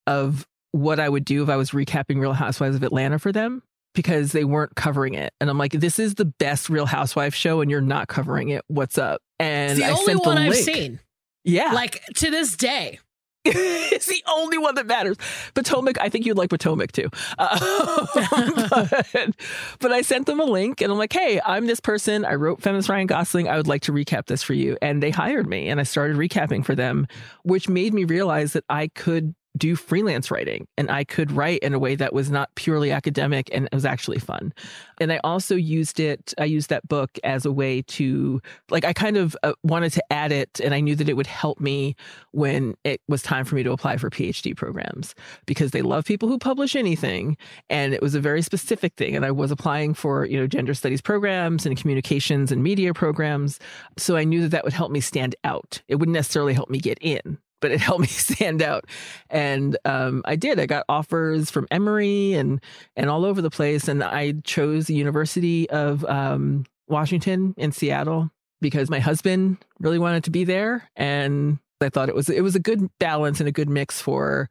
of 0.07 0.47
what 0.71 0.99
I 0.99 1.09
would 1.09 1.25
do 1.25 1.43
if 1.43 1.49
I 1.49 1.55
was 1.55 1.71
recapping 1.71 2.19
Real 2.19 2.33
Housewives 2.33 2.75
of 2.75 2.83
Atlanta 2.83 3.19
for 3.19 3.31
them 3.31 3.63
because 3.93 4.31
they 4.31 4.43
weren't 4.43 4.75
covering 4.75 5.15
it. 5.15 5.33
And 5.41 5.49
I'm 5.49 5.57
like, 5.57 5.73
this 5.73 5.99
is 5.99 6.15
the 6.15 6.25
best 6.25 6.69
Real 6.69 6.85
Housewives 6.85 7.35
show 7.35 7.61
and 7.61 7.71
you're 7.71 7.81
not 7.81 8.07
covering 8.07 8.49
it. 8.49 8.63
What's 8.67 8.97
up? 8.97 9.21
And 9.39 9.71
it's 9.71 9.79
the 9.79 9.87
I 9.87 9.91
only 9.91 10.05
sent 10.05 10.23
the 10.23 10.29
one 10.29 10.37
I've 10.37 10.51
link. 10.51 10.63
seen. 10.63 10.99
Yeah. 11.43 11.71
Like 11.73 12.03
to 12.15 12.29
this 12.29 12.55
day. 12.55 12.99
it's 13.45 14.05
the 14.05 14.21
only 14.27 14.57
one 14.57 14.75
that 14.75 14.85
matters. 14.85 15.15
Potomac, 15.53 15.97
I 15.99 16.09
think 16.09 16.25
you'd 16.25 16.37
like 16.37 16.49
Potomac 16.49 16.91
too. 16.91 17.09
Uh, 17.37 18.05
but, 18.69 19.35
but 19.79 19.91
I 19.91 20.01
sent 20.01 20.25
them 20.25 20.41
a 20.41 20.45
link 20.45 20.81
and 20.81 20.91
I'm 20.91 20.97
like, 20.97 21.13
hey, 21.13 21.39
I'm 21.45 21.65
this 21.65 21.79
person. 21.79 22.25
I 22.25 22.35
wrote 22.35 22.61
Feminist 22.61 22.89
Ryan 22.89 23.07
Gosling. 23.07 23.47
I 23.47 23.55
would 23.55 23.67
like 23.67 23.83
to 23.83 23.93
recap 23.93 24.25
this 24.25 24.43
for 24.43 24.53
you. 24.53 24.77
And 24.81 25.01
they 25.01 25.09
hired 25.09 25.47
me 25.47 25.69
and 25.69 25.79
I 25.79 25.83
started 25.83 26.17
recapping 26.17 26.65
for 26.65 26.75
them, 26.75 27.07
which 27.43 27.69
made 27.69 27.93
me 27.93 28.03
realize 28.03 28.53
that 28.53 28.65
I 28.69 28.89
could 28.89 29.33
do 29.59 29.75
freelance 29.75 30.31
writing 30.31 30.67
and 30.77 30.89
I 30.89 31.03
could 31.03 31.31
write 31.31 31.59
in 31.59 31.73
a 31.73 31.79
way 31.79 31.95
that 31.95 32.13
was 32.13 32.31
not 32.31 32.53
purely 32.55 32.91
academic 32.91 33.49
and 33.53 33.65
it 33.65 33.73
was 33.73 33.85
actually 33.85 34.19
fun. 34.19 34.53
And 34.99 35.11
I 35.11 35.19
also 35.23 35.55
used 35.55 35.99
it, 35.99 36.33
I 36.37 36.45
used 36.45 36.69
that 36.69 36.87
book 36.87 37.11
as 37.23 37.45
a 37.45 37.51
way 37.51 37.81
to, 37.83 38.41
like, 38.71 38.85
I 38.85 38.93
kind 38.93 39.17
of 39.17 39.35
uh, 39.43 39.53
wanted 39.63 39.91
to 39.93 40.03
add 40.11 40.31
it 40.31 40.59
and 40.59 40.73
I 40.73 40.79
knew 40.79 40.95
that 40.95 41.09
it 41.09 41.15
would 41.15 41.27
help 41.27 41.59
me 41.59 41.95
when 42.31 42.75
it 42.83 43.01
was 43.07 43.21
time 43.21 43.45
for 43.45 43.55
me 43.55 43.63
to 43.63 43.71
apply 43.71 43.97
for 43.97 44.09
PhD 44.09 44.55
programs 44.55 45.13
because 45.45 45.71
they 45.71 45.81
love 45.81 46.05
people 46.05 46.29
who 46.29 46.39
publish 46.39 46.75
anything. 46.75 47.37
And 47.69 47.93
it 47.93 48.01
was 48.01 48.15
a 48.15 48.19
very 48.19 48.41
specific 48.41 48.95
thing. 48.95 49.15
And 49.15 49.25
I 49.25 49.31
was 49.31 49.51
applying 49.51 49.93
for, 49.93 50.25
you 50.25 50.39
know, 50.39 50.47
gender 50.47 50.73
studies 50.73 51.01
programs 51.01 51.65
and 51.65 51.77
communications 51.77 52.51
and 52.51 52.63
media 52.63 52.93
programs. 52.93 53.59
So 53.97 54.15
I 54.15 54.23
knew 54.23 54.41
that 54.41 54.51
that 54.51 54.63
would 54.63 54.73
help 54.73 54.91
me 54.91 55.01
stand 55.01 55.35
out. 55.43 55.81
It 55.87 55.95
wouldn't 55.95 56.15
necessarily 56.15 56.53
help 56.53 56.69
me 56.69 56.79
get 56.79 56.97
in 57.01 57.37
but 57.59 57.71
it 57.71 57.79
helped 57.81 58.01
me 58.01 58.07
stand 58.07 58.61
out. 58.61 58.85
And 59.29 59.77
um, 59.85 60.21
I 60.25 60.35
did. 60.35 60.59
I 60.59 60.65
got 60.65 60.85
offers 60.89 61.51
from 61.51 61.67
Emory 61.71 62.33
and 62.33 62.61
and 62.95 63.09
all 63.09 63.25
over 63.25 63.41
the 63.41 63.49
place. 63.49 63.87
And 63.87 64.03
I 64.03 64.33
chose 64.43 64.87
the 64.87 64.95
University 64.95 65.69
of 65.69 66.05
um, 66.05 66.65
Washington 66.87 67.53
in 67.57 67.71
Seattle 67.71 68.31
because 68.61 68.89
my 68.89 68.99
husband 68.99 69.57
really 69.79 69.99
wanted 69.99 70.23
to 70.25 70.31
be 70.31 70.43
there, 70.43 70.89
and 70.95 71.59
I 71.81 71.89
thought 71.89 72.09
it 72.09 72.15
was 72.15 72.29
it 72.29 72.41
was 72.41 72.55
a 72.55 72.59
good 72.59 72.89
balance 72.99 73.39
and 73.39 73.47
a 73.47 73.53
good 73.53 73.69
mix 73.69 74.01
for 74.01 74.49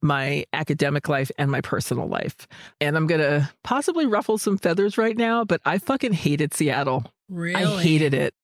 my 0.00 0.44
academic 0.52 1.08
life 1.08 1.30
and 1.38 1.50
my 1.50 1.60
personal 1.60 2.06
life. 2.06 2.46
And 2.80 2.96
I'm 2.96 3.06
gonna 3.06 3.50
possibly 3.64 4.06
ruffle 4.06 4.38
some 4.38 4.58
feathers 4.58 4.96
right 4.96 5.16
now, 5.16 5.44
but 5.44 5.60
I 5.64 5.78
fucking 5.78 6.12
hated 6.12 6.54
Seattle. 6.54 7.04
Really? 7.28 7.54
I 7.56 7.82
hated 7.82 8.14
it. 8.14 8.34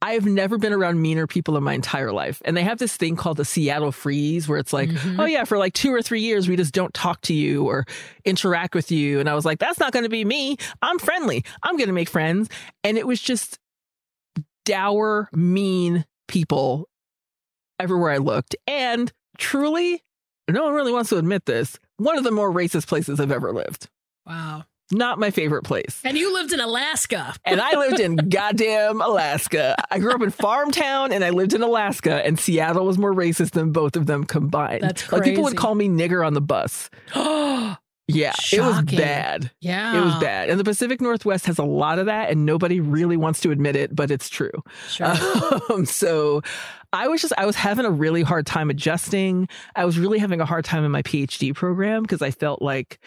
I've 0.00 0.26
never 0.26 0.58
been 0.58 0.72
around 0.72 1.02
meaner 1.02 1.26
people 1.26 1.56
in 1.56 1.64
my 1.64 1.74
entire 1.74 2.12
life. 2.12 2.40
And 2.44 2.56
they 2.56 2.62
have 2.62 2.78
this 2.78 2.96
thing 2.96 3.16
called 3.16 3.36
the 3.36 3.44
Seattle 3.44 3.90
freeze 3.90 4.46
where 4.48 4.58
it's 4.58 4.72
like, 4.72 4.90
Mhm. 4.90 5.18
oh, 5.18 5.24
yeah, 5.24 5.42
for 5.44 5.58
like 5.58 5.74
two 5.74 5.92
or 5.92 6.02
three 6.02 6.20
years, 6.20 6.48
we 6.48 6.54
just 6.56 6.72
don't 6.72 6.94
talk 6.94 7.20
to 7.22 7.34
you 7.34 7.64
or 7.66 7.84
interact 8.24 8.74
with 8.76 8.92
you. 8.92 9.18
And 9.18 9.28
I 9.28 9.34
was 9.34 9.44
like, 9.44 9.58
that's 9.58 9.80
not 9.80 9.92
going 9.92 10.04
to 10.04 10.08
be 10.08 10.24
me. 10.24 10.56
I'm 10.82 11.00
friendly. 11.00 11.44
I'm 11.64 11.76
going 11.76 11.88
to 11.88 11.92
make 11.92 12.08
friends. 12.08 12.48
And 12.84 12.96
it 12.96 13.06
was 13.08 13.20
just 13.20 13.58
dour, 14.64 15.28
mean 15.32 16.04
people 16.28 16.88
everywhere 17.80 18.12
I 18.12 18.18
looked. 18.18 18.54
And 18.66 19.12
truly, 19.38 20.02
no 20.48 20.64
one 20.64 20.74
really 20.74 20.92
wants 20.92 21.10
to 21.10 21.16
admit 21.16 21.44
this, 21.46 21.76
one 21.96 22.16
of 22.16 22.24
the 22.24 22.30
more 22.30 22.52
racist 22.52 22.86
places 22.86 23.18
I've 23.18 23.32
ever 23.32 23.52
lived. 23.52 23.88
Wow. 24.26 24.64
Not 24.90 25.18
my 25.18 25.30
favorite 25.30 25.64
place. 25.64 26.00
And 26.04 26.16
you 26.16 26.32
lived 26.32 26.52
in 26.52 26.60
Alaska. 26.60 27.34
And 27.44 27.60
I 27.60 27.72
lived 27.78 28.00
in 28.00 28.16
goddamn 28.28 29.00
Alaska. 29.00 29.76
I 29.90 29.98
grew 29.98 30.12
up 30.12 30.22
in 30.22 30.30
farm 30.30 30.70
town 30.70 31.12
and 31.12 31.22
I 31.22 31.30
lived 31.30 31.52
in 31.54 31.62
Alaska, 31.62 32.24
and 32.24 32.38
Seattle 32.40 32.86
was 32.86 32.96
more 32.98 33.12
racist 33.12 33.50
than 33.50 33.72
both 33.72 33.96
of 33.96 34.06
them 34.06 34.24
combined. 34.24 34.82
That's 34.82 35.10
Like 35.12 35.24
people 35.24 35.44
would 35.44 35.56
call 35.56 35.74
me 35.74 35.88
nigger 35.88 36.26
on 36.26 36.34
the 36.34 36.40
bus. 36.40 36.88
yeah. 37.14 37.76
Yeah, 38.10 38.32
it 38.54 38.60
was 38.62 38.80
bad. 38.96 39.50
Yeah. 39.60 40.00
It 40.00 40.02
was 40.02 40.14
bad. 40.14 40.48
And 40.48 40.58
the 40.58 40.64
Pacific 40.64 40.98
Northwest 41.02 41.44
has 41.44 41.58
a 41.58 41.62
lot 41.62 41.98
of 41.98 42.06
that, 42.06 42.30
and 42.30 42.46
nobody 42.46 42.80
really 42.80 43.18
wants 43.18 43.40
to 43.40 43.50
admit 43.50 43.76
it, 43.76 43.94
but 43.94 44.10
it's 44.10 44.30
true. 44.30 44.62
Sure. 44.88 45.12
Um, 45.70 45.84
so 45.84 46.40
I 46.90 47.08
was 47.08 47.20
just, 47.20 47.34
I 47.36 47.44
was 47.44 47.54
having 47.54 47.84
a 47.84 47.90
really 47.90 48.22
hard 48.22 48.46
time 48.46 48.70
adjusting. 48.70 49.46
I 49.76 49.84
was 49.84 49.98
really 49.98 50.18
having 50.18 50.40
a 50.40 50.46
hard 50.46 50.64
time 50.64 50.84
in 50.86 50.90
my 50.90 51.02
PhD 51.02 51.54
program 51.54 52.00
because 52.00 52.22
I 52.22 52.30
felt 52.30 52.62
like, 52.62 52.98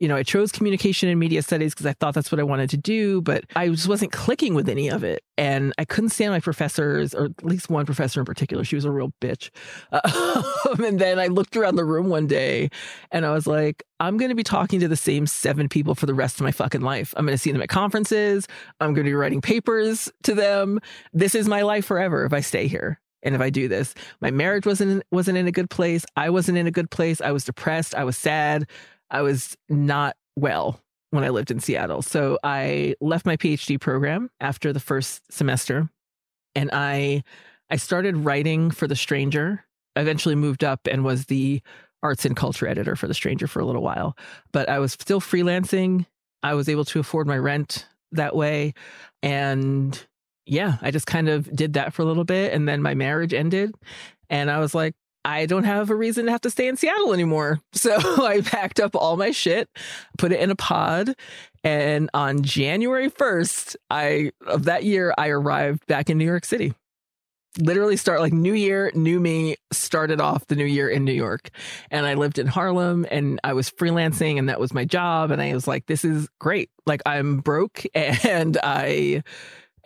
you 0.00 0.08
know, 0.08 0.16
I 0.16 0.22
chose 0.22 0.50
communication 0.50 1.10
and 1.10 1.20
media 1.20 1.42
studies 1.42 1.74
because 1.74 1.84
I 1.84 1.92
thought 1.92 2.14
that's 2.14 2.32
what 2.32 2.40
I 2.40 2.42
wanted 2.42 2.70
to 2.70 2.78
do, 2.78 3.20
but 3.20 3.44
I 3.54 3.68
just 3.68 3.86
wasn't 3.86 4.12
clicking 4.12 4.54
with 4.54 4.66
any 4.66 4.88
of 4.88 5.04
it. 5.04 5.22
And 5.36 5.74
I 5.76 5.84
couldn't 5.84 6.10
stand 6.10 6.32
my 6.32 6.40
professors, 6.40 7.14
or 7.14 7.26
at 7.26 7.44
least 7.44 7.68
one 7.68 7.84
professor 7.84 8.18
in 8.18 8.24
particular. 8.26 8.64
She 8.64 8.76
was 8.76 8.86
a 8.86 8.90
real 8.90 9.12
bitch. 9.20 9.50
Um, 10.70 10.84
and 10.84 10.98
then 10.98 11.18
I 11.18 11.26
looked 11.26 11.56
around 11.56 11.76
the 11.76 11.84
room 11.84 12.08
one 12.08 12.26
day 12.26 12.70
and 13.10 13.26
I 13.26 13.32
was 13.32 13.46
like, 13.46 13.82
I'm 13.98 14.16
going 14.16 14.28
to 14.28 14.34
be 14.34 14.42
talking 14.42 14.78
to 14.80 14.88
the 14.88 14.96
same 14.96 15.26
seven 15.26 15.68
people 15.68 15.94
for 15.94 16.06
the 16.06 16.14
rest 16.14 16.36
of 16.36 16.44
my 16.44 16.52
fucking 16.52 16.80
life. 16.80 17.12
I'm 17.16 17.26
going 17.26 17.34
to 17.34 17.38
see 17.38 17.50
them 17.50 17.62
at 17.62 17.68
conferences. 17.68 18.46
I'm 18.80 18.94
going 18.94 19.04
to 19.04 19.10
be 19.10 19.14
writing 19.14 19.40
papers 19.40 20.10
to 20.24 20.34
them. 20.34 20.80
This 21.12 21.34
is 21.34 21.48
my 21.48 21.62
life 21.62 21.84
forever 21.84 22.24
if 22.24 22.32
I 22.32 22.40
stay 22.40 22.66
here. 22.68 23.00
And 23.22 23.34
if 23.34 23.40
I 23.40 23.50
do 23.50 23.68
this, 23.68 23.94
my 24.20 24.30
marriage 24.30 24.66
wasn't 24.66 25.02
wasn't 25.10 25.38
in 25.38 25.46
a 25.46 25.52
good 25.52 25.70
place. 25.70 26.04
I 26.16 26.30
wasn't 26.30 26.58
in 26.58 26.66
a 26.66 26.70
good 26.70 26.90
place. 26.90 27.20
I 27.20 27.32
was 27.32 27.44
depressed. 27.44 27.94
I 27.94 28.04
was 28.04 28.16
sad. 28.16 28.66
I 29.10 29.22
was 29.22 29.56
not 29.68 30.16
well 30.36 30.80
when 31.10 31.24
I 31.24 31.30
lived 31.30 31.50
in 31.50 31.60
Seattle. 31.60 32.02
So 32.02 32.38
I 32.42 32.94
left 33.00 33.26
my 33.26 33.36
PhD 33.36 33.80
program 33.80 34.30
after 34.40 34.72
the 34.72 34.80
first 34.80 35.32
semester 35.32 35.88
and 36.54 36.70
I 36.72 37.22
I 37.70 37.76
started 37.76 38.16
writing 38.16 38.70
for 38.70 38.86
The 38.86 38.96
Stranger. 38.96 39.64
Eventually 39.96 40.34
moved 40.34 40.64
up 40.64 40.86
and 40.86 41.04
was 41.04 41.26
the 41.26 41.62
arts 42.02 42.24
and 42.24 42.36
culture 42.36 42.66
editor 42.66 42.96
for 42.96 43.06
The 43.06 43.14
Stranger 43.14 43.46
for 43.46 43.60
a 43.60 43.64
little 43.64 43.82
while. 43.82 44.16
But 44.52 44.68
I 44.68 44.78
was 44.78 44.92
still 44.92 45.20
freelancing. 45.20 46.06
I 46.42 46.54
was 46.54 46.68
able 46.68 46.84
to 46.86 47.00
afford 47.00 47.26
my 47.26 47.38
rent 47.38 47.86
that 48.12 48.34
way. 48.34 48.74
And 49.22 50.04
yeah, 50.46 50.78
I 50.82 50.90
just 50.90 51.06
kind 51.06 51.28
of 51.28 51.54
did 51.54 51.74
that 51.74 51.92
for 51.92 52.02
a 52.02 52.04
little 52.04 52.24
bit. 52.24 52.52
And 52.52 52.66
then 52.68 52.82
my 52.82 52.94
marriage 52.94 53.34
ended. 53.34 53.74
And 54.28 54.50
I 54.50 54.58
was 54.58 54.74
like, 54.74 54.94
I 55.24 55.46
don't 55.46 55.64
have 55.64 55.90
a 55.90 55.94
reason 55.94 56.26
to 56.26 56.32
have 56.32 56.40
to 56.42 56.50
stay 56.50 56.68
in 56.68 56.76
Seattle 56.76 57.12
anymore. 57.12 57.60
So 57.80 57.96
I 57.96 58.42
packed 58.42 58.78
up 58.78 58.94
all 58.94 59.16
my 59.16 59.30
shit, 59.30 59.70
put 60.18 60.32
it 60.32 60.40
in 60.40 60.50
a 60.50 60.54
pod. 60.54 61.14
And 61.64 62.10
on 62.12 62.42
January 62.42 63.10
1st, 63.10 63.76
I 63.88 64.32
of 64.46 64.64
that 64.64 64.84
year, 64.84 65.14
I 65.16 65.28
arrived 65.28 65.86
back 65.86 66.10
in 66.10 66.18
New 66.18 66.26
York 66.26 66.44
City. 66.44 66.74
Literally 67.58 67.96
start 67.96 68.20
like 68.20 68.34
new 68.34 68.52
year, 68.52 68.92
new 68.94 69.18
me, 69.18 69.56
started 69.72 70.20
off 70.20 70.46
the 70.48 70.56
new 70.56 70.66
year 70.66 70.90
in 70.90 71.06
New 71.06 71.12
York. 71.12 71.48
And 71.90 72.04
I 72.04 72.14
lived 72.14 72.38
in 72.38 72.46
Harlem 72.46 73.06
and 73.10 73.40
I 73.44 73.54
was 73.54 73.70
freelancing 73.70 74.38
and 74.38 74.50
that 74.50 74.60
was 74.60 74.74
my 74.74 74.84
job. 74.84 75.30
And 75.30 75.40
I 75.40 75.54
was 75.54 75.66
like, 75.66 75.86
this 75.86 76.04
is 76.04 76.28
great. 76.38 76.70
Like 76.84 77.00
I'm 77.06 77.38
broke 77.38 77.82
and 77.94 78.58
I 78.62 79.22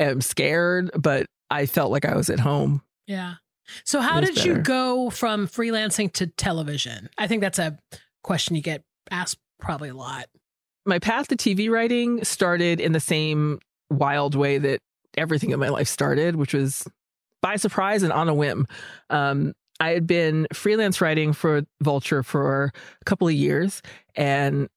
am 0.01 0.21
scared, 0.21 0.91
but 1.01 1.27
I 1.49 1.67
felt 1.67 1.93
like 1.93 2.05
I 2.05 2.17
was 2.17 2.29
at 2.29 2.41
home. 2.41 2.83
Yeah. 3.07 3.35
So 3.85 4.01
how 4.01 4.19
It 4.19 4.25
is 4.25 4.35
did 4.37 4.45
you 4.45 4.59
go 4.59 5.11
from 5.11 5.47
freelancing 5.47 6.13
to 6.15 6.27
television? 6.27 7.09
I 7.19 7.27
think 7.27 7.41
that's 7.41 7.59
a 7.59 7.79
question 8.23 8.57
you 8.57 8.63
get 8.63 8.83
asked 9.11 9.39
probably 9.61 9.89
a 9.89 9.95
lot. 9.95 10.27
my 10.87 10.99
path 10.99 11.29
to 11.29 11.37
TV 11.37 11.71
writing 11.71 12.23
started 12.25 12.79
in 12.81 12.93
the 12.93 13.01
same 13.01 13.59
wild 13.91 14.35
way 14.35 14.59
that 14.59 14.81
everything 15.17 15.51
in 15.51 15.59
my 15.59 15.69
life 15.69 15.89
started, 15.89 16.37
which 16.37 16.53
was 16.53 16.87
by 17.41 17.57
surprise 17.57 18.03
and 18.03 18.13
on 18.13 18.29
a 18.29 18.35
whim. 18.35 18.67
Um, 19.11 19.55
I 19.81 19.91
had 19.91 20.07
been 20.07 20.47
freelance 20.53 21.01
writing 21.01 21.33
for 21.33 21.63
Vulture 21.83 22.23
for 22.23 22.73
a 23.01 23.05
couple 23.05 23.27
of 23.29 23.35
years, 23.35 23.83
and 24.15 24.69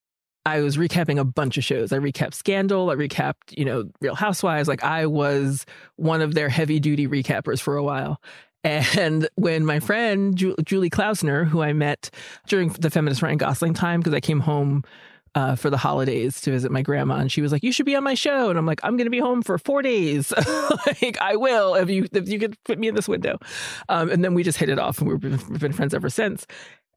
I 0.45 0.61
was 0.61 0.77
recapping 0.77 1.19
a 1.19 1.25
bunch 1.25 1.57
of 1.57 1.63
shows. 1.63 1.91
I 1.91 1.97
recapped 1.97 2.33
Scandal, 2.33 2.89
I 2.89 2.95
recapped, 2.95 3.57
you 3.57 3.65
know, 3.65 3.89
Real 3.99 4.15
Housewives. 4.15 4.67
Like 4.67 4.83
I 4.83 5.05
was 5.05 5.65
one 5.97 6.21
of 6.21 6.33
their 6.33 6.49
heavy 6.49 6.79
duty 6.79 7.05
recappers 7.07 7.59
for 7.59 7.75
a 7.75 7.83
while. 7.83 8.21
And 8.63 9.29
when 9.35 9.65
my 9.65 9.79
friend 9.79 10.35
Ju- 10.35 10.55
Julie 10.63 10.89
Klausner, 10.89 11.45
who 11.45 11.61
I 11.61 11.73
met 11.73 12.09
during 12.47 12.69
the 12.69 12.89
feminist 12.89 13.21
Ryan 13.21 13.37
Gosling 13.37 13.73
time, 13.73 13.99
because 13.99 14.13
I 14.13 14.19
came 14.19 14.39
home 14.39 14.83
uh, 15.35 15.55
for 15.55 15.69
the 15.69 15.77
holidays 15.77 16.41
to 16.41 16.51
visit 16.51 16.71
my 16.71 16.81
grandma, 16.81 17.17
and 17.17 17.31
she 17.31 17.41
was 17.41 17.51
like, 17.51 17.63
"You 17.63 17.71
should 17.71 17.85
be 17.85 17.95
on 17.95 18.03
my 18.03 18.15
show," 18.15 18.49
and 18.49 18.57
I'm 18.57 18.65
like, 18.65 18.79
"I'm 18.83 18.97
going 18.97 19.05
to 19.05 19.11
be 19.11 19.19
home 19.19 19.43
for 19.43 19.59
four 19.59 19.83
days. 19.83 20.33
like, 20.87 21.17
I 21.21 21.35
will 21.35 21.75
if 21.75 21.89
you 21.89 22.07
if 22.11 22.27
you 22.27 22.39
could 22.39 22.61
put 22.63 22.79
me 22.79 22.87
in 22.87 22.95
this 22.95 23.07
window." 23.07 23.37
Um, 23.87 24.09
and 24.09 24.23
then 24.23 24.33
we 24.33 24.41
just 24.41 24.57
hit 24.57 24.69
it 24.69 24.79
off, 24.79 24.99
and 24.99 25.07
we've 25.07 25.19
been, 25.19 25.39
we've 25.49 25.59
been 25.59 25.73
friends 25.73 25.93
ever 25.93 26.09
since. 26.09 26.47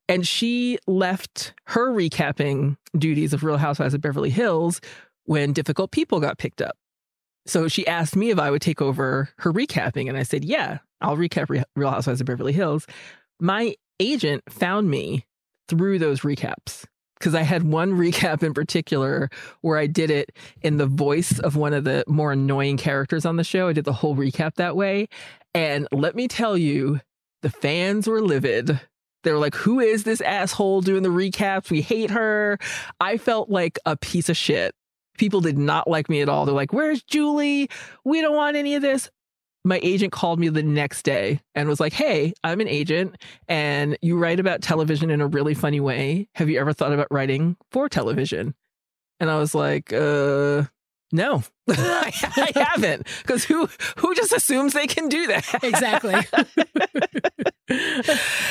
And 0.09 0.27
she 0.27 0.79
left 0.87 1.53
her 1.67 1.93
recapping 1.93 2.77
duties 2.97 3.33
of 3.33 3.45
Real 3.45 3.59
Housewives 3.59 3.95
of 3.95 4.01
Beverly 4.01 4.31
Hills 4.31 4.81
when 5.25 5.53
Difficult 5.53 5.91
People 5.91 6.19
got 6.19 6.39
picked 6.39 6.63
up. 6.63 6.77
So 7.47 7.69
she 7.69 7.87
asked 7.87 8.17
me 8.17 8.31
if 8.31 8.39
I 8.39 8.51
would 8.51 8.63
take 8.63 8.81
over 8.81 9.29
her 9.39 9.53
recapping, 9.53 10.09
and 10.09 10.17
I 10.17 10.23
said, 10.23 10.45
"Yeah, 10.47 10.79
I'll 11.01 11.16
recap 11.16 11.48
Real 11.76 11.90
Housewives 11.90 12.20
of 12.20 12.26
Beverly 12.26 12.53
Hills." 12.53 12.86
My 13.40 13.74
agent 13.98 14.42
found 14.48 14.90
me 14.90 15.24
through 15.68 15.98
those 15.98 16.20
recaps 16.20 16.84
because 17.18 17.34
I 17.34 17.42
had 17.42 17.62
one 17.62 17.92
recap 17.98 18.42
in 18.42 18.55
particular 18.55 19.30
where 19.61 19.78
I 19.78 19.86
did 19.86 20.11
it 20.11 20.36
in 20.62 20.78
the 20.78 20.86
voice 20.86 21.38
of 21.38 21.57
one 21.57 21.72
of 21.72 21.84
the 21.84 22.05
more 22.09 22.32
annoying 22.32 22.76
characters 22.76 23.24
on 23.24 23.36
the 23.36 23.44
show. 23.44 23.68
I 23.68 23.72
did 23.72 23.84
the 23.84 23.92
whole 23.92 24.16
recap 24.16 24.55
that 24.57 24.74
way. 24.74 25.09
And 25.55 25.86
let 25.92 26.14
me 26.14 26.28
tell 26.28 26.57
you, 26.57 27.01
the 27.42 27.51
fans 27.51 28.07
were 28.07 28.22
livid. 28.22 28.80
They 29.22 29.32
were 29.32 29.38
like, 29.38 29.55
Who 29.55 29.80
is 29.80 30.05
this 30.05 30.20
asshole 30.20 30.82
doing 30.82 31.03
the 31.03 31.09
recaps? 31.09 31.70
We 31.70 31.82
hate 31.82 32.11
her. 32.11 32.59
I 33.01 33.18
felt 33.18 33.51
like 33.51 33.78
a 33.84 33.96
piece 33.96 34.28
of 34.28 34.36
shit. 34.36 34.74
People 35.18 35.40
did 35.40 35.59
not 35.59 35.88
like 35.88 36.09
me 36.09 36.22
at 36.22 36.28
all. 36.28 36.46
They're 36.46 36.55
like, 36.55 36.72
Where's 36.72 37.03
Julie? 37.03 37.68
We 38.05 38.20
don't 38.20 38.36
want 38.36 38.57
any 38.57 38.74
of 38.74 38.82
this 38.82 39.11
my 39.65 39.79
agent 39.83 40.13
called 40.13 40.41
me 40.41 40.49
the 40.49 40.63
next 40.63 41.03
day 41.03 41.41
and 41.55 41.69
was 41.69 41.81
like, 41.81 41.93
Hey, 41.93 42.33
I'm 42.43 42.61
an 42.61 42.69
agent 42.69 43.17
and 43.49 43.99
you 44.01 44.17
write 44.17 44.41
about 44.41 44.63
television 44.63 45.11
in 45.11 45.21
a 45.21 45.27
really 45.27 45.55
funny 45.55 45.81
way. 45.81 46.29
Have 46.35 46.49
you 46.49 46.59
ever 46.59 46.73
thought 46.73 46.93
about 46.93 47.09
writing 47.11 47.57
for 47.71 47.89
television? 47.89 48.55
And 49.19 49.31
I 49.31 49.37
was 49.37 49.55
like, 49.55 49.93
uh, 49.93 50.65
no, 51.13 51.43
I, 51.69 52.53
haven't. 52.55 53.07
Because 53.19 53.45
who 53.45 53.69
who 53.99 54.15
just 54.15 54.33
assumes 54.33 54.73
they 54.73 54.87
can 54.87 55.09
do 55.09 55.27
that? 55.27 55.63
Exactly. 55.63 56.15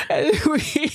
and 0.09 0.39
we 0.45 0.91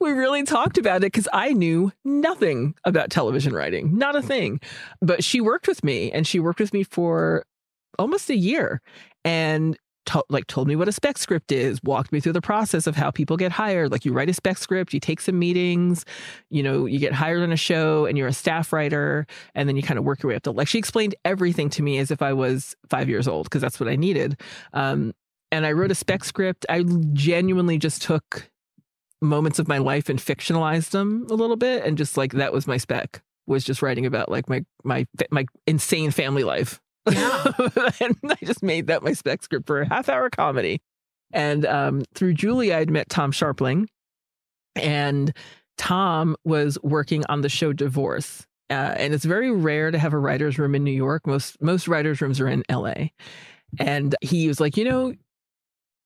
we 0.00 0.10
really 0.10 0.42
talked 0.42 0.76
about 0.76 0.98
it 0.98 1.12
because 1.12 1.28
I 1.32 1.52
knew 1.52 1.92
nothing 2.04 2.74
about 2.84 3.10
television 3.10 3.54
writing, 3.54 3.96
not 3.96 4.16
a 4.16 4.22
thing. 4.22 4.60
But 5.00 5.24
she 5.24 5.40
worked 5.40 5.68
with 5.68 5.84
me, 5.84 6.10
and 6.10 6.26
she 6.26 6.40
worked 6.40 6.60
with 6.60 6.72
me 6.72 6.82
for 6.82 7.46
almost 7.98 8.28
a 8.28 8.36
year 8.36 8.82
and 9.24 9.76
like 10.28 10.46
told 10.46 10.68
me 10.68 10.76
what 10.76 10.88
a 10.88 10.92
spec 10.92 11.18
script 11.18 11.50
is, 11.50 11.80
walked 11.82 12.12
me 12.12 12.20
through 12.20 12.32
the 12.32 12.40
process 12.40 12.86
of 12.86 12.96
how 12.96 13.10
people 13.10 13.36
get 13.36 13.52
hired. 13.52 13.90
Like 13.90 14.04
you 14.04 14.12
write 14.12 14.28
a 14.28 14.34
spec 14.34 14.58
script, 14.58 14.92
you 14.92 15.00
take 15.00 15.20
some 15.20 15.38
meetings, 15.38 16.04
you 16.50 16.62
know, 16.62 16.86
you 16.86 16.98
get 16.98 17.12
hired 17.12 17.42
on 17.42 17.52
a 17.52 17.56
show 17.56 18.06
and 18.06 18.16
you're 18.18 18.28
a 18.28 18.32
staff 18.32 18.72
writer, 18.72 19.26
and 19.54 19.68
then 19.68 19.76
you 19.76 19.82
kind 19.82 19.98
of 19.98 20.04
work 20.04 20.22
your 20.22 20.30
way 20.30 20.36
up 20.36 20.42
to 20.42 20.50
like 20.50 20.68
she 20.68 20.78
explained 20.78 21.14
everything 21.24 21.70
to 21.70 21.82
me 21.82 21.98
as 21.98 22.10
if 22.10 22.22
I 22.22 22.32
was 22.32 22.76
five 22.88 23.08
years 23.08 23.26
old 23.26 23.44
because 23.44 23.62
that's 23.62 23.80
what 23.80 23.88
I 23.88 23.96
needed. 23.96 24.40
Um, 24.72 25.14
and 25.50 25.64
I 25.64 25.72
wrote 25.72 25.90
a 25.90 25.94
spec 25.94 26.24
script. 26.24 26.66
I 26.68 26.84
genuinely 27.12 27.78
just 27.78 28.02
took 28.02 28.50
moments 29.22 29.58
of 29.58 29.68
my 29.68 29.78
life 29.78 30.08
and 30.08 30.18
fictionalized 30.18 30.90
them 30.90 31.26
a 31.30 31.34
little 31.34 31.56
bit, 31.56 31.84
and 31.84 31.96
just 31.96 32.16
like 32.16 32.32
that 32.32 32.52
was 32.52 32.66
my 32.66 32.76
spec 32.76 33.22
was 33.46 33.64
just 33.64 33.82
writing 33.82 34.06
about 34.06 34.30
like 34.30 34.48
my 34.48 34.64
my 34.84 35.06
my 35.30 35.44
insane 35.66 36.10
family 36.10 36.44
life 36.44 36.80
yeah. 37.10 37.52
and 38.00 38.16
I 38.28 38.36
just 38.44 38.62
made 38.62 38.86
that 38.88 39.02
my 39.02 39.12
spec 39.12 39.42
script 39.42 39.66
for 39.66 39.82
a 39.82 39.88
half 39.88 40.08
hour 40.08 40.30
comedy. 40.30 40.80
And 41.32 41.66
um, 41.66 42.02
through 42.14 42.34
Julie, 42.34 42.72
I'd 42.72 42.90
met 42.90 43.08
Tom 43.08 43.32
Scharpling. 43.32 43.86
and 44.76 45.32
Tom 45.76 46.36
was 46.44 46.78
working 46.82 47.24
on 47.28 47.40
the 47.40 47.48
show 47.48 47.72
Divorce. 47.72 48.46
Uh, 48.70 48.94
and 48.96 49.12
it's 49.12 49.24
very 49.24 49.50
rare 49.50 49.90
to 49.90 49.98
have 49.98 50.12
a 50.12 50.18
writer's 50.18 50.58
room 50.58 50.74
in 50.74 50.84
New 50.84 50.92
York. 50.92 51.26
Most 51.26 51.60
most 51.60 51.86
writers' 51.88 52.20
rooms 52.20 52.40
are 52.40 52.48
in 52.48 52.62
LA. 52.70 53.08
And 53.78 54.14
he 54.20 54.48
was 54.48 54.60
like, 54.60 54.76
you 54.76 54.84
know, 54.84 55.12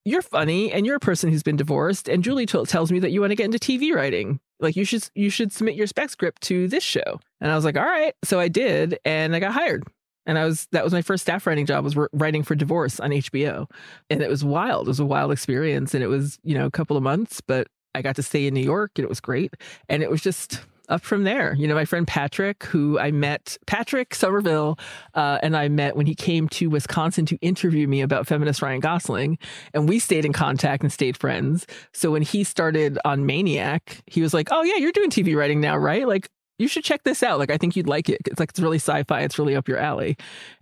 you're 0.05 0.21
funny, 0.23 0.71
and 0.71 0.85
you're 0.85 0.95
a 0.95 0.99
person 0.99 1.29
who's 1.29 1.43
been 1.43 1.55
divorced. 1.55 2.09
And 2.09 2.23
Julie 2.23 2.47
t- 2.47 2.63
tells 2.65 2.91
me 2.91 2.99
that 2.99 3.11
you 3.11 3.21
want 3.21 3.31
to 3.31 3.35
get 3.35 3.45
into 3.45 3.59
TV 3.59 3.93
writing. 3.93 4.39
Like 4.59 4.75
you 4.75 4.83
should 4.83 5.07
you 5.15 5.29
should 5.29 5.53
submit 5.53 5.75
your 5.75 5.87
spec 5.87 6.09
script 6.09 6.41
to 6.43 6.67
this 6.67 6.83
show. 6.83 7.19
And 7.39 7.51
I 7.51 7.55
was 7.55 7.63
like, 7.63 7.77
all 7.77 7.85
right. 7.85 8.13
So 8.23 8.39
I 8.39 8.47
did, 8.47 8.99
and 9.05 9.35
I 9.35 9.39
got 9.39 9.53
hired 9.53 9.83
and 10.25 10.37
I 10.37 10.45
was 10.45 10.67
that 10.71 10.83
was 10.83 10.93
my 10.93 11.01
first 11.01 11.23
staff 11.23 11.45
writing 11.47 11.65
job 11.65 11.83
was 11.83 11.95
writing 12.13 12.43
for 12.43 12.55
Divorce 12.55 12.99
on 12.99 13.11
HBO, 13.11 13.67
and 14.09 14.21
it 14.21 14.29
was 14.29 14.43
wild. 14.43 14.87
It 14.87 14.91
was 14.91 14.99
a 14.99 15.05
wild 15.05 15.31
experience, 15.31 15.93
and 15.93 16.03
it 16.03 16.07
was 16.07 16.39
you 16.43 16.57
know 16.57 16.65
a 16.65 16.71
couple 16.71 16.97
of 16.97 17.03
months, 17.03 17.41
but 17.41 17.67
I 17.95 18.01
got 18.01 18.15
to 18.17 18.23
stay 18.23 18.47
in 18.47 18.53
New 18.53 18.63
York, 18.63 18.91
and 18.95 19.03
it 19.03 19.09
was 19.09 19.19
great, 19.19 19.53
and 19.87 20.03
it 20.03 20.09
was 20.09 20.21
just 20.21 20.61
up 20.89 21.01
from 21.01 21.23
there. 21.23 21.53
You 21.53 21.67
know, 21.67 21.75
my 21.75 21.85
friend 21.85 22.05
Patrick, 22.05 22.63
who 22.65 22.99
I 22.99 23.11
met, 23.11 23.57
Patrick 23.67 24.13
Somerville, 24.13 24.77
uh, 25.13 25.39
and 25.41 25.55
I 25.55 25.69
met 25.69 25.95
when 25.95 26.05
he 26.05 26.15
came 26.15 26.49
to 26.49 26.69
Wisconsin 26.69 27.25
to 27.27 27.37
interview 27.37 27.87
me 27.87 28.01
about 28.01 28.27
feminist 28.27 28.61
Ryan 28.61 28.79
Gosling. 28.79 29.37
And 29.73 29.87
we 29.87 29.99
stayed 29.99 30.25
in 30.25 30.33
contact 30.33 30.83
and 30.83 30.91
stayed 30.91 31.15
friends. 31.15 31.65
So 31.93 32.11
when 32.11 32.23
he 32.23 32.43
started 32.43 32.97
on 33.05 33.25
Maniac, 33.25 34.01
he 34.07 34.21
was 34.21 34.33
like, 34.33 34.49
Oh, 34.51 34.63
yeah, 34.63 34.75
you're 34.77 34.91
doing 34.91 35.11
TV 35.11 35.35
writing 35.37 35.61
now, 35.61 35.77
right? 35.77 36.07
Like, 36.07 36.29
you 36.59 36.67
should 36.67 36.83
check 36.83 37.03
this 37.03 37.23
out. 37.23 37.39
Like, 37.39 37.49
I 37.49 37.57
think 37.57 37.75
you'd 37.75 37.87
like 37.87 38.09
it. 38.09 38.19
It's 38.25 38.39
like, 38.39 38.49
it's 38.49 38.59
really 38.59 38.77
sci 38.77 39.03
fi. 39.03 39.21
It's 39.21 39.39
really 39.39 39.55
up 39.55 39.67
your 39.67 39.77
alley. 39.77 40.17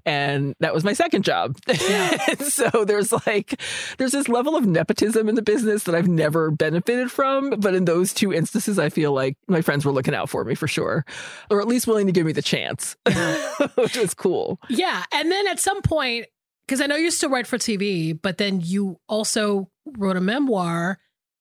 And 0.06 0.54
that 0.60 0.74
was 0.74 0.84
my 0.84 0.93
second 0.93 1.24
job. 1.24 1.58
Yeah. 1.68 2.36
so 2.39 2.86
there's 2.86 3.12
like, 3.26 3.60
there's 3.98 4.12
this 4.12 4.30
level 4.30 4.56
of 4.56 4.66
nepotism 4.66 5.28
in 5.28 5.36
the 5.36 5.41
business 5.41 5.84
that 5.84 5.95
I've 5.95 6.08
never 6.08 6.52
benefited 6.52 7.12
from. 7.12 7.50
But 7.50 7.74
in 7.74 7.86
those 7.86 8.14
two 8.14 8.32
instances, 8.32 8.78
I 8.80 8.89
feel 8.89 9.12
like 9.12 9.38
my 9.48 9.62
friends 9.62 9.86
were 9.86 9.91
looking 9.91 10.14
out 10.14 10.30
for 10.30 10.43
me 10.43 10.54
for 10.56 10.68
sure, 10.68 11.04
or 11.50 11.60
at 11.60 11.68
least 11.68 11.88
willing 11.88 12.06
to 12.06 12.14
give 12.14 12.26
me 12.26 12.32
the 12.32 12.41
chance, 12.43 12.95
which 13.76 13.98
was 13.98 14.14
cool. 14.14 14.62
Yeah. 14.70 15.04
And 15.12 15.32
then 15.32 15.48
at 15.48 15.60
some 15.60 15.82
point, 15.82 16.28
because 16.68 16.80
I 16.80 16.86
know 16.86 16.95
you 16.95 17.10
still 17.10 17.30
write 17.30 17.48
for 17.48 17.58
TV, 17.58 18.18
but 18.20 18.38
then 18.38 18.62
you 18.62 19.00
also 19.10 19.70
wrote 19.98 20.16
a 20.16 20.22
memoir. 20.22 21.00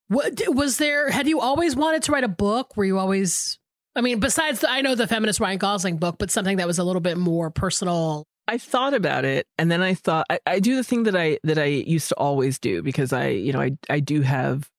What 0.08 0.40
was 0.48 0.78
there? 0.78 1.10
Had 1.10 1.26
you 1.26 1.40
always 1.40 1.76
wanted 1.76 2.04
to 2.04 2.12
write 2.12 2.24
a 2.24 2.28
book? 2.28 2.76
Were 2.76 2.84
you 2.84 2.98
always 2.98 3.58
I 3.96 4.02
mean, 4.02 4.20
besides 4.20 4.60
the, 4.60 4.70
I 4.70 4.82
know 4.82 4.94
the 4.94 5.06
feminist 5.06 5.40
Ryan 5.40 5.58
Gosling 5.58 5.96
book, 5.96 6.16
but 6.18 6.30
something 6.30 6.58
that 6.58 6.66
was 6.66 6.78
a 6.78 6.84
little 6.84 7.00
bit 7.00 7.16
more 7.16 7.50
personal. 7.50 8.26
I 8.46 8.58
thought 8.58 8.94
about 8.94 9.24
it, 9.24 9.46
and 9.58 9.70
then 9.70 9.82
I 9.82 9.94
thought 9.94 10.26
I, 10.30 10.38
I 10.46 10.60
do 10.60 10.76
the 10.76 10.84
thing 10.84 11.04
that 11.04 11.16
I 11.16 11.38
that 11.42 11.58
I 11.58 11.64
used 11.64 12.10
to 12.10 12.14
always 12.16 12.58
do 12.58 12.82
because 12.82 13.12
I 13.12 13.28
you 13.28 13.52
know 13.52 13.60
I 13.60 13.72
I 13.90 13.98
do 13.98 14.20
have 14.20 14.70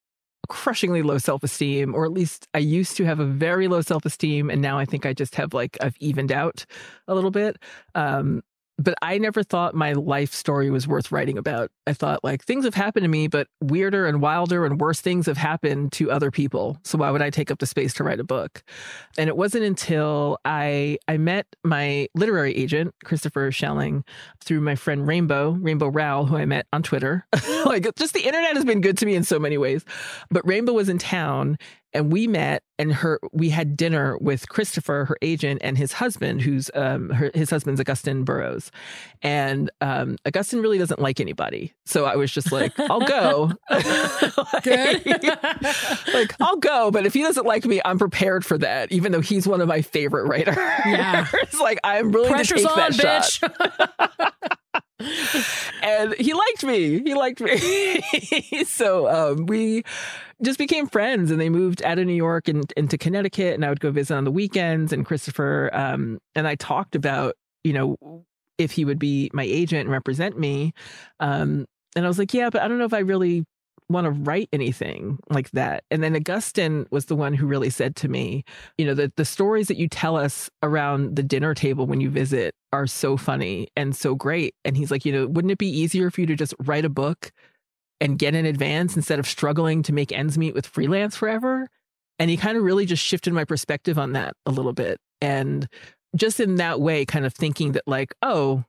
crushingly 0.48 1.02
low 1.02 1.18
self 1.18 1.44
esteem, 1.44 1.94
or 1.94 2.06
at 2.06 2.12
least 2.12 2.48
I 2.54 2.60
used 2.60 2.96
to 2.98 3.06
have 3.06 3.20
a 3.20 3.26
very 3.26 3.68
low 3.68 3.82
self 3.82 4.06
esteem, 4.06 4.50
and 4.50 4.62
now 4.62 4.78
I 4.78 4.86
think 4.86 5.06
I 5.06 5.14
just 5.14 5.36
have 5.36 5.54
like 5.54 5.78
I've 5.82 5.98
evened 6.00 6.32
out 6.32 6.66
a 7.08 7.16
little 7.16 7.32
bit. 7.32 7.58
Um, 7.96 8.42
but 8.78 8.94
I 9.02 9.18
never 9.18 9.44
thought 9.44 9.74
my 9.74 9.94
life 9.94 10.34
story 10.34 10.70
was 10.70 10.88
worth 10.88 11.12
writing 11.12 11.38
about. 11.38 11.72
I 11.88 11.94
thought 11.94 12.24
like 12.24 12.44
things 12.44 12.64
have 12.66 12.76
happened 12.76 13.04
to 13.04 13.10
me, 13.10 13.28
but 13.28 13.48
weirder 13.62 14.06
and 14.06 14.22
wilder 14.22 14.66
and 14.66 14.80
worse 14.80 15.02
things 15.02 15.26
have 15.26 15.38
happened 15.38 15.92
to 15.94 16.12
other 16.12 16.30
people. 16.30 16.78
So 16.84 16.98
why 17.00 17.10
would 17.10 17.22
I 17.22 17.30
take 17.30 17.50
up 17.50 17.60
the 17.60 17.66
space 17.66 17.94
to 17.96 18.04
write 18.04 18.20
a 18.20 18.24
book? 18.24 18.64
And 19.18 19.28
it 19.30 19.36
wasn't 19.36 19.64
until 19.64 20.38
I 20.46 21.00
I 21.08 21.18
met 21.18 21.48
my 21.64 22.08
literary 22.14 22.56
agent, 22.56 22.94
Christopher 23.04 23.52
Schelling, 23.52 24.04
through 24.44 24.62
my 24.62 24.76
friend 24.76 25.08
Rainbow, 25.08 25.52
Rainbow 25.52 25.88
Rowell, 25.88 26.26
who 26.26 26.38
I 26.38 26.46
met 26.46 26.68
on 26.72 26.84
Twitter. 26.84 27.26
like 27.66 27.88
just 27.96 28.14
the 28.14 28.26
internet 28.26 28.56
has 28.56 28.66
been 28.66 28.82
good 28.82 28.98
to 29.00 29.06
me 29.06 29.16
in 29.16 29.24
so 29.24 29.40
many 29.40 29.58
ways. 29.58 29.84
But 30.30 30.46
Rainbow 30.48 30.74
was 30.74 30.90
in 30.90 31.00
town 31.00 31.58
and 31.94 32.12
we 32.12 32.28
met 32.28 32.64
and 32.80 32.94
her 32.94 33.20
we 33.32 33.50
had 33.50 33.76
dinner 33.76 34.18
with 34.20 34.50
Christopher, 34.50 35.06
her 35.06 35.18
agent, 35.22 35.62
and 35.64 35.78
his 35.78 35.94
husband, 35.94 36.42
who's 36.42 36.70
um 36.74 37.10
her, 37.10 37.32
his 37.34 37.50
husband's 37.50 37.82
Augusten 37.82 38.24
Burroughs, 38.24 38.72
and 39.22 39.72
um 39.82 40.18
Augusten 40.26 40.62
really 40.62 40.78
doesn't 40.78 41.00
like 41.00 41.20
anybody, 41.20 41.74
so 41.86 42.06
I 42.06 42.16
was 42.16 42.32
just 42.32 42.52
like, 42.52 42.72
I'll 42.80 43.00
go, 43.02 43.52
good, 44.64 45.06
like 46.14 46.36
I'll 46.40 46.58
go, 46.58 46.92
but 46.92 47.06
if 47.06 47.14
he 47.14 47.24
doesn't 47.24 47.46
like 47.46 47.66
me, 47.66 47.82
I'm 47.84 47.98
prepared 47.98 48.46
for 48.46 48.58
that, 48.60 48.92
even 48.92 49.12
though 49.12 49.22
he's 49.22 49.48
one 49.48 49.62
of 49.62 49.68
my 49.68 49.82
favorite 49.82 50.28
writers. 50.28 50.56
Yeah, 50.86 51.28
it's 51.34 51.60
like 51.60 51.80
I'm 51.84 52.12
really 52.12 52.30
Pressure's 52.30 52.62
to 52.62 52.68
take 52.68 52.78
on, 52.78 52.92
that 52.92 53.24
bitch. 53.24 53.40
shot. 53.40 54.34
and 55.84 56.14
he 56.16 56.34
liked 56.34 56.64
me. 56.64 57.02
He 57.04 57.14
liked 57.14 57.40
me. 57.40 58.64
so 58.66 59.08
um, 59.08 59.46
we 59.46 59.84
just 60.44 60.60
became 60.60 60.88
friends, 60.88 61.32
and 61.32 61.42
they 61.42 61.50
moved 61.50 61.82
out 61.84 62.00
of 62.00 62.06
New 62.06 62.14
York 62.14 62.48
and 62.48 62.72
into 62.78 62.98
Connecticut, 62.98 63.56
and 63.56 63.66
I 63.66 63.70
would 63.70 63.80
go 63.80 63.92
visit 63.92 64.16
on 64.16 64.24
the 64.24 64.32
weekends. 64.32 64.94
And 64.94 65.06
Christopher 65.06 65.70
um, 65.74 66.20
and 66.36 66.48
I 66.48 66.56
talked 66.56 66.96
about, 66.96 67.36
you 67.64 67.74
know, 67.74 68.24
if 68.58 68.72
he 68.72 68.86
would 68.86 69.00
be 69.00 69.30
my 69.34 69.44
agent 69.44 69.82
and 69.82 69.92
represent 69.92 70.38
me. 70.38 70.74
Um, 71.20 71.66
and 71.96 72.06
I 72.06 72.08
was 72.08 72.20
like, 72.20 72.34
yeah, 72.34 72.50
but 72.50 72.62
I 72.62 72.68
don't 72.68 72.78
know 72.78 72.86
if 72.86 72.94
I 72.94 73.00
really 73.00 73.46
want 73.90 74.06
to 74.06 74.12
write 74.12 74.50
anything 74.52 75.18
like 75.30 75.50
that. 75.52 75.84
And 75.90 76.04
then 76.04 76.14
Augusten 76.14 76.86
was 76.92 77.06
the 77.06 77.16
one 77.16 77.34
who 77.34 77.48
really 77.48 77.70
said 77.70 77.96
to 77.98 78.10
me, 78.10 78.44
you 78.78 78.86
know, 78.86 78.94
that 78.96 79.16
the 79.16 79.26
stories 79.26 79.68
that 79.68 79.78
you 79.78 79.88
tell 79.88 80.18
us 80.18 80.50
around 80.62 81.16
the 81.16 81.24
dinner 81.24 81.54
table 81.54 81.88
when 81.88 82.02
you 82.02 82.10
visit 82.10 82.54
are 82.74 82.86
so 82.86 83.16
funny 83.16 83.70
and 83.78 83.96
so 83.96 84.14
great. 84.14 84.56
And 84.66 84.76
he's 84.76 84.92
like, 84.92 85.06
you 85.06 85.14
know, 85.14 85.28
wouldn't 85.28 85.52
it 85.52 85.58
be 85.58 85.70
easier 85.70 86.12
for 86.12 86.22
you 86.22 86.28
to 86.28 86.36
just 86.36 86.54
write 86.60 86.84
a 86.84 86.90
book 86.90 87.32
and 88.02 88.20
get 88.20 88.36
in 88.36 88.46
advance 88.46 88.96
instead 88.96 89.20
of 89.20 89.28
struggling 89.28 89.84
to 89.84 89.94
make 89.94 90.12
ends 90.12 90.38
meet 90.38 90.54
with 90.54 90.66
freelance 90.68 91.16
forever? 91.16 91.68
And 92.20 92.30
he 92.32 92.38
kind 92.38 92.58
of 92.58 92.64
really 92.64 92.86
just 92.86 93.04
shifted 93.04 93.34
my 93.34 93.46
perspective 93.46 94.00
on 94.00 94.14
that 94.14 94.34
a 94.46 94.52
little 94.52 94.74
bit. 94.74 95.00
And 95.22 95.68
just 96.16 96.40
in 96.40 96.56
that 96.56 96.80
way, 96.82 97.06
kind 97.06 97.26
of 97.26 97.34
thinking 97.34 97.74
that, 97.74 97.84
like, 97.86 98.16
oh, 98.24 98.64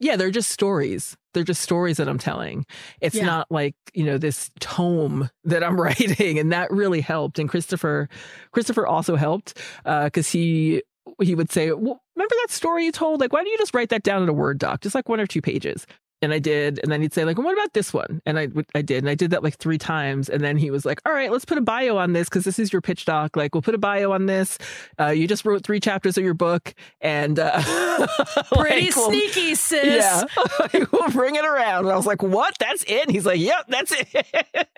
yeah, 0.00 0.14
they're 0.14 0.30
just 0.30 0.50
stories. 0.50 1.16
They're 1.34 1.42
just 1.42 1.60
stories 1.60 1.96
that 1.96 2.08
I'm 2.08 2.18
telling. 2.18 2.64
It's 3.00 3.16
Yeah. 3.16 3.26
not 3.26 3.46
like, 3.50 3.74
you 3.94 4.04
know, 4.04 4.16
this 4.16 4.48
tome 4.60 5.28
that 5.44 5.64
I'm 5.64 5.80
writing. 5.80 6.38
And 6.38 6.52
that 6.52 6.70
really 6.70 7.00
helped. 7.00 7.38
And 7.40 7.48
Christopher, 7.48 8.08
Christopher 8.52 8.86
also 8.86 9.16
helped 9.16 9.58
uh, 9.84 10.04
because 10.04 10.30
he 10.30 10.82
he 11.22 11.34
would 11.34 11.50
say, 11.50 11.72
well, 11.72 12.00
remember 12.14 12.34
that 12.42 12.50
story 12.50 12.84
you 12.84 12.92
told? 12.92 13.20
Like, 13.20 13.32
why 13.32 13.40
don't 13.40 13.50
you 13.50 13.58
just 13.58 13.74
write 13.74 13.88
that 13.88 14.02
down 14.04 14.22
in 14.22 14.28
a 14.28 14.32
Word 14.32 14.58
doc, 14.58 14.82
just 14.82 14.94
like 14.94 15.08
one 15.08 15.18
or 15.20 15.26
two 15.26 15.40
pages? 15.40 15.86
And 16.20 16.32
I 16.32 16.40
did. 16.40 16.80
And 16.82 16.90
then 16.90 17.00
he'd 17.00 17.12
say, 17.14 17.24
like, 17.24 17.36
well, 17.38 17.44
what 17.46 17.52
about 17.52 17.72
this 17.74 17.92
one? 17.94 18.20
And 18.26 18.38
I, 18.38 18.48
I 18.74 18.82
did. 18.82 18.98
And 18.98 19.08
I 19.08 19.14
did 19.14 19.30
that 19.30 19.44
like 19.44 19.56
three 19.58 19.78
times. 19.78 20.28
And 20.28 20.42
then 20.42 20.56
he 20.56 20.70
was 20.70 20.84
like, 20.84 21.00
all 21.06 21.12
right, 21.12 21.30
let's 21.30 21.44
put 21.44 21.58
a 21.58 21.60
bio 21.60 21.96
on 21.96 22.12
this 22.12 22.28
because 22.28 22.42
this 22.44 22.58
is 22.58 22.72
your 22.72 22.82
pitch 22.82 23.04
doc. 23.04 23.36
Like, 23.36 23.54
we'll 23.54 23.62
put 23.62 23.76
a 23.76 23.78
bio 23.78 24.10
on 24.12 24.26
this. 24.26 24.58
Uh, 24.98 25.10
you 25.10 25.28
just 25.28 25.44
wrote 25.44 25.62
three 25.64 25.78
chapters 25.78 26.18
of 26.18 26.24
your 26.24 26.34
book. 26.34 26.74
And 27.00 27.38
uh, 27.38 27.62
Pretty 28.52 28.86
like, 28.86 28.96
we'll- 28.96 29.10
sneaky, 29.10 29.54
sis. 29.54 29.84
yeah, 30.74 30.84
we'll 30.90 31.10
bring 31.10 31.36
it 31.36 31.44
around. 31.44 31.84
And 31.84 31.92
I 31.92 31.96
was 31.96 32.06
like, 32.06 32.22
"What? 32.22 32.56
That's 32.58 32.84
it?" 32.88 33.10
He's 33.10 33.24
like, 33.26 33.38
"Yep, 33.40 33.66
that's 33.68 33.92
it." 33.92 34.68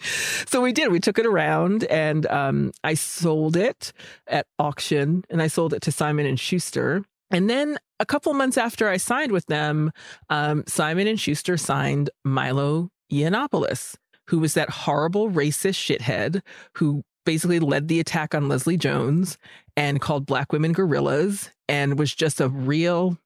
so 0.46 0.60
we 0.60 0.72
did. 0.72 0.90
We 0.92 1.00
took 1.00 1.18
it 1.18 1.26
around, 1.26 1.84
and 1.84 2.26
um, 2.26 2.72
I 2.84 2.94
sold 2.94 3.56
it 3.56 3.92
at 4.26 4.46
auction, 4.58 5.24
and 5.30 5.40
I 5.42 5.48
sold 5.48 5.72
it 5.74 5.82
to 5.82 5.92
Simon 5.92 6.26
and 6.26 6.38
Schuster. 6.38 7.04
And 7.30 7.48
then 7.48 7.78
a 8.00 8.06
couple 8.06 8.32
months 8.34 8.56
after 8.56 8.88
I 8.88 8.96
signed 8.96 9.32
with 9.32 9.46
them, 9.46 9.92
um, 10.30 10.64
Simon 10.66 11.06
and 11.06 11.20
Schuster 11.20 11.56
signed 11.56 12.10
Milo 12.24 12.90
Yiannopoulos, 13.12 13.96
who 14.28 14.38
was 14.38 14.54
that 14.54 14.70
horrible 14.70 15.30
racist 15.30 15.98
shithead 15.98 16.42
who 16.74 17.02
basically 17.26 17.58
led 17.58 17.88
the 17.88 18.00
attack 18.00 18.34
on 18.34 18.48
Leslie 18.48 18.78
Jones 18.78 19.36
and 19.76 20.00
called 20.00 20.24
black 20.24 20.52
women 20.52 20.72
gorillas 20.72 21.50
and 21.68 21.98
was 21.98 22.14
just 22.14 22.40
a 22.40 22.48
real 22.48 23.18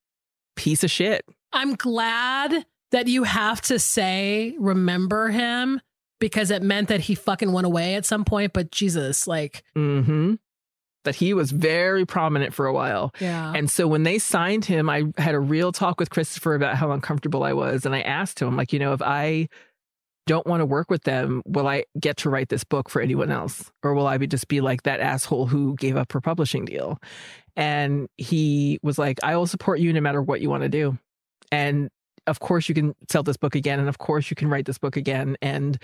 piece 0.57 0.83
of 0.83 0.91
shit. 0.91 1.25
I'm 1.53 1.77
glad 1.77 2.67
that 2.91 3.07
you 3.07 3.23
have 3.23 3.61
to 3.63 3.79
say 3.79 4.57
remember 4.59 5.29
him 5.29 5.81
because 6.19 6.51
it 6.51 6.63
meant 6.63 6.89
that 6.89 7.01
he 7.01 7.15
fucking 7.15 7.53
went 7.53 7.67
away 7.67 7.95
at 7.95 8.07
some 8.07 8.25
point. 8.25 8.53
But 8.53 8.71
Jesus, 8.71 9.27
like, 9.27 9.63
hmm 9.75 10.35
That 11.05 11.17
he 11.17 11.35
was 11.35 11.51
very 11.51 12.07
prominent 12.07 12.55
for 12.55 12.67
a 12.67 12.73
while. 12.73 13.13
yeah. 13.19 13.53
And 13.55 13.71
so 13.71 13.89
when 13.89 14.05
they 14.05 14.19
signed 14.19 14.65
him, 14.65 14.89
I 14.89 15.05
had 15.19 15.35
a 15.35 15.41
real 15.41 15.73
talk 15.73 15.99
with 15.99 16.11
Christopher 16.11 16.55
about 16.55 16.77
how 16.77 16.93
uncomfortable 16.93 17.43
I 17.43 17.53
was. 17.53 17.85
And 17.85 17.95
I 17.95 18.03
asked 18.03 18.41
him, 18.41 18.57
like, 18.57 18.73
you 18.73 18.79
know, 18.79 18.93
if 18.93 19.03
I 19.03 19.49
don't 20.27 20.47
want 20.47 20.61
to 20.61 20.67
work 20.67 20.91
with 20.91 21.03
them, 21.03 21.43
will 21.45 21.67
I 21.67 21.85
get 21.99 22.19
to 22.19 22.31
write 22.31 22.49
this 22.49 22.65
book 22.65 22.89
for 22.89 23.03
anyone 23.03 23.31
else? 23.31 23.71
Or 23.83 23.95
will 23.95 24.07
I 24.07 24.19
be 24.19 24.27
just 24.27 24.49
be 24.49 24.61
like 24.61 24.85
that 24.85 25.01
asshole 25.01 25.47
who 25.47 25.75
gave 25.77 25.97
up 25.97 26.13
her 26.13 26.21
publishing 26.21 26.65
deal? 26.65 26.99
And 27.57 28.09
he 28.17 28.79
was 28.83 28.99
like, 28.99 29.19
I 29.23 29.37
will 29.37 29.47
support 29.47 29.81
you 29.81 29.93
no 29.93 30.01
matter 30.01 30.23
what 30.23 30.41
you 30.41 30.49
want 30.49 30.63
to 30.63 30.69
do. 30.69 30.99
And 31.51 31.91
of 32.27 32.41
course 32.41 32.69
you 32.69 32.75
can 32.75 32.95
sell 33.11 33.23
this 33.23 33.37
book 33.37 33.55
again. 33.55 33.81
And 33.81 33.89
of 33.89 33.99
course 33.99 34.31
you 34.31 34.37
can 34.37 34.49
write 34.49 34.65
this 34.65 34.79
book 34.79 34.97
again. 34.97 35.37
And 35.43 35.77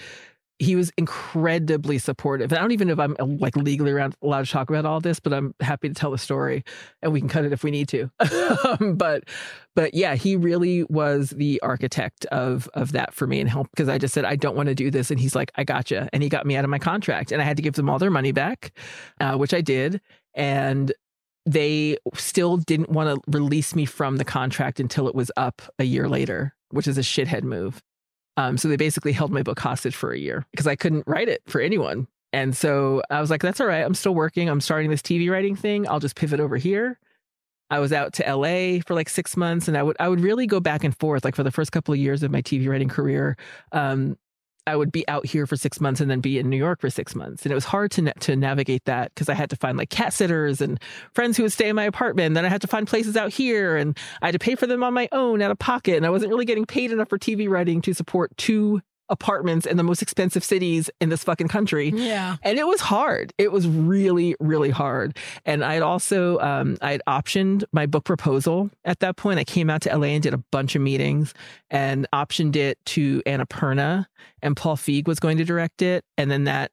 he 0.59 0.75
was 0.75 0.91
incredibly 0.97 1.99
supportive. 1.99 2.51
And 2.51 2.59
I 2.59 2.63
don't 2.63 2.73
even 2.73 2.89
know 2.89 2.95
if 2.95 2.99
I'm 2.99 3.39
like 3.39 3.57
legally 3.57 3.93
around, 3.93 4.17
allowed 4.23 4.47
to 4.47 4.51
talk 4.51 4.69
about 4.69 4.85
all 4.85 5.01
this, 5.01 5.21
but 5.21 5.33
I'm 5.33 5.55
happy 5.61 5.89
to 5.89 5.95
tell 5.95 6.11
the 6.11 6.19
story 6.19 6.65
and 7.01 7.13
we 7.13 7.21
can 7.21 7.29
cut 7.29 7.45
it 7.45 7.53
if 7.53 7.63
we 7.63 7.71
need 7.71 7.89
to. 7.89 8.11
Um, 8.65 8.97
but 8.97 9.25
but 9.77 9.95
yeah, 9.95 10.15
he 10.15 10.35
really 10.35 10.85
was 10.85 11.31
the 11.31 11.61
architect 11.61 12.25
of 12.27 12.69
of 12.75 12.93
that 12.93 13.15
for 13.15 13.27
me 13.27 13.41
and 13.41 13.49
help 13.49 13.69
because 13.71 13.89
I 13.89 13.99
just 13.99 14.15
said 14.15 14.25
I 14.25 14.37
don't 14.37 14.57
want 14.57 14.69
to 14.69 14.75
do 14.75 14.91
this, 14.91 15.11
and 15.11 15.21
he's 15.21 15.35
like, 15.35 15.53
I 15.55 15.65
gotcha, 15.65 16.09
and 16.13 16.23
he 16.23 16.29
got 16.29 16.47
me 16.47 16.57
out 16.57 16.65
of 16.65 16.71
my 16.71 16.79
contract, 16.79 17.31
and 17.31 17.41
I 17.41 17.45
had 17.45 17.57
to 17.59 17.63
give 17.63 17.75
them 17.75 17.89
all 17.89 17.99
their 17.99 18.11
money 18.11 18.33
back, 18.33 18.73
uh, 19.21 19.37
which 19.37 19.55
I 19.55 19.61
did, 19.61 20.01
and 20.35 20.93
they 21.47 21.97
still 22.15 22.57
didn't 22.57 22.91
want 22.91 23.25
to 23.25 23.39
release 23.39 23.75
me 23.75 23.85
from 23.85 24.17
the 24.17 24.25
contract 24.25 24.81
until 24.81 25.09
it 25.09 25.15
was 25.15 25.31
up 25.37 25.63
a 25.79 25.85
year 25.85 26.09
later, 26.09 26.55
which 26.71 26.87
is 26.87 26.99
a 26.99 27.03
shithead 27.03 27.43
move. 27.43 27.83
Um, 28.39 28.57
so 28.57 28.69
they 28.69 28.77
basically 28.77 29.11
held 29.11 29.33
my 29.33 29.43
book 29.43 29.59
hostage 29.59 29.97
for 29.97 30.13
a 30.13 30.19
year 30.19 30.47
because 30.53 30.69
I 30.69 30.77
couldn't 30.77 31.03
write 31.09 31.29
it 31.29 31.43
for 31.49 31.61
anyone. 31.61 32.07
And 32.33 32.57
so 32.57 33.03
I 33.11 33.21
was 33.21 33.31
like, 33.31 33.43
that's 33.43 33.61
all 33.61 33.67
right. 33.67 33.85
I'm 33.85 33.95
still 33.95 34.15
working. 34.15 34.49
I'm 34.49 34.61
starting 34.61 34.91
this 34.91 35.03
TV 35.03 35.29
writing 35.29 35.57
thing. 35.57 35.89
I'll 35.89 35.99
just 35.99 36.15
pivot 36.15 36.39
over 36.39 36.57
here. 36.57 37.01
I 37.69 37.81
was 37.81 37.93
out 37.93 38.13
to 38.15 38.33
LA 38.33 38.81
for 38.87 38.95
like 38.95 39.09
six 39.09 39.37
months 39.37 39.67
and 39.67 39.77
I 39.77 39.83
would 39.83 39.97
I 39.99 40.09
would 40.09 40.21
really 40.21 40.47
go 40.47 40.61
back 40.61 40.85
and 40.85 40.97
forth. 40.97 41.25
Like 41.25 41.35
for 41.35 41.43
the 41.43 41.51
first 41.51 41.73
couple 41.73 41.93
of 41.93 41.99
years 41.99 42.23
of 42.23 42.31
my 42.31 42.41
TV 42.41 42.69
writing 42.69 42.89
career, 42.89 43.37
um, 43.73 44.17
I 44.69 44.77
would 44.77 44.93
be 44.93 45.09
out 45.09 45.25
here 45.25 45.47
for 45.47 45.57
six 45.57 45.81
months 45.81 46.01
and 46.01 46.11
then 46.11 46.21
be 46.21 46.39
in 46.39 46.51
New 46.51 46.57
York 46.57 46.81
for 46.81 46.91
six 46.91 47.15
months. 47.15 47.45
And 47.45 47.53
it 47.53 47.55
was 47.55 47.65
hard 47.65 47.91
to 47.93 48.13
to 48.13 48.37
navigate 48.37 48.85
that 48.85 49.15
because 49.15 49.29
I 49.29 49.35
had 49.35 49.51
to 49.51 49.57
find 49.57 49.79
like 49.79 49.91
cat 49.91 50.13
sitters 50.13 50.61
and 50.61 50.79
friends 51.15 51.37
who 51.37 51.43
would 51.45 51.53
stay 51.53 51.69
in 51.69 51.77
my 51.77 51.85
apartment. 51.85 52.35
Then 52.35 52.45
I 52.45 52.49
had 52.49 52.61
to 52.61 52.67
find 52.67 52.87
places 52.87 53.17
out 53.17 53.33
here 53.33 53.77
and 53.77 53.97
I 54.21 54.27
had 54.27 54.33
to 54.33 54.39
pay 54.39 54.55
for 54.55 54.67
them 54.67 54.85
on 54.85 54.93
my 54.93 55.09
own 55.11 55.41
out 55.41 55.51
of 55.51 55.59
pocket. 55.59 55.97
And 55.97 56.05
I 56.05 56.11
wasn't 56.11 56.31
really 56.31 56.45
getting 56.45 56.67
paid 56.67 56.93
enough 56.93 57.09
for 57.09 57.19
TV 57.19 57.49
writing 57.49 57.81
to 57.83 57.95
support 57.95 58.37
two 58.37 58.81
apartments 59.09 59.67
in 59.67 59.77
the 59.77 59.83
most 59.83 60.03
expensive 60.03 60.45
cities 60.45 60.91
in 61.01 61.09
this 61.09 61.25
fucking 61.25 61.49
country. 61.49 61.91
yeah. 61.95 62.37
And 62.43 62.59
it 62.59 62.67
was 62.67 62.81
hard. 62.81 63.33
It 63.39 63.53
was 63.53 63.67
really, 63.67 64.35
really 64.41 64.71
hard. 64.71 65.17
And 65.45 65.65
I 65.65 65.75
had 65.75 65.83
also, 65.83 66.39
um, 66.39 66.77
I 66.81 66.93
had 66.93 67.03
optioned 67.09 67.65
my 67.73 67.87
book 67.87 68.05
proposal 68.05 68.71
at 68.85 69.01
that 69.01 69.17
point. 69.17 69.39
I 69.39 69.45
came 69.45 69.71
out 69.71 69.83
to 69.83 69.97
LA 69.97 70.09
and 70.09 70.23
did 70.23 70.35
a 70.35 70.39
bunch 70.51 70.75
of 70.75 70.83
meetings 70.83 71.35
and 71.71 72.07
optioned 72.13 72.57
it 72.57 72.79
to 72.87 73.23
Annapurna, 73.23 74.07
and 74.43 74.57
Paul 74.57 74.77
Feig 74.77 75.07
was 75.07 75.21
going 75.21 75.39
to 75.39 75.45
direct 75.45 75.83
it. 75.83 76.05
And 76.17 76.31
then 76.31 76.45
that 76.45 76.71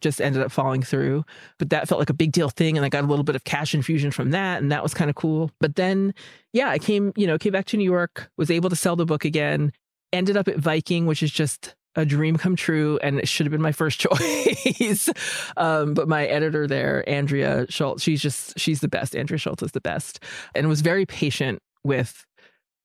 just 0.00 0.20
ended 0.20 0.42
up 0.42 0.50
falling 0.50 0.82
through. 0.82 1.24
But 1.58 1.70
that 1.70 1.88
felt 1.88 1.98
like 1.98 2.10
a 2.10 2.14
big 2.14 2.32
deal 2.32 2.48
thing. 2.48 2.76
And 2.76 2.84
I 2.84 2.88
got 2.88 3.04
a 3.04 3.06
little 3.06 3.24
bit 3.24 3.36
of 3.36 3.44
cash 3.44 3.74
infusion 3.74 4.10
from 4.10 4.30
that. 4.30 4.62
And 4.62 4.72
that 4.72 4.82
was 4.82 4.94
kind 4.94 5.10
of 5.10 5.16
cool. 5.16 5.50
But 5.60 5.76
then, 5.76 6.14
yeah, 6.52 6.70
I 6.70 6.78
came, 6.78 7.12
you 7.16 7.26
know, 7.26 7.38
came 7.38 7.52
back 7.52 7.66
to 7.66 7.76
New 7.76 7.84
York, 7.84 8.30
was 8.36 8.50
able 8.50 8.70
to 8.70 8.76
sell 8.76 8.96
the 8.96 9.04
book 9.06 9.24
again, 9.24 9.72
ended 10.12 10.36
up 10.36 10.48
at 10.48 10.58
Viking, 10.58 11.06
which 11.06 11.22
is 11.22 11.30
just 11.30 11.74
a 11.94 12.04
dream 12.06 12.36
come 12.36 12.56
true. 12.56 12.98
And 13.02 13.18
it 13.18 13.28
should 13.28 13.46
have 13.46 13.52
been 13.52 13.62
my 13.62 13.72
first 13.72 14.00
choice. 14.10 15.08
um, 15.56 15.94
but 15.94 16.08
my 16.08 16.26
editor 16.26 16.66
there, 16.66 17.08
Andrea 17.08 17.66
Schulz, 17.68 18.02
she's 18.02 18.20
just, 18.20 18.58
she's 18.58 18.80
the 18.80 18.88
best. 18.88 19.14
Andrea 19.14 19.38
Schulz 19.38 19.62
is 19.62 19.72
the 19.72 19.80
best 19.80 20.22
and 20.54 20.68
was 20.68 20.80
very 20.80 21.06
patient 21.06 21.60
with 21.84 22.24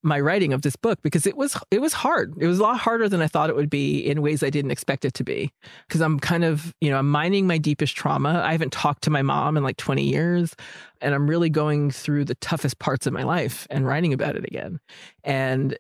my 0.04 0.20
writing 0.20 0.54
of 0.54 0.62
this 0.62 0.76
book 0.76 1.00
because 1.02 1.26
it 1.26 1.36
was 1.36 1.58
it 1.72 1.82
was 1.82 1.94
hard. 1.94 2.34
It 2.40 2.48
was 2.48 2.60
a 2.60 2.64
lot 2.64 2.80
harder 2.80 3.10
than 3.10 3.22
I 3.22 3.28
thought 3.28 3.50
it 3.50 3.56
would 3.56 3.70
be 3.70 4.00
in 4.00 4.22
ways 4.22 4.44
I 4.44 4.50
didn't 4.50 4.72
expect 4.72 5.06
it 5.06 5.14
to 5.16 5.24
be. 5.24 5.52
Because 5.88 6.02
I'm 6.02 6.20
kind 6.20 6.44
of, 6.44 6.74
you 6.82 6.90
know, 6.90 6.98
I'm 6.98 7.10
mining 7.10 7.48
my 7.48 7.58
deepest 7.58 7.96
trauma. 7.96 8.42
I 8.46 8.52
haven't 8.52 8.72
talked 8.72 9.04
to 9.04 9.10
my 9.10 9.22
mom 9.22 9.58
in 9.58 9.64
like 9.64 9.78
20 9.78 10.04
years, 10.04 10.56
and 11.02 11.14
I'm 11.14 11.30
really 11.30 11.50
going 11.50 11.92
through 11.92 12.26
the 12.26 12.36
toughest 12.36 12.80
parts 12.80 13.08
of 13.08 13.14
my 13.14 13.24
life 13.24 13.68
and 13.70 13.86
writing 13.86 14.14
about 14.14 14.36
it 14.36 14.46
again. 14.46 14.80
And 15.24 15.78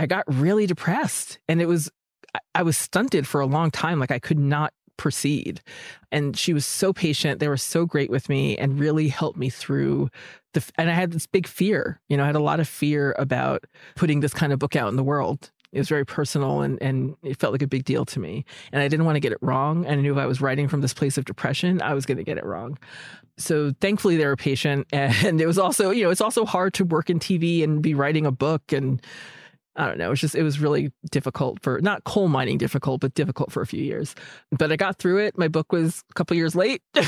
I 0.00 0.06
got 0.06 0.24
really 0.26 0.66
depressed, 0.66 1.38
and 1.46 1.60
it 1.60 1.66
was 1.66 1.90
I- 2.54 2.62
was 2.62 2.78
stunted 2.78 3.26
for 3.26 3.42
a 3.42 3.46
long 3.46 3.70
time. 3.70 3.98
Like 3.98 4.10
I 4.10 4.18
could 4.18 4.38
not 4.38 4.72
proceed. 4.96 5.60
And 6.10 6.36
she 6.38 6.54
was 6.54 6.64
so 6.64 6.94
patient. 6.94 7.38
They 7.38 7.48
were 7.48 7.58
so 7.58 7.84
great 7.84 8.08
with 8.10 8.28
me 8.30 8.56
and 8.56 8.78
really 8.78 9.08
helped 9.08 9.38
me 9.38 9.50
through 9.50 10.08
the. 10.54 10.64
And 10.76 10.88
I 10.88 10.94
had 10.94 11.12
this 11.12 11.26
big 11.26 11.46
fear. 11.46 12.00
You 12.08 12.16
know, 12.16 12.22
I 12.22 12.26
had 12.26 12.36
a 12.36 12.40
lot 12.40 12.60
of 12.60 12.68
fear 12.68 13.14
about 13.18 13.64
putting 13.94 14.20
this 14.20 14.32
kind 14.32 14.54
of 14.54 14.58
book 14.58 14.74
out 14.74 14.88
in 14.88 14.96
the 14.96 15.04
world. 15.04 15.50
It 15.70 15.78
was 15.78 15.88
very 15.88 16.06
personal 16.06 16.62
and, 16.62 16.82
and 16.82 17.14
it 17.22 17.38
felt 17.38 17.52
like 17.52 17.62
a 17.62 17.66
big 17.66 17.84
deal 17.84 18.06
to 18.06 18.18
me. 18.18 18.46
And 18.72 18.82
I 18.82 18.88
didn't 18.88 19.04
want 19.04 19.16
to 19.16 19.20
get 19.20 19.32
it 19.32 19.38
wrong. 19.42 19.84
And 19.84 20.00
I 20.00 20.02
knew 20.02 20.12
if 20.12 20.18
I 20.18 20.26
was 20.26 20.40
writing 20.40 20.66
from 20.66 20.80
this 20.80 20.94
place 20.94 21.18
of 21.18 21.26
depression, 21.26 21.82
I 21.82 21.92
was 21.92 22.06
going 22.06 22.18
to 22.18 22.24
get 22.24 22.38
it 22.38 22.44
wrong. 22.44 22.78
So 23.36 23.72
thankfully 23.80 24.16
they 24.16 24.26
were 24.26 24.36
patient. 24.36 24.86
And 24.92 25.40
it 25.40 25.46
was 25.46 25.58
also, 25.58 25.90
you 25.90 26.04
know, 26.04 26.10
it's 26.10 26.22
also 26.22 26.46
hard 26.46 26.72
to 26.74 26.84
work 26.84 27.10
in 27.10 27.20
TV 27.20 27.62
and 27.62 27.82
be 27.82 27.94
writing 27.94 28.26
a 28.26 28.32
book 28.32 28.72
and 28.72 29.00
I 29.76 29.86
don't 29.86 29.98
know. 29.98 30.10
It's 30.12 30.20
just, 30.20 30.34
it 30.34 30.42
was 30.42 30.58
really 30.60 30.92
difficult 31.10 31.62
for, 31.62 31.80
not 31.80 32.04
coal 32.04 32.28
mining 32.28 32.58
difficult, 32.58 33.00
but 33.00 33.14
difficult 33.14 33.52
for 33.52 33.62
a 33.62 33.66
few 33.66 33.82
years. 33.82 34.14
But 34.50 34.72
I 34.72 34.76
got 34.76 34.98
through 34.98 35.18
it. 35.18 35.38
My 35.38 35.48
book 35.48 35.72
was 35.72 36.02
a 36.10 36.14
couple 36.14 36.36
years 36.36 36.54
late, 36.56 36.82
but 36.92 37.04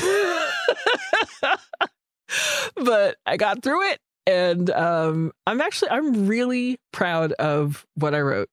I 3.25 3.37
got 3.37 3.61
through 3.63 3.89
it. 3.91 3.99
And 4.25 4.69
um, 4.69 5.33
I'm 5.45 5.59
actually, 5.59 5.91
I'm 5.91 6.27
really 6.27 6.79
proud 6.93 7.33
of 7.33 7.85
what 7.95 8.15
I 8.15 8.21
wrote. 8.21 8.49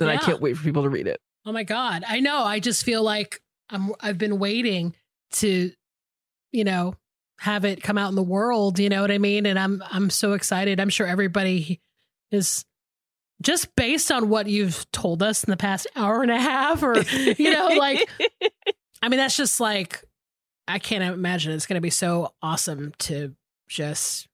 And 0.00 0.08
I 0.08 0.16
can't 0.16 0.40
wait 0.40 0.56
for 0.56 0.62
people 0.62 0.84
to 0.84 0.88
read 0.88 1.08
it. 1.08 1.20
Oh 1.44 1.52
my 1.52 1.64
God. 1.64 2.04
I 2.06 2.20
know. 2.20 2.44
I 2.44 2.60
just 2.60 2.84
feel 2.84 3.02
like 3.02 3.40
I'm 3.70 3.92
I've 4.00 4.18
been 4.18 4.38
waiting 4.38 4.94
to, 5.32 5.72
you 6.52 6.64
know, 6.64 6.94
have 7.40 7.64
it 7.64 7.82
come 7.82 7.98
out 7.98 8.10
in 8.10 8.14
the 8.14 8.22
world, 8.22 8.78
you 8.78 8.88
know 8.88 9.00
what 9.00 9.10
I 9.10 9.18
mean? 9.18 9.46
And 9.46 9.58
I'm 9.58 9.82
I'm 9.90 10.10
so 10.10 10.32
excited. 10.32 10.80
I'm 10.80 10.88
sure 10.88 11.06
everybody 11.06 11.80
is 12.30 12.64
just 13.42 13.74
based 13.76 14.10
on 14.10 14.28
what 14.28 14.46
you've 14.48 14.90
told 14.92 15.22
us 15.22 15.44
in 15.44 15.50
the 15.50 15.56
past 15.56 15.86
hour 15.94 16.22
and 16.22 16.30
a 16.30 16.40
half, 16.40 16.82
or, 16.82 17.00
you 17.00 17.52
know, 17.52 17.68
like, 17.68 18.08
I 19.02 19.08
mean, 19.08 19.18
that's 19.18 19.36
just 19.36 19.60
like, 19.60 20.04
I 20.66 20.78
can't 20.78 21.04
imagine 21.04 21.52
it's 21.52 21.66
going 21.66 21.76
to 21.76 21.80
be 21.80 21.90
so 21.90 22.32
awesome 22.42 22.92
to 23.00 23.34
just 23.68 24.28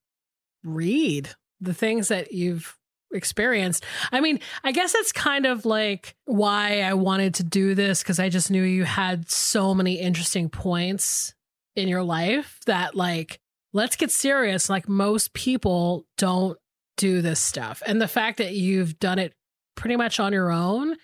read 0.65 1.31
the 1.61 1.75
things 1.75 2.09
that 2.09 2.33
you've 2.33 2.77
experienced. 3.13 3.85
I 4.11 4.21
mean, 4.21 4.41
I 4.65 4.73
guess 4.73 4.93
that's 4.93 5.13
kind 5.13 5.47
of 5.47 5.65
like 5.65 6.17
why 6.25 6.81
I 6.81 6.95
wanted 6.95 7.35
to 7.35 7.45
do 7.45 7.75
this 7.75 8.03
because 8.03 8.19
I 8.19 8.29
just 8.29 8.51
knew 8.51 8.63
you 8.63 8.85
had 8.85 9.31
so 9.31 9.75
many 9.75 10.01
interesting 10.01 10.49
points 10.49 11.35
in 11.77 11.89
your 11.89 12.03
life 12.03 12.59
that, 12.67 12.95
like, 12.95 13.41
let's 13.73 13.97
get 13.97 14.11
serious. 14.11 14.69
Like, 14.69 14.89
most 14.89 15.35
people 15.35 16.07
don't 16.19 16.59
do 16.97 17.23
this 17.23 17.41
stuff. 17.41 17.83
And 17.87 18.01
the 18.01 18.09
fact 18.09 18.39
that 18.39 18.55
you've 18.55 18.99
done 18.99 19.19
it 19.19 19.35
pretty 19.75 19.97
much 19.97 20.21
on 20.21 20.33
your 20.33 20.51
own. 20.51 20.97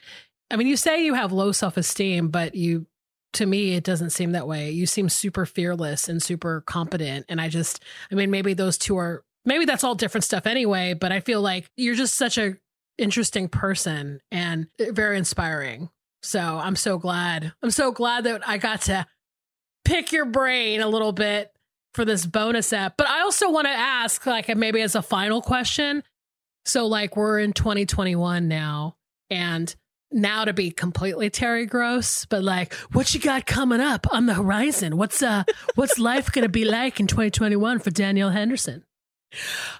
I 0.50 0.56
mean, 0.56 0.66
you 0.66 0.76
say 0.76 1.04
you 1.04 1.14
have 1.14 1.32
low 1.32 1.52
self 1.52 1.76
esteem, 1.76 2.28
but 2.28 2.54
you, 2.54 2.86
to 3.34 3.46
me, 3.46 3.74
it 3.74 3.84
doesn't 3.84 4.10
seem 4.10 4.32
that 4.32 4.48
way. 4.48 4.70
You 4.70 4.86
seem 4.86 5.08
super 5.08 5.46
fearless 5.46 6.08
and 6.08 6.22
super 6.22 6.62
competent. 6.62 7.26
And 7.28 7.40
I 7.40 7.48
just, 7.48 7.82
I 8.10 8.14
mean, 8.14 8.30
maybe 8.30 8.54
those 8.54 8.76
two 8.76 8.96
are 8.96 9.24
maybe 9.44 9.64
that's 9.64 9.84
all 9.84 9.94
different 9.94 10.24
stuff 10.24 10.46
anyway, 10.46 10.94
but 10.94 11.12
I 11.12 11.20
feel 11.20 11.40
like 11.40 11.70
you're 11.76 11.94
just 11.94 12.14
such 12.14 12.38
a 12.38 12.54
interesting 12.98 13.48
person 13.48 14.20
and 14.30 14.66
very 14.78 15.16
inspiring. 15.16 15.88
So 16.22 16.40
I'm 16.40 16.76
so 16.76 16.98
glad. 16.98 17.52
I'm 17.62 17.70
so 17.70 17.92
glad 17.92 18.24
that 18.24 18.46
I 18.46 18.58
got 18.58 18.82
to 18.82 19.06
pick 19.84 20.12
your 20.12 20.26
brain 20.26 20.80
a 20.80 20.88
little 20.88 21.12
bit 21.12 21.50
for 21.94 22.04
this 22.04 22.26
bonus 22.26 22.72
app. 22.72 22.96
But 22.96 23.08
I 23.08 23.22
also 23.22 23.50
want 23.50 23.66
to 23.66 23.72
ask, 23.72 24.24
like, 24.26 24.54
maybe 24.56 24.80
as 24.80 24.94
a 24.94 25.02
final 25.02 25.42
question. 25.42 26.02
So, 26.64 26.86
like, 26.86 27.16
we're 27.16 27.38
in 27.38 27.52
2021 27.52 28.48
now, 28.48 28.96
and 29.30 29.74
now 30.12 30.44
to 30.44 30.52
be 30.52 30.70
completely 30.70 31.30
Terry 31.30 31.66
Gross, 31.66 32.24
but 32.24 32.42
like, 32.42 32.74
what 32.92 33.14
you 33.14 33.20
got 33.20 33.46
coming 33.46 33.80
up 33.80 34.12
on 34.12 34.26
the 34.26 34.34
horizon? 34.34 34.96
What's 34.96 35.22
uh, 35.22 35.44
what's 35.74 35.98
life 35.98 36.32
gonna 36.32 36.48
be 36.48 36.64
like 36.64 37.00
in 37.00 37.06
2021 37.06 37.78
for 37.78 37.90
Danielle 37.90 38.30
Henderson? 38.30 38.84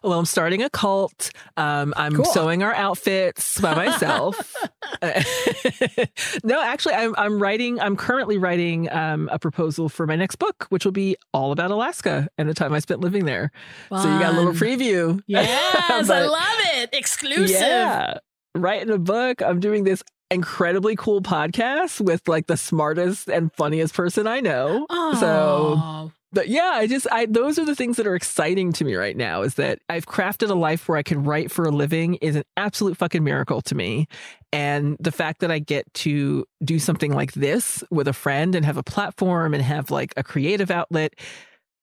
Well, 0.02 0.18
I'm 0.18 0.24
starting 0.24 0.62
a 0.62 0.70
cult. 0.70 1.31
Um, 1.56 1.94
I'm 1.97 2.14
cool. 2.14 2.24
sewing 2.24 2.62
our 2.62 2.74
outfits 2.74 3.60
by 3.60 3.74
myself. 3.74 4.55
no, 6.44 6.62
actually, 6.62 6.94
I'm, 6.94 7.14
I'm 7.16 7.43
writing. 7.43 7.81
I'm 7.81 7.97
currently 7.97 8.39
writing 8.39 8.90
um, 8.90 9.28
a 9.32 9.39
proposal 9.39 9.89
for 9.89 10.06
my 10.06 10.16
next 10.16 10.36
book, 10.36 10.66
which 10.70 10.85
will 10.85 10.93
be 10.93 11.16
all 11.32 11.52
about 11.52 11.70
Alaska 11.70 12.28
and 12.39 12.48
the 12.48 12.55
time 12.55 12.72
I 12.72 12.78
spent 12.78 13.01
living 13.01 13.24
there. 13.24 13.52
Fun. 13.89 14.02
So 14.02 14.12
you 14.12 14.18
got 14.18 14.35
a 14.35 14.36
little 14.36 14.52
preview. 14.52 15.20
Yes, 15.31 16.09
but, 16.09 16.22
I 16.22 16.27
love 16.27 16.59
it. 16.74 16.90
Exclusive. 16.93 17.60
Yeah, 17.60 18.18
writing 18.55 18.90
a 18.90 18.98
book. 18.98 19.43
I'm 19.43 19.60
doing 19.60 19.85
this 19.85 20.02
incredibly 20.31 20.97
cool 20.97 21.22
podcast 21.22 22.01
with 22.01 22.27
like 22.28 22.47
the 22.47 22.56
smartest 22.56 23.28
and 23.28 23.52
funniest 23.55 23.94
person 23.94 24.27
I 24.27 24.40
know. 24.40 24.86
So 25.18 26.12
but 26.32 26.48
yeah, 26.48 26.73
I 26.74 26.86
just 26.86 27.07
I 27.11 27.27
those 27.27 27.59
are 27.59 27.65
the 27.65 27.74
things 27.74 27.97
that 27.97 28.07
are 28.07 28.15
exciting 28.15 28.73
to 28.74 28.85
me 28.85 28.94
right 28.94 29.16
now 29.16 29.43
is 29.43 29.55
that 29.55 29.81
I've 29.89 30.07
crafted 30.07 30.51
a 30.51 30.55
life 30.55 30.89
where 30.89 30.97
I 30.97 31.02
can 31.02 31.24
write 31.24 31.51
for 31.51 31.65
a 31.65 31.70
living 31.70 32.15
is 32.16 32.36
an 32.36 32.44
absolute 32.57 32.97
fucking 32.97 33.24
miracle 33.24 33.61
to 33.62 33.74
me. 33.74 34.07
And 34.52 34.97
the 35.01 35.12
fact 35.12 35.40
that 35.40 35.51
I 35.51 35.59
get 35.59 35.93
to 35.94 36.44
do 36.65 36.78
something 36.78 37.12
like 37.12 37.32
this 37.32 37.82
with 37.90 38.09
a 38.09 38.12
friend 38.12 38.55
and 38.55 38.65
have 38.65 38.77
a 38.77 38.82
platform 38.82 39.55
and 39.55 39.62
have 39.62 39.90
like 39.90 40.12
a 40.16 40.23
creative 40.23 40.70
outlet, 40.70 41.15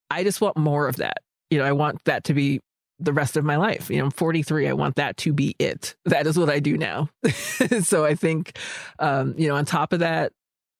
I 0.10 0.24
just 0.24 0.40
want 0.40 0.58
more 0.58 0.88
of 0.88 0.98
that. 0.98 1.18
You 1.50 1.60
know, 1.60 1.66
I 1.66 1.74
want 1.74 2.04
that 2.06 2.24
to 2.26 2.34
be 2.34 2.62
the 3.00 3.14
rest 3.14 3.38
of 3.38 3.46
my 3.46 3.58
life. 3.58 3.90
You 3.90 3.98
know, 3.98 4.06
I'm 4.06 4.12
43. 4.12 4.68
I 4.68 4.74
want 4.74 4.96
that 4.96 5.18
to 5.18 5.34
be 5.34 5.56
it. 5.60 5.96
That 6.06 6.26
is 6.26 6.38
what 6.38 6.50
I 6.50 6.60
do 6.60 6.78
now. 6.78 7.10
so 7.82 8.06
I 8.06 8.16
think, 8.16 8.58
um, 9.00 9.36
you 9.38 9.48
know, 9.48 9.56
on 9.56 9.66
top 9.66 9.94
of 9.94 10.00
that, 10.00 10.32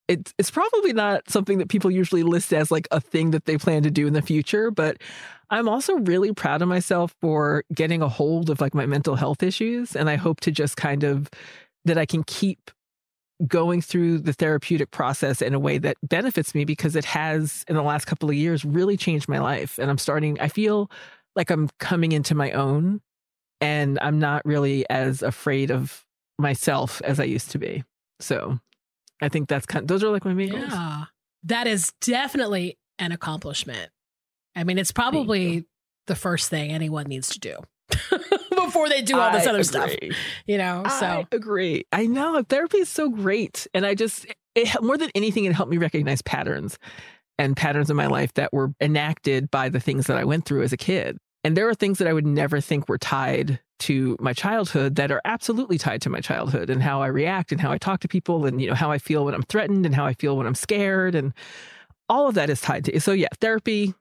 it's 0.08 0.34
it's 0.38 0.52
probably 0.52 0.94
not 0.94 1.30
something 1.30 1.58
that 1.58 1.70
people 1.70 1.92
usually 1.92 2.24
list 2.24 2.54
as 2.54 2.72
like 2.72 2.88
a 2.92 3.02
thing 3.02 3.32
that 3.32 3.46
they 3.46 3.58
plan 3.58 3.84
to 3.84 3.92
do 3.92 4.08
in 4.08 4.14
the 4.14 4.22
future 4.22 4.72
but 4.72 4.98
i'm 5.50 5.68
also 5.68 5.96
really 6.00 6.34
proud 6.34 6.62
of 6.62 6.68
myself 6.68 7.16
for 7.22 7.64
getting 7.74 8.02
a 8.02 8.10
hold 8.10 8.50
of 8.50 8.62
like 8.62 8.74
my 8.74 8.86
mental 8.86 9.16
health 9.16 9.44
issues 9.44 9.96
and 9.96 10.10
i 10.10 10.16
hope 10.16 10.40
to 10.40 10.52
just 10.52 10.78
kind 10.78 11.04
of 11.04 11.30
that 11.86 11.98
i 11.98 12.06
can 12.06 12.24
keep 12.24 12.72
going 13.46 13.82
through 13.82 14.18
the 14.18 14.34
therapeutic 14.34 14.90
process 14.90 15.42
in 15.44 15.54
a 15.54 15.60
way 15.60 15.78
that 15.78 15.96
benefits 16.02 16.56
me 16.56 16.66
because 16.66 16.96
it 16.96 17.06
has 17.06 17.64
in 17.68 17.76
the 17.76 17.84
last 17.84 18.06
couple 18.06 18.30
of 18.30 18.36
years 18.36 18.66
really 18.66 18.98
changed 18.98 19.30
my 19.30 19.40
life 19.40 19.78
and 19.78 19.92
i'm 19.92 19.98
starting 19.98 20.40
i 20.40 20.48
feel 20.48 20.90
like 21.36 21.52
i'm 21.52 21.70
coming 21.80 22.12
into 22.12 22.34
my 22.34 22.52
own 22.52 23.00
and 23.62 24.00
i'm 24.02 24.20
not 24.20 24.44
really 24.46 24.90
as 24.90 25.22
afraid 25.22 25.70
of 25.70 26.04
myself 26.40 27.02
as 27.04 27.20
i 27.20 27.24
used 27.24 27.52
to 27.52 27.60
be. 27.60 27.84
So 28.20 28.60
I 29.22 29.30
think 29.30 29.48
that's 29.48 29.66
kind 29.66 29.84
of, 29.84 29.88
those 29.88 30.04
are 30.04 30.10
like 30.10 30.26
my 30.26 30.34
main 30.34 30.54
yeah. 30.54 30.60
goals. 30.60 31.08
That 31.44 31.68
is 31.68 31.94
definitely 32.02 32.78
an 33.00 33.12
accomplishment. 33.12 33.90
I 34.56 34.64
mean, 34.64 34.78
it's 34.78 34.92
probably 34.92 35.66
the 36.08 36.16
first 36.16 36.50
thing 36.50 36.72
anyone 36.72 37.06
needs 37.06 37.30
to 37.30 37.40
do 37.40 37.58
before 38.56 38.90
they 38.90 39.02
do 39.02 39.18
all 39.18 39.32
this 39.32 39.46
I 39.46 39.50
other 39.50 39.60
agree. 39.60 39.64
stuff. 39.64 39.92
You 40.46 40.58
know, 40.58 40.84
so 41.00 41.06
I 41.06 41.28
agree. 41.32 41.86
I 41.92 42.08
know 42.08 42.42
therapy 42.48 42.80
is 42.80 42.90
so 42.90 43.10
great, 43.10 43.68
and 43.74 43.86
I 43.86 43.94
just 43.94 44.26
it, 44.56 44.82
more 44.82 44.98
than 44.98 45.12
anything, 45.14 45.46
it 45.46 45.54
helped 45.54 45.72
me 45.72 45.78
recognize 45.78 46.22
patterns 46.22 46.78
and 47.38 47.56
patterns 47.56 47.90
in 47.90 47.96
my 47.96 48.08
life 48.08 48.34
that 48.34 48.52
were 48.52 48.74
enacted 48.82 49.52
by 49.52 49.70
the 49.70 49.80
things 49.80 50.08
that 50.08 50.18
I 50.18 50.24
went 50.24 50.46
through 50.46 50.64
as 50.64 50.74
a 50.74 50.78
kid. 50.78 51.18
And 51.48 51.56
there 51.56 51.70
are 51.70 51.74
things 51.74 52.00
that 52.00 52.10
I 52.10 52.14
would 52.14 52.28
never 52.28 52.60
think 52.60 52.90
were 52.90 52.98
tied 52.98 53.62
to 53.80 54.18
my 54.20 54.34
childhood 54.34 54.96
that 54.96 55.14
are 55.14 55.22
absolutely 55.24 55.78
tied 55.78 56.02
to 56.02 56.10
my 56.10 56.20
childhood 56.20 56.70
and 56.70 56.84
how 56.84 57.02
I 57.02 57.08
react 57.08 57.54
and 57.54 57.62
how 57.62 57.72
I 57.72 57.78
talk 57.78 58.02
to 58.02 58.10
people 58.10 58.46
and 58.46 58.62
you 58.62 58.68
know 58.68 58.76
how 58.76 58.92
I 58.92 58.98
feel 58.98 59.24
when 59.24 59.34
I'm 59.34 59.44
threatened 59.44 59.86
and 59.86 59.96
how 59.96 60.06
I 60.06 60.14
feel 60.14 60.36
when 60.36 60.46
I'm 60.46 60.56
scared 60.56 61.16
and 61.16 61.34
all 62.10 62.28
of 62.28 62.36
that 62.36 62.50
is 62.50 62.60
tied 62.60 62.84
to 62.84 63.00
so 63.00 63.14
yeah 63.14 63.30
therapy 63.40 63.94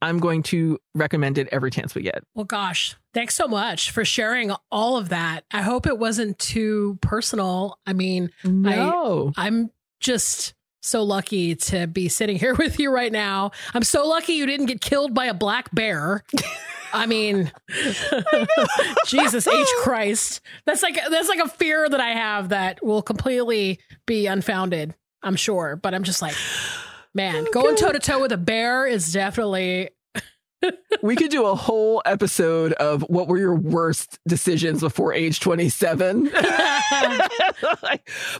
I'm 0.00 0.20
going 0.20 0.44
to 0.44 0.78
recommend 0.94 1.36
it 1.36 1.48
every 1.50 1.72
chance 1.72 1.96
we 1.96 2.02
get. 2.02 2.22
Well 2.36 2.44
gosh, 2.44 2.94
thanks 3.12 3.34
so 3.34 3.48
much 3.48 3.90
for 3.90 4.04
sharing 4.04 4.52
all 4.70 4.96
of 4.96 5.08
that. 5.08 5.46
I 5.50 5.62
hope 5.62 5.84
it 5.84 5.98
wasn't 5.98 6.38
too 6.38 6.96
personal. 7.00 7.80
I 7.88 7.92
mean, 7.92 8.30
no. 8.44 9.32
I, 9.36 9.48
I'm 9.48 9.72
just 9.98 10.54
so 10.80 11.02
lucky 11.02 11.54
to 11.56 11.86
be 11.86 12.08
sitting 12.08 12.36
here 12.40 12.54
with 12.54 12.78
you 12.78 12.90
right 12.90 13.12
now. 13.12 13.52
I'm 13.74 13.82
so 13.82 14.06
lucky 14.06 14.34
you 14.34 14.46
didn't 14.46 14.66
get 14.66 14.80
killed 14.80 15.14
by 15.14 15.26
a 15.26 15.34
black 15.34 15.74
bear. 15.74 16.24
I 16.92 17.06
mean, 17.06 17.52
Jesus 19.06 19.46
H 19.46 19.68
Christ. 19.80 20.40
That's 20.64 20.82
like 20.82 20.98
that's 21.10 21.28
like 21.28 21.40
a 21.40 21.48
fear 21.48 21.88
that 21.88 22.00
I 22.00 22.10
have 22.10 22.48
that 22.50 22.82
will 22.82 23.02
completely 23.02 23.78
be 24.06 24.26
unfounded, 24.26 24.94
I'm 25.22 25.36
sure, 25.36 25.76
but 25.76 25.94
I'm 25.94 26.04
just 26.04 26.22
like 26.22 26.34
man, 27.14 27.46
oh, 27.48 27.52
going 27.52 27.76
toe 27.76 27.92
to 27.92 27.98
toe 27.98 28.20
with 28.20 28.32
a 28.32 28.38
bear 28.38 28.86
is 28.86 29.12
definitely 29.12 29.90
we 31.02 31.16
could 31.16 31.30
do 31.30 31.46
a 31.46 31.54
whole 31.54 32.02
episode 32.04 32.72
of 32.74 33.02
what 33.02 33.28
were 33.28 33.38
your 33.38 33.54
worst 33.54 34.18
decisions 34.26 34.80
before 34.80 35.12
age 35.12 35.40
27 35.40 36.24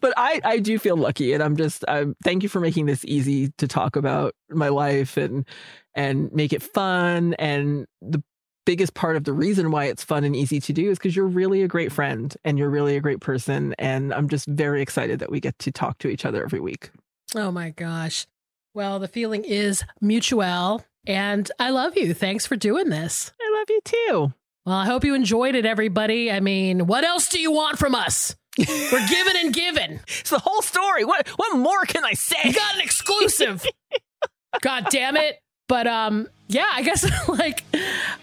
but 0.01 0.13
i 0.17 0.41
i 0.45 0.59
do 0.59 0.79
feel 0.79 0.97
lucky 0.97 1.33
and 1.33 1.43
i'm 1.43 1.57
just 1.57 1.85
I'm, 1.87 2.17
thank 2.25 2.43
you 2.43 2.49
for 2.49 2.61
making 2.61 2.87
this 2.87 3.05
easy 3.05 3.51
to 3.59 3.69
talk 3.69 3.97
about 3.97 4.35
my 4.51 4.69
life 4.69 5.17
and 5.17 5.47
and 5.95 6.33
make 6.33 6.53
it 6.53 6.63
fun 6.63 7.35
and 7.35 7.87
the 8.01 8.23
biggest 8.69 8.93
part 8.93 9.17
of 9.17 9.25
the 9.25 9.33
reason 9.33 9.71
why 9.71 9.87
it's 9.87 10.05
fun 10.05 10.25
and 10.25 10.37
easy 10.37 10.61
to 10.61 10.75
do 10.75 10.91
is 10.91 10.99
because 10.99 11.17
you're 11.17 11.27
really 11.27 11.63
a 11.63 11.69
great 11.69 11.91
friend 11.91 12.37
and 12.45 12.59
you're 12.59 12.69
really 12.69 12.99
a 12.99 13.01
great 13.01 13.19
person. 13.19 13.75
And 13.79 14.13
I'm 14.13 14.29
just 14.29 14.47
very 14.47 14.83
excited 14.83 15.21
that 15.21 15.31
we 15.31 15.41
get 15.41 15.59
to 15.61 15.73
talk 15.73 15.97
to 16.01 16.09
each 16.09 16.27
other 16.27 16.45
every 16.45 16.61
week. 16.61 16.91
Oh 17.35 17.51
my 17.51 17.71
gosh. 17.71 18.27
Well, 18.75 18.99
the 18.99 19.09
feeling 19.09 19.43
is 19.45 19.85
mutual. 20.03 20.85
And 21.09 21.51
I 21.59 21.71
love 21.71 21.97
you. 21.97 22.13
Thanks 22.13 22.47
for 22.47 22.55
doing 22.55 22.91
this. 22.91 23.33
I 23.41 23.59
love 23.59 23.67
you 23.71 23.81
too. 23.83 24.33
Well, 24.67 24.77
I 24.77 24.85
hope 24.85 25.05
you 25.05 25.15
enjoyed 25.15 25.55
it, 25.55 25.65
everybody. 25.65 26.31
I 26.31 26.41
mean, 26.41 26.87
what 26.87 27.03
else 27.03 27.31
do 27.31 27.41
you 27.41 27.51
want 27.51 27.79
from 27.79 27.95
us? 27.95 28.37
We're 28.59 28.67
giving 29.09 29.37
and 29.37 29.55
giving. 29.55 30.01
It's 30.07 30.29
the 30.29 30.39
whole 30.39 30.61
story. 30.61 31.07
What 31.07 31.27
what 31.29 31.57
more 31.57 31.85
can 31.87 32.05
I 32.05 32.13
say? 32.13 32.37
You 32.45 32.53
got 32.53 32.75
an 32.75 32.83
exclusive. 32.83 33.65
God 34.61 34.89
damn 34.91 35.17
it. 35.17 35.41
But 35.69 35.87
um, 35.87 36.29
yeah, 36.49 36.69
I 36.71 36.83
guess 36.83 37.07
like 37.29 37.65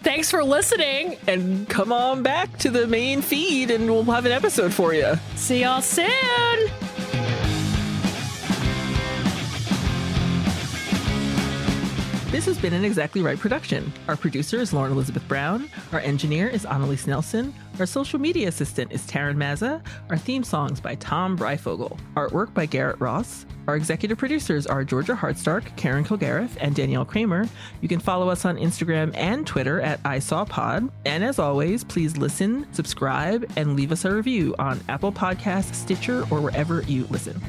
thanks 0.02 0.30
for 0.30 0.44
listening. 0.44 1.16
And 1.26 1.68
come 1.68 1.92
on 1.92 2.22
back 2.22 2.56
to 2.58 2.70
the 2.70 2.86
main 2.86 3.20
feed 3.22 3.72
and 3.72 3.90
we'll 3.90 4.04
have 4.04 4.26
an 4.26 4.32
episode 4.32 4.72
for 4.72 4.94
you. 4.94 5.14
See 5.34 5.62
y'all 5.62 5.82
soon. 5.82 6.70
This 12.30 12.44
has 12.46 12.58
been 12.58 12.72
an 12.72 12.84
Exactly 12.84 13.22
Right 13.22 13.38
production. 13.38 13.92
Our 14.08 14.16
producer 14.16 14.58
is 14.58 14.72
Lauren 14.72 14.90
Elizabeth 14.90 15.26
Brown. 15.28 15.70
Our 15.92 16.00
engineer 16.00 16.48
is 16.48 16.66
Annalise 16.66 17.06
Nelson. 17.06 17.54
Our 17.78 17.86
social 17.86 18.18
media 18.18 18.48
assistant 18.48 18.90
is 18.90 19.06
Taryn 19.06 19.36
Mazza. 19.36 19.80
Our 20.10 20.18
theme 20.18 20.42
songs 20.42 20.80
by 20.80 20.96
Tom 20.96 21.38
Breyfogle. 21.38 21.96
Artwork 22.14 22.52
by 22.52 22.66
Garrett 22.66 22.98
Ross. 22.98 23.46
Our 23.68 23.76
executive 23.76 24.18
producers 24.18 24.66
are 24.66 24.82
Georgia 24.82 25.14
Hardstark, 25.14 25.74
Karen 25.76 26.04
Kilgariff, 26.04 26.56
and 26.60 26.74
Danielle 26.74 27.04
Kramer. 27.04 27.48
You 27.80 27.88
can 27.88 28.00
follow 28.00 28.28
us 28.28 28.44
on 28.44 28.56
Instagram 28.56 29.14
and 29.14 29.46
Twitter 29.46 29.80
at 29.80 30.02
ISawPod. 30.02 30.90
And 31.04 31.22
as 31.22 31.38
always, 31.38 31.84
please 31.84 32.16
listen, 32.16 32.66
subscribe, 32.72 33.48
and 33.56 33.76
leave 33.76 33.92
us 33.92 34.04
a 34.04 34.12
review 34.12 34.56
on 34.58 34.80
Apple 34.88 35.12
Podcasts, 35.12 35.76
Stitcher, 35.76 36.22
or 36.32 36.40
wherever 36.40 36.82
you 36.82 37.06
listen. 37.08 37.40